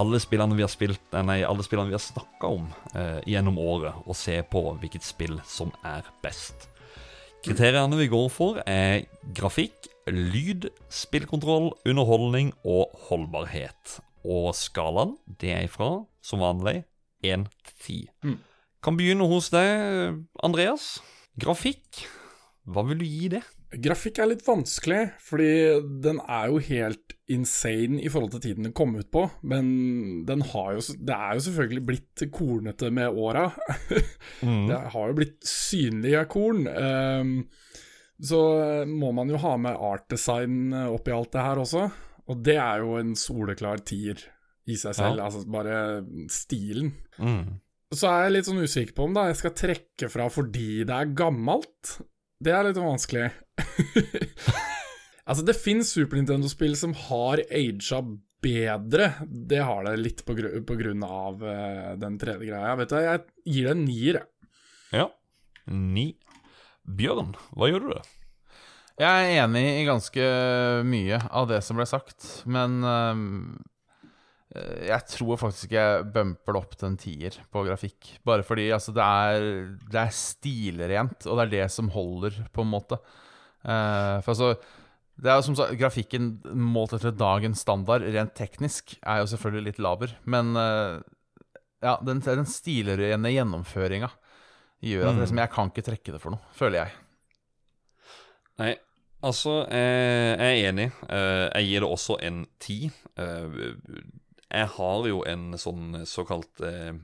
alle 0.00 0.18
spillene 0.22 0.56
vi 0.56 0.64
har 0.64 0.72
spilt 0.72 1.14
eh, 1.14 1.24
Nei, 1.26 1.42
alle 1.46 1.64
spillene 1.66 1.92
vi 1.92 1.98
har 1.98 2.02
snakka 2.02 2.50
om 2.56 2.70
eh, 2.96 3.20
gjennom 3.30 3.60
året, 3.62 4.00
og 4.08 4.16
se 4.18 4.40
på 4.48 4.64
hvilket 4.80 5.06
spill 5.06 5.36
som 5.48 5.72
er 5.86 6.06
best. 6.24 6.70
Kriteriene 7.44 7.98
vi 8.00 8.08
går 8.08 8.30
for, 8.32 8.62
er 8.64 9.04
grafikk, 9.36 9.90
lyd, 10.08 10.70
spillkontroll, 10.88 11.74
underholdning 11.84 12.54
og 12.64 12.96
holdbarhet. 13.10 13.98
Og 14.24 14.54
skalaen, 14.56 15.18
det 15.28 15.52
er 15.52 15.68
ifra, 15.68 15.90
som 16.24 16.40
vanlig, 16.40 16.80
1 17.24 17.44
til 17.84 18.08
10. 18.24 18.34
Kan 18.84 18.98
begynne 19.00 19.24
hos 19.30 19.48
deg, 19.54 20.18
Andreas. 20.44 20.98
Grafikk, 21.40 22.04
hva 22.68 22.84
vil 22.88 23.00
du 23.00 23.06
gi 23.08 23.30
det? 23.32 23.40
Grafikk 23.84 24.20
er 24.22 24.28
litt 24.30 24.44
vanskelig, 24.46 25.00
fordi 25.24 25.48
den 26.04 26.20
er 26.30 26.50
jo 26.52 26.60
helt 26.62 27.14
insane 27.32 27.98
i 28.04 28.10
forhold 28.12 28.34
til 28.36 28.42
tiden 28.44 28.68
den 28.68 28.74
kom 28.76 28.92
ut 28.94 29.08
på. 29.10 29.24
Men 29.42 29.66
den 30.28 30.44
har 30.52 30.76
jo, 30.76 30.84
det 31.00 31.16
er 31.16 31.32
jo 31.38 31.44
selvfølgelig 31.48 31.84
blitt 31.88 32.24
kornete 32.36 32.92
med 32.94 33.16
åra. 33.18 33.48
Det 34.44 34.78
har 34.92 35.08
jo 35.10 35.16
blitt 35.16 35.40
synlige 35.48 36.22
korn. 36.30 36.66
Ehm, 36.68 37.34
så 38.20 38.40
må 38.86 39.10
man 39.16 39.32
jo 39.32 39.40
ha 39.42 39.56
med 39.58 39.74
art 39.80 40.06
design 40.12 40.70
oppi 40.84 41.14
alt 41.16 41.32
det 41.34 41.42
her 41.48 41.62
også. 41.64 41.88
Og 42.30 42.44
det 42.44 42.58
er 42.60 42.84
jo 42.84 42.94
en 43.00 43.14
soleklar 43.18 43.82
tier 43.84 44.20
i 44.70 44.76
seg 44.80 44.94
selv, 44.96 45.18
Ja. 45.18 45.26
altså 45.26 45.42
bare 45.50 46.04
stilen. 46.32 46.92
Mm. 47.18 47.58
Så 47.94 48.10
er 48.10 48.26
jeg 48.26 48.34
litt 48.34 48.48
sånn 48.48 48.64
usikker 48.64 48.96
på 48.96 49.06
om 49.06 49.16
da 49.16 49.28
jeg 49.28 49.38
skal 49.40 49.54
trekke 49.56 50.10
fra 50.12 50.28
fordi 50.32 50.84
det 50.88 50.94
er 50.96 51.14
gammelt. 51.16 51.96
Det 52.42 52.52
er 52.52 52.66
litt 52.66 52.80
vanskelig. 52.80 53.30
altså, 55.28 55.44
det 55.46 55.56
fins 55.56 55.94
Super 55.94 56.18
Nintendo-spill 56.18 56.74
som 56.78 56.94
har 57.06 57.42
aga 57.46 58.00
bedre. 58.44 59.12
Det 59.24 59.62
har 59.64 59.86
det 59.86 59.94
litt 60.02 60.24
på, 60.26 60.36
gru 60.36 60.50
på 60.66 60.76
grunn 60.80 61.04
av 61.06 61.40
uh, 61.40 61.94
den 62.00 62.18
tredje 62.20 62.50
greia. 62.50 62.74
Vet 62.80 62.92
du, 62.92 62.98
jeg 63.00 63.22
gir 63.46 63.68
det 63.70 63.76
en 63.76 63.86
nier. 63.86 64.20
jeg. 64.20 65.00
Ja. 65.00 65.08
Ni. 65.72 66.10
Bjørn, 66.84 67.32
hva 67.56 67.70
gjør 67.70 67.86
du? 67.88 67.94
Jeg 69.00 69.10
er 69.10 69.40
enig 69.42 69.62
i 69.80 69.86
ganske 69.88 70.26
mye 70.86 71.16
av 71.32 71.48
det 71.50 71.62
som 71.66 71.80
ble 71.80 71.86
sagt, 71.88 72.26
men 72.46 72.76
øh, 72.86 73.22
jeg 74.54 75.06
tror 75.10 75.38
faktisk 75.40 75.72
jeg 75.74 76.04
bumper 76.14 76.54
det 76.54 76.60
opp 76.60 76.76
til 76.78 76.88
en 76.90 77.00
tier 77.00 77.38
på 77.50 77.64
grafikk. 77.66 78.14
Bare 78.26 78.46
fordi 78.46 78.68
altså, 78.74 78.94
det, 78.94 79.02
er, 79.04 79.48
det 79.90 80.00
er 80.04 80.14
stilrent, 80.14 81.26
og 81.26 81.38
det 81.40 81.44
er 81.46 81.52
det 81.56 81.66
som 81.74 81.90
holder, 81.94 82.38
på 82.54 82.64
en 82.64 82.72
måte. 82.72 83.00
Uh, 83.64 84.20
for 84.22 84.34
altså 84.34 84.54
det 85.14 85.30
er 85.30 85.38
jo 85.38 85.44
som 85.46 85.54
sagt, 85.54 85.76
Grafikken 85.78 86.32
målt 86.58 86.96
etter 86.96 87.14
dagens 87.14 87.60
standard, 87.62 88.02
rent 88.02 88.32
teknisk, 88.34 88.96
er 89.06 89.20
jo 89.22 89.28
selvfølgelig 89.30 89.68
litt 89.68 89.82
laber. 89.82 90.14
Men 90.26 90.56
uh, 90.58 90.98
ja, 91.84 91.98
den, 92.02 92.22
den 92.24 92.48
stilrene 92.50 93.30
gjennomføringa 93.30 94.10
gjør 94.84 95.08
at 95.08 95.14
Mm. 95.14 95.20
liksom, 95.22 95.38
jeg 95.38 95.52
kan 95.54 95.70
ikke 95.70 95.86
trekke 95.86 96.12
det 96.16 96.20
for 96.20 96.34
noe, 96.34 96.54
føler 96.56 96.82
jeg. 96.82 96.96
Nei, 98.60 98.74
altså, 99.24 99.64
eh, 99.70 100.34
jeg 100.34 100.58
er 100.64 100.68
enig. 100.68 100.88
Eh, 101.08 101.46
jeg 101.54 101.70
gir 101.70 101.84
det 101.86 101.90
også 101.90 102.18
en 102.22 102.44
ti. 102.62 102.78
Eh, 104.54 104.60
jeg 104.62 104.70
har 104.76 105.08
jo 105.10 105.20
en 105.26 105.48
sånn 105.58 106.04
såkalt 106.06 106.62
eh, 106.62 106.94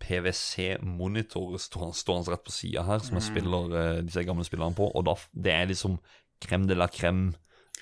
PwC-monitor 0.00 1.56
stå- 1.58 1.92
stående 1.94 2.32
rett 2.32 2.44
på 2.46 2.54
sida 2.54 2.84
her, 2.86 3.02
som 3.04 3.18
jeg 3.18 3.26
spiller 3.28 3.74
eh, 3.80 4.00
disse 4.06 4.24
gamle 4.26 4.46
spillerne 4.46 4.76
på, 4.78 4.88
og 4.94 5.04
da, 5.08 5.14
det 5.32 5.52
er 5.54 5.70
liksom 5.70 5.98
crème 6.40 6.66
de 6.70 6.76
la 6.78 6.86
crème 6.88 7.34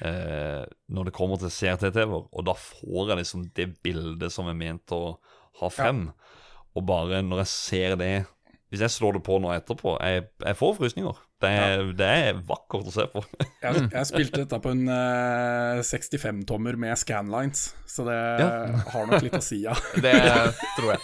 eh, 0.03 0.65
når 0.91 1.09
det 1.11 1.15
kommer 1.17 1.39
til 1.41 1.53
CRT-TV-er, 1.53 2.27
og 2.33 2.47
da 2.49 2.55
får 2.59 3.13
jeg 3.13 3.21
liksom 3.23 3.47
det 3.57 3.69
bildet 3.85 4.33
som 4.35 4.49
er 4.51 4.59
ment 4.59 4.91
å 4.97 5.19
ha 5.61 5.71
frem. 5.73 6.09
Og 6.77 6.85
bare 6.87 7.23
når 7.27 7.41
jeg 7.45 7.51
ser 7.51 7.97
det 7.99 8.13
Hvis 8.71 8.83
jeg 8.85 8.91
slår 8.93 9.15
det 9.17 9.23
på 9.25 9.39
nå 9.41 9.49
etterpå, 9.55 9.95
jeg, 10.05 10.27
jeg 10.45 10.57
får 10.59 10.75
frysninger. 10.77 11.17
Det 11.39 11.51
er, 11.55 11.83
det 11.95 12.07
er 12.19 12.39
vakkert 12.49 12.89
å 12.91 12.93
se 12.95 13.05
på. 13.13 13.21
Jeg, 13.63 13.85
jeg 13.93 14.07
spilte 14.09 14.41
dette 14.43 14.59
på 14.63 14.71
en 14.75 14.81
uh, 14.91 15.79
65-tommer 15.87 16.75
med 16.79 16.99
scanlines, 16.99 17.69
så 17.87 18.05
det 18.09 18.17
Ja. 18.41 18.49
har 18.95 19.07
nok 19.11 19.23
litt 19.23 19.37
å 19.39 19.43
si, 19.43 19.61
ja. 19.65 19.75
Det 20.05 20.15
tror 20.79 20.97
jeg. 20.97 21.03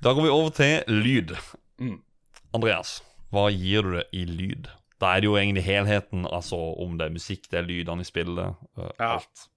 Da 0.00 0.12
går 0.14 0.22
vi 0.22 0.30
over 0.32 0.50
til 0.54 1.00
lyd. 1.02 1.32
Mm. 1.82 1.98
Andreas, 2.54 2.98
hva 3.34 3.48
gir 3.52 3.82
du 3.84 3.96
det 3.98 4.04
i 4.16 4.24
lyd? 4.28 4.68
Da 5.02 5.12
er 5.14 5.22
det 5.22 5.28
jo 5.28 5.36
egentlig 5.38 5.64
helheten, 5.66 6.24
altså 6.26 6.58
om 6.82 6.96
det 6.98 7.08
er 7.08 7.14
musikk, 7.14 7.48
det 7.52 7.60
er 7.60 7.68
lydene 7.68 8.02
i 8.04 8.08
spillet, 8.08 8.56
uh, 8.78 8.90
Ja. 8.98 9.16
alt. 9.18 9.48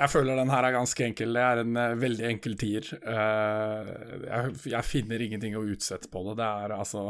Jeg 0.00 0.08
føler 0.08 0.38
den 0.38 0.48
her 0.48 0.64
er 0.64 0.72
ganske 0.78 1.04
enkel. 1.04 1.36
Det 1.36 1.44
er 1.44 1.60
en 1.60 1.76
uh, 1.76 2.00
veldig 2.00 2.26
enkel 2.30 2.56
tier. 2.60 2.86
Uh, 3.04 3.90
jeg, 4.24 4.52
jeg 4.72 4.88
finner 4.88 5.24
ingenting 5.24 5.58
å 5.58 5.64
utsette 5.68 6.08
på 6.12 6.24
det. 6.28 6.38
Det 6.40 6.50
er 6.64 6.76
altså 6.78 7.04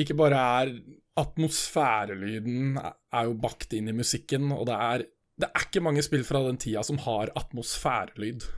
Ikke 0.00 0.16
bare 0.16 0.44
er 0.62 0.72
atmosfærelyden 1.20 2.78
er 2.80 3.26
jo 3.28 3.34
bakt 3.36 3.74
inn 3.76 3.90
i 3.92 3.96
musikken, 3.96 4.48
og 4.56 4.64
det 4.70 4.78
er 4.78 5.04
Det 5.42 5.48
er 5.48 5.66
ikke 5.66 5.82
mange 5.84 6.04
spill 6.04 6.24
fra 6.24 6.42
den 6.46 6.60
tida 6.60 6.84
som 6.86 7.00
har 7.04 7.32
atmosfærelyd. 7.36 8.48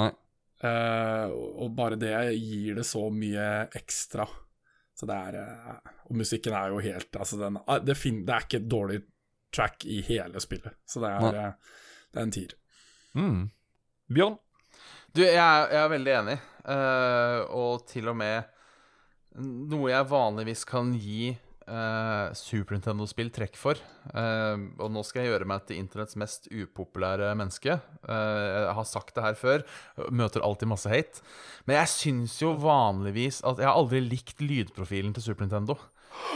Nei. 0.00 0.08
Uh, 0.62 1.28
og 1.64 1.74
bare 1.76 1.98
det 1.98 2.14
gir 2.38 2.78
det 2.78 2.86
så 2.88 3.08
mye 3.12 3.66
ekstra. 3.76 4.24
Så 4.96 5.08
det 5.08 5.16
er 5.16 5.38
Og 6.08 6.16
musikken 6.20 6.54
er 6.54 6.70
jo 6.70 6.80
helt 6.84 7.16
Altså, 7.16 7.36
den, 7.40 7.58
det, 7.84 7.96
fin, 7.98 8.24
det 8.24 8.34
er 8.34 8.44
ikke 8.46 8.60
et 8.62 8.70
dårlig 8.70 9.00
track 9.52 9.84
i 9.84 10.00
hele 10.06 10.40
spillet. 10.40 10.80
Så 10.88 11.04
det 11.04 11.12
er, 11.12 11.54
det 12.12 12.20
er 12.20 12.24
en 12.24 12.32
tier. 12.32 12.56
Mm. 13.18 13.46
Bjørn? 14.12 14.38
Du, 15.12 15.20
jeg 15.20 15.36
er, 15.36 15.68
jeg 15.68 15.80
er 15.82 15.92
veldig 15.92 16.12
enig. 16.22 16.36
Uh, 16.62 17.40
og 17.52 17.86
til 17.90 18.08
og 18.08 18.16
med 18.16 18.48
noe 19.42 19.90
jeg 19.90 20.08
vanligvis 20.10 20.62
kan 20.68 20.92
gi 20.94 21.32
uh, 21.66 22.32
Super 22.36 22.76
Nintendo-spill 22.76 23.32
trekk 23.34 23.58
for. 23.60 23.80
Uh, 24.12 24.72
og 24.80 24.92
nå 24.94 25.04
skal 25.04 25.24
jeg 25.24 25.34
gjøre 25.34 25.48
meg 25.52 25.66
til 25.68 25.82
internetts 25.82 26.16
mest 26.20 26.48
upopulære 26.52 27.32
menneske. 27.38 27.76
Jeg 28.08 28.76
har 28.78 28.88
sagt 28.88 29.14
det 29.16 29.26
her 29.26 29.36
før, 29.38 29.66
møter 30.08 30.44
alltid 30.44 30.72
masse 30.72 30.92
hate. 30.92 31.24
Men 31.68 31.82
jeg 31.82 31.92
syns 31.92 32.38
jo 32.40 32.54
vanligvis 32.60 33.42
at 33.46 33.60
Jeg 33.60 33.68
har 33.68 33.76
aldri 33.78 34.00
likt 34.04 34.40
lydprofilen 34.42 35.12
til 35.16 35.28
Super 35.28 35.46
Nintendo. 35.46 35.76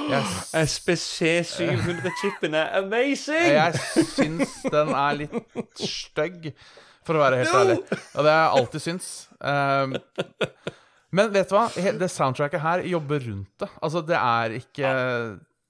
Jeg, 0.06 0.22
SPC700-chipen 0.62 2.54
er 2.58 2.74
amazing! 2.78 3.48
jeg 3.56 3.80
syns 4.12 4.52
den 4.72 4.92
er 4.94 5.16
litt 5.22 5.80
stygg, 5.80 6.50
for 7.06 7.18
å 7.18 7.22
være 7.24 7.40
helt 7.42 7.54
ærlig. 7.58 7.78
Og 8.14 8.26
det 8.26 8.30
har 8.32 8.40
jeg 8.42 8.54
alltid 8.60 8.84
syns. 8.86 9.08
Um, 9.40 9.96
men 11.16 11.32
vet 11.34 11.50
du 11.50 11.56
hva? 11.56 11.66
Det 12.00 12.08
soundtracket 12.12 12.62
her 12.64 12.84
jobber 12.90 13.22
rundt 13.28 13.52
det. 13.62 13.68
Altså, 13.82 14.02
det 14.06 14.18
er 14.18 14.56
ikke 14.60 14.94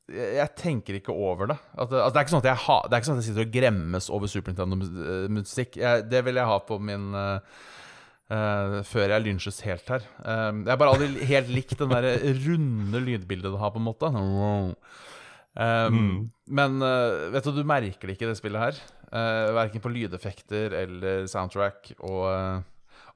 jeg, 0.07 0.49
tenker 0.59 1.01
ikke 1.01 1.15
over 1.15 1.49
det. 1.51 1.57
At, 1.75 1.91
det- 1.91 2.03
at 2.03 2.13
det, 2.15 2.19
er 2.21 2.27
ikke 2.27 2.35
sånn 2.37 2.45
at 2.45 2.51
jeg 2.53 2.63
ha, 2.67 2.77
det 2.87 2.93
er 2.95 3.01
ikke 3.03 3.09
sånn 3.11 3.17
at 3.19 3.25
jeg 3.25 3.31
sitter 3.33 3.47
og 3.49 3.55
gremmes 3.57 4.07
over 4.15 4.31
Super 4.31 4.55
Nintendo-musikk. 4.55 5.79
Det 6.13 6.21
vil 6.29 6.39
jeg 6.41 6.51
ha 6.53 6.59
på 6.69 6.79
min 6.83 7.09
eh, 7.19 7.65
eh, 8.33 8.79
Før 8.87 9.13
jeg 9.15 9.25
lynsjes 9.25 9.61
helt 9.67 9.91
her. 9.93 10.07
Uh, 10.21 10.63
jeg 10.63 10.73
har 10.73 10.81
bare 10.81 10.95
aldri 10.95 11.29
helt 11.31 11.51
likt 11.53 11.77
den 11.81 11.93
der 11.93 12.09
runde 12.47 13.03
lydbildet 13.05 13.53
det 13.53 13.61
har, 13.63 13.75
på 13.75 13.83
en 13.83 13.87
måte. 13.87 14.11
Um, 15.57 16.31
Men 16.47 16.81
eh, 16.85 17.27
vet 17.33 17.49
du, 17.49 17.55
du 17.57 17.65
merker 17.67 18.09
det 18.09 18.17
ikke 18.17 18.29
i 18.29 18.33
det 18.33 18.39
spillet 18.41 18.65
her. 18.67 18.81
Uh, 19.07 19.55
verken 19.57 19.83
på 19.83 19.93
lydeffekter 19.95 20.75
eller 20.83 21.29
soundtrack. 21.31 21.95
Og, 22.01 22.27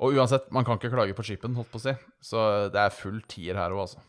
og 0.00 0.14
uansett, 0.16 0.48
man 0.54 0.64
kan 0.64 0.80
ikke 0.80 0.92
klage 0.94 1.16
på 1.18 1.26
chipen, 1.26 1.58
holdt 1.58 1.72
på 1.72 1.82
å 1.82 1.86
si. 1.88 1.96
Så 2.24 2.46
det 2.72 2.80
er 2.80 2.94
full 2.94 3.20
tier 3.28 3.58
her 3.60 3.74
òg, 3.76 3.88
altså. 3.88 4.06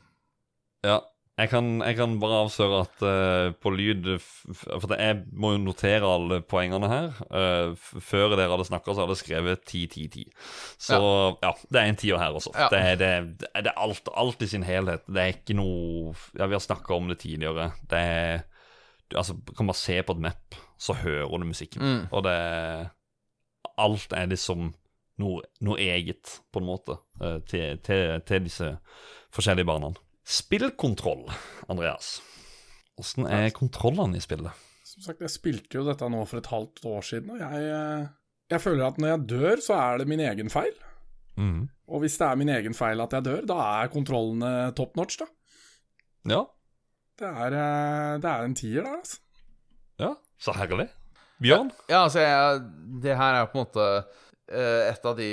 Ja. 0.88 1.02
Jeg 1.40 1.50
kan, 1.50 1.68
jeg 1.82 1.96
kan 1.96 2.18
bare 2.22 2.42
avsløre 2.44 2.80
at 2.84 3.04
uh, 3.08 3.54
på 3.64 3.72
lyd 3.74 4.10
For 4.20 4.92
jeg 4.94 5.22
må 5.32 5.54
jo 5.56 5.62
notere 5.64 6.06
alle 6.06 6.42
poengene 6.46 6.90
her. 6.92 7.22
Uh, 7.32 8.02
før 8.04 8.36
dere 8.36 8.50
hadde 8.52 8.68
snakka, 8.68 8.94
så 8.94 9.06
hadde 9.06 9.16
jeg 9.16 9.22
skrevet 9.24 9.64
10-10-10. 9.64 10.28
Så 10.82 11.00
ja. 11.42 11.54
det 11.72 11.82
er 11.82 11.90
en 11.90 12.00
tier 12.02 12.20
her 12.22 12.36
også. 12.38 12.54
Ja. 12.58 12.68
Det, 12.74 12.82
er- 12.82 13.00
det, 13.00 13.48
det 13.64 13.72
er 13.72 13.80
alt, 13.80 14.12
alt 14.14 14.44
i 14.44 14.50
sin 14.52 14.68
helhet. 14.68 15.08
Det 15.08 15.24
er 15.24 15.34
ikke 15.38 15.58
noe 15.58 16.14
Ja, 16.38 16.46
vi 16.52 16.58
har 16.58 16.64
snakka 16.64 17.00
om 17.00 17.10
det 17.10 17.22
tidligere. 17.24 17.72
Det 17.90 18.04
er 18.12 18.44
du, 19.08 19.18
Altså, 19.18 19.36
kan 19.58 19.68
bare 19.68 19.80
se 19.80 19.98
på 20.04 20.14
et 20.16 20.22
map, 20.28 20.60
så 20.80 20.94
hører 21.00 21.32
du 21.42 21.48
musikken. 21.48 21.82
Mm. 21.82 22.04
Og 22.12 22.24
det 22.28 22.38
Alt 23.82 24.14
er 24.14 24.30
liksom 24.30 24.72
noe, 25.22 25.42
noe 25.64 25.80
eget, 25.80 26.38
på 26.54 26.60
en 26.62 26.68
måte, 26.68 27.00
uh, 27.24 27.40
til, 27.50 27.80
til, 27.86 28.20
til 28.28 28.46
disse 28.46 28.76
forskjellige 29.34 29.66
barna. 29.70 29.94
Spillkontroll, 30.28 31.26
Andreas. 31.72 32.20
Åssen 33.02 33.26
er 33.26 33.50
kontrollene 33.56 34.20
i 34.20 34.24
spillet? 34.24 34.68
Som 34.86 35.06
sagt, 35.06 35.24
jeg 35.24 35.34
spilte 35.34 35.80
jo 35.80 35.86
dette 35.88 36.08
nå 36.12 36.22
for 36.30 36.42
et 36.42 36.50
halvt 36.52 36.84
år 36.92 37.06
siden, 37.08 37.34
og 37.34 37.42
jeg, 37.42 37.68
eh, 37.72 38.08
jeg 38.52 38.62
føler 38.62 38.86
at 38.88 38.98
når 39.02 39.14
jeg 39.14 39.28
dør, 39.32 39.62
så 39.64 39.78
er 39.80 40.02
det 40.02 40.10
min 40.12 40.24
egen 40.24 40.52
feil. 40.52 40.74
Mm. 41.40 41.70
Og 41.88 42.04
hvis 42.04 42.18
det 42.20 42.28
er 42.28 42.40
min 42.40 42.52
egen 42.52 42.76
feil 42.78 43.02
at 43.02 43.14
jeg 43.16 43.26
dør, 43.26 43.46
da 43.48 43.60
er 43.82 43.94
kontrollene 43.94 44.52
top 44.78 44.98
notch, 45.00 45.22
da. 45.22 45.30
Ja. 46.30 46.42
Det 47.18 47.30
er, 47.30 47.56
eh, 47.58 48.18
det 48.22 48.32
er 48.32 48.46
en 48.46 48.58
tier 48.58 48.86
der, 48.86 48.98
altså. 49.00 49.22
ja, 50.02 50.16
så 50.42 50.54
herlig. 50.58 50.90
Bjørn? 51.42 51.72
Ja, 51.90 52.04
altså, 52.04 52.22
jeg, 52.22 52.62
det 53.02 53.18
her 53.18 53.40
er 53.40 53.48
på 53.50 53.58
en 53.58 53.66
måte 53.66 53.88
eh, 54.52 54.92
et 54.92 55.08
av 55.08 55.18
de 55.18 55.32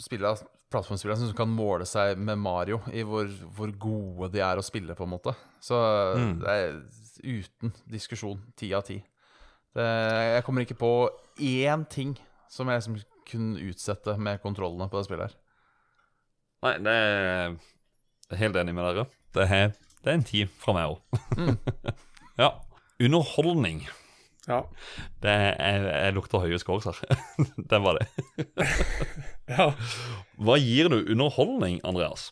spillene, 0.00 0.48
plattformspillene 0.70 1.28
som 1.30 1.36
kan 1.38 1.48
måle 1.52 1.86
seg 1.88 2.18
med 2.20 2.38
Mario 2.38 2.80
i 2.92 3.02
hvor, 3.06 3.28
hvor 3.56 3.70
gode 3.80 4.28
de 4.34 4.42
er 4.44 4.60
å 4.60 4.64
spille, 4.64 4.94
på 4.98 5.06
en 5.06 5.12
måte. 5.14 5.34
Så 5.64 5.78
Mm. 6.18 6.38
det 6.42 6.48
er 6.54 6.80
uten 7.24 7.72
diskusjon 7.88 8.40
ti 8.56 8.72
av 8.76 8.84
ti. 8.86 8.98
Jeg 9.78 10.42
kommer 10.44 10.64
ikke 10.64 10.78
på 10.80 10.90
én 11.40 11.84
ting 11.88 12.16
som 12.50 12.68
jeg 12.68 12.80
liksom 12.80 12.98
kunne 13.28 13.60
utsette 13.68 14.14
med 14.18 14.40
kontrollene 14.42 14.88
på 14.90 14.98
det 14.98 15.06
spillet 15.06 15.28
her. 15.28 15.36
Nei, 16.64 16.72
det 16.82 16.94
er 16.94 17.58
jeg 18.28 18.36
er 18.36 18.40
helt 18.42 18.56
enig 18.60 18.74
med 18.74 18.84
dere. 18.88 19.06
Det 19.32 19.44
er, 19.48 19.68
det 20.04 20.10
er 20.10 20.16
en 20.18 20.24
ti 20.26 20.44
fra 20.60 20.74
meg 20.76 20.90
òg. 20.92 21.58
ja. 22.42 22.50
Underholdning. 23.00 23.84
Ja. 24.48 24.62
Det 25.22 25.32
jeg, 25.34 25.80
jeg 25.84 26.16
lukter 26.16 26.42
høye 26.42 26.58
scores 26.60 26.88
her. 26.88 27.00
Den 27.70 27.84
var 27.84 28.00
det. 28.00 28.08
ja. 29.54 29.70
Hva 30.40 30.56
gir 30.60 30.88
du 30.92 31.02
underholdning, 31.02 31.82
Andreas? 31.86 32.30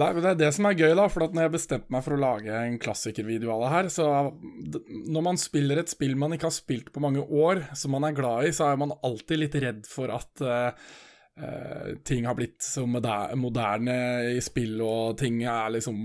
Nei, 0.00 0.08
men 0.14 0.24
Det 0.24 0.30
er 0.30 0.40
det 0.40 0.50
som 0.56 0.66
er 0.66 0.78
gøy, 0.78 0.94
da. 0.96 1.06
For 1.12 1.26
at 1.26 1.36
når 1.36 1.46
jeg 1.46 1.54
bestemte 1.54 1.92
meg 1.92 2.04
for 2.06 2.16
å 2.16 2.20
lage 2.22 2.58
en 2.64 2.80
klassikervideo 2.82 3.52
av 3.54 3.64
det 3.64 3.70
her, 3.74 3.92
så 3.92 4.08
Når 4.32 5.24
man 5.28 5.40
spiller 5.40 5.82
et 5.82 5.92
spill 5.92 6.16
man 6.18 6.34
ikke 6.34 6.48
har 6.48 6.56
spilt 6.56 6.92
på 6.94 7.02
mange 7.04 7.22
år, 7.22 7.66
som 7.78 7.94
man 7.94 8.08
er 8.08 8.16
glad 8.16 8.48
i, 8.48 8.52
så 8.56 8.70
er 8.70 8.80
man 8.80 8.96
alltid 9.04 9.44
litt 9.44 9.58
redd 9.62 9.88
for 9.88 10.12
at 10.14 10.44
uh, 10.44 10.92
Uh, 11.32 11.96
ting 12.04 12.26
har 12.28 12.36
blitt 12.36 12.60
så 12.60 12.82
moder 12.84 13.30
moderne 13.40 13.94
i 14.34 14.40
spill, 14.44 14.74
og 14.84 15.16
ting 15.16 15.38
er 15.48 15.70
liksom 15.72 15.96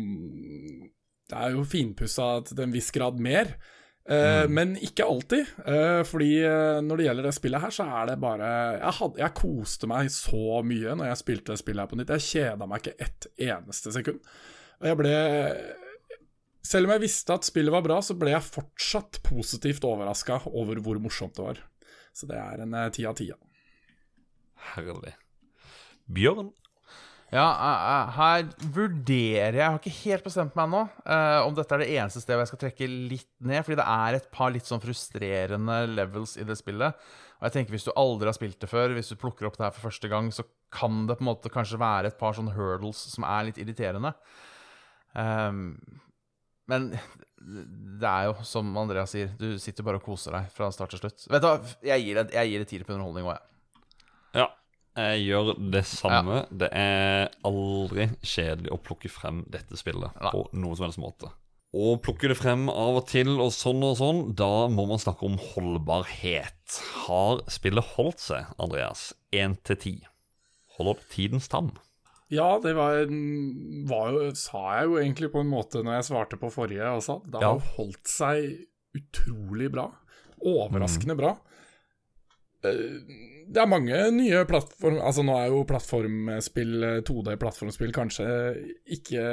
Det 1.28 1.36
er 1.36 1.52
jo 1.52 1.66
finpussa 1.68 2.30
til 2.48 2.62
en 2.64 2.72
viss 2.72 2.94
grad 2.96 3.20
mer. 3.20 3.52
Eh, 4.08 4.46
Men 4.48 4.76
ikke 4.80 5.04
alltid. 5.04 5.50
eh, 5.68 6.02
fordi 6.08 6.30
eh, 6.48 6.78
når 6.82 6.98
det 7.02 7.08
gjelder 7.10 7.28
det 7.28 7.34
spillet 7.36 7.62
her, 7.66 7.74
så 7.76 7.88
er 8.00 8.06
det 8.12 8.20
bare 8.24 8.52
jeg, 8.78 8.94
hadde, 9.02 9.20
jeg 9.20 9.36
koste 9.36 9.90
meg 9.92 10.12
så 10.16 10.62
mye 10.64 10.94
når 10.96 11.10
jeg 11.10 11.22
spilte 11.24 11.52
det 11.52 11.60
spillet 11.60 11.84
her 11.84 11.92
på 11.92 12.00
nytt. 12.00 12.14
Jeg 12.16 12.28
kjeda 12.30 12.70
meg 12.72 12.86
ikke 12.86 13.08
ett 13.08 13.28
eneste 13.50 13.92
sekund. 13.96 14.22
Og 14.80 14.88
jeg 14.92 15.00
ble 15.02 15.14
Selv 16.68 16.88
om 16.88 16.92
jeg 16.96 17.04
visste 17.06 17.36
at 17.36 17.48
spillet 17.48 17.72
var 17.72 17.84
bra, 17.86 17.98
så 18.04 18.16
ble 18.20 18.34
jeg 18.34 18.44
fortsatt 18.44 19.22
positivt 19.24 19.86
overraska 19.88 20.42
over 20.52 20.80
hvor 20.84 21.00
morsomt 21.00 21.36
det 21.38 21.46
var. 21.46 21.62
Så 22.16 22.28
det 22.28 22.40
er 22.40 22.64
en 22.64 22.76
ti 22.92 23.06
av 23.08 23.16
ti. 23.16 23.30
Herlig. 24.74 25.14
Bjørn? 26.12 26.50
Ja, 27.28 27.46
eh, 27.52 27.80
eh, 27.92 28.12
her 28.16 28.46
vurderer 28.72 29.58
jeg 29.58 29.60
Jeg 29.60 29.68
har 29.68 29.80
ikke 29.82 29.96
helt 29.98 30.24
bestemt 30.24 30.54
meg 30.56 30.70
ennå 30.70 30.84
uh, 30.88 31.42
om 31.44 31.56
dette 31.58 31.76
er 31.76 31.82
det 31.84 31.90
eneste 31.98 32.22
stedet 32.24 32.46
jeg 32.46 32.52
skal 32.54 32.62
trekke 32.62 32.88
litt 32.88 33.32
ned, 33.44 33.66
fordi 33.68 33.80
det 33.82 33.88
er 33.92 34.16
et 34.16 34.30
par 34.32 34.54
litt 34.56 34.70
sånn 34.70 34.84
frustrerende 34.84 35.82
levels 35.92 36.38
i 36.40 36.46
det 36.48 36.56
spillet. 36.56 36.96
Og 37.38 37.50
jeg 37.50 37.56
tenker 37.58 37.76
Hvis 37.76 37.88
du 37.90 37.92
aldri 38.00 38.32
har 38.32 38.38
spilt 38.38 38.60
det 38.64 38.72
før, 38.72 38.96
hvis 38.96 39.12
du 39.12 39.20
plukker 39.20 39.50
opp 39.50 39.60
det 39.60 39.68
her 39.68 39.76
for 39.76 39.90
første 39.90 40.12
gang, 40.12 40.32
så 40.32 40.48
kan 40.74 41.04
det 41.10 41.18
på 41.20 41.26
en 41.26 41.32
måte 41.34 41.52
kanskje 41.52 41.80
være 41.82 42.14
et 42.14 42.20
par 42.20 42.36
sånne 42.38 42.56
hurdles 42.56 43.04
som 43.12 43.28
er 43.28 43.50
litt 43.50 43.60
irriterende. 43.62 44.14
Um, 45.12 45.76
men 46.68 46.90
det 47.38 48.08
er 48.08 48.28
jo 48.28 48.48
som 48.48 48.72
Andreas 48.80 49.14
sier, 49.14 49.30
du 49.40 49.60
sitter 49.62 49.86
bare 49.88 50.00
og 50.02 50.08
koser 50.08 50.36
deg 50.36 50.50
fra 50.56 50.72
start 50.74 50.96
til 50.96 51.04
slutt. 51.04 51.28
Vet 51.32 51.44
du 51.44 51.48
hva, 51.48 51.60
jeg 51.92 52.04
gir 52.04 52.20
det, 52.20 52.26
jeg 52.36 52.88
på 52.88 52.96
underholdning 52.96 53.30
òg, 53.30 53.38
jeg. 53.38 53.84
Ja. 54.42 54.48
Jeg 54.98 55.26
gjør 55.28 55.52
det 55.72 55.84
samme. 55.86 56.40
Det 56.50 56.70
er 56.74 57.28
aldri 57.46 58.08
kjedelig 58.26 58.72
å 58.74 58.80
plukke 58.82 59.12
frem 59.14 59.44
dette 59.54 59.78
spillet 59.78 60.16
Nei. 60.18 60.32
på 60.34 60.48
noen 60.58 60.76
som 60.80 60.88
helst 60.88 61.02
måte. 61.02 61.30
Og 61.78 62.00
plukke 62.02 62.30
det 62.32 62.38
frem 62.40 62.66
av 62.72 62.96
og 63.02 63.08
til 63.12 63.30
og 63.44 63.52
sånn 63.54 63.84
og 63.86 63.98
sånn, 64.00 64.22
da 64.40 64.68
må 64.72 64.88
man 64.90 65.02
snakke 65.04 65.28
om 65.28 65.36
holdbarhet. 65.52 66.78
Har 67.06 67.44
spillet 67.52 67.86
holdt 67.96 68.24
seg, 68.24 68.48
Andreas? 68.58 69.12
Én 69.36 69.58
til 69.68 69.78
ti. 69.84 69.94
Hold 70.78 70.96
opp 70.96 71.04
tidens 71.14 71.50
tann? 71.52 71.74
Ja, 72.34 72.58
det 72.60 72.74
var, 72.76 73.06
var 73.88 74.10
jo, 74.16 74.24
sa 74.36 74.64
jeg 74.80 74.90
jo 74.90 74.98
egentlig 75.00 75.30
på 75.32 75.44
en 75.44 75.52
måte 75.52 75.80
når 75.86 76.00
jeg 76.00 76.08
svarte 76.10 76.40
på 76.42 76.50
forrige 76.52 76.90
også. 76.98 77.22
Det 77.28 77.40
har 77.40 77.56
Ja. 77.62 77.70
holdt 77.78 78.08
seg 78.12 78.66
utrolig 78.98 79.70
bra. 79.72 79.92
Overraskende 80.44 81.16
bra. 81.18 81.36
Eh, 82.66 82.80
Det 83.48 83.62
er 83.62 83.70
mange 83.70 83.98
nye 84.12 84.46
plattform... 84.50 85.00
Altså 85.00 85.24
nå 85.26 85.36
er 85.40 85.52
jo 85.54 85.66
plattformspill, 85.68 86.88
2D-plattformspill 87.08 87.94
kanskje 87.96 88.30
ikke 88.98 89.28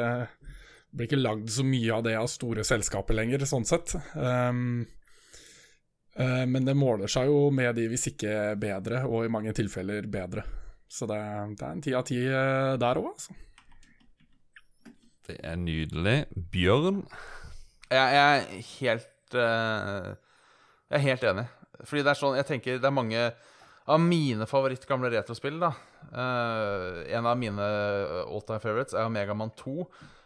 Blir 0.95 1.09
ikke 1.09 1.19
lagd 1.19 1.49
så 1.51 1.65
mye 1.67 1.97
av 1.97 2.05
det 2.07 2.13
av 2.15 2.29
store 2.31 2.63
selskaper 2.67 3.17
lenger, 3.19 3.43
sånn 3.51 3.65
sett. 3.67 3.97
Um, 4.15 4.85
uh, 6.15 6.45
men 6.47 6.69
det 6.69 6.77
måler 6.79 7.11
seg 7.11 7.27
jo 7.27 7.49
med 7.51 7.75
de, 7.75 7.89
hvis 7.91 8.13
ikke 8.13 8.53
bedre, 8.63 9.01
og 9.09 9.27
i 9.27 9.33
mange 9.35 9.51
tilfeller 9.59 10.07
bedre. 10.07 10.45
Så 10.87 11.09
det, 11.11 11.19
det 11.59 11.67
er 11.67 11.73
en 11.73 11.83
ti 11.83 11.97
av 11.99 12.07
ti 12.07 12.21
eh, 12.23 12.77
der 12.79 13.01
òg, 13.01 13.11
altså. 13.11 13.35
Det 15.27 15.41
er 15.43 15.57
nydelig. 15.59 16.17
Bjørn? 16.53 17.03
Jeg, 17.91 18.15
jeg 18.15 18.23
er 18.23 18.65
helt 18.69 19.37
uh, 19.39 20.15
Jeg 20.93 21.01
er 21.01 21.05
helt 21.09 21.27
enig. 21.33 21.47
Fordi 21.85 22.05
det 22.05 22.13
er 22.13 22.19
sånn 22.19 22.39
Jeg 22.39 22.49
tenker 22.49 22.81
det 22.81 22.89
er 22.89 22.95
mange 22.95 23.29
av 23.85 24.01
mine 24.01 24.47
favoritt 24.49 24.87
gamle 24.89 25.11
retrospill, 25.13 25.59
da. 25.61 25.75
uh, 26.17 27.03
en 27.13 27.27
av 27.29 27.37
mine 27.37 27.67
all 28.25 28.45
time 28.49 28.63
favorites 28.63 28.97
er 28.97 29.11
Megaman 29.13 29.53
2. 29.61 29.75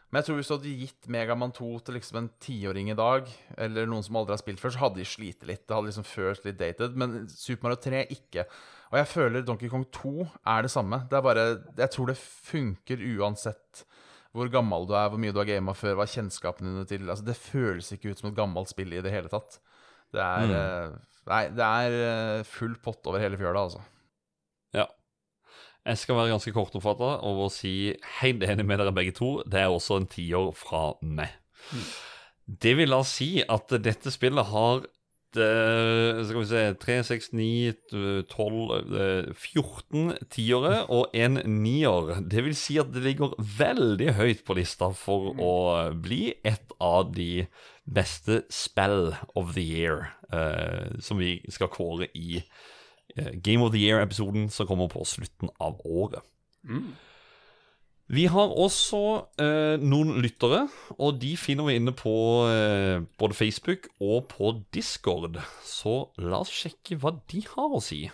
Men 0.09 0.23
jeg 0.23 0.29
tror 0.29 0.39
hvis 0.39 0.49
du 0.49 0.55
hadde 0.55 0.75
gitt 0.85 1.09
Megaman 1.13 1.53
2 1.53 1.71
til 1.85 1.99
liksom 1.99 2.21
en 2.23 2.31
tiåring 2.41 2.89
i 2.93 2.97
dag, 2.97 3.29
eller 3.61 3.91
noen 3.91 4.07
som 4.07 4.17
aldri 4.17 4.33
har 4.37 4.41
spilt 4.41 4.63
før, 4.63 4.73
så 4.73 4.85
hadde 4.87 5.03
de 5.03 5.09
slitt 5.09 5.45
litt. 5.45 5.67
Det 5.67 5.75
hadde 5.77 5.91
liksom 5.91 6.07
følt 6.09 6.47
litt 6.49 6.61
dated. 6.61 6.97
Men 6.97 7.27
Super 7.29 7.69
Mario 7.69 7.83
3 7.85 8.07
ikke. 8.15 8.47
Og 8.89 8.97
jeg 9.03 9.11
føler 9.11 9.45
Donkey 9.45 9.69
Kong 9.69 9.85
2 9.93 10.15
er 10.55 10.65
det 10.65 10.73
samme. 10.73 11.03
Det 11.11 11.19
er 11.19 11.27
bare 11.27 11.47
Jeg 11.77 11.93
tror 11.93 12.09
det 12.09 12.17
funker 12.23 13.05
uansett 13.19 13.85
hvor 14.37 14.49
gammel 14.53 14.87
du 14.89 14.95
er, 14.97 15.09
hvor 15.11 15.21
mye 15.21 15.33
du 15.33 15.41
har 15.41 15.49
gama 15.49 15.75
før, 15.77 15.97
hva 15.99 16.07
kjennskapen 16.07 16.69
kjennskapene 16.69 16.73
dine 16.77 16.89
til 16.89 17.11
Altså, 17.11 17.25
Det 17.27 17.37
føles 17.37 17.93
ikke 17.93 18.13
ut 18.13 18.21
som 18.21 18.31
et 18.31 18.37
gammelt 18.37 18.71
spill 18.71 18.93
i 18.93 19.03
det 19.05 19.13
hele 19.13 19.29
tatt. 19.33 19.59
Det 20.15 20.25
er 20.25 20.53
eh, 20.57 20.97
Nei, 21.29 21.45
det 21.53 21.65
er 21.65 21.97
eh, 22.09 22.47
full 22.49 22.77
pott 22.83 23.07
over 23.09 23.21
hele 23.23 23.39
fjøla, 23.41 23.67
altså. 23.69 23.83
Ja. 24.77 24.87
Jeg 25.89 26.01
skal 26.03 26.19
være 26.19 26.33
ganske 26.35 26.53
kortoppfatta 26.53 27.15
og 27.25 27.47
si 27.55 27.95
helt 28.21 28.45
enig 28.45 28.67
med 28.67 28.81
dere 28.81 28.95
begge 28.97 29.15
to. 29.17 29.39
Det 29.49 29.63
er 29.63 29.73
også 29.73 30.01
en 30.01 30.09
tiår 30.11 30.53
fra 30.57 30.91
meg. 31.05 31.33
Det 32.49 32.75
vil 32.79 32.93
da 32.93 33.03
si 33.07 33.39
at 33.45 33.73
dette 33.85 34.13
spillet 34.13 34.49
har 34.53 34.87
det, 35.37 36.25
Skal 36.25 36.41
vi 36.41 36.47
se 36.49 36.61
3, 36.81 36.95
6, 37.05 37.27
9, 37.37 37.73
12 38.33 38.95
eh, 38.97 39.27
14 39.35 40.15
tiere 40.33 40.87
og 40.89 41.13
en 41.13 41.37
nier. 41.61 42.15
Det 42.25 42.45
vil 42.47 42.57
si 42.57 42.79
at 42.81 42.89
det 42.95 43.05
ligger 43.05 43.37
veldig 43.37 44.15
høyt 44.17 44.45
på 44.49 44.57
lista 44.57 44.89
for 44.97 45.35
å 45.37 45.55
bli 45.93 46.33
et 46.49 46.73
av 46.81 47.13
de 47.13 47.45
beste 47.95 48.43
spill 48.51 49.15
of 49.35 49.55
the 49.55 49.65
year 49.65 50.13
uh, 50.33 51.01
som 51.01 51.21
vi 51.21 51.39
skal 51.53 51.71
kåre 51.73 52.09
i 52.15 52.43
uh, 53.19 53.35
Game 53.43 53.65
of 53.65 53.73
the 53.73 53.83
Year-episoden 53.83 54.49
som 54.51 54.67
kommer 54.67 54.89
på 54.89 55.05
slutten 55.05 55.51
av 55.61 55.81
året. 55.85 56.23
Vi 58.09 58.25
har 58.25 58.55
også 58.57 59.03
uh, 59.41 59.77
noen 59.81 60.15
lyttere, 60.25 60.67
og 60.97 61.21
de 61.21 61.35
finner 61.37 61.69
vi 61.69 61.77
inne 61.77 61.93
på 61.93 62.15
både 63.21 63.37
Facebook 63.37 63.91
og 64.01 64.31
på 64.33 64.55
Discord. 64.75 65.41
Så 65.65 66.09
la 66.17 66.41
oss 66.41 66.53
sjekke 66.53 66.97
hva 67.01 67.19
de 67.29 67.45
har 67.53 67.77
å 67.77 67.85
si. 67.85 68.07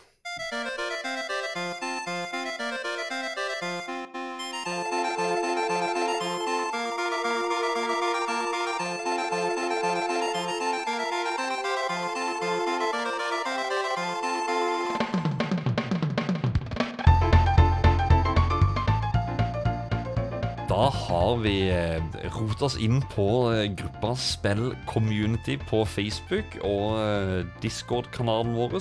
Har 21.35 21.43
vi 21.43 22.29
rota 22.31 22.69
oss 22.69 22.77
inn 22.79 23.01
på 23.11 23.27
eh, 23.51 23.67
gruppa 23.75 24.13
Spill 24.15 24.69
Community 24.87 25.57
på 25.67 25.81
Facebook 25.89 26.55
og 26.63 27.01
eh, 27.01 27.41
Discord-kanalen 27.63 28.53
vår, 28.55 28.77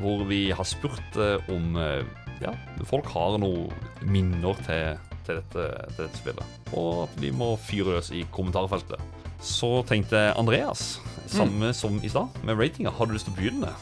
hvor 0.00 0.24
vi 0.26 0.48
har 0.50 0.66
spurt 0.66 1.18
eh, 1.20 1.52
om 1.54 1.78
eh, 1.78 2.02
ja, 2.42 2.56
folk 2.90 3.06
har 3.14 3.38
noen 3.38 3.70
minner 4.02 4.58
til, 4.66 4.98
til, 5.28 5.38
dette, 5.38 5.68
til 5.94 6.02
dette 6.02 6.18
spillet. 6.24 6.58
Og 6.74 7.04
at 7.04 7.14
de 7.22 7.30
må 7.30 7.52
fyre 7.62 8.00
løs 8.00 8.10
i 8.10 8.24
kommentarfeltet. 8.34 8.98
Så 9.38 9.84
tenkte 9.86 10.32
Andreas, 10.34 10.96
samme 11.30 11.70
som 11.76 12.02
i 12.02 12.10
stad, 12.10 12.34
med 12.42 12.58
ratinga, 12.58 12.90
har 12.98 13.06
du 13.06 13.14
lyst 13.14 13.30
til 13.30 13.36
å 13.36 13.38
begynne? 13.38 13.74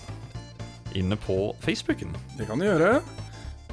Inne 0.98 1.16
på 1.24 1.54
Facebooken. 1.64 2.12
Det 2.36 2.50
kan 2.50 2.60
du 2.60 2.68
gjøre. 2.68 2.98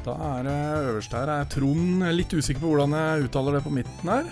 Da 0.06 0.16
er 0.40 0.46
det 0.48 0.56
øverst 0.90 1.14
her 1.14 1.30
er 1.34 1.48
Trond 1.52 2.00
Jeg 2.02 2.08
er 2.10 2.16
litt 2.16 2.34
usikker 2.34 2.64
på 2.64 2.72
hvordan 2.72 2.96
jeg 2.96 3.28
uttaler 3.28 3.58
det 3.58 3.64
på 3.66 3.74
midten 3.74 4.10
her. 4.12 4.30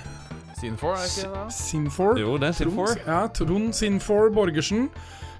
Sinfor, 0.57 0.95
4, 0.95 1.03
er 1.03 1.11
ikke 1.11 1.33
det? 1.35 1.53
Sinfor. 1.53 2.17
Jo, 2.21 2.31
det 2.41 2.47
er 2.49 2.55
Sinfor. 2.57 2.87
Trond, 2.93 3.11
ja, 3.11 3.19
Trond 3.37 3.75
Sinfor 3.77 4.31
Borgersen. 4.33 4.87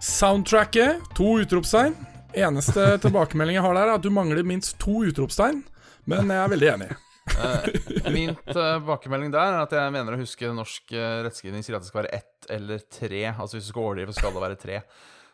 Soundtracket, 0.03 1.01
to 1.17 1.31
utropstegn. 1.41 1.95
Eneste 2.37 2.85
tilbakemelding 3.05 3.57
jeg 3.57 3.65
har 3.65 3.79
der, 3.79 3.89
er 3.89 3.95
at 3.97 4.05
du 4.05 4.11
mangler 4.13 4.45
minst 4.45 4.75
to 4.83 4.99
utropstegn. 5.07 5.63
Men 6.07 6.29
jeg 6.29 6.43
er 6.43 6.53
veldig 6.53 6.69
enig. 6.75 6.89
Eh, 7.33 7.65
Min 8.13 8.35
tilbakemelding 8.51 9.33
der 9.33 9.55
er 9.57 9.63
at 9.65 9.73
jeg 9.75 9.95
mener 9.95 10.15
å 10.15 10.21
huske 10.21 10.51
norsk 10.55 10.93
eh, 10.95 11.17
rettskrivning 11.25 11.65
sier 11.65 11.79
at 11.79 11.83
det 11.83 11.89
skal 11.89 12.03
være 12.03 12.19
ett 12.21 12.51
eller 12.53 12.85
tre. 12.93 13.23
Altså 13.33 13.57
hvis 13.57 13.67
du 13.67 13.73
skal 13.73 13.87
overdrive, 13.89 14.15
skal 14.15 14.35
det 14.37 14.45
være 14.45 14.59
tre. 14.61 14.83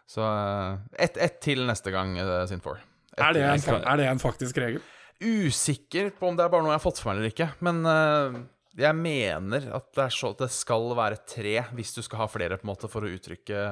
Så 0.09 0.23
eh, 0.23 0.79
ett 1.09 1.19
et 1.27 1.37
til 1.43 1.65
neste 1.67 1.91
gang, 1.93 2.15
Sin 2.49 2.63
4. 2.63 2.79
Er 3.17 3.35
det, 3.35 3.43
en, 3.45 3.83
er 3.83 3.99
det 3.99 4.09
en 4.09 4.21
faktisk 4.21 4.57
regel? 4.61 4.81
Usikker 5.23 6.09
på 6.17 6.31
om 6.31 6.37
det 6.37 6.45
er 6.45 6.51
bare 6.51 6.65
noe 6.65 6.73
jeg 6.73 6.81
har 6.81 6.83
fått 6.83 7.01
for 7.01 7.11
meg 7.11 7.19
eller 7.21 7.33
ikke. 7.33 7.49
Men 7.63 7.83
uh, 7.85 8.41
jeg 8.79 8.97
mener 8.97 9.69
at 9.77 9.89
det, 9.93 10.07
er 10.07 10.15
så, 10.15 10.33
det 10.39 10.49
skal 10.53 10.89
være 10.97 11.21
tre 11.29 11.59
hvis 11.77 11.93
du 11.95 12.01
skal 12.05 12.23
ha 12.23 12.29
flere 12.31 12.57
på 12.57 12.65
en 12.65 12.73
måte 12.73 12.89
for 12.91 13.05
å 13.05 13.11
uttrykke 13.13 13.65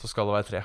Så 0.00 0.08
skal 0.08 0.28
det 0.28 0.36
være 0.38 0.48
tre. 0.48 0.62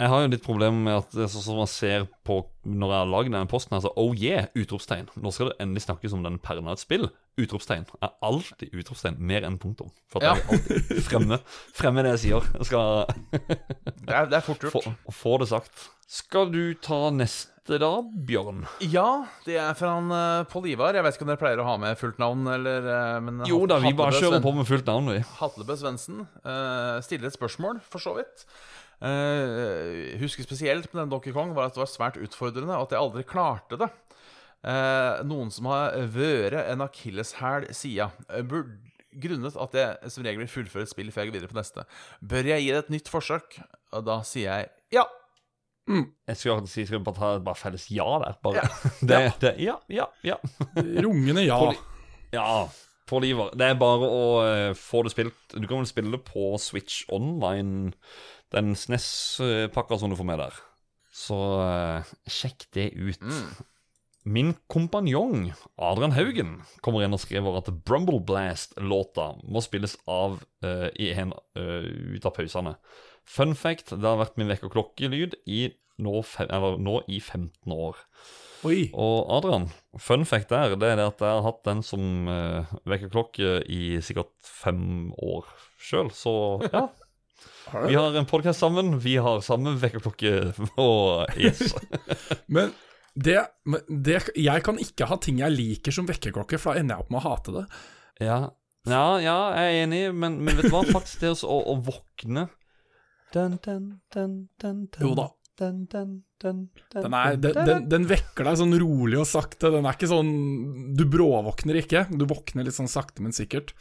Jeg 0.00 0.08
har 0.08 0.22
jo 0.24 0.28
litt 0.32 0.44
problemer 0.46 0.80
med 0.80 0.94
at 1.02 1.10
det 1.12 1.26
er 1.26 1.28
sånn 1.28 1.44
som 1.44 1.58
man 1.60 1.68
ser 1.68 2.06
på 2.24 2.38
når 2.64 2.92
jeg 2.94 3.00
har 3.02 3.10
lagd 3.10 3.28
denne 3.34 3.48
posten. 3.50 3.74
Altså, 3.76 3.90
oh 4.00 4.14
yeah, 4.16 4.46
utropstegn. 4.56 5.10
Nå 5.20 5.32
skal 5.36 5.50
det 5.50 5.58
endelig 5.60 5.82
snakkes 5.84 6.14
om 6.16 6.22
den 6.24 6.38
perna 6.40 6.72
et 6.72 6.80
spill. 6.80 7.04
Utropstegn 7.40 7.84
er 8.00 8.14
alltid 8.24 8.72
utropstegn, 8.80 9.18
mer 9.20 9.44
enn 9.48 9.58
punktum. 9.60 9.92
For 10.08 10.24
at 10.24 10.30
Ja. 10.30 10.34
jeg 10.40 10.64
alltid 10.64 11.02
fremme, 11.04 11.38
fremme 11.76 12.04
det 12.06 12.14
jeg 12.16 12.22
sier. 12.24 12.48
Jeg 12.56 12.70
skal 12.70 13.04
Det 14.06 14.14
er, 14.16 14.30
det 14.32 14.40
er 14.40 14.44
fort 14.46 14.64
få, 14.72 14.80
gjort. 14.88 15.12
få 15.20 15.36
det 15.44 15.50
sagt. 15.52 15.84
Skal 16.10 16.48
du 16.50 16.62
ta 16.82 17.02
neste 17.14 17.76
da, 17.78 17.92
Bjørn? 18.02 18.64
Ja, 18.82 19.26
det 19.44 19.60
er 19.62 19.76
fra 19.78 19.92
han 19.98 20.08
uh, 20.10 20.48
Pål 20.50 20.72
Ivar. 20.72 20.96
Jeg 20.96 21.04
vet 21.06 21.14
ikke 21.18 21.28
om 21.28 21.30
dere 21.34 21.42
pleier 21.44 21.60
å 21.62 21.68
ha 21.68 21.76
med 21.78 22.00
fullt 22.00 22.18
navn, 22.18 22.48
eller 22.56 22.88
uh, 22.88 23.20
men 23.22 23.44
Jo 23.46 23.60
da, 23.70 23.76
vi 23.84 23.92
bare 23.94 24.16
kjører 24.16 24.42
på 24.42 24.56
med 24.56 24.66
fullt 24.66 24.88
navn, 24.88 25.12
vi. 25.12 25.20
Hatlebø 25.38 25.76
Svendsen 25.78 26.24
uh, 26.24 26.96
stiller 27.04 27.28
et 27.30 27.36
spørsmål, 27.36 27.78
for 27.92 28.02
så 28.02 28.16
vidt. 28.16 28.48
Eh, 29.00 30.18
husker 30.20 30.44
spesielt 30.44 30.90
med 30.92 31.02
den 31.02 31.12
Donkey 31.14 31.32
Kong 31.32 31.54
var 31.56 31.70
at 31.70 31.76
det 31.76 31.82
var 31.82 31.90
svært 31.90 32.20
utfordrende, 32.20 32.76
og 32.76 32.88
at 32.88 32.94
jeg 32.96 33.00
aldri 33.00 33.24
klarte 33.28 33.80
det. 33.80 33.88
Uh, 34.60 35.22
noen 35.24 35.48
som 35.48 35.70
har 35.70 35.94
vært 36.12 36.58
en 36.66 36.84
akilleshæl 36.84 37.70
sida. 37.72 38.10
Eh, 38.28 38.58
grunnet 39.20 39.56
at 39.56 39.78
jeg 39.78 40.12
som 40.12 40.26
regel 40.26 40.44
vil 40.44 40.52
fullføre 40.52 40.84
et 40.84 40.92
spill 40.92 41.08
før 41.14 41.24
jeg 41.24 41.30
går 41.30 41.38
videre 41.38 41.52
på 41.52 41.58
neste. 41.58 41.86
Bør 42.20 42.50
jeg 42.52 42.66
gi 42.66 42.74
det 42.74 42.82
et 42.84 42.92
nytt 42.92 43.08
forsøk? 43.10 43.56
Og 43.96 44.04
da 44.06 44.20
sier 44.26 44.52
jeg 44.52 45.00
ja. 45.00 45.06
Jeg 45.90 46.36
skulle 46.36 46.68
si, 46.70 46.84
skal 46.86 47.00
vi 47.00 47.06
bare 47.08 47.16
ta 47.16 47.30
bare 47.42 47.58
felles 47.58 47.88
ja 47.90 48.06
der. 48.22 48.36
Bare. 48.44 48.68
Det, 49.08 49.18
det, 49.42 49.56
ja, 49.64 49.78
ja, 49.90 50.06
ja. 50.22 50.36
Rungende 51.04 51.42
ja. 51.48 51.58
Ja. 52.36 52.68
Det 53.10 53.66
er 53.66 53.74
bare 53.74 54.06
å 54.06 54.26
få 54.78 55.00
det 55.02 55.10
spilt 55.10 55.54
Du 55.56 55.64
kan 55.64 55.80
vel 55.80 55.88
spille 55.88 56.12
det 56.14 56.20
på 56.28 56.52
Switch 56.62 57.00
Online, 57.10 57.90
den 58.54 58.74
SNES-pakka 58.76 59.98
som 60.00 60.12
du 60.12 60.18
får 60.18 60.28
med 60.28 60.40
der. 60.42 60.56
Så 61.10 61.36
eh, 61.64 62.14
sjekk 62.30 62.66
det 62.76 62.90
ut. 62.94 63.22
Min 64.28 64.52
kompanjong, 64.68 65.50
Adrian 65.80 66.12
Haugen, 66.12 66.58
kommer 66.84 67.04
inn 67.04 67.16
og 67.16 67.22
skriver 67.22 67.56
at 67.56 67.70
Brumble 67.88 68.20
Blast-låta 68.20 69.30
må 69.42 69.62
spilles 69.64 69.96
av 70.10 70.42
eh, 70.66 70.90
i 71.00 71.08
en, 71.14 71.32
eh, 71.56 71.88
ut 72.16 72.28
av 72.28 72.34
pausene. 72.36 72.76
Fun 73.24 73.56
fact, 73.56 73.94
det 73.94 74.06
har 74.06 74.20
vært 74.20 74.36
min 74.40 74.50
vekkerklokkelyd 74.50 75.38
i 75.48 75.70
nå, 76.00 76.20
fem, 76.26 76.50
nå 76.80 77.00
i 77.08 77.20
15 77.20 77.74
år. 77.74 77.98
Oi. 78.68 78.90
Og 78.92 79.30
Adrian, 79.32 79.70
fun 79.96 80.26
fact 80.28 80.52
der, 80.52 80.76
det 80.76 80.90
er 80.92 80.98
det 81.00 81.08
at 81.14 81.22
jeg 81.24 81.32
har 81.38 81.46
hatt 81.46 81.62
den 81.64 81.80
som 81.84 82.28
uh, 82.28 82.68
vekkerklokke 82.88 83.62
i 83.72 84.00
sikkert 84.04 84.34
fem 84.44 85.14
år 85.16 85.48
sjøl, 85.80 86.10
så 86.12 86.34
ja. 86.66 86.88
Vi 87.70 87.94
har 87.94 88.16
en 88.18 88.28
podkast 88.28 88.62
sammen, 88.62 88.96
vi 89.02 89.16
har 89.22 89.42
samme 89.46 89.76
vekkerklokke, 89.78 90.52
og 90.84 91.34
yes. 91.38 91.74
Men 92.54 92.72
det, 93.14 93.38
det 93.88 94.20
Jeg 94.38 94.64
kan 94.66 94.78
ikke 94.80 95.08
ha 95.10 95.18
ting 95.22 95.40
jeg 95.42 95.54
liker 95.54 95.94
som 95.94 96.08
vekkerklokke, 96.08 96.58
for 96.60 96.74
da 96.74 96.82
ender 96.82 96.96
jeg 96.96 97.06
opp 97.06 97.12
med 97.14 97.20
å 97.20 97.26
hate 97.28 97.56
det. 97.58 97.66
Ja, 98.20 98.40
ja, 98.88 99.04
ja 99.22 99.36
jeg 99.56 99.74
er 99.74 99.82
enig, 99.84 100.00
men, 100.16 100.40
men 100.44 100.56
vet 100.56 100.70
du 100.70 100.74
hva? 100.74 100.86
Faktisk 100.88 101.22
det 101.24 101.34
å, 101.34 101.58
å 101.58 101.76
våkne 101.84 102.48
dun, 103.34 103.58
dun, 103.62 103.84
dun, 104.58 104.88
Jo 104.98 105.12
da. 105.18 105.28
Den, 105.60 105.84
den, 105.92 106.22
Den, 106.40 107.14
er, 107.14 107.34
den 107.84 108.06
vekker 108.08 108.46
deg 108.48 108.56
sånn 108.56 108.72
rolig 108.80 109.18
og 109.20 109.28
sakte. 109.28 109.68
Den 109.74 109.84
er 109.84 109.98
ikke 109.98 110.08
sånn 110.08 110.30
Du 110.96 111.04
bråvåkner 111.10 111.82
ikke. 111.82 112.06
Du 112.16 112.24
våkner 112.30 112.64
litt 112.64 112.78
sånn 112.78 112.88
sakte, 112.88 113.20
men 113.20 113.36
sikkert. 113.36 113.74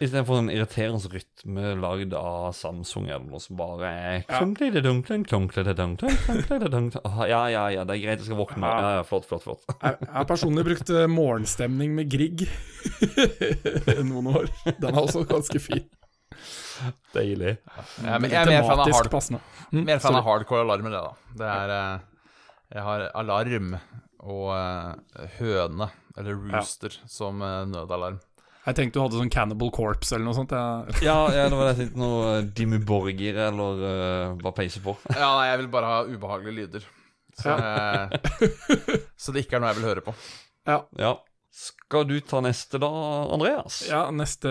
Istedenfor 0.00 0.38
en 0.40 0.48
irriterende 0.48 1.10
rytme 1.12 1.74
lagd 1.76 2.14
av 2.16 2.54
Samsung 2.56 3.10
eller 3.10 3.26
noe 3.28 3.40
som 3.44 3.58
bare 3.58 3.90
er 3.90 4.14
Ja. 4.22 4.38
Ah, 7.04 7.24
Ja, 7.28 7.40
ja, 7.52 7.64
ja, 7.74 7.84
det 7.84 7.98
er 7.98 8.02
greit, 8.06 8.22
jeg 8.22 8.30
skal 8.30 8.38
våkne. 8.40 8.64
Ja, 8.64 8.94
ja, 8.96 9.02
flott, 9.04 9.26
flott, 9.28 9.44
flott. 9.44 9.64
Jeg 9.82 10.08
har 10.16 10.24
personlig 10.30 10.64
brukt 10.70 10.88
eh, 10.94 11.04
morgenstemning 11.10 11.92
med 11.98 12.08
Grieg 12.12 12.46
noen 14.10 14.30
år. 14.32 14.48
Den 14.78 14.88
er 14.94 15.02
også 15.02 15.26
ganske 15.28 15.60
fin. 15.60 15.84
Deilig. 17.12 17.58
Jeg 17.58 18.06
er, 18.08 18.24
jeg 18.24 18.40
er 18.40 18.52
mer 18.54 18.64
fan 18.64 18.80
av 18.80 18.94
hard, 18.96 19.10
passende. 19.12 19.40
Mm, 19.70 19.82
mer 19.84 20.00
fan 20.00 20.16
av 20.16 20.24
hardcore 20.24 20.64
alarmer, 20.64 20.94
det, 20.96 21.02
da. 21.04 21.34
Det 21.42 21.50
er 21.58 21.74
eh, 21.76 22.28
Jeg 22.78 22.86
har 22.88 23.04
alarm 23.20 23.74
og 24.20 24.48
eh, 24.56 25.28
høne, 25.38 25.90
eller 26.16 26.40
rooster, 26.40 26.96
som 27.08 27.42
eh, 27.44 27.62
nødalarm. 27.68 28.16
Jeg 28.66 28.76
tenkte 28.76 28.98
du 28.98 29.02
hadde 29.02 29.16
sånn 29.16 29.32
Cannibal 29.32 29.70
Corpse 29.72 30.14
eller 30.16 30.26
noe 30.28 30.36
sånt. 30.36 30.52
Jeg, 30.52 31.00
Ja, 31.06 31.16
ja, 31.32 31.46
det 31.48 31.56
var 31.56 31.70
det 31.70 31.74
jeg 31.74 31.80
tenkte. 31.86 32.00
Noe 32.02 32.34
Dimmu 32.44 32.80
Borgir 32.86 33.38
eller 33.48 33.80
uh, 33.80 34.36
bare 34.42 34.56
peise 34.58 34.82
på. 34.84 34.94
Ja, 35.14 35.30
nei, 35.38 35.46
jeg 35.48 35.62
vil 35.62 35.70
bare 35.72 35.92
ha 35.94 36.02
ubehagelige 36.04 36.58
lyder. 36.58 36.86
Så, 37.40 37.54
eh, 37.56 38.12
så 39.16 39.32
det 39.32 39.46
ikke 39.46 39.56
er 39.56 39.62
noe 39.64 39.70
jeg 39.72 39.80
vil 39.80 39.88
høre 39.94 40.04
på. 40.04 40.16
ja. 40.68 40.82
Ja. 41.00 41.16
Skal 41.50 42.04
du 42.06 42.14
ta 42.22 42.38
neste, 42.44 42.78
da, 42.78 42.88
Andreas? 43.34 43.80
ja, 43.88 44.04
neste 44.14 44.50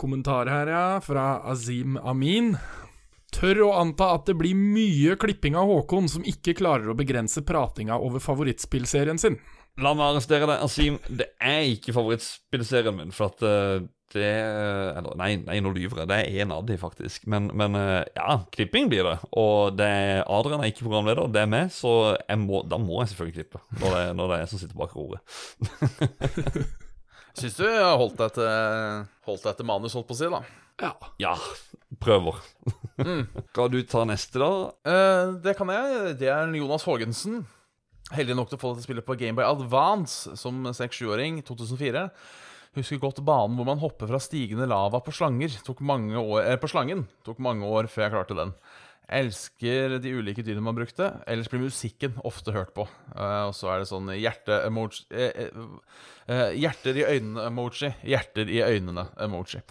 kommentar 0.00 0.48
her, 0.48 0.70
ja, 0.72 0.84
fra 1.04 1.42
Azim 1.52 1.98
Amin. 2.00 2.54
Tør 3.34 3.60
å 3.66 3.72
anta 3.76 4.14
at 4.16 4.24
det 4.30 4.38
blir 4.40 4.56
mye 4.56 5.18
klipping 5.20 5.58
av 5.60 5.68
Håkon 5.68 6.08
som 6.08 6.24
ikke 6.24 6.54
klarer 6.62 6.88
å 6.88 6.96
begrense 6.96 7.42
pratinga 7.44 7.98
over 8.00 8.24
favorittspillserien 8.24 9.20
sin. 9.20 9.36
La 9.78 9.92
meg 9.94 10.08
arrestere 10.08 10.48
deg, 10.48 10.64
Asim. 10.64 10.98
Det 11.06 11.28
er 11.38 11.68
ikke 11.70 11.94
favorittspillserien 11.94 12.96
min. 12.96 13.14
For 13.14 13.30
at 13.30 13.44
eh, 13.46 13.86
det 14.14 14.24
Eller 14.96 15.16
nei, 15.20 15.30
nei 15.44 15.58
nå 15.62 15.70
lyver 15.74 16.02
jeg. 16.02 16.10
Det 16.10 16.18
er 16.18 16.42
én 16.42 16.54
av 16.54 16.64
de, 16.66 16.78
faktisk. 16.80 17.28
Men, 17.30 17.50
men 17.58 17.76
eh, 17.78 18.02
ja, 18.16 18.40
klipping 18.54 18.88
blir 18.90 19.06
det. 19.06 19.16
Og 19.38 19.76
det 19.78 19.86
er 19.86 20.22
Adrian 20.24 20.64
er 20.64 20.72
ikke 20.72 20.86
programleder, 20.86 21.28
det 21.32 21.44
er 21.44 21.52
meg, 21.52 21.72
så 21.74 22.16
jeg 22.16 22.40
må, 22.42 22.62
da 22.66 22.80
må 22.82 23.02
jeg 23.02 23.12
selvfølgelig 23.12 23.36
klippe. 23.38 23.62
Når 23.82 23.96
det, 23.96 24.04
når 24.18 24.30
det 24.32 24.36
er 24.38 24.44
jeg 24.44 24.52
som 24.54 24.62
sitter 24.62 24.80
bak 24.80 24.96
roret. 24.98 25.20
Syns 27.38 27.58
du 27.60 27.66
holdt 27.68 28.16
deg 28.18 28.32
til, 28.34 29.04
holdt 29.28 29.44
deg 29.46 29.60
til 29.60 29.68
manus, 29.68 29.94
holdt 29.94 30.08
på 30.08 30.16
å 30.16 30.18
si, 30.18 30.32
da. 30.32 30.42
Ja. 30.78 30.90
Ja, 31.22 31.34
prøver. 32.02 32.38
Skal 32.98 33.70
du 33.74 33.78
ta 33.86 34.02
neste, 34.08 34.40
da? 34.42 34.50
Eh, 34.88 35.36
det 35.44 35.54
kan 35.58 35.70
jeg. 35.74 36.16
Det 36.18 36.32
er 36.32 36.50
Jonas 36.58 36.86
Haagensen. 36.88 37.44
Heldig 38.16 38.36
nok 38.38 38.48
til 38.48 38.56
å 38.56 38.62
få 38.62 38.72
dette 38.72 38.86
spillet 38.86 39.04
på 39.04 39.16
Gameboy 39.20 39.44
Advance 39.44 40.36
som 40.40 40.62
6-7-åring 40.64 41.42
2004. 41.44 42.06
Husker 42.78 43.00
godt 43.02 43.20
banen 43.26 43.56
hvor 43.58 43.68
man 43.68 43.80
hopper 43.82 44.08
fra 44.08 44.20
stigende 44.22 44.68
lava 44.70 45.00
på 45.04 45.12
slanger. 45.12 45.52
Tok 45.66 45.82
mange 45.84 46.16
år, 46.20 46.44
eh, 46.44 46.60
på 46.60 46.70
slangen. 46.70 47.06
Tok 47.26 47.40
mange 47.44 47.68
år 47.68 47.88
før 47.92 48.06
jeg 48.06 48.14
klarte 48.14 48.38
den. 48.38 48.54
Elsker 49.08 49.94
de 50.04 50.10
ulike 50.12 50.44
dyrene 50.44 50.66
man 50.66 50.76
brukte. 50.76 51.08
Ellers 51.28 51.48
blir 51.48 51.64
musikken 51.64 52.18
ofte 52.28 52.52
hørt 52.52 52.74
på. 52.76 52.84
Uh, 53.14 53.48
og 53.48 53.54
så 53.56 53.70
er 53.72 53.80
det 53.80 53.88
sånn 53.88 54.10
hjerte-emoji 54.12 55.06
eh, 55.08 55.46
eh, 55.46 55.94
eh, 56.28 56.50
Hjerter 56.60 57.00
i 57.00 57.06
øynene-emoji. 57.08 57.94
Hjerter 58.04 58.52
i 58.52 58.60
øynene-emoji. 58.66 59.62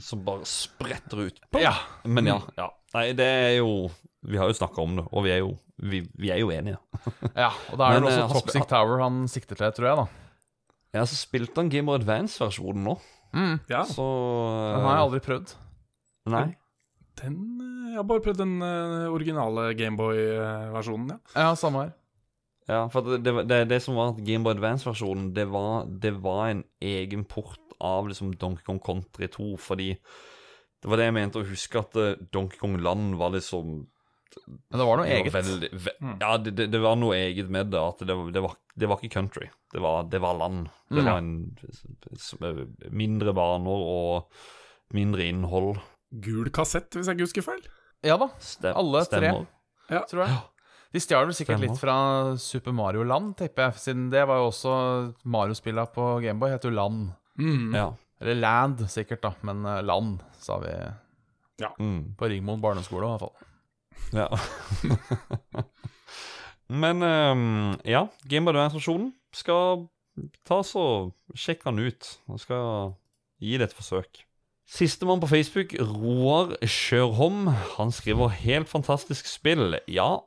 Som 0.00 0.24
bare 0.24 0.48
spretter 0.48 1.26
ut. 1.28 1.40
Ja. 1.60 1.74
Men 2.08 2.30
ja. 2.30 2.38
ja. 2.56 2.70
Nei, 2.96 3.10
det 3.18 3.26
er 3.26 3.54
jo 3.58 3.90
Vi 4.26 4.38
har 4.40 4.48
jo 4.50 4.56
snakka 4.58 4.82
om 4.82 4.96
det, 4.98 5.04
og 5.12 5.24
vi 5.26 5.30
er 5.34 5.40
jo, 5.44 5.52
vi, 5.78 6.00
vi 6.18 6.30
er 6.34 6.40
jo 6.42 6.50
enige. 6.50 6.78
ja. 7.44 7.50
Og 7.72 7.78
da 7.78 7.90
er 7.92 8.00
det 8.02 8.08
eh, 8.10 8.12
også 8.12 8.22
han 8.26 8.32
Toxic 8.40 8.66
Tower 8.70 9.02
han 9.04 9.20
sikter 9.30 9.58
til, 9.60 9.74
tror 9.76 9.86
jeg, 9.90 9.98
da. 10.00 10.06
Ja, 10.96 11.04
så 11.06 11.18
spilte 11.18 11.60
han 11.60 11.68
Game 11.70 11.92
of 11.92 12.00
Advance-versjonen 12.00 12.86
nå, 12.88 12.94
ja. 13.68 13.82
så 13.84 14.04
Den 14.72 14.86
har 14.86 14.94
jeg 14.96 15.04
aldri 15.04 15.20
prøvd. 15.26 15.52
Nei. 16.32 16.46
Den 17.20 17.36
eh, 17.60 17.90
Jeg 17.92 18.00
har 18.00 18.06
bare 18.08 18.22
prøvd 18.24 18.40
den 18.42 18.54
eh, 18.64 19.06
originale 19.12 19.68
Gameboy-versjonen, 19.78 21.14
ja. 21.14 21.18
Ja, 21.36 21.54
samme 21.58 21.84
her. 21.86 21.94
Ja, 22.66 22.80
for 22.90 23.06
det, 23.06 23.20
det, 23.22 23.34
det, 23.46 23.60
det 23.70 23.78
som 23.84 23.94
var 23.98 24.14
at 24.14 24.22
Game 24.26 24.42
Boy 24.42 24.56
Advance-versjonen, 24.56 25.28
det, 25.36 25.44
var- 25.52 25.86
det 26.02 26.14
var 26.24 26.48
en 26.50 26.64
egen 26.82 27.22
port 27.30 27.60
av 27.78 28.08
liksom 28.10 28.32
Donkey 28.40 28.64
Kong 28.66 28.80
Country 28.82 29.28
2, 29.30 29.52
fordi 29.60 29.92
det 29.94 30.88
var 30.90 30.98
det 30.98 31.06
jeg 31.10 31.14
mente 31.16 31.42
å 31.42 31.46
huske 31.46 31.78
at 31.84 31.98
eh, 32.00 32.16
Donkey 32.34 32.58
Kong 32.58 32.78
Land 32.82 33.14
var 33.20 33.30
liksom 33.36 33.84
Men 34.46 34.78
det 34.78 34.86
var 34.86 34.96
noe 35.00 35.06
det 35.06 35.14
var 35.16 35.22
eget. 35.24 35.32
veldig, 35.34 35.70
ve 35.86 35.92
ja, 36.20 36.36
det, 36.38 36.52
det, 36.58 36.66
det 36.70 36.80
var 36.82 36.96
noe 37.00 37.14
eget 37.16 37.48
med 37.50 37.70
det. 37.72 37.80
At 37.80 37.98
det, 38.06 38.16
det, 38.34 38.42
var, 38.44 38.54
det 38.78 38.88
var 38.90 39.00
ikke 39.00 39.14
country. 39.16 39.48
Det 39.72 39.80
var, 39.82 40.04
det 40.12 40.20
var 40.22 40.36
land. 40.38 40.68
Det 40.90 41.02
Mm. 41.02 41.06
var 41.06 41.18
en 41.18 42.90
mindre 42.94 43.32
baner 43.34 43.86
og 43.86 44.28
mindre 44.94 45.26
innhold. 45.26 45.78
Gul 46.22 46.50
kassett, 46.54 46.90
hvis 46.94 47.08
jeg 47.10 47.16
ikke 47.18 47.26
husker 47.26 47.46
feil. 47.46 47.64
Ja 48.06 48.16
da, 48.20 48.28
Stem, 48.38 48.76
Alle 48.76 49.02
tre. 49.04 49.18
stemmer. 49.32 49.46
tror 50.10 50.22
jeg. 50.26 50.36
De 50.94 51.00
stjal 51.02 51.26
vel 51.26 51.34
sikkert 51.34 51.58
Stemmer. 51.58 51.72
litt 51.72 51.80
fra 51.80 51.96
Super 52.40 52.72
Mario 52.72 53.02
Land, 53.04 53.34
tipper 53.40 53.66
jeg. 53.70 53.80
Siden 53.82 54.10
det 54.12 54.22
var 54.28 54.38
jo 54.40 54.50
også 54.52 54.74
Mario-spilla 55.26 55.86
på 55.92 56.06
Gameboy. 56.22 56.50
Het 56.54 56.68
jo 56.68 56.70
Land. 56.70 57.10
Mm. 57.38 57.74
Ja. 57.74 57.88
Eller 58.20 58.38
Land, 58.38 58.84
sikkert, 58.88 59.20
da. 59.26 59.34
Men 59.42 59.64
eh, 59.66 59.82
Land, 59.82 60.20
sa 60.40 60.58
vi 60.62 60.70
Mm. 61.80 62.14
på 62.16 62.28
Ringmoen 62.28 62.60
barneskole, 62.60 63.06
i 63.06 63.10
hvert 63.16 63.20
fall. 63.26 63.45
Ja. 64.12 64.28
Men 66.82 67.02
um, 67.02 67.76
ja, 67.86 68.06
Game 68.28 68.50
of 68.50 68.56
Advance-versjonen 68.56 69.12
skal 69.34 69.86
ta 70.46 70.62
så 70.66 70.84
sjekke 71.36 71.70
den 71.70 71.86
ut. 71.86 72.08
Jeg 72.32 72.42
skal 72.42 72.94
gi 73.42 73.58
det 73.58 73.70
et 73.70 73.76
forsøk. 73.76 74.22
Sistemann 74.66 75.22
på 75.22 75.28
Facebook, 75.30 75.76
Roar 75.78 76.56
Sjørholm, 76.66 77.46
han 77.76 77.92
skriver 77.94 78.34
'helt 78.34 78.68
fantastisk 78.68 79.26
spill'. 79.30 79.78
Ja, 79.86 80.18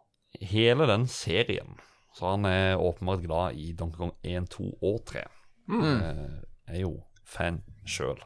hele 0.42 0.88
den 0.88 1.08
serien. 1.08 1.76
Så 2.16 2.30
han 2.30 2.46
er 2.46 2.80
åpenbart 2.80 3.22
glad 3.22 3.56
i 3.56 3.74
Donkey 3.74 3.98
Kong 3.98 4.14
1, 4.24 4.50
2 4.50 4.78
og 4.82 5.04
3. 5.06 5.24
Mm. 5.68 5.84
Jeg 5.84 6.76
er 6.76 6.80
jo 6.80 7.04
fan 7.26 7.62
sjøl. 7.86 8.18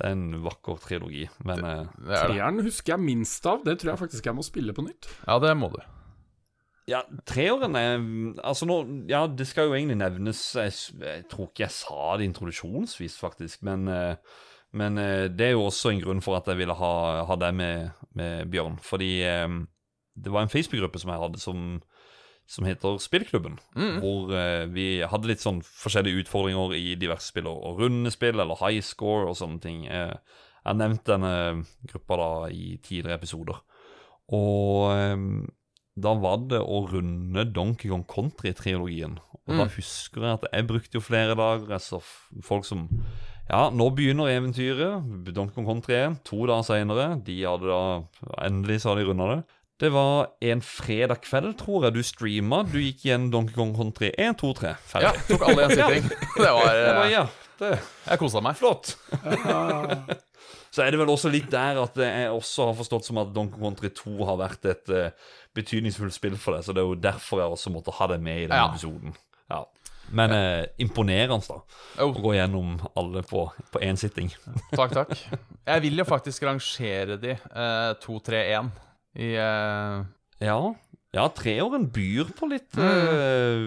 Det 0.00 0.08
er 0.08 0.16
en 0.16 0.42
vakker 0.44 0.78
trilogi, 0.80 1.26
men 1.44 1.60
eh, 1.60 1.86
Det 2.00 2.08
er 2.08 2.10
det. 2.10 2.20
Treeren 2.24 2.60
husker 2.64 2.94
jeg 2.94 3.04
minst 3.04 3.46
av. 3.48 3.64
Det 3.66 3.76
tror 3.80 3.92
jeg 3.92 4.00
faktisk 4.00 4.28
jeg 4.30 4.36
må 4.38 4.44
spille 4.46 4.72
på 4.76 4.84
nytt. 4.86 5.08
Ja, 5.26 5.36
det 5.42 5.52
må 5.60 5.68
du. 5.74 5.80
Ja, 6.88 7.02
treåren 7.28 7.76
er 7.78 8.00
Altså 8.42 8.66
nå 8.66 8.80
Ja, 9.06 9.20
det 9.28 9.44
skal 9.46 9.68
jo 9.68 9.74
egentlig 9.76 9.98
nevnes 10.00 10.40
Jeg, 10.56 10.72
jeg 10.98 11.26
tror 11.30 11.50
ikke 11.50 11.62
jeg 11.62 11.74
sa 11.76 12.16
det 12.18 12.24
introduksjonsvis, 12.26 13.18
faktisk, 13.20 13.60
men 13.68 13.84
eh, 13.92 14.16
Men 14.72 14.98
eh, 14.98 15.28
det 15.28 15.50
er 15.50 15.54
jo 15.54 15.68
også 15.68 15.92
en 15.92 16.00
grunn 16.02 16.24
for 16.24 16.40
at 16.40 16.48
jeg 16.50 16.58
ville 16.58 16.74
ha, 16.74 16.94
ha 17.28 17.36
deg 17.44 17.54
med, 17.60 17.92
med 18.16 18.50
Bjørn. 18.50 18.80
Fordi 18.82 19.12
det 20.20 20.32
var 20.32 20.44
en 20.44 20.52
Facebook-gruppe 20.52 20.98
som 21.02 21.10
jeg 21.10 21.22
hadde 21.22 21.40
som 21.42 21.64
som 22.50 22.66
heter 22.66 22.96
Spillklubben. 22.98 23.58
Mm. 23.78 24.00
Hvor 24.02 24.32
eh, 24.34 24.64
vi 24.74 24.86
hadde 25.06 25.30
litt 25.30 25.42
sånn 25.44 25.60
forskjellige 25.62 26.24
utfordringer 26.24 26.74
i 26.74 26.96
diverse 26.98 27.30
spill, 27.30 27.46
og 27.46 27.78
rundespill 27.78 28.40
eller 28.42 28.58
high 28.58 28.82
score 28.82 29.28
og 29.30 29.38
sånne 29.38 29.62
ting. 29.62 29.84
Eh, 29.86 30.16
jeg 30.60 30.66
har 30.66 30.76
nevnt 30.80 31.06
denne 31.08 31.32
gruppa 31.88 32.18
da 32.20 32.30
i 32.52 32.74
tidligere 32.82 33.16
episoder. 33.20 33.62
Og 34.34 34.90
eh, 34.92 35.16
da 36.00 36.12
var 36.22 36.42
det 36.50 36.60
å 36.62 36.82
runde 36.90 37.46
Donkey 37.54 37.90
Kong 37.90 38.04
Country-trilogien. 38.10 39.18
Og 39.46 39.56
da 39.56 39.64
Mm. 39.64 39.72
husker 39.74 40.20
jeg 40.22 40.36
at 40.38 40.44
jeg 40.52 40.66
brukte 40.68 40.94
jo 40.94 41.00
flere 41.02 41.34
dager. 41.34 41.68
Jeg 41.74 41.80
så 41.82 41.98
f- 41.98 42.30
folk 42.42 42.64
som 42.64 42.88
Ja, 43.50 43.68
nå 43.70 43.88
begynner 43.96 44.28
eventyret. 44.30 45.02
Donkey 45.34 45.54
Kong 45.56 45.66
Country 45.66 45.94
1. 45.96 46.20
To 46.24 46.46
dager 46.46 46.62
seinere. 46.62 47.06
De 47.24 47.40
hadde 47.42 47.66
da 47.66 48.04
Endelig 48.46 48.80
så 48.82 48.90
hadde 48.92 49.02
de 49.02 49.08
runda 49.10 49.26
det. 49.34 49.44
Det 49.80 49.88
var 49.94 50.26
en 50.44 50.60
fredag 50.60 51.22
kveld, 51.24 51.54
tror 51.58 51.86
jeg, 51.86 51.94
du 51.96 52.02
streama. 52.04 52.58
Du 52.68 52.76
gikk 52.82 53.06
igjen 53.06 53.30
Donkey 53.32 53.54
Kong 53.56 53.70
Country 53.76 54.10
1, 54.12 54.36
2, 54.42 54.50
3. 54.58 54.72
Ferdig. 54.90 55.06
Ja, 55.08 55.22
tok 55.30 55.44
alle 55.48 55.62
én 55.64 55.70
en 55.70 55.78
sitting. 55.78 56.10
Det 56.36 56.50
var 56.50 56.66
bare, 56.66 56.82
eh, 57.06 57.12
ja, 57.14 57.22
det 57.62 57.70
Jeg 58.10 58.20
kosa 58.20 58.42
meg. 58.44 58.58
Flott. 58.60 58.92
Så 60.70 60.84
er 60.84 60.92
det 60.92 61.00
vel 61.00 61.10
også 61.10 61.30
litt 61.32 61.48
der 61.50 61.80
at 61.82 61.96
jeg 61.98 62.28
også 62.30 62.68
har 62.68 62.76
forstått 62.78 63.08
som 63.08 63.18
at 63.22 63.32
Donkey 63.34 63.56
Kong 63.56 63.72
Country 63.72 63.90
2 63.96 64.18
har 64.28 64.36
vært 64.38 64.68
et 64.70 64.92
uh, 64.92 65.32
betydningsfullt 65.58 66.14
spill 66.14 66.36
for 66.38 66.54
deg, 66.54 66.62
så 66.68 66.76
det 66.76 66.84
er 66.84 66.86
jo 66.92 67.00
derfor 67.00 67.40
jeg 67.42 67.56
også 67.56 67.72
måtte 67.74 67.94
ha 67.96 68.06
det 68.12 68.20
med 68.22 68.44
i 68.44 68.44
denne 68.46 68.60
Ja. 68.60 68.68
episoden. 68.70 69.16
Ja. 69.50 69.64
Men 70.14 70.32
eh, 70.34 70.66
imponerende, 70.82 71.40
da. 71.46 71.58
Oh, 72.02 72.12
Å 72.12 72.22
gå 72.22 72.32
gjennom 72.36 72.76
alle 72.98 73.22
på 73.26 73.44
én 73.82 73.98
sitting. 73.98 74.30
takk, 74.74 74.92
takk. 74.94 75.16
Jeg 75.66 75.82
vil 75.86 75.98
jo 76.02 76.06
faktisk 76.06 76.46
rangere 76.48 77.16
de 77.22 77.34
eh, 77.34 77.90
2-3-1 78.02 78.70
i 79.18 79.34
uh... 79.40 80.04
Ja. 80.40 80.56
ja, 81.12 81.24
treåren 81.36 81.90
byr 81.92 82.30
på 82.38 82.46
litt 82.48 82.78
eh, 82.80 83.58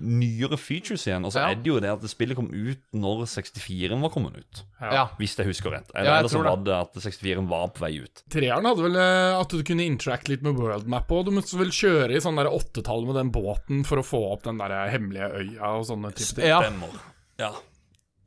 nyere 0.00 0.58
features 0.60 1.06
igjen. 1.06 1.24
Og 1.24 1.32
så 1.32 1.40
Ja. 1.40 1.50
er 1.54 1.60
det 1.62 1.70
jo 1.70 1.78
det 1.80 1.88
at 1.92 2.04
spillet 2.10 2.36
kom 2.36 2.50
ut 2.52 2.82
når 2.92 3.22
64-en 3.30 4.02
var 4.04 4.12
kommet 4.12 4.36
ut. 4.36 4.60
Ja. 4.80 5.06
Hvis 5.16 5.38
jeg 5.38 5.48
husker 5.48 5.72
rett. 5.72 5.88
Eller, 5.94 6.10
ja, 6.10 6.18
eller 6.18 6.28
så 6.28 6.42
var 6.44 6.60
det 6.66 6.74
at 6.76 7.00
64-en 7.00 7.48
var 7.48 7.72
på 7.72 7.84
vei 7.86 7.94
ut. 8.04 8.24
Treeren 8.28 8.68
hadde 8.68 8.84
vel 8.84 9.00
eh, 9.00 9.38
at 9.40 9.48
du 9.56 9.62
kunne 9.64 9.88
interacte 9.88 10.34
litt 10.34 10.44
med 10.44 10.60
worldmap, 10.60 11.08
og 11.16 11.30
du 11.30 11.32
måtte 11.38 11.56
vel 11.56 11.72
kjøre 11.72 12.12
i 12.16 12.20
sånn 12.20 12.36
åttetall 12.44 13.06
med 13.08 13.16
den 13.22 13.32
båten 13.32 13.84
for 13.88 14.02
å 14.02 14.06
få 14.06 14.20
opp 14.34 14.44
den 14.44 14.60
der 14.60 14.76
hemmelige 14.92 15.32
øya 15.32 15.74
og 15.78 15.88
sånne 15.88 16.12
type 16.12 16.36
ting. 16.42 16.50
Ja. 16.52 16.60
Stemmer. 16.66 17.00
Ja. 17.40 17.54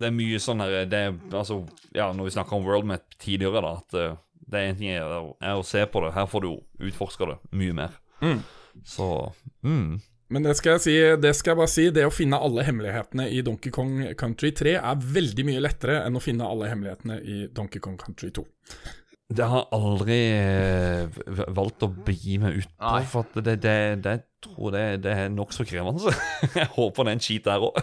Det 0.02 0.10
er 0.10 0.18
mye 0.18 0.40
sånn 0.42 0.60
her 0.64 0.86
det 0.90 1.00
er, 1.06 1.14
altså, 1.32 1.62
Ja, 1.94 2.10
når 2.18 2.32
vi 2.32 2.38
snakka 2.40 2.58
om 2.58 2.66
WorldMap 2.66 3.14
tidligere, 3.22 3.62
da, 3.62 3.78
at 3.78 4.18
det 4.54 4.62
er 4.62 4.72
en 4.72 4.80
ting 4.80 4.94
er, 4.94 5.30
er 5.44 5.60
å 5.60 5.68
se 5.68 5.84
på 5.90 6.06
det. 6.06 6.14
Her 6.16 6.30
får 6.30 6.46
du 6.46 6.50
utforska 6.90 7.30
det 7.34 7.38
mye 7.60 7.78
mer. 7.84 8.00
Mm. 8.24 8.42
Så 8.88 9.08
mm. 9.66 10.02
Men 10.34 10.48
det 10.48 10.56
skal, 10.58 10.80
jeg 10.80 10.82
si, 10.82 10.96
det 11.22 11.34
skal 11.38 11.54
jeg 11.54 11.60
bare 11.60 11.70
si, 11.70 11.84
det 11.94 12.08
å 12.08 12.14
finne 12.14 12.40
alle 12.42 12.64
hemmelighetene 12.66 13.28
i 13.30 13.44
Donkey 13.46 13.74
Kong 13.74 14.00
Country 14.18 14.50
3 14.56 14.76
er 14.80 15.08
veldig 15.18 15.46
mye 15.46 15.62
lettere 15.62 16.00
enn 16.08 16.18
å 16.18 16.24
finne 16.24 16.48
alle 16.48 16.72
hemmelighetene 16.72 17.20
i 17.22 17.44
Donkey 17.54 17.84
Kong 17.84 18.00
Country 18.02 18.32
2. 18.34 18.46
Det 19.34 19.46
har 19.50 19.64
jeg 19.64 19.78
aldri 19.78 20.18
eh, 20.36 21.22
valgt 21.56 21.86
å 21.86 21.90
begi 22.06 22.40
meg 22.42 22.58
ut 22.60 22.72
på, 22.78 22.96
for 23.12 23.46
det, 23.46 23.60
det, 23.64 23.78
det 24.04 24.16
jeg 24.18 24.26
det, 24.74 24.84
det 25.06 25.12
er 25.14 25.30
nokså 25.32 25.64
krevende. 25.64 26.12
Jeg 26.60 26.68
håper 26.76 27.06
det 27.06 27.12
er 27.12 27.16
en 27.16 27.24
cheat 27.24 27.46
der 27.48 27.64
òg. 27.64 27.78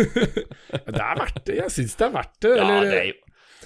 Det 0.94 1.00
er 1.00 1.18
verdt 1.20 1.44
det. 1.46 1.54
Jeg 1.60 1.70
syns 1.70 1.94
det 1.98 2.06
er 2.06 2.12
verdt 2.14 2.34
det. 2.42 2.50
Ja, 2.58 2.64
det 2.66 2.96
er, 2.98 3.04
jo, 3.08 3.23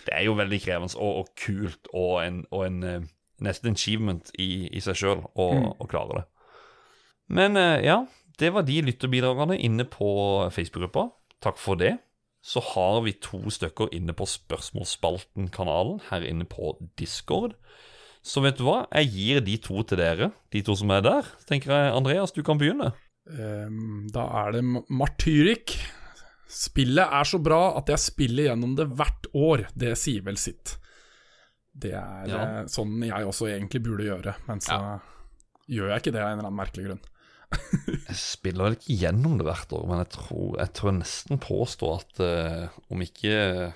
det 0.09 0.17
er 0.17 0.25
jo 0.27 0.35
veldig 0.39 0.59
krevende 0.65 0.97
og, 0.97 1.23
og 1.23 1.31
kult, 1.39 1.89
og 1.93 2.19
en, 2.25 2.43
og 2.51 2.65
en 2.67 3.09
nesten 3.45 3.71
en 3.71 3.77
achievement 3.79 4.33
i, 4.41 4.67
i 4.73 4.81
seg 4.83 4.97
sjøl 4.99 5.21
å, 5.39 5.49
Mm. 5.55 5.87
klare 5.93 6.17
det. 6.19 6.25
Men 7.29 7.57
eh, 7.61 7.85
ja, 7.85 8.01
det 8.41 8.53
var 8.55 8.65
de 8.67 8.81
lytterbidragene 8.87 9.59
inne 9.61 9.85
på 9.85 10.09
Facebook-gruppa. 10.55 11.11
Takk 11.45 11.61
for 11.61 11.79
det. 11.79 11.99
Så 12.43 12.63
har 12.73 13.03
vi 13.05 13.13
to 13.21 13.41
stykker 13.53 13.91
inne 13.93 14.15
på 14.17 14.25
Spørsmålsspalten-kanalen 14.27 16.01
her 16.09 16.25
inne 16.27 16.47
på 16.49 16.77
Discord. 16.99 17.55
Så 18.25 18.43
vet 18.45 18.59
du 18.59 18.65
hva, 18.67 18.87
jeg 18.95 19.11
gir 19.15 19.41
de 19.45 19.57
to 19.63 19.83
til 19.87 20.01
dere, 20.01 20.31
de 20.55 20.63
to 20.65 20.75
som 20.79 20.91
er 20.95 21.03
der. 21.05 21.29
Så 21.39 21.51
tenker 21.51 21.75
jeg, 21.75 21.93
Andreas, 21.95 22.33
du 22.35 22.43
kan 22.47 22.59
begynne. 22.61 22.93
Um, 23.29 24.09
da 24.15 24.25
er 24.47 24.57
det 24.57 24.65
Martyrik. 24.89 25.77
Spillet 26.49 27.13
er 27.13 27.29
så 27.29 27.39
bra 27.45 27.77
at 27.79 27.91
jeg 27.93 28.01
spiller 28.01 28.49
gjennom 28.51 28.75
det 28.79 28.87
hvert 28.97 29.27
år. 29.37 29.67
Det 29.77 29.93
sier 30.01 30.23
vel 30.25 30.39
sitt. 30.41 30.77
Det 31.79 31.93
er 31.95 32.27
Ja. 32.27 32.39
eh, 32.63 32.65
sånn 32.73 32.97
jeg 33.05 33.27
også 33.29 33.47
egentlig 33.53 33.83
burde 33.85 34.07
gjøre, 34.09 34.35
men 34.49 34.61
så 34.65 34.79
gjør 35.69 35.91
jeg 35.93 36.01
ikke 36.03 36.13
det 36.17 36.23
av 36.23 36.31
en 36.33 36.39
eller 36.39 36.49
annen 36.49 36.59
merkelig 36.63 36.87
grunn. 36.89 37.03
Jeg 38.09 38.17
spiller 38.17 38.65
vel 38.65 38.77
ikke 38.77 38.97
gjennom 39.01 39.37
det 39.39 39.47
hvert 39.49 39.71
år, 39.73 39.85
men 39.89 39.99
jeg 40.03 40.11
tror 40.17 40.57
jeg 40.59 40.73
tror 40.77 40.93
nesten 40.99 41.39
påstå 41.41 41.93
at 41.97 42.21
uh, 42.21 42.69
om 42.93 43.01
ikke 43.05 43.73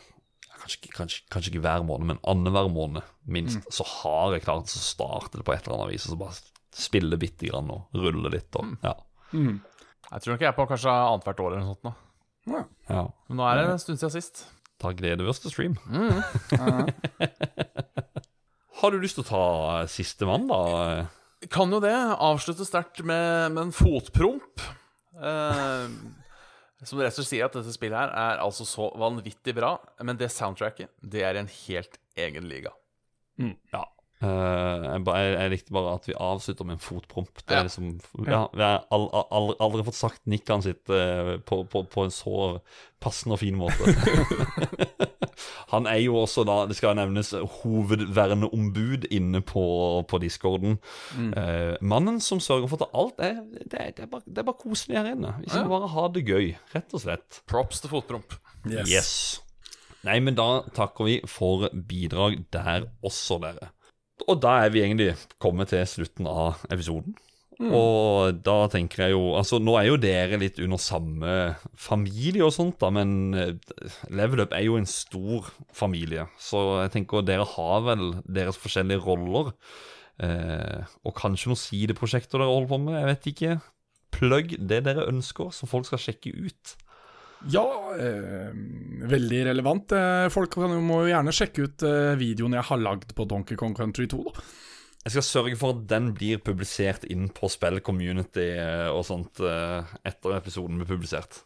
kanskje, 0.63 0.91
kanskje, 0.93 1.23
kanskje 1.33 1.53
ikke 1.53 1.63
hver 1.65 1.85
måned, 1.89 2.07
men 2.11 2.21
annenhver 2.29 2.69
måned 2.73 3.03
minst, 3.27 3.65
så 3.73 3.85
har 3.85 4.33
jeg 4.37 4.45
klart 4.45 4.69
å 4.69 4.83
starte 4.83 5.39
det 5.41 5.45
på 5.49 5.55
et 5.55 5.65
eller 5.67 5.79
annet 5.85 5.95
vis. 5.95 6.05
Og 6.09 6.15
så 6.15 6.21
bare 6.21 6.37
spille 6.73 7.17
bitte 7.21 7.49
grann 7.49 7.71
og 7.73 7.89
rulle 7.97 8.31
litt. 8.33 8.53
Og, 8.61 8.77
ja. 8.85 8.95
Jeg 9.33 10.21
tror 10.21 10.35
nok 10.35 10.41
jeg 10.45 10.49
er 10.53 10.57
på 10.59 10.69
kanskje 10.69 10.93
annethvert 10.93 11.41
år 11.41 11.53
eller 11.53 11.65
noe 11.65 11.73
sånt 11.75 11.85
nå. 11.89 11.95
Ja. 12.49 12.65
ja. 12.89 13.05
Men 13.29 13.39
nå 13.39 13.47
er 13.47 13.61
det 13.61 13.65
en 13.75 13.83
stund 13.83 14.01
siden 14.01 14.15
sist. 14.15 14.45
Da 14.83 14.91
gleder 14.97 15.23
vi 15.23 15.31
oss 15.31 15.43
til 15.43 15.53
stream. 15.55 15.77
har 18.81 18.91
du 18.91 18.99
lyst 18.99 19.19
til 19.21 19.25
å 19.25 19.31
ta 19.31 19.45
sistemann, 19.91 20.49
da? 20.51 20.63
Kan 21.53 21.71
jo 21.75 21.79
det. 21.83 21.95
Avslutte 21.95 22.67
sterkt 22.67 23.05
med, 23.07 23.53
med 23.55 23.69
en 23.69 23.75
fotpromp. 23.77 24.65
Eh, 25.23 25.87
som 26.83 26.99
rett 26.99 27.15
og 27.15 27.21
slett 27.21 27.31
sier 27.31 27.47
at 27.47 27.55
dette 27.55 27.75
spillet 27.75 27.99
her 27.99 28.11
er 28.11 28.43
altså 28.43 28.67
så 28.67 28.89
vanvittig 28.99 29.55
bra, 29.55 29.77
men 30.03 30.19
det 30.19 30.33
soundtracket, 30.35 30.91
det 30.99 31.23
er 31.23 31.39
i 31.39 31.43
en 31.45 31.51
helt 31.53 31.99
egen 32.19 32.49
liga. 32.51 32.75
Ja. 33.73 33.85
Eh, 34.23 34.85
jeg, 34.87 35.03
jeg, 35.07 35.31
jeg 35.35 35.51
likte 35.51 35.75
bare 35.75 35.95
at 35.99 36.05
vi 36.07 36.15
avslutter 36.15 36.65
med 36.69 36.77
en 36.79 36.85
fotpromp. 36.85 37.33
Det 37.43 37.57
er 37.57 37.63
Ja. 37.63 37.63
liksom 37.67 37.89
Ja, 38.29 38.43
vi 38.55 38.63
har 38.63 38.85
all, 38.95 39.09
all, 39.13 39.27
aldri, 39.35 39.57
aldri 39.67 39.85
fått 39.89 39.99
sagt 39.99 40.23
nikkene 40.31 40.63
sitt 40.63 40.89
eh, 40.95 41.37
på, 41.43 41.65
på, 41.67 41.83
på 41.91 42.05
en 42.07 42.15
så 42.15 42.61
passende 43.03 43.35
og 43.35 43.41
fin 43.43 43.57
måte. 43.59 43.83
Han 45.73 45.87
er 45.89 45.99
jo 46.05 46.19
også 46.21 46.45
da, 46.47 46.67
det 46.69 46.77
skal 46.77 46.95
nevnes, 46.99 47.33
hovedverneombud 47.63 49.07
inne 49.11 49.41
på, 49.47 49.65
på 50.11 50.21
discorden. 50.23 50.77
Eh, 51.17 51.75
mannen 51.81 52.21
som 52.23 52.41
sørger 52.45 52.69
for 52.71 52.85
at 52.85 52.93
alt 52.95 53.23
er 53.25 53.39
Det 53.43 53.79
er, 53.81 53.91
det 53.97 54.05
er, 54.05 54.11
bare, 54.13 54.23
det 54.27 54.43
er 54.43 54.49
bare 54.49 54.61
koselig 54.61 54.99
her 55.01 55.11
inne. 55.15 55.35
Vi 55.41 55.49
skal 55.51 55.65
Ja. 55.65 55.71
bare 55.73 55.89
ha 55.95 56.07
det 56.13 56.25
gøy, 56.29 56.53
rett 56.75 56.93
og 56.95 57.01
slett. 57.07 57.41
Props 57.49 57.81
til 57.83 57.91
fotpromp. 57.95 58.37
Yes. 58.69 59.41
Nei, 60.05 60.19
men 60.21 60.35
da 60.39 60.63
takker 60.75 61.07
vi 61.09 61.21
for 61.31 61.69
bidrag 61.73 62.45
der 62.53 62.89
også, 63.07 63.41
dere. 63.43 63.71
Og 64.29 64.39
da 64.43 64.59
er 64.63 64.73
vi 64.75 64.83
egentlig 64.85 65.13
kommet 65.43 65.73
til 65.73 65.85
slutten 65.89 66.29
av 66.31 66.63
episoden. 66.71 67.17
Og 67.63 68.41
da 68.43 68.57
tenker 68.73 69.05
jeg 69.05 69.15
jo 69.15 69.35
Altså, 69.39 69.61
nå 69.63 69.77
er 69.79 69.87
jo 69.91 69.99
dere 70.01 70.39
litt 70.41 70.59
under 70.63 70.81
samme 70.83 71.35
familie 71.79 72.43
og 72.47 72.55
sånt, 72.57 72.79
da, 72.81 72.91
men 72.95 73.37
eh, 73.39 73.53
Level 74.11 74.43
Up 74.43 74.55
er 74.57 74.65
jo 74.67 74.79
en 74.81 74.89
stor 74.89 75.51
familie. 75.77 76.27
Så 76.43 76.63
jeg 76.83 76.95
tenker 76.97 77.27
dere 77.27 77.47
har 77.55 77.85
vel 77.87 78.09
deres 78.27 78.59
forskjellige 78.61 79.05
roller. 79.05 79.53
Eh, 80.23 80.83
og 81.07 81.15
kanskje 81.19 81.53
noen 81.53 81.61
sideprosjekter 81.61 82.41
dere 82.41 82.51
holder 82.51 82.73
på 82.73 82.81
med. 82.83 82.99
Jeg 82.99 83.11
vet 83.11 83.31
ikke. 83.33 83.59
Plugg 84.13 84.57
det 84.59 84.83
dere 84.89 85.09
ønsker, 85.09 85.53
som 85.55 85.71
folk 85.71 85.89
skal 85.89 86.03
sjekke 86.03 86.35
ut. 86.35 86.75
Ja, 87.51 87.95
eh, 87.99 88.51
veldig 89.11 89.45
relevant. 89.49 89.93
Eh, 89.93 90.29
folk 90.33 90.57
må 90.63 91.03
jo 91.03 91.11
gjerne 91.11 91.35
sjekke 91.35 91.67
ut 91.67 91.85
eh, 91.87 92.13
videoen 92.21 92.55
jeg 92.59 92.69
har 92.69 92.83
lagd 92.83 93.15
på 93.19 93.27
Donkey 93.29 93.59
Kong 93.59 93.75
Country 93.75 94.07
2. 94.11 94.21
Da. 94.29 94.45
Jeg 95.03 95.17
skal 95.17 95.27
sørge 95.27 95.59
for 95.59 95.75
at 95.75 95.87
den 95.91 96.13
blir 96.15 96.39
publisert 96.45 97.07
inn 97.11 97.27
på 97.35 97.51
spill-community 97.51 98.53
eh, 98.55 98.91
og 98.93 99.03
sånt 99.09 99.43
etter 99.43 100.37
episoden 100.37 100.79
blir 100.79 100.91
publisert. 100.93 101.41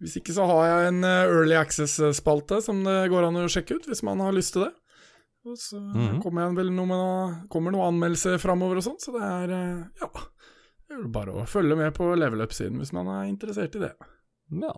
Hvis 0.00 0.18
ikke 0.20 0.36
så 0.36 0.44
har 0.46 0.68
jeg 0.68 0.92
en 0.92 1.08
Early 1.08 1.56
Access-spalte 1.58 2.60
som 2.62 2.84
det 2.84 3.08
går 3.10 3.26
an 3.26 3.40
å 3.40 3.48
sjekke 3.50 3.80
ut, 3.80 3.88
hvis 3.90 4.04
man 4.06 4.22
har 4.22 4.36
lyst 4.36 4.54
til 4.54 4.68
det. 4.68 4.74
Og 5.48 5.56
så 5.56 5.80
kommer 6.20 6.44
jeg 6.44 6.58
vel 6.58 6.70
noe 6.76 6.86
med 6.86 7.00
noe, 7.00 7.28
kommer 7.50 7.72
noen 7.72 7.94
anmeldelser 7.94 8.36
framover 8.38 8.78
og 8.78 8.84
sånt, 8.84 9.02
så 9.02 9.16
det 9.16 9.24
er 9.24 9.54
ja. 10.04 10.10
Det 10.90 10.98
er 10.98 11.10
bare 11.14 11.32
å 11.38 11.46
følge 11.48 11.78
med 11.78 11.94
på 11.96 12.08
level 12.18 12.42
up-siden 12.44 12.78
hvis 12.82 12.92
man 12.92 13.08
er 13.08 13.28
interessert 13.30 13.76
i 13.78 13.84
det. 13.86 13.94
Ja. 14.50 14.72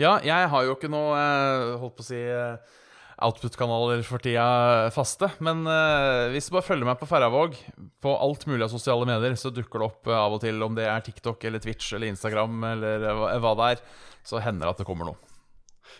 Ja, 0.00 0.12
jeg 0.24 0.48
har 0.48 0.64
jo 0.64 0.72
ikke 0.76 0.88
noe 0.90 1.12
eh, 1.18 1.72
holdt 1.82 1.98
på 1.98 2.02
å 2.04 2.06
si 2.06 2.16
eh, 2.18 2.78
output-kanaler 3.22 4.00
for 4.06 4.22
tida 4.24 4.88
faste. 4.94 5.28
Men 5.44 5.60
eh, 5.68 6.30
hvis 6.32 6.48
du 6.48 6.54
bare 6.56 6.64
følger 6.66 6.88
meg 6.88 6.98
på 7.00 7.08
Færravåg 7.10 7.58
på 8.02 8.14
alt 8.16 8.46
mulig 8.48 8.64
av 8.66 8.72
sosiale 8.72 9.06
medier, 9.08 9.36
så 9.38 9.52
dukker 9.54 9.82
det 9.82 9.88
opp 9.90 10.08
av 10.16 10.38
og 10.38 10.40
til, 10.42 10.62
om 10.64 10.74
det 10.78 10.88
er 10.88 11.04
TikTok 11.06 11.44
eller 11.48 11.62
Twitch 11.62 11.92
eller 11.94 12.08
Instagram 12.10 12.64
eller 12.72 13.04
hva, 13.42 13.52
det 13.60 13.68
er, 13.76 13.84
så 14.26 14.40
hender 14.42 14.66
det 14.66 14.72
at 14.76 14.82
det 14.82 14.88
kommer 14.88 15.10
noe. 15.12 15.20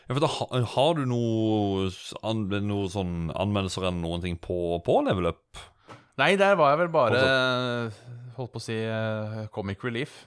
Ja, 0.09 0.15
for 0.16 0.23
da, 0.24 0.31
ha- 0.39 0.62
har 0.73 0.97
du 0.99 1.05
noen 1.07 1.93
an, 2.27 2.47
noe 2.66 2.89
sånn 2.91 3.29
anmeldelser 3.37 3.85
eller 3.85 4.01
noen 4.01 4.24
ting 4.24 4.39
på, 4.41 4.57
på 4.87 4.99
Level 5.07 5.29
Up? 5.35 5.61
Nei, 6.20 6.33
der 6.41 6.57
var 6.59 6.73
jeg 6.73 6.83
vel 6.83 6.91
bare 6.93 7.20
Holdt 8.37 8.53
på 8.55 8.61
å 8.61 8.65
si 8.65 8.74
Comic 9.53 9.85
Relief. 9.85 10.23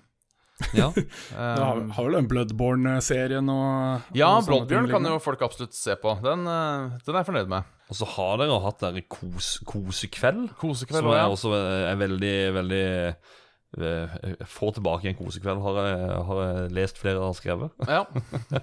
Ja. 0.75 0.91
Du 0.95 1.01
Eh, 1.35 1.59
har, 1.59 1.79
har 1.97 2.05
vel 2.07 2.15
den 2.19 2.27
Bloodborne-serien 2.31 3.49
og 3.51 4.15
ja, 4.15 4.29
og 4.29 4.45
sånne 4.45 4.47
Bloodbjørn 4.47 4.91
kan 4.91 5.07
jo 5.09 5.17
folk 5.23 5.41
absolutt 5.47 5.75
se 5.75 5.95
på. 5.99 6.15
Den, 6.23 6.45
eh, 6.47 6.93
den 7.05 7.15
er 7.15 7.21
jeg 7.21 7.29
fornøyd 7.29 7.51
med. 7.51 7.71
Og 7.91 7.97
så 7.99 8.07
har 8.15 8.39
dere 8.41 8.59
hatt 8.63 8.81
der 8.81 9.01
kos, 9.11 9.55
kosekveld, 9.67 10.47
Kosekveld 10.57 11.03
som 11.03 11.11
er 11.11 11.19
ja. 11.19 11.25
også 11.29 11.51
er 11.59 11.99
veldig, 11.99 12.35
veldig 12.55 12.85
eh, 13.05 14.45
Få 14.49 14.71
tilbake 14.73 15.11
en 15.11 15.17
kosekveld, 15.19 15.61
har 15.65 15.79
jeg, 15.83 16.09
har 16.29 16.41
jeg 16.45 16.73
lest 16.79 17.01
flere 17.01 17.21
har 17.25 17.35
skrevet. 17.37 17.75
Ja. 17.97 18.05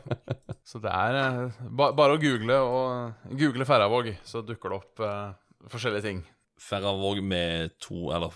Så 0.73 0.81
det 0.83 0.91
er 0.95 1.19
eh, 1.21 1.63
ba 1.69 1.91
bare 1.99 2.17
å 2.17 2.23
google 2.23 2.59
og 2.65 3.33
google 3.39 3.67
Færravåg, 3.69 4.15
så 4.25 4.45
dukker 4.47 4.71
det 4.71 4.79
opp 4.79 5.03
uh, 5.03 5.33
forskjellige 5.73 6.07
ting. 6.07 6.21
Ferravåg 6.63 7.23
med 7.27 7.75
to, 7.83 8.13
eller 8.15 8.33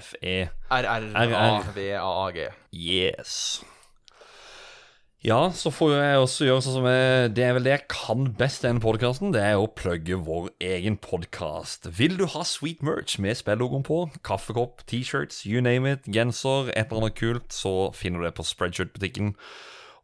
FE. 0.00 0.36
RRAVAAG. 0.70 2.40
Yes. 2.76 3.62
Ja, 5.20 5.50
så 5.52 5.68
får 5.68 5.90
jeg 5.98 6.20
også 6.22 6.46
gjøre 6.46 6.60
sånn 6.64 6.76
som 6.78 6.86
jeg, 6.88 7.32
Det 7.36 7.42
er 7.44 7.52
vel 7.52 7.66
det 7.66 7.72
jeg 7.74 7.88
kan 7.92 8.30
best 8.38 8.62
i 8.62 8.70
denne 8.70 8.80
podkasten. 8.80 9.34
Det 9.34 9.42
er 9.44 9.58
å 9.60 9.66
plugge 9.68 10.16
vår 10.16 10.48
egen 10.64 10.96
podkast. 10.96 11.90
Vil 11.98 12.16
du 12.16 12.24
ha 12.32 12.44
sweet 12.48 12.80
merch 12.80 13.18
med 13.20 13.36
spillogoen 13.36 13.84
på, 13.84 14.06
kaffekopp, 14.24 14.86
T-shirts, 14.88 15.42
you 15.44 15.60
name 15.60 15.92
it, 15.92 16.08
genser, 16.08 16.72
et 16.72 16.86
eller 16.88 17.02
annet 17.04 17.18
kult, 17.20 17.52
så 17.52 17.90
finner 17.92 18.24
du 18.24 18.30
det 18.30 18.36
på 18.38 18.48
Spreadshirt-butikken. 18.48 19.34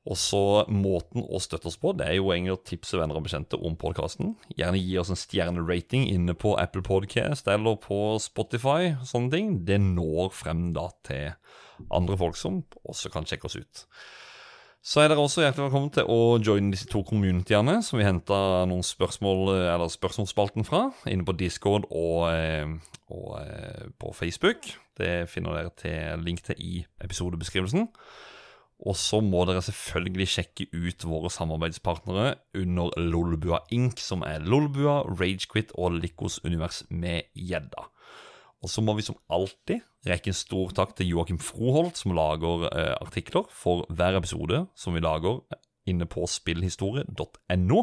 Og 0.07 0.19
så 0.21 0.41
Måten 0.71 1.25
å 1.25 1.41
støtte 1.43 1.71
oss 1.71 1.79
på 1.83 1.93
det 1.99 2.07
er 2.07 2.19
jo 2.21 2.31
egentlig 2.31 2.55
å 2.55 2.63
tipse 2.69 2.99
venner 2.99 3.19
og 3.19 3.27
bekjente 3.27 3.59
om 3.59 3.75
podkasten. 3.79 4.35
Gjerne 4.55 4.79
gi 4.79 4.99
oss 5.01 5.11
en 5.11 5.19
stjernerating 5.19 6.07
inne 6.13 6.37
på 6.39 6.55
Apple 6.61 6.85
Podcast 6.87 7.49
eller 7.51 7.79
på 7.83 7.99
Spotify. 8.23 8.95
Sånne 9.07 9.33
ting. 9.35 9.57
Det 9.67 9.81
når 9.83 10.31
frem 10.37 10.69
da 10.77 10.89
til 11.07 11.35
andre 11.91 12.19
folk 12.21 12.39
som 12.39 12.63
også 12.87 13.11
kan 13.13 13.27
sjekke 13.27 13.51
oss 13.51 13.59
ut. 13.59 13.83
Så 14.87 15.03
er 15.03 15.11
dere 15.11 15.19
også 15.19 15.43
hjertelig 15.43 15.65
velkommen 15.67 15.91
til 15.97 16.07
å 16.07 16.37
joine 16.39 16.71
disse 16.71 16.87
to 16.87 17.01
communityene 17.09 17.81
som 17.83 17.99
vi 17.99 18.07
henta 18.07 18.37
noen 18.71 18.87
spørsmål 18.87 19.51
spørsmålsspalten 19.91 20.67
fra, 20.69 20.85
inne 21.11 21.27
på 21.27 21.35
Discord 21.41 21.89
og, 21.91 22.29
eh, 22.31 22.71
og 23.11 23.33
eh, 23.41 23.89
på 23.99 24.15
Facebook. 24.15 24.71
Det 24.95 25.27
finner 25.33 25.59
dere 25.59 25.75
til 25.75 26.23
link 26.23 26.47
til 26.47 26.63
i 26.63 26.85
episodebeskrivelsen. 27.03 27.91
Og 28.85 28.97
så 29.01 29.23
må 29.25 29.47
dere 29.49 29.63
selvfølgelig 29.65 30.27
sjekke 30.29 30.67
ut 30.75 31.05
våre 31.09 31.31
samarbeidspartnere 31.33 32.35
under 32.61 32.93
Lolbua 33.01 33.63
Inc., 33.73 34.03
som 34.05 34.25
er 34.27 34.45
Lolbua, 34.45 35.01
Ragequit 35.09 35.73
og 35.75 35.97
Likos 36.03 36.43
univers 36.45 36.83
med 36.91 37.31
gjedda. 37.33 37.87
Og 38.65 38.73
så 38.73 38.83
må 38.85 38.97
vi 38.99 39.05
som 39.07 39.19
alltid 39.33 39.85
rekke 40.07 40.33
en 40.33 40.37
stor 40.37 40.73
takk 40.77 40.95
til 40.97 41.09
Joakim 41.13 41.39
Froholt, 41.43 41.97
som 41.99 42.15
lager 42.17 42.69
eh, 42.71 42.95
artikler 43.01 43.49
for 43.53 43.87
hver 43.89 44.19
episode 44.19 44.65
som 44.77 44.97
vi 44.97 45.05
lager 45.05 45.41
inne 45.89 46.09
på 46.11 46.27
spillhistorie.no. 46.29 47.83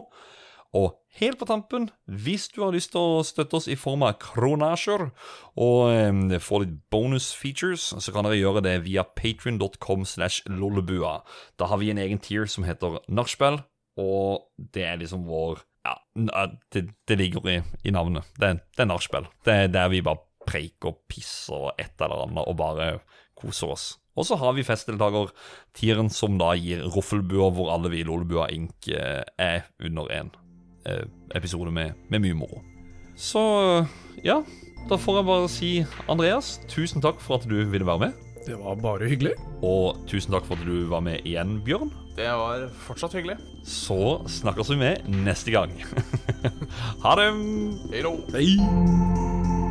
Og 0.74 0.88
helt 1.20 1.40
på 1.40 1.48
tampen, 1.50 1.90
hvis 2.06 2.48
du 2.54 2.62
har 2.64 2.74
lyst 2.76 2.94
til 2.94 3.02
å 3.02 3.26
støtte 3.26 3.60
oss 3.60 3.70
i 3.72 3.78
form 3.80 4.06
av 4.08 4.18
kronasjer 4.22 5.06
og 5.62 5.82
eh, 5.92 6.40
få 6.42 6.64
litt 6.64 6.78
bonus 6.94 7.32
features, 7.38 7.92
så 7.94 8.16
kan 8.16 8.28
dere 8.28 8.40
gjøre 8.40 8.64
det 8.66 8.80
via 8.88 9.06
patrion.com 9.06 10.08
slash 10.10 10.48
lollebua. 10.50 11.20
Da 11.62 11.70
har 11.72 11.82
vi 11.82 11.92
en 11.94 12.02
egen 12.02 12.22
tier 12.24 12.50
som 12.50 12.66
heter 12.68 13.02
nachspiel, 13.08 13.62
og 14.00 14.50
det 14.74 14.88
er 14.90 15.00
liksom 15.02 15.28
vår 15.30 15.62
Ja, 15.84 15.98
det, 16.72 16.86
det 17.10 17.18
ligger 17.20 17.44
i, 17.52 17.58
i 17.84 17.92
navnet. 17.92 18.24
Det, 18.40 18.54
det 18.72 18.86
er 18.86 18.88
nachspiel. 18.88 19.28
Det 19.44 19.58
er 19.66 19.74
der 19.74 19.90
vi 19.92 20.00
bare 20.06 20.24
preiker 20.48 20.94
og 20.94 21.02
pisser 21.12 21.68
og 21.70 21.82
et 21.82 22.00
eller 22.00 22.24
annet 22.24 22.48
og 22.48 22.56
bare 22.60 22.88
koser 23.36 23.74
oss. 23.76 23.90
Og 24.14 24.28
så 24.28 24.38
har 24.38 24.54
vi 24.54 24.66
festdeltaker-tieren 24.66 26.12
som 26.14 26.38
da 26.38 26.52
gir 26.56 26.84
roffelbua, 26.94 27.50
hvor 27.56 27.72
alle 27.74 27.90
vi 27.92 28.04
i 28.04 28.08
Lollebua 28.08 28.48
Inc. 28.54 28.88
eh, 28.94 29.24
er 29.42 29.66
under 29.82 30.12
eh, 30.14 30.28
episode 31.36 31.72
med, 31.72 31.98
med 32.10 32.24
mye 32.24 32.38
moro. 32.38 32.62
Så 33.16 33.42
ja, 34.26 34.42
da 34.90 35.00
får 35.00 35.20
jeg 35.20 35.28
bare 35.30 35.50
si 35.52 35.72
Andreas, 36.12 36.58
tusen 36.72 37.04
takk 37.04 37.22
for 37.24 37.40
at 37.40 37.48
du 37.50 37.60
ville 37.64 37.88
være 37.88 38.08
med. 38.08 38.22
Det 38.44 38.58
var 38.60 38.76
bare 38.76 39.08
hyggelig. 39.08 39.38
Og 39.64 40.02
tusen 40.10 40.34
takk 40.36 40.48
for 40.48 40.60
at 40.60 40.68
du 40.68 40.84
var 40.92 41.04
med 41.06 41.24
igjen, 41.24 41.62
Bjørn. 41.64 41.94
Det 42.18 42.28
var 42.28 42.68
fortsatt 42.86 43.16
hyggelig. 43.16 43.40
Så 43.66 44.20
snakkes 44.30 44.74
vi 44.74 44.82
med 44.84 45.08
neste 45.08 45.56
gang. 45.56 45.72
ha 47.06 47.16
det! 47.20 47.30
Hei 47.94 48.04
då. 48.04 48.18
Hei. 48.36 49.63